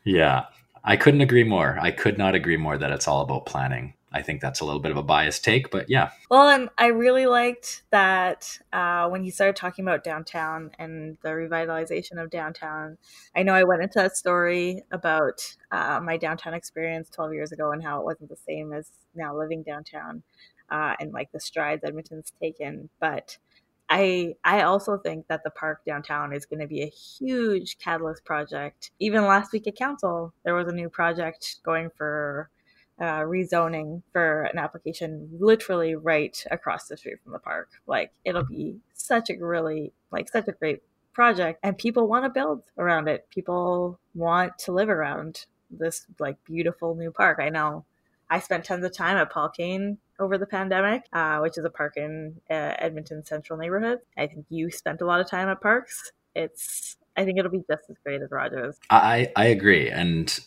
Yeah. 0.05 0.47
I 0.85 0.97
couldn't 0.97 1.21
agree 1.21 1.45
more. 1.45 1.79
I 1.81 1.91
could 1.91 2.17
not 2.19 2.35
agree 2.35 2.57
more 2.57 2.79
that 2.79 2.93
it's 2.93 3.09
all 3.09 3.21
about 3.23 3.47
planning. 3.47 3.95
I 4.13 4.23
think 4.23 4.41
that's 4.41 4.61
a 4.61 4.65
little 4.65 4.81
bit 4.81 4.91
of 4.91 4.97
a 4.97 5.03
biased 5.03 5.45
take, 5.45 5.71
but 5.71 5.91
yeah. 5.91 6.11
Well, 6.31 6.49
and 6.49 6.71
I 6.79 6.87
really 6.87 7.27
liked 7.27 7.83
that 7.91 8.59
uh, 8.73 9.09
when 9.09 9.23
he 9.23 9.31
started 9.31 9.57
talking 9.57 9.85
about 9.85 10.03
downtown 10.03 10.71
and 10.79 11.19
the 11.23 11.31
revitalization 11.31 12.23
of 12.23 12.31
downtown. 12.31 12.97
I 13.37 13.43
know 13.43 13.53
I 13.53 13.65
went 13.65 13.83
into 13.83 13.99
that 13.99 14.17
story 14.17 14.83
about 14.93 15.57
uh, 15.71 16.01
my 16.03 16.17
downtown 16.17 16.55
experience 16.55 17.11
12 17.11 17.35
years 17.35 17.53
ago 17.53 17.73
and 17.73 17.83
how 17.83 18.01
it 18.01 18.05
wasn't 18.05 18.31
the 18.31 18.37
same 18.37 18.73
as 18.73 18.91
now 19.15 19.37
living 19.37 19.63
downtown 19.63 20.23
uh, 20.71 20.95
and 21.01 21.13
like 21.13 21.31
the 21.33 21.41
strides 21.41 21.85
Edmonton's 21.85 22.33
taken. 22.41 22.89
But 23.01 23.37
I 23.91 24.35
I 24.45 24.63
also 24.63 24.99
think 24.99 25.27
that 25.29 25.45
the 25.45 25.51
park 25.51 25.81
downtown 25.87 26.33
is 26.33 26.47
going 26.47 26.61
to 26.61 26.67
be 26.67 26.83
a 26.83 26.87
huge 26.87 27.79
catalyst 27.79 28.25
project. 28.25 28.91
Even 28.99 29.25
last 29.25 29.53
week 29.53 29.67
at 29.67 29.77
council, 29.77 30.33
there 30.45 30.55
was 30.55 30.69
a 30.69 30.73
new 30.73 30.89
project 30.89 31.57
going 31.65 31.91
for 31.97 32.51
uh, 33.01 33.21
rezoning 33.21 34.03
for 34.13 34.43
an 34.43 34.59
application 34.59 35.29
literally 35.39 35.95
right 35.95 36.45
across 36.51 36.89
the 36.89 36.97
street 36.97 37.19
from 37.23 37.33
the 37.33 37.39
park. 37.39 37.71
Like 37.87 38.13
it'll 38.25 38.45
be 38.45 38.77
such 38.95 39.31
a 39.31 39.37
really 39.39 39.93
like 40.11 40.29
such 40.29 40.49
a 40.49 40.53
great 40.53 40.83
project, 41.13 41.61
and 41.63 41.77
people 41.77 42.09
want 42.09 42.25
to 42.25 42.31
build 42.31 42.63
around 42.77 43.09
it. 43.09 43.27
People 43.31 43.99
want 44.15 44.59
to 44.59 44.73
live 44.73 44.89
around 44.89 45.47
this 45.71 46.07
like 46.19 46.37
beautiful 46.45 46.95
new 46.95 47.11
park. 47.11 47.39
I 47.41 47.49
know. 47.49 47.85
I 48.31 48.41
spent 48.41 48.65
tons 48.65 48.85
of 48.85 48.93
time 48.93 49.17
at 49.17 49.31
Paul 49.31 49.49
Kane 49.49 49.99
over 50.19 50.37
the 50.37 50.47
pandemic, 50.47 51.05
uh, 51.13 51.39
which 51.39 51.57
is 51.57 51.65
a 51.65 51.71
park 51.71 51.97
in 51.97 52.41
uh, 52.51 52.75
Edmonton 52.79 53.25
Central 53.25 53.59
neighborhood. 53.59 54.01
I 54.19 54.27
think 54.27 54.45
you 54.51 54.71
spent 54.71 55.01
a 55.01 55.07
lot 55.07 55.21
of 55.21 55.31
time 55.31 55.49
at 55.49 55.61
parks. 55.61 56.13
It's 56.35 56.97
I 57.17 57.25
think 57.25 57.39
it'll 57.39 57.51
be 57.51 57.65
just 57.69 57.85
as 57.89 57.97
great 58.05 58.23
as 58.23 58.31
Rogers. 58.31 58.79
I 58.91 59.33
I 59.35 59.47
agree, 59.47 59.91
and 59.91 60.39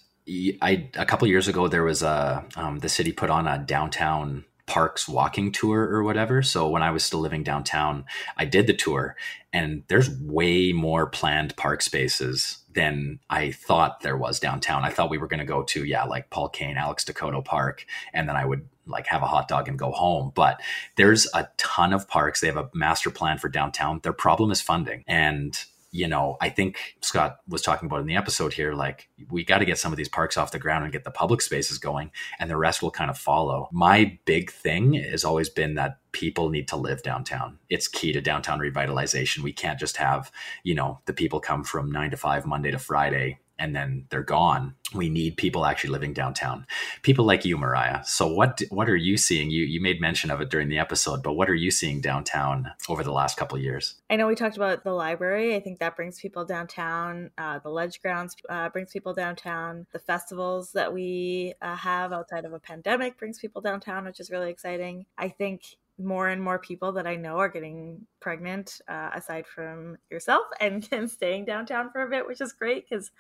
I 0.62 0.90
a 0.96 1.06
couple 1.06 1.28
years 1.28 1.48
ago 1.48 1.68
there 1.68 1.84
was 1.84 2.04
a 2.04 2.46
um, 2.56 2.80
the 2.80 2.90
city 2.90 3.12
put 3.12 3.30
on 3.30 3.48
a 3.48 3.58
downtown 3.58 4.46
parks 4.72 5.06
walking 5.08 5.52
tour 5.52 5.82
or 5.82 6.02
whatever. 6.04 6.42
So 6.42 6.70
when 6.70 6.82
I 6.82 6.92
was 6.92 7.04
still 7.04 7.20
living 7.20 7.44
downtown, 7.44 8.06
I 8.38 8.46
did 8.46 8.68
the 8.68 8.74
tour, 8.74 9.18
and 9.52 9.84
there's 9.88 10.10
way 10.10 10.72
more 10.72 11.08
planned 11.08 11.58
park 11.58 11.82
spaces 11.82 12.60
than 12.74 13.20
I 13.30 13.52
thought 13.52 14.00
there 14.00 14.16
was 14.16 14.40
downtown. 14.40 14.86
I 14.86 14.90
thought 14.90 15.10
we 15.10 15.18
were 15.18 15.28
going 15.28 15.42
to 15.42 15.46
go 15.46 15.64
to 15.64 15.84
yeah, 15.84 16.06
like 16.06 16.30
Paul 16.30 16.48
Kane, 16.48 16.78
Alex 16.78 17.04
Decoteau 17.04 17.44
Park, 17.44 17.86
and 18.14 18.30
then 18.30 18.38
I 18.38 18.46
would 18.46 18.68
like 18.86 19.08
have 19.08 19.24
a 19.24 19.28
hot 19.28 19.50
dog 19.50 19.68
and 19.68 19.78
go 19.78 19.92
home. 19.92 20.32
But 20.34 20.62
there's 20.96 21.28
a 21.34 21.50
ton 21.58 21.92
of 21.92 22.08
parks. 22.08 22.40
They 22.40 22.48
have 22.48 22.56
a 22.58 22.70
master 22.74 23.10
plan 23.10 23.40
for 23.40 23.50
downtown. 23.50 24.00
Their 24.04 24.14
problem 24.14 24.52
is 24.52 24.62
funding, 24.62 25.04
and 25.06 25.58
you 25.92 26.08
know, 26.08 26.38
I 26.40 26.50
think 26.50 26.96
Scott 27.02 27.40
was 27.48 27.62
talking 27.62 27.88
about 27.88 28.00
in 28.00 28.08
the 28.08 28.16
episode 28.16 28.54
here, 28.54 28.74
like 28.74 29.10
we 29.30 29.44
got 29.44 29.58
to 29.58 29.66
get 29.66 29.78
some 29.78 29.92
of 29.92 29.98
these 29.98 30.10
parks 30.10 30.38
off 30.38 30.52
the 30.52 30.60
ground 30.60 30.84
and 30.84 30.94
get 30.94 31.04
the 31.04 31.12
public 31.12 31.42
spaces 31.42 31.78
going, 31.78 32.12
and 32.40 32.50
the 32.50 32.58
rest 32.58 32.82
will 32.82 32.92
kind 32.92 33.10
of 33.10 33.18
follow. 33.18 33.68
My 33.72 34.18
big 34.26 34.52
thing 34.52 34.94
has 34.94 35.26
always 35.26 35.50
been 35.50 35.76
that 35.76 36.00
people 36.14 36.50
need 36.50 36.68
to 36.70 36.78
live 36.78 37.04
downtown. 37.04 37.60
It's 37.70 37.88
key 37.88 38.14
to 38.14 38.22
downtown 38.22 38.60
revitalization. 38.60 39.40
We 39.40 39.54
can't 39.54 39.80
just 39.80 39.98
have, 39.98 40.32
you 40.64 40.76
know, 40.76 41.00
the 41.06 41.14
people 41.14 41.40
come 41.40 41.64
from 41.64 41.92
nine 41.92 42.12
to 42.12 42.18
five, 42.18 42.46
Monday 42.46 42.72
to 42.72 42.80
Friday, 42.80 43.40
and 43.62 43.76
then 43.76 44.06
they're 44.10 44.24
gone. 44.24 44.74
We 44.94 45.08
need 45.08 45.38
people 45.38 45.66
actually 45.66 45.92
living 45.92 46.14
downtown. 46.14 46.66
People 47.04 47.26
like 47.26 47.46
you, 47.46 47.58
Mariah. 47.58 48.04
So 48.04 48.28
what 48.28 48.62
what 48.70 48.90
are 48.90 48.96
you 48.96 49.16
seeing? 49.18 49.52
You 49.52 49.64
you 49.64 49.80
made 49.80 50.02
mention 50.02 50.32
of 50.32 50.42
it 50.42 50.50
during 50.50 50.68
the 50.68 50.80
episode, 50.80 51.22
but 51.22 51.34
what 51.34 51.50
are 51.50 51.56
you 51.56 51.72
seeing 51.72 52.02
downtown 52.02 52.72
over 52.90 53.04
the 53.04 53.12
last 53.12 53.38
couple 53.38 53.58
years? 53.60 53.96
I 54.10 54.16
know 54.16 54.28
we 54.28 54.36
talked 54.36 54.58
about 54.58 54.84
the 54.84 54.92
library. 54.92 55.56
I 55.56 55.60
think 55.60 55.80
that 55.80 55.96
brings 55.96 56.20
people 56.20 56.44
downtown. 56.44 57.30
Uh, 57.38 57.60
the 57.60 57.70
ledge 57.70 58.02
grounds 58.02 58.36
uh, 58.50 58.70
brings 58.70 58.92
people 58.92 59.14
downtown. 59.14 59.86
The 59.94 60.00
festivals 60.00 60.72
that 60.72 60.92
we 60.92 61.54
uh, 61.62 61.76
have 61.76 62.12
outside 62.12 62.46
of 62.46 62.54
a 62.54 62.60
pandemic 62.60 63.18
brings 63.18 63.40
people 63.40 63.62
downtown, 63.62 64.06
which 64.06 64.20
is 64.20 64.32
really 64.32 64.50
exciting. 64.50 65.06
I 65.18 65.30
think 65.30 65.78
more 66.04 66.30
and 66.30 66.42
more 66.42 66.60
people 66.60 66.92
that 66.94 67.08
I 67.08 67.16
know 67.16 67.38
are 67.38 67.50
getting 67.50 68.06
pregnant, 68.20 68.82
uh, 68.88 69.10
aside 69.14 69.48
from 69.48 69.98
yourself, 70.10 70.46
and, 70.60 70.88
and 70.92 71.10
staying 71.10 71.46
downtown 71.46 71.92
for 71.92 72.02
a 72.02 72.10
bit, 72.10 72.28
which 72.28 72.42
is 72.42 72.54
great 72.54 72.90
because 72.90 73.12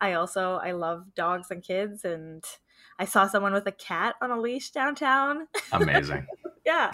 I 0.00 0.14
also 0.14 0.54
I 0.62 0.72
love 0.72 1.14
dogs 1.14 1.50
and 1.50 1.62
kids, 1.62 2.04
and 2.04 2.44
I 2.98 3.04
saw 3.04 3.26
someone 3.26 3.52
with 3.52 3.66
a 3.66 3.72
cat 3.72 4.14
on 4.20 4.30
a 4.30 4.40
leash 4.40 4.70
downtown. 4.70 5.46
Amazing. 5.72 6.26
yeah. 6.66 6.92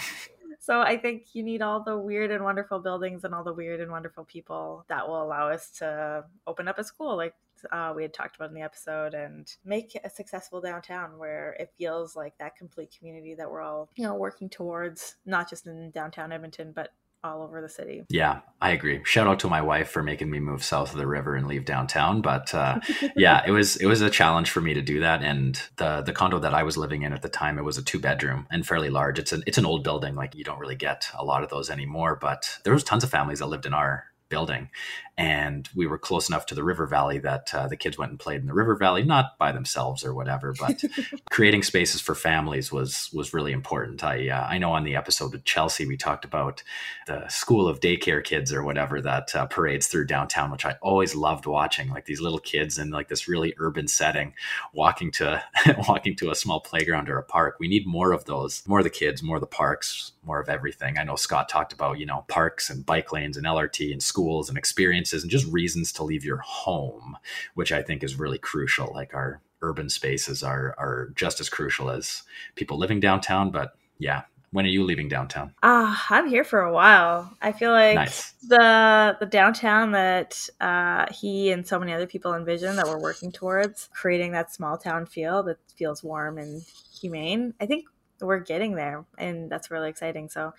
So 0.58 0.80
I 0.80 0.96
think 0.96 1.34
you 1.34 1.42
need 1.42 1.62
all 1.62 1.82
the 1.84 1.96
weird 1.96 2.30
and 2.32 2.42
wonderful 2.42 2.80
buildings 2.80 3.22
and 3.22 3.34
all 3.34 3.44
the 3.44 3.52
weird 3.52 3.80
and 3.80 3.90
wonderful 3.90 4.24
people 4.24 4.84
that 4.88 5.06
will 5.06 5.22
allow 5.22 5.48
us 5.48 5.70
to 5.78 6.24
open 6.46 6.66
up 6.66 6.78
a 6.78 6.84
school 6.84 7.16
like 7.16 7.34
uh, 7.72 7.92
we 7.94 8.02
had 8.02 8.14
talked 8.14 8.36
about 8.36 8.48
in 8.48 8.54
the 8.54 8.62
episode 8.62 9.14
and 9.14 9.54
make 9.64 9.98
a 10.04 10.10
successful 10.10 10.60
downtown 10.60 11.18
where 11.18 11.56
it 11.58 11.72
feels 11.78 12.16
like 12.16 12.36
that 12.38 12.56
complete 12.56 12.94
community 12.96 13.34
that 13.34 13.50
we're 13.50 13.62
all 13.62 13.88
you 13.96 14.04
know 14.04 14.14
working 14.14 14.48
towards 14.48 15.16
not 15.24 15.48
just 15.48 15.66
in 15.66 15.90
downtown 15.90 16.32
edmonton 16.32 16.72
but 16.74 16.92
all 17.26 17.42
over 17.42 17.60
the 17.60 17.68
city. 17.68 18.04
Yeah, 18.08 18.40
I 18.60 18.70
agree. 18.70 19.00
Shout 19.04 19.26
out 19.26 19.40
to 19.40 19.48
my 19.48 19.60
wife 19.60 19.90
for 19.90 20.02
making 20.02 20.30
me 20.30 20.40
move 20.40 20.64
south 20.64 20.92
of 20.92 20.98
the 20.98 21.06
river 21.06 21.34
and 21.34 21.46
leave 21.46 21.64
downtown. 21.64 22.22
But 22.22 22.54
uh, 22.54 22.80
yeah, 23.16 23.42
it 23.46 23.50
was 23.50 23.76
it 23.76 23.86
was 23.86 24.00
a 24.00 24.10
challenge 24.10 24.50
for 24.50 24.60
me 24.60 24.74
to 24.74 24.82
do 24.82 25.00
that. 25.00 25.22
And 25.22 25.60
the 25.76 26.02
the 26.02 26.12
condo 26.12 26.38
that 26.38 26.54
I 26.54 26.62
was 26.62 26.76
living 26.76 27.02
in 27.02 27.12
at 27.12 27.22
the 27.22 27.28
time, 27.28 27.58
it 27.58 27.64
was 27.64 27.78
a 27.78 27.82
two 27.82 27.98
bedroom 27.98 28.46
and 28.50 28.66
fairly 28.66 28.90
large. 28.90 29.18
It's 29.18 29.32
an 29.32 29.42
it's 29.46 29.58
an 29.58 29.66
old 29.66 29.82
building. 29.82 30.14
Like 30.14 30.34
you 30.34 30.44
don't 30.44 30.58
really 30.58 30.76
get 30.76 31.08
a 31.14 31.24
lot 31.24 31.42
of 31.42 31.50
those 31.50 31.70
anymore. 31.70 32.16
But 32.20 32.58
there 32.64 32.72
was 32.72 32.84
tons 32.84 33.04
of 33.04 33.10
families 33.10 33.40
that 33.40 33.46
lived 33.46 33.66
in 33.66 33.74
our 33.74 34.04
building. 34.28 34.70
And 35.18 35.68
we 35.74 35.86
were 35.86 35.98
close 35.98 36.28
enough 36.28 36.44
to 36.46 36.54
the 36.54 36.62
river 36.62 36.86
valley 36.86 37.18
that 37.20 37.54
uh, 37.54 37.68
the 37.68 37.76
kids 37.76 37.96
went 37.96 38.10
and 38.10 38.20
played 38.20 38.40
in 38.40 38.46
the 38.46 38.52
river 38.52 38.76
valley 38.76 39.02
not 39.02 39.38
by 39.38 39.50
themselves 39.50 40.04
or 40.04 40.14
whatever 40.14 40.54
but 40.58 40.82
creating 41.30 41.62
spaces 41.62 42.02
for 42.02 42.14
families 42.14 42.70
was 42.70 43.08
was 43.14 43.32
really 43.32 43.52
important. 43.52 44.04
I 44.04 44.28
uh, 44.28 44.46
i 44.46 44.58
know 44.58 44.72
on 44.72 44.84
the 44.84 44.94
episode 44.94 45.32
with 45.32 45.44
chelsea 45.44 45.86
we 45.86 45.96
talked 45.96 46.24
about 46.24 46.62
the 47.06 47.26
school 47.28 47.66
of 47.66 47.80
daycare 47.80 48.22
kids 48.22 48.52
or 48.52 48.62
whatever 48.62 49.00
that 49.00 49.34
uh, 49.34 49.46
parades 49.46 49.86
through 49.86 50.06
downtown 50.06 50.50
which 50.50 50.66
i 50.66 50.76
always 50.82 51.14
loved 51.14 51.46
watching 51.46 51.88
like 51.88 52.04
these 52.04 52.20
little 52.20 52.38
kids 52.38 52.78
in 52.78 52.90
like 52.90 53.08
this 53.08 53.26
really 53.26 53.54
urban 53.58 53.88
setting 53.88 54.34
walking 54.72 55.10
to 55.12 55.42
walking 55.88 56.14
to 56.16 56.30
a 56.30 56.34
small 56.34 56.60
playground 56.60 57.08
or 57.08 57.18
a 57.18 57.22
park. 57.22 57.56
We 57.58 57.68
need 57.68 57.86
more 57.86 58.12
of 58.12 58.24
those 58.24 58.62
more 58.66 58.78
of 58.78 58.84
the 58.84 58.90
kids 58.90 59.22
more 59.22 59.36
of 59.36 59.40
the 59.40 59.46
parks 59.46 60.12
more 60.24 60.40
of 60.40 60.48
everything. 60.48 60.98
I 60.98 61.04
know 61.04 61.16
scott 61.16 61.48
talked 61.48 61.72
about 61.72 61.98
you 61.98 62.06
know 62.06 62.24
parks 62.28 62.70
and 62.70 62.84
bike 62.84 63.12
lanes 63.12 63.36
and 63.36 63.46
lrt 63.46 63.92
and 63.92 64.02
schools 64.02 64.15
and 64.48 64.58
experiences 64.58 65.22
and 65.22 65.30
just 65.30 65.46
reasons 65.46 65.92
to 65.92 66.04
leave 66.04 66.24
your 66.24 66.38
home, 66.38 67.16
which 67.54 67.72
I 67.72 67.82
think 67.82 68.02
is 68.02 68.18
really 68.18 68.38
crucial. 68.38 68.92
Like 68.92 69.14
our 69.14 69.40
urban 69.62 69.88
spaces 69.88 70.42
are 70.42 70.74
are 70.78 71.12
just 71.14 71.40
as 71.40 71.48
crucial 71.48 71.90
as 71.90 72.22
people 72.54 72.78
living 72.78 73.00
downtown. 73.00 73.50
But 73.50 73.74
yeah, 73.98 74.22
when 74.52 74.64
are 74.64 74.68
you 74.68 74.84
leaving 74.84 75.08
downtown? 75.08 75.52
Ah, 75.62 75.92
uh, 76.10 76.14
I'm 76.14 76.28
here 76.28 76.44
for 76.44 76.60
a 76.60 76.72
while. 76.72 77.36
I 77.42 77.52
feel 77.52 77.72
like 77.72 77.94
nice. 77.94 78.32
the 78.46 79.16
the 79.20 79.26
downtown 79.26 79.92
that 79.92 80.48
uh, 80.60 81.06
he 81.12 81.50
and 81.50 81.66
so 81.66 81.78
many 81.78 81.92
other 81.92 82.06
people 82.06 82.34
envision 82.34 82.76
that 82.76 82.86
we're 82.86 83.00
working 83.00 83.32
towards, 83.32 83.88
creating 83.92 84.32
that 84.32 84.54
small 84.54 84.78
town 84.78 85.06
feel 85.06 85.42
that 85.44 85.58
feels 85.76 86.02
warm 86.02 86.38
and 86.38 86.62
humane. 87.00 87.54
I 87.60 87.66
think 87.66 87.86
we're 88.20 88.40
getting 88.40 88.74
there, 88.76 89.04
and 89.18 89.50
that's 89.50 89.70
really 89.70 89.90
exciting. 89.90 90.28
So 90.28 90.54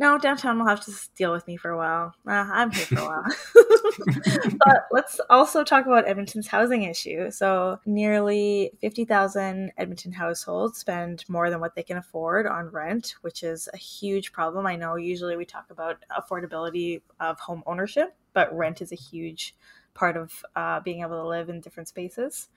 no, 0.00 0.16
downtown 0.16 0.58
will 0.58 0.66
have 0.66 0.82
to 0.86 0.92
deal 1.14 1.30
with 1.30 1.46
me 1.46 1.58
for 1.58 1.70
a 1.70 1.76
while. 1.76 2.14
Uh, 2.26 2.30
I'm 2.50 2.70
here 2.70 2.86
for 2.86 3.00
a 3.00 3.04
while. 3.04 3.24
but 4.64 4.86
let's 4.90 5.20
also 5.28 5.62
talk 5.62 5.84
about 5.84 6.08
Edmonton's 6.08 6.46
housing 6.46 6.84
issue. 6.84 7.30
So, 7.30 7.78
nearly 7.84 8.72
50,000 8.80 9.72
Edmonton 9.76 10.12
households 10.12 10.78
spend 10.78 11.26
more 11.28 11.50
than 11.50 11.60
what 11.60 11.74
they 11.74 11.82
can 11.82 11.98
afford 11.98 12.46
on 12.46 12.70
rent, 12.70 13.14
which 13.20 13.42
is 13.42 13.68
a 13.74 13.76
huge 13.76 14.32
problem. 14.32 14.66
I 14.66 14.74
know 14.74 14.96
usually 14.96 15.36
we 15.36 15.44
talk 15.44 15.66
about 15.68 15.98
affordability 16.10 17.02
of 17.20 17.38
home 17.38 17.62
ownership, 17.66 18.16
but 18.32 18.56
rent 18.56 18.80
is 18.80 18.92
a 18.92 18.96
huge 18.96 19.54
part 19.94 20.16
of 20.16 20.44
uh, 20.56 20.80
being 20.80 21.02
able 21.02 21.20
to 21.22 21.26
live 21.26 21.48
in 21.48 21.60
different 21.60 21.88
spaces. 21.88 22.48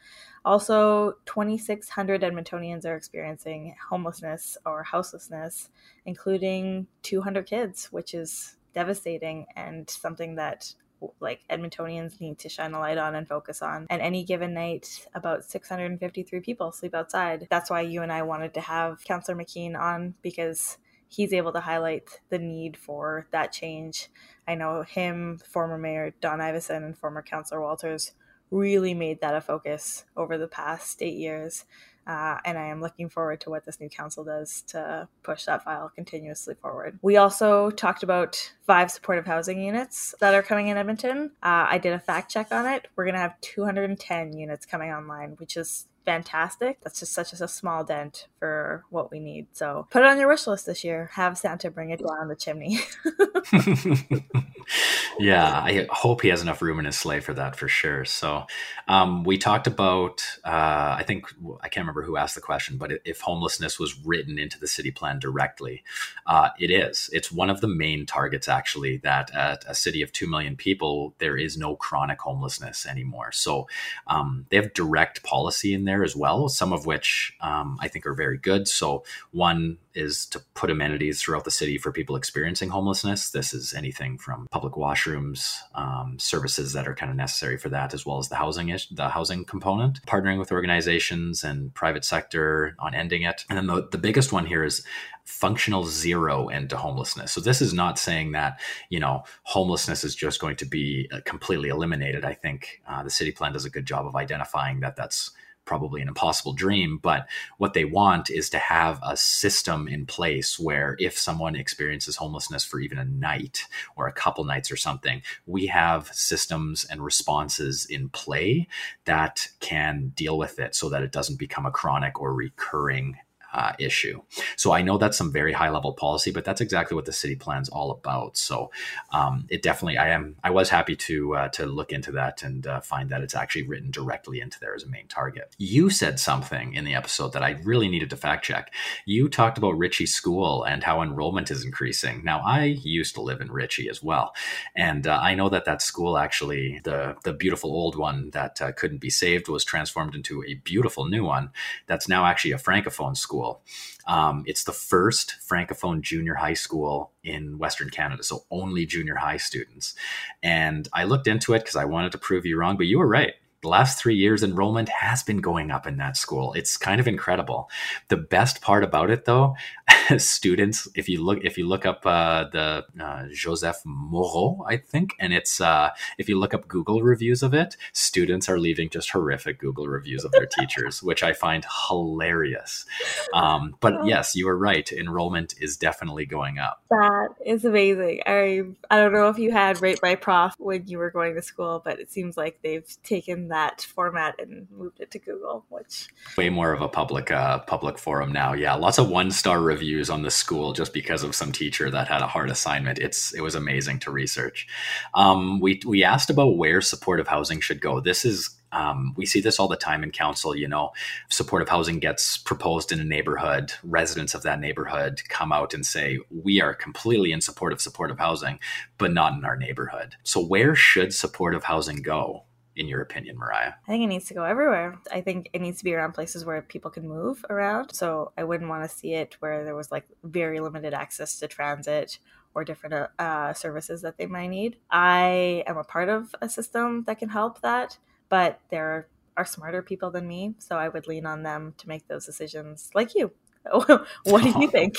Also, 0.46 1.14
2,600 1.26 2.22
Edmontonians 2.22 2.86
are 2.86 2.96
experiencing 2.96 3.76
homelessness 3.90 4.58
or 4.66 4.84
houselessness, 4.84 5.70
including 6.06 6.88
200 7.04 7.46
kids, 7.46 7.88
which 7.92 8.14
is 8.14 8.58
devastating 8.74 9.46
and 9.56 9.90
something 9.90 10.36
that 10.36 10.74
like 11.20 11.42
Edmontonians 11.50 12.22
need 12.22 12.40
to 12.40 12.50
shine 12.50 12.74
a 12.74 12.80
light 12.80 12.98
on 12.98 13.16
and 13.16 13.28
focus 13.28 13.62
on. 13.62 13.88
And 13.90 14.02
any 14.02 14.24
given 14.24 14.54
night, 14.54 15.06
about 15.14 15.44
653 15.44 16.40
people 16.40 16.72
sleep 16.72 16.96
outside. 16.96 17.48
That's 17.50 17.70
why 17.70 17.82
you 17.82 18.02
and 18.04 18.12
I 18.12 18.22
wanted 18.22 18.54
to 18.54 18.62
have 18.62 19.04
Councillor 19.04 19.38
McKeen 19.38 19.78
on 19.78 20.16
because 20.22 20.78
he's 21.14 21.34
able 21.34 21.53
to 21.53 21.60
highlight 21.60 22.22
the 22.30 22.40
need 22.40 22.76
for 22.76 23.27
that 23.31 23.52
change. 23.52 24.10
I 24.48 24.56
know 24.56 24.81
him, 24.81 25.40
former 25.45 25.77
Mayor 25.77 26.14
Don 26.22 26.40
Iveson, 26.40 26.84
and 26.84 26.98
former 26.98 27.22
Councillor 27.22 27.61
Walters 27.61 28.14
really 28.52 28.94
made 28.94 29.22
that 29.22 29.35
a 29.35 29.41
focus 29.41 30.06
over 30.18 30.38
the 30.38 30.48
past 30.48 31.02
eight 31.02 31.18
years. 31.18 31.65
Uh, 32.06 32.38
and 32.44 32.57
I 32.57 32.65
am 32.65 32.81
looking 32.81 33.10
forward 33.10 33.40
to 33.41 33.49
what 33.49 33.65
this 33.65 33.80
new 33.80 33.88
council 33.88 34.26
does 34.26 34.61
to 34.68 35.07
push 35.23 35.45
that 35.45 35.64
file 35.64 35.90
continuously 35.95 36.53
forward. 36.56 36.99
We 37.02 37.15
also 37.15 37.69
talked 37.69 38.03
about 38.03 38.52
five 38.68 38.91
supportive 38.91 39.26
housing 39.26 39.61
units 39.61 40.14
that 40.19 40.34
are 40.34 40.44
coming 40.44 40.68
in 40.68 40.76
Edmonton. 40.76 41.31
Uh, 41.41 41.68
I 41.69 41.77
did 41.77 41.94
a 41.94 41.99
fact 41.99 42.30
check 42.30 42.52
on 42.52 42.65
it. 42.65 42.88
We're 42.95 43.06
going 43.06 43.15
to 43.15 43.22
have 43.22 43.40
210 43.40 44.38
units 44.38 44.65
coming 44.65 44.91
online, 44.91 45.31
which 45.38 45.56
is 45.56 45.88
fantastic. 46.06 46.80
That's 46.82 47.00
just 47.00 47.14
such 47.14 47.34
a 47.34 47.48
small 47.48 47.84
dent 47.84 48.28
for 48.40 48.84
what 48.90 49.12
we 49.12 49.20
need. 49.20 49.48
So 49.54 49.88
put 49.90 50.04
it 50.04 50.08
on 50.08 50.20
your 50.20 50.28
wish 50.28 50.48
list 50.48 50.66
this 50.66 50.84
year. 50.84 51.10
Have 51.14 51.38
Santa 51.38 51.72
bring 51.72 51.90
it 51.92 52.02
down 52.06 52.28
the 52.28 52.36
chimney. 52.36 52.80
yeah, 55.20 55.62
I 55.62 55.88
hope 55.90 56.22
he 56.22 56.30
has 56.30 56.42
enough 56.42 56.62
room 56.62 56.80
in 56.80 56.86
his 56.86 56.98
sleigh 56.98 57.20
for 57.20 57.34
that 57.34 57.56
for 57.56 57.68
sure. 57.68 58.06
So 58.06 58.46
um, 58.88 59.24
we 59.24 59.38
talked 59.38 59.68
about, 59.68 60.24
uh, 60.44 60.96
I 60.98 61.04
think, 61.06 61.26
I 61.62 61.70
can't 61.70 61.84
remember 61.84 62.04
who 62.04 62.18
asked 62.18 62.36
the 62.36 62.42
question, 62.42 62.78
but 62.78 62.92
if 63.06 63.22
homelessness 63.22 63.80
was 63.80 63.98
written 64.04 64.38
into 64.40 64.60
the 64.60 64.68
city 64.68 64.92
plan 64.92 65.20
directly, 65.20 65.84
uh, 66.26 66.50
it 66.60 66.72
is. 66.72 67.10
It's 67.14 67.32
one 67.32 67.50
of 67.50 67.62
the 67.62 67.68
main 67.68 68.06
targets, 68.06 68.48
actually, 68.48 68.98
that 68.98 69.34
at 69.34 69.64
a 69.68 69.76
city 69.76 70.02
of 70.02 70.12
2 70.12 70.28
million 70.28 70.56
people, 70.56 71.14
there 71.20 71.38
is 71.38 71.58
no 71.58 71.76
chronic 71.76 72.22
homelessness 72.22 72.86
anymore. 72.86 73.32
So 73.32 73.68
um, 74.08 74.46
they 74.50 74.58
have 74.58 74.74
direct 74.74 75.24
policy 75.24 75.74
in 75.74 75.86
there 75.86 75.93
there 75.94 76.03
as 76.03 76.15
well, 76.15 76.49
some 76.49 76.74
of 76.74 76.86
which 76.86 77.36
um, 77.41 77.78
I 77.80 77.88
think 77.88 78.07
are 78.07 78.15
very 78.15 78.38
good. 78.38 78.68
So, 78.68 79.03
one 79.32 79.78
is 79.94 80.26
to 80.26 80.40
put 80.56 80.72
amenities 80.72 81.22
throughout 81.22 81.44
the 81.44 81.52
city 81.52 81.78
for 81.78 81.91
people 81.91 82.15
experiencing 82.15 82.70
homelessness. 82.70 83.30
This 83.30 83.53
is 83.53 83.76
anything 83.76 84.18
from 84.18 84.48
public 84.49 84.74
washrooms, 84.74 85.56
um, 85.76 86.18
services 86.18 86.74
that 86.74 86.88
are 86.88 86.95
kind 86.95 87.11
of 87.11 87.15
necessary 87.15 87.57
for 87.57 87.70
that, 87.70 87.94
as 87.94 88.03
well 88.06 88.18
as 88.18 88.28
the 88.28 88.36
housing 88.36 88.70
ish, 88.70 88.90
the 88.90 89.10
housing 89.10 89.45
component. 89.45 90.03
Partnering 90.07 90.40
with 90.40 90.52
organizations 90.52 91.44
and 91.44 91.72
private 91.76 92.03
sector 92.03 92.76
on 92.80 92.95
ending 92.95 93.22
it, 93.22 93.45
and 93.49 93.57
then 93.57 93.68
the, 93.68 93.88
the 93.91 93.99
biggest 93.99 94.32
one 94.32 94.48
here 94.48 94.64
is 94.64 94.84
functional 95.26 95.86
zero 95.86 96.49
end 96.49 96.70
to 96.72 96.78
homelessness. 96.78 97.32
So 97.32 97.40
this 97.40 97.61
is 97.61 97.74
not 97.74 97.99
saying 97.99 98.32
that 98.32 98.60
you 98.90 98.99
know 98.99 99.24
homelessness 99.44 100.03
is 100.03 100.15
just 100.15 100.41
going 100.41 100.56
to 100.57 100.65
be 100.65 101.07
uh, 101.14 101.22
completely 101.24 101.70
eliminated. 101.70 102.26
I 102.26 102.34
think 102.34 102.82
uh, 102.88 103.03
the 103.03 103.11
city 103.11 103.32
plan 103.32 103.53
does 103.53 103.65
a 103.65 103.70
good 103.70 103.86
job 103.86 104.07
of 104.07 104.15
identifying 104.15 104.80
that 104.80 104.95
that's 104.95 105.32
probably 105.65 106.02
an 106.02 106.07
impossible 106.07 106.53
dream, 106.53 106.99
but 107.02 107.27
what 107.57 107.73
they 107.73 107.85
want 107.85 108.30
is 108.30 108.49
to 108.49 108.60
have 108.60 108.99
a 109.03 109.15
system 109.15 109.88
in 109.88 110.06
place 110.06 110.60
where 110.60 110.95
if 110.99 111.18
someone 111.18 111.56
experiences 111.56 112.15
homelessness 112.15 112.64
for 112.64 112.80
even 112.80 112.98
a 112.98 113.06
night 113.06 113.65
or 113.95 114.07
a 114.07 114.14
couple 114.14 114.44
nights 114.44 114.72
or 114.72 114.76
something, 114.76 115.22
we 115.45 115.68
have 115.68 116.07
systems 116.14 116.85
and 116.85 117.03
responses 117.03 117.85
in 117.85 118.10
play 118.10 118.68
that 119.06 119.48
can 119.60 120.11
deal 120.15 120.38
with 120.38 120.60
it 120.60 120.76
so 120.76 120.90
that 120.90 121.03
it 121.03 121.11
doesn't 121.11 121.40
become 121.40 121.65
a 121.65 121.72
chronic 121.72 122.19
or 122.19 122.34
recurring 122.34 123.18
uh, 123.54 123.74
issue. 123.80 124.22
So 124.58 124.72
I 124.72 124.82
know 124.82 124.98
that's 124.98 125.18
some 125.18 125.32
very 125.32 125.54
high 125.54 125.70
level 125.70 125.94
policy, 125.94 126.32
but 126.32 126.44
that's 126.44 126.62
exactly 126.62 126.96
what 126.96 127.06
the 127.06 127.14
city 127.14 127.36
plan's 127.36 127.70
all 127.70 127.92
about. 127.92 128.36
So 128.36 128.72
um, 129.12 129.46
it 129.50 129.62
definitely, 129.62 129.98
I 129.98 130.10
am, 130.10 130.36
I 130.44 130.50
was 130.50 130.70
happy 130.70 130.96
to 130.96 131.36
uh, 131.36 131.48
to 131.50 131.66
look 131.66 131.92
into 131.92 132.12
that 132.14 132.42
and 132.42 132.66
uh, 132.66 132.82
find 132.82 133.10
that 133.10 133.22
it's 133.22 133.36
actually 133.36 133.64
written 133.64 133.92
directly 133.92 134.40
into 134.40 134.60
there 134.60 134.74
as 134.74 134.84
a 134.84 134.90
main 134.90 135.08
target. 135.08 135.56
You 135.58 135.90
said 135.90 136.20
something 136.20 136.74
in 136.74 136.84
the 136.84 136.96
episode 136.96 137.34
that 137.34 137.44
I 137.44 137.52
really 137.64 137.88
needed 137.88 138.10
to 138.10 138.18
fact 138.18 138.46
check. 138.46 138.74
You 139.06 139.30
talked 139.30 139.58
about 139.58 139.78
Ritchie 139.78 140.08
School 140.08 140.64
and 140.64 140.84
how 140.84 141.02
enrollment 141.02 141.52
is 141.52 141.64
increasing. 141.64 142.24
Now 142.24 142.42
I 142.44 142.64
used 142.66 143.16
to 143.16 143.22
live 143.22 143.42
in 143.42 143.52
Ritchie 143.52 143.90
as 143.90 144.02
well, 144.02 144.34
and 144.76 145.06
uh, 145.06 145.20
I 145.22 145.36
know 145.36 145.50
that 145.50 145.66
that 145.66 145.82
school 145.82 146.18
actually, 146.18 146.82
the 146.84 147.16
the 147.24 147.34
beautiful 147.34 147.72
old 147.72 147.96
one 147.96 148.32
that 148.32 148.62
uh, 148.62 148.72
couldn't 148.72 149.02
be 149.02 149.12
saved, 149.12 149.48
was 149.48 149.64
transformed 149.64 150.16
into 150.16 150.44
a 150.44 150.56
beautiful 150.56 151.08
new 151.08 151.24
one 151.24 151.52
that's 151.86 152.08
now 152.08 152.26
actually 152.26 152.52
a 152.52 152.58
francophone 152.58 153.16
school 153.16 153.43
school. 153.44 153.61
Um, 154.07 154.44
it's 154.45 154.64
the 154.64 154.72
first 154.72 155.36
francophone 155.48 156.02
junior 156.02 156.36
high 156.36 156.53
school 156.53 157.11
in 157.24 157.57
Western 157.57 157.90
Canada, 157.90 158.24
so 158.24 158.44
only 158.52 158.86
junior 158.86 159.15
high 159.15 159.38
students. 159.38 159.95
And 160.41 160.88
I 160.94 161.03
looked 161.06 161.28
into 161.28 161.53
it 161.53 161.60
because 161.60 161.76
I 161.76 161.86
wanted 161.86 162.11
to 162.14 162.18
prove 162.18 162.45
you 162.45 162.57
wrong, 162.57 162.78
but 162.78 162.88
you 162.88 162.99
were 162.99 163.07
right 163.07 163.34
the 163.64 163.69
last 163.69 163.98
three 163.98 164.15
years 164.15 164.44
enrollment 164.44 164.90
has 164.90 165.23
been 165.23 165.40
going 165.40 165.72
up 165.72 165.88
in 165.88 165.98
that 165.98 166.18
school. 166.18 166.53
It's 166.53 166.77
kind 166.77 166.99
of 166.99 167.07
incredible. 167.07 167.69
The 168.10 168.18
best 168.18 168.61
part 168.61 168.84
about 168.84 169.10
it 169.10 169.26
though 169.26 169.56
students 170.18 170.88
if 170.95 171.10
you 171.10 171.23
look 171.23 171.40
if 171.44 171.57
you 171.57 171.68
look 171.68 171.85
up 171.85 172.06
uh, 172.06 172.45
the 172.52 172.85
uh, 173.02 173.26
joseph 173.34 173.77
moreau 173.85 174.64
i 174.68 174.77
think 174.77 175.14
and 175.19 175.34
it's 175.34 175.60
uh, 175.61 175.90
if 176.18 176.30
you 176.30 176.38
look 176.38 176.53
up 176.53 176.68
google 176.68 177.02
reviews 177.02 177.44
of 177.44 177.53
it 177.53 177.76
students 177.91 178.49
are 178.49 178.60
leaving 178.60 178.90
just 178.90 179.10
horrific 179.11 179.60
google 179.60 179.88
reviews 179.88 180.23
of 180.23 180.31
their 180.31 180.45
teachers 180.60 181.02
which 181.02 181.23
i 181.23 181.34
find 181.34 181.65
hilarious. 181.90 182.85
Um, 183.34 183.76
but 183.80 184.06
yes 184.06 184.35
you 184.35 184.48
are 184.48 184.57
right. 184.57 184.91
Enrollment 184.91 185.56
is 185.60 185.77
definitely 185.77 186.26
going 186.26 186.57
up. 186.60 186.81
That 186.90 187.30
is 187.45 187.65
amazing. 187.65 188.22
I 188.26 188.64
i 188.90 188.98
don't 188.98 189.14
know 189.14 189.30
if 189.30 189.38
you 189.38 189.52
had 189.52 189.81
Rate 189.81 189.99
My 190.02 190.15
Prof 190.15 190.56
when 190.60 190.88
you 190.88 190.98
were 190.98 191.11
going 191.11 191.35
to 191.35 191.41
school 191.41 191.81
but 191.84 191.99
it 191.99 192.11
seems 192.11 192.38
like 192.38 192.60
they've 192.61 192.88
taken 193.03 193.49
that 193.54 193.82
format 193.82 194.34
and 194.40 194.68
moved 194.72 195.00
it 195.00 195.12
to 195.12 195.20
Google, 195.20 195.64
which 195.70 196.08
way 196.36 196.50
more 196.50 196.74
of 196.74 196.82
a 196.82 196.88
public 196.90 197.30
uh, 197.30 197.60
public 197.60 198.00
forum 198.00 198.34
now. 198.34 198.54
Yeah, 198.54 198.74
lots 198.74 198.98
of 198.98 199.10
one 199.10 199.30
star 199.30 199.62
reviews 199.62 200.10
on 200.10 200.24
the 200.24 200.32
school 200.32 200.74
just 200.74 200.92
because 200.92 201.22
of 201.22 201.36
some 201.36 201.52
teacher 201.52 201.92
that 201.92 202.08
had 202.08 202.22
a 202.22 202.28
hard 202.28 202.50
assignment. 202.50 202.98
It's 202.98 203.32
it 203.34 203.42
was 203.42 203.54
amazing 203.54 204.00
to 204.00 204.12
research. 204.12 204.68
Um, 205.14 205.60
we 205.60 205.82
we 205.86 206.04
asked 206.04 206.32
about 206.32 206.58
where 206.58 206.82
supportive 206.82 207.28
housing 207.28 207.60
should 207.60 207.80
go. 207.80 208.00
This 208.00 208.26
is 208.26 208.50
um, 208.72 209.14
we 209.16 209.28
see 209.28 209.40
this 209.40 209.60
all 209.60 209.68
the 209.68 209.78
time 209.78 210.02
in 210.04 210.10
council. 210.10 210.56
You 210.56 210.68
know, 210.68 210.92
supportive 211.30 211.70
housing 211.70 212.00
gets 212.00 212.40
proposed 212.40 212.92
in 212.92 213.00
a 213.00 213.04
neighborhood. 213.06 213.74
Residents 213.84 214.34
of 214.34 214.42
that 214.44 214.60
neighborhood 214.60 215.22
come 215.30 215.52
out 215.52 215.76
and 215.76 215.86
say, 215.86 216.18
We 216.32 216.60
are 216.60 216.74
completely 216.74 217.32
in 217.32 217.42
support 217.42 217.72
of 217.72 217.82
supportive 217.82 218.18
housing, 218.18 218.60
but 218.98 219.14
not 219.14 219.34
in 219.34 219.46
our 219.46 219.56
neighborhood. 219.56 220.16
So, 220.24 220.44
where 220.44 220.74
should 220.74 221.14
supportive 221.14 221.66
housing 221.66 222.02
go? 222.02 222.46
In 222.76 222.88
your 222.88 223.02
opinion, 223.02 223.38
Mariah? 223.38 223.74
I 223.88 223.91
think 223.91 224.04
it 224.04 224.08
needs 224.08 224.26
to 224.26 224.34
go 224.34 224.44
everywhere. 224.44 225.00
I 225.12 225.22
think 225.22 225.50
it 225.54 225.62
needs 225.62 225.78
to 225.80 225.84
be 225.84 225.94
around 225.94 226.14
places 226.14 226.45
where 226.45 226.62
people 226.62 226.91
can 226.91 227.08
move 227.08 227.45
around. 227.50 227.94
So 227.94 228.32
I 228.38 228.44
wouldn't 228.44 228.70
want 228.70 228.84
to 228.84 228.95
see 228.95 229.14
it 229.14 229.38
where 229.40 229.64
there 229.64 229.76
was 229.76 229.91
like 229.91 230.06
very 230.24 230.60
limited 230.60 230.94
access 230.94 231.40
to 231.40 231.48
transit 231.48 232.20
or 232.56 232.64
different 232.64 233.10
uh, 233.20 233.54
services 233.54 234.02
that 234.02 234.18
they 234.18 234.26
might 234.26 234.48
need. 234.48 234.78
I 234.90 235.64
am 235.68 235.78
a 235.78 235.84
part 235.84 236.10
of 236.10 236.36
a 236.41 236.50
system 236.50 237.04
that 237.08 237.20
can 237.20 237.30
help 237.30 237.62
that, 237.62 237.98
but 238.30 238.60
there 238.70 239.08
are 239.38 239.45
smarter 239.45 239.82
people 239.82 240.12
than 240.12 240.28
me. 240.28 240.56
So 240.60 240.78
I 240.78 240.90
would 240.90 241.08
lean 241.08 241.26
on 241.26 241.44
them 241.44 241.74
to 241.78 241.88
make 241.88 242.08
those 242.08 242.26
decisions 242.26 242.90
like 242.94 243.16
you. 243.16 243.32
what 244.23 244.44
do 244.44 244.60
you 244.60 244.68
think? 244.72 244.98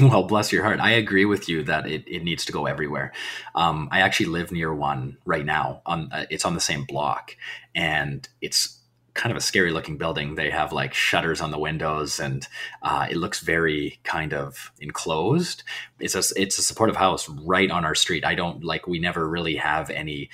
well, 0.00 0.24
bless 0.24 0.52
your 0.52 0.62
heart. 0.62 0.80
I 0.80 0.90
agree 0.92 1.24
with 1.24 1.48
you 1.48 1.62
that 1.64 1.86
it, 1.86 2.04
it 2.06 2.22
needs 2.22 2.44
to 2.46 2.52
go 2.52 2.66
everywhere. 2.66 3.12
Um, 3.54 3.88
I 3.90 4.00
actually 4.00 4.26
live 4.26 4.52
near 4.52 4.72
one 4.72 5.16
right 5.24 5.44
now. 5.44 5.82
On 5.86 6.08
uh, 6.12 6.26
it's 6.30 6.44
on 6.44 6.54
the 6.54 6.60
same 6.60 6.84
block, 6.84 7.36
and 7.74 8.28
it's 8.40 8.78
kind 9.14 9.32
of 9.32 9.36
a 9.36 9.40
scary 9.40 9.72
looking 9.72 9.98
building. 9.98 10.36
They 10.36 10.48
have 10.50 10.72
like 10.72 10.94
shutters 10.94 11.40
on 11.40 11.50
the 11.50 11.58
windows, 11.58 12.20
and 12.20 12.46
uh, 12.82 13.08
it 13.10 13.16
looks 13.16 13.40
very 13.40 13.98
kind 14.04 14.32
of 14.32 14.70
enclosed. 14.80 15.64
It's 15.98 16.14
a 16.14 16.22
it's 16.40 16.58
a 16.58 16.62
supportive 16.62 16.96
house 16.96 17.28
right 17.28 17.70
on 17.70 17.84
our 17.84 17.96
street. 17.96 18.24
I 18.24 18.36
don't 18.36 18.62
like 18.62 18.86
we 18.86 19.00
never 19.00 19.28
really 19.28 19.56
have 19.56 19.90
any 19.90 20.30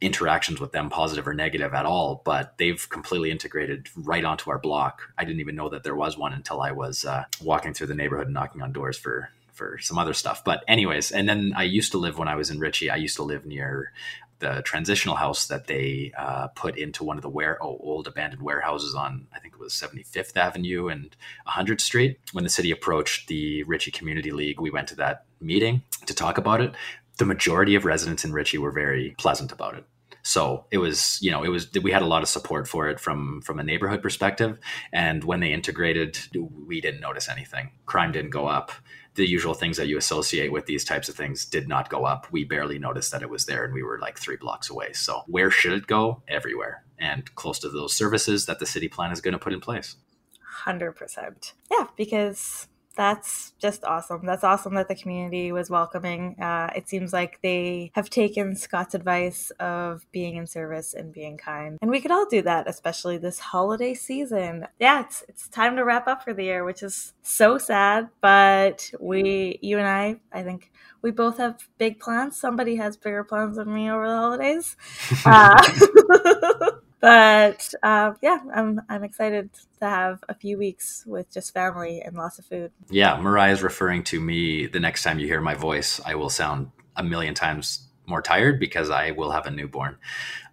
interactions 0.00 0.60
with 0.60 0.72
them, 0.72 0.90
positive 0.90 1.26
or 1.26 1.34
negative 1.34 1.72
at 1.72 1.86
all, 1.86 2.20
but 2.24 2.58
they've 2.58 2.88
completely 2.90 3.30
integrated 3.30 3.88
right 3.96 4.24
onto 4.24 4.50
our 4.50 4.58
block. 4.58 5.00
I 5.16 5.24
didn't 5.24 5.40
even 5.40 5.56
know 5.56 5.70
that 5.70 5.84
there 5.84 5.96
was 5.96 6.18
one 6.18 6.32
until 6.32 6.60
I 6.60 6.72
was 6.72 7.04
uh, 7.04 7.24
walking 7.40 7.72
through 7.72 7.86
the 7.86 7.94
neighborhood 7.94 8.26
and 8.26 8.34
knocking 8.34 8.62
on 8.62 8.72
doors 8.72 8.98
for 8.98 9.30
for 9.52 9.78
some 9.78 9.96
other 9.96 10.12
stuff. 10.12 10.44
But 10.44 10.62
anyways, 10.68 11.10
and 11.10 11.26
then 11.26 11.54
I 11.56 11.62
used 11.62 11.92
to 11.92 11.98
live 11.98 12.18
when 12.18 12.28
I 12.28 12.36
was 12.36 12.50
in 12.50 12.58
Ritchie. 12.58 12.90
I 12.90 12.96
used 12.96 13.16
to 13.16 13.22
live 13.22 13.46
near 13.46 13.90
the 14.38 14.60
transitional 14.66 15.16
house 15.16 15.46
that 15.46 15.66
they 15.66 16.12
uh, 16.18 16.48
put 16.48 16.76
into 16.76 17.04
one 17.04 17.16
of 17.16 17.22
the 17.22 17.28
ware, 17.30 17.56
oh, 17.62 17.78
old 17.80 18.06
abandoned 18.06 18.42
warehouses 18.42 18.94
on 18.94 19.26
I 19.34 19.38
think 19.38 19.54
it 19.54 19.60
was 19.60 19.72
75th 19.72 20.36
Avenue 20.36 20.88
and 20.88 21.16
100th 21.48 21.80
Street. 21.80 22.20
When 22.32 22.44
the 22.44 22.50
city 22.50 22.70
approached 22.70 23.28
the 23.28 23.62
Ritchie 23.62 23.92
Community 23.92 24.30
League, 24.30 24.60
we 24.60 24.70
went 24.70 24.88
to 24.88 24.96
that 24.96 25.24
meeting 25.40 25.82
to 26.04 26.14
talk 26.14 26.36
about 26.36 26.60
it 26.60 26.74
the 27.18 27.24
majority 27.24 27.74
of 27.74 27.84
residents 27.84 28.24
in 28.24 28.32
Ritchie 28.32 28.58
were 28.58 28.72
very 28.72 29.14
pleasant 29.18 29.52
about 29.52 29.76
it. 29.76 29.84
So 30.22 30.66
it 30.72 30.78
was, 30.78 31.18
you 31.22 31.30
know, 31.30 31.44
it 31.44 31.50
was 31.50 31.70
we 31.84 31.92
had 31.92 32.02
a 32.02 32.06
lot 32.06 32.22
of 32.22 32.28
support 32.28 32.66
for 32.66 32.88
it 32.88 32.98
from 32.98 33.40
from 33.42 33.60
a 33.60 33.62
neighborhood 33.62 34.02
perspective. 34.02 34.58
And 34.92 35.22
when 35.22 35.38
they 35.38 35.52
integrated, 35.52 36.18
we 36.66 36.80
didn't 36.80 37.00
notice 37.00 37.28
anything. 37.28 37.70
Crime 37.86 38.10
didn't 38.10 38.30
go 38.30 38.48
up. 38.48 38.72
The 39.14 39.28
usual 39.28 39.54
things 39.54 39.76
that 39.76 39.86
you 39.86 39.96
associate 39.96 40.50
with 40.50 40.66
these 40.66 40.84
types 40.84 41.08
of 41.08 41.14
things 41.14 41.44
did 41.44 41.68
not 41.68 41.88
go 41.88 42.04
up. 42.04 42.26
We 42.32 42.42
barely 42.42 42.78
noticed 42.78 43.12
that 43.12 43.22
it 43.22 43.30
was 43.30 43.46
there, 43.46 43.64
and 43.64 43.72
we 43.72 43.84
were 43.84 44.00
like 44.00 44.18
three 44.18 44.36
blocks 44.36 44.68
away. 44.68 44.92
So 44.94 45.22
where 45.28 45.50
should 45.50 45.72
it 45.72 45.86
go? 45.86 46.22
Everywhere, 46.26 46.84
and 46.98 47.32
close 47.36 47.60
to 47.60 47.68
those 47.68 47.94
services 47.94 48.46
that 48.46 48.58
the 48.58 48.66
city 48.66 48.88
plan 48.88 49.12
is 49.12 49.20
going 49.20 49.32
to 49.32 49.38
put 49.38 49.52
in 49.52 49.60
place. 49.60 49.94
Hundred 50.42 50.92
percent. 50.96 51.54
Yeah, 51.70 51.86
because 51.96 52.66
that's 52.96 53.52
just 53.58 53.84
awesome. 53.84 54.24
That's 54.24 54.44
awesome 54.44 54.74
that 54.74 54.88
the 54.88 54.94
community 54.94 55.52
was 55.52 55.70
welcoming. 55.70 56.36
Uh, 56.40 56.70
it 56.74 56.88
seems 56.88 57.12
like 57.12 57.40
they 57.42 57.90
have 57.94 58.10
taken 58.10 58.56
Scott's 58.56 58.94
advice 58.94 59.50
of 59.60 60.06
being 60.12 60.36
in 60.36 60.46
service 60.46 60.94
and 60.94 61.12
being 61.12 61.36
kind, 61.36 61.78
and 61.80 61.90
we 61.90 62.00
could 62.00 62.10
all 62.10 62.26
do 62.28 62.42
that, 62.42 62.68
especially 62.68 63.18
this 63.18 63.38
holiday 63.38 63.94
season. 63.94 64.66
Yeah, 64.80 65.00
it's 65.02 65.24
it's 65.28 65.48
time 65.48 65.76
to 65.76 65.84
wrap 65.84 66.08
up 66.08 66.24
for 66.24 66.34
the 66.34 66.44
year, 66.44 66.64
which 66.64 66.82
is 66.82 67.12
so 67.22 67.58
sad. 67.58 68.08
But 68.20 68.90
we, 69.00 69.58
you 69.62 69.78
and 69.78 69.86
I, 69.86 70.16
I 70.32 70.42
think 70.42 70.70
we 71.02 71.10
both 71.10 71.38
have 71.38 71.68
big 71.78 72.00
plans. 72.00 72.36
Somebody 72.36 72.76
has 72.76 72.96
bigger 72.96 73.24
plans 73.24 73.56
than 73.56 73.72
me 73.72 73.90
over 73.90 74.08
the 74.08 74.16
holidays. 74.16 74.76
Uh, 75.24 76.70
but 77.00 77.72
uh, 77.82 78.12
yeah, 78.22 78.38
I'm 78.54 78.80
I'm 78.88 79.04
excited 79.04 79.50
to 79.80 79.86
have 79.86 80.24
a 80.28 80.34
few 80.34 80.58
weeks 80.58 81.04
with 81.06 81.32
just 81.32 81.52
family 81.52 82.00
and 82.00 82.16
lots 82.16 82.38
of 82.38 82.46
food. 82.46 82.72
Yeah, 82.90 83.18
Mariah 83.20 83.52
is 83.52 83.62
referring 83.62 84.04
to 84.04 84.20
me. 84.20 84.66
The 84.66 84.80
next 84.80 85.02
time 85.02 85.18
you 85.18 85.26
hear 85.26 85.40
my 85.40 85.54
voice, 85.54 86.00
I 86.04 86.14
will 86.14 86.30
sound 86.30 86.70
a 86.96 87.02
million 87.02 87.34
times 87.34 87.86
more 88.06 88.22
tired 88.22 88.58
because 88.58 88.90
I 88.90 89.10
will 89.10 89.30
have 89.30 89.46
a 89.46 89.50
newborn. 89.50 89.98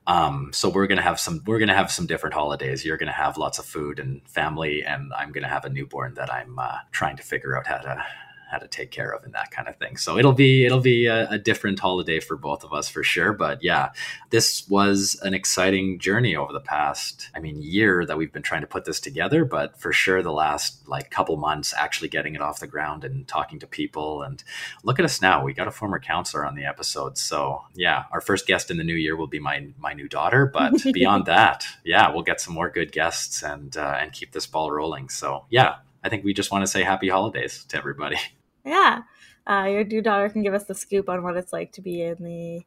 Um, 0.06 0.52
so 0.52 0.70
we're 0.70 0.88
gonna 0.88 1.02
have 1.02 1.20
some 1.20 1.42
we're 1.46 1.60
gonna 1.60 1.76
have 1.76 1.92
some 1.92 2.08
different 2.08 2.34
holidays. 2.34 2.84
You're 2.84 2.98
gonna 2.98 3.14
have 3.14 3.38
lots 3.38 3.58
of 3.58 3.66
food 3.66 4.00
and 4.00 4.28
family, 4.28 4.84
and 4.84 5.14
I'm 5.14 5.32
gonna 5.32 5.48
have 5.48 5.66
a 5.66 5.70
newborn 5.70 6.16
that 6.16 6.32
I'm 6.32 6.60
uh, 6.60 6.80
trying 6.92 7.16
to 7.18 7.24
figure 7.24 7.58
out 7.58 7.68
how 7.68 7.78
to 7.78 8.06
how 8.54 8.60
to 8.60 8.68
take 8.68 8.92
care 8.92 9.12
of 9.12 9.24
and 9.24 9.34
that 9.34 9.50
kind 9.50 9.68
of 9.68 9.76
thing. 9.78 9.98
So 9.98 10.18
it'll 10.18 10.32
be 10.32 10.64
it'll 10.64 10.80
be 10.80 11.08
a, 11.08 11.28
a, 11.32 11.40
different 11.40 11.80
holiday 11.80 12.20
for 12.20 12.38
both 12.38 12.64
of 12.64 12.72
us 12.72 12.88
for 12.88 13.04
sure. 13.04 13.34
But 13.34 13.64
yeah, 13.64 13.90
this 14.30 14.70
was 14.70 15.20
an 15.24 15.34
exciting 15.34 15.98
journey 15.98 16.36
over 16.36 16.54
the 16.54 16.60
past, 16.60 17.30
I 17.36 17.40
mean, 17.40 17.62
year 17.64 18.06
that 18.06 18.16
we've 18.16 18.32
been 18.32 18.44
trying 18.44 18.62
to 18.62 18.68
put 18.68 18.86
this 18.86 19.00
together. 19.00 19.44
But 19.44 19.80
for 19.80 19.92
sure, 19.92 20.22
the 20.22 20.32
last 20.32 20.88
like 20.88 21.10
couple 21.10 21.36
months 21.36 21.74
actually 21.76 22.10
getting 22.10 22.36
it 22.36 22.42
off 22.42 22.60
the 22.60 22.68
ground 22.68 23.04
and 23.04 23.28
talking 23.28 23.60
to 23.60 23.68
people. 23.68 24.22
And 24.22 24.44
look 24.84 25.00
at 25.00 25.06
us 25.06 25.20
now, 25.20 25.44
we 25.44 25.54
got 25.54 25.68
a 25.68 25.72
former 25.72 26.00
councillor 26.00 26.46
on 26.46 26.56
the 26.56 26.66
episode. 26.66 27.18
So 27.18 27.64
yeah, 27.74 28.04
our 28.12 28.22
first 28.22 28.46
guest 28.46 28.70
in 28.70 28.78
the 28.78 28.84
new 28.84 28.96
year 28.96 29.16
will 29.16 29.28
be 29.28 29.40
my 29.40 29.68
my 29.80 29.94
new 29.94 30.08
daughter. 30.08 30.46
But 30.46 30.74
beyond 30.94 31.26
that, 31.26 31.66
yeah, 31.84 32.12
we'll 32.12 32.22
get 32.22 32.40
some 32.40 32.54
more 32.54 32.70
good 32.70 32.92
guests 32.92 33.42
and 33.42 33.76
uh, 33.76 33.98
and 34.00 34.14
keep 34.14 34.32
this 34.32 34.46
ball 34.46 34.72
rolling. 34.72 35.10
So 35.10 35.46
yeah, 35.50 35.78
I 36.04 36.10
think 36.10 36.24
we 36.24 36.34
just 36.34 36.52
want 36.52 36.64
to 36.64 36.68
say 36.68 36.84
happy 36.84 37.10
holidays 37.10 37.66
to 37.70 37.78
everybody. 37.78 38.18
Yeah. 38.66 39.02
Uh, 39.46 39.68
your 39.70 39.84
new 39.84 40.02
daughter 40.02 40.30
can 40.30 40.42
give 40.42 40.54
us 40.54 40.66
the 40.66 40.76
scoop 40.76 41.10
on 41.10 41.24
what 41.24 41.36
it's 41.36 41.52
like 41.52 41.74
to 41.74 41.82
be 41.82 42.02
in 42.02 42.24
the 42.24 42.62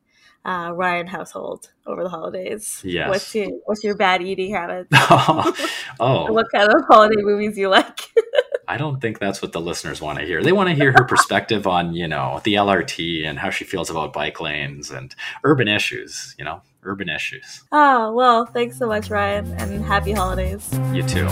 uh, 0.44 0.72
Ryan 0.72 1.06
household 1.06 1.70
over 1.86 2.02
the 2.02 2.08
holidays. 2.08 2.80
Yes. 2.84 3.08
What's 3.08 3.34
your 3.34 3.48
What's 3.64 3.82
your 3.82 3.96
bad 3.96 4.22
eating 4.22 4.54
habits? 4.54 4.88
oh. 4.92 5.52
what 6.32 6.46
kind 6.54 6.68
of 6.72 6.82
holiday 6.88 7.20
movies 7.20 7.58
you 7.58 7.68
like? 7.68 8.00
I 8.68 8.76
don't 8.76 9.00
think 9.00 9.20
that's 9.20 9.40
what 9.40 9.52
the 9.52 9.60
listeners 9.60 10.00
want 10.00 10.18
to 10.18 10.24
hear. 10.24 10.42
They 10.42 10.52
want 10.52 10.68
to 10.68 10.74
hear 10.74 10.92
her 10.92 11.04
perspective 11.04 11.68
on, 11.68 11.94
you 11.94 12.08
know, 12.08 12.40
the 12.42 12.54
LRT 12.54 13.24
and 13.24 13.38
how 13.38 13.50
she 13.50 13.64
feels 13.64 13.90
about 13.90 14.12
bike 14.12 14.40
lanes 14.40 14.90
and 14.90 15.14
urban 15.44 15.68
issues, 15.68 16.34
you 16.36 16.44
know, 16.44 16.62
urban 16.82 17.08
issues. 17.08 17.62
Oh, 17.70 18.12
well, 18.12 18.44
thanks 18.44 18.76
so 18.76 18.88
much, 18.88 19.08
Ryan, 19.08 19.52
and 19.58 19.84
happy 19.84 20.12
holidays. 20.12 20.68
You 20.92 21.04
too. 21.04 21.28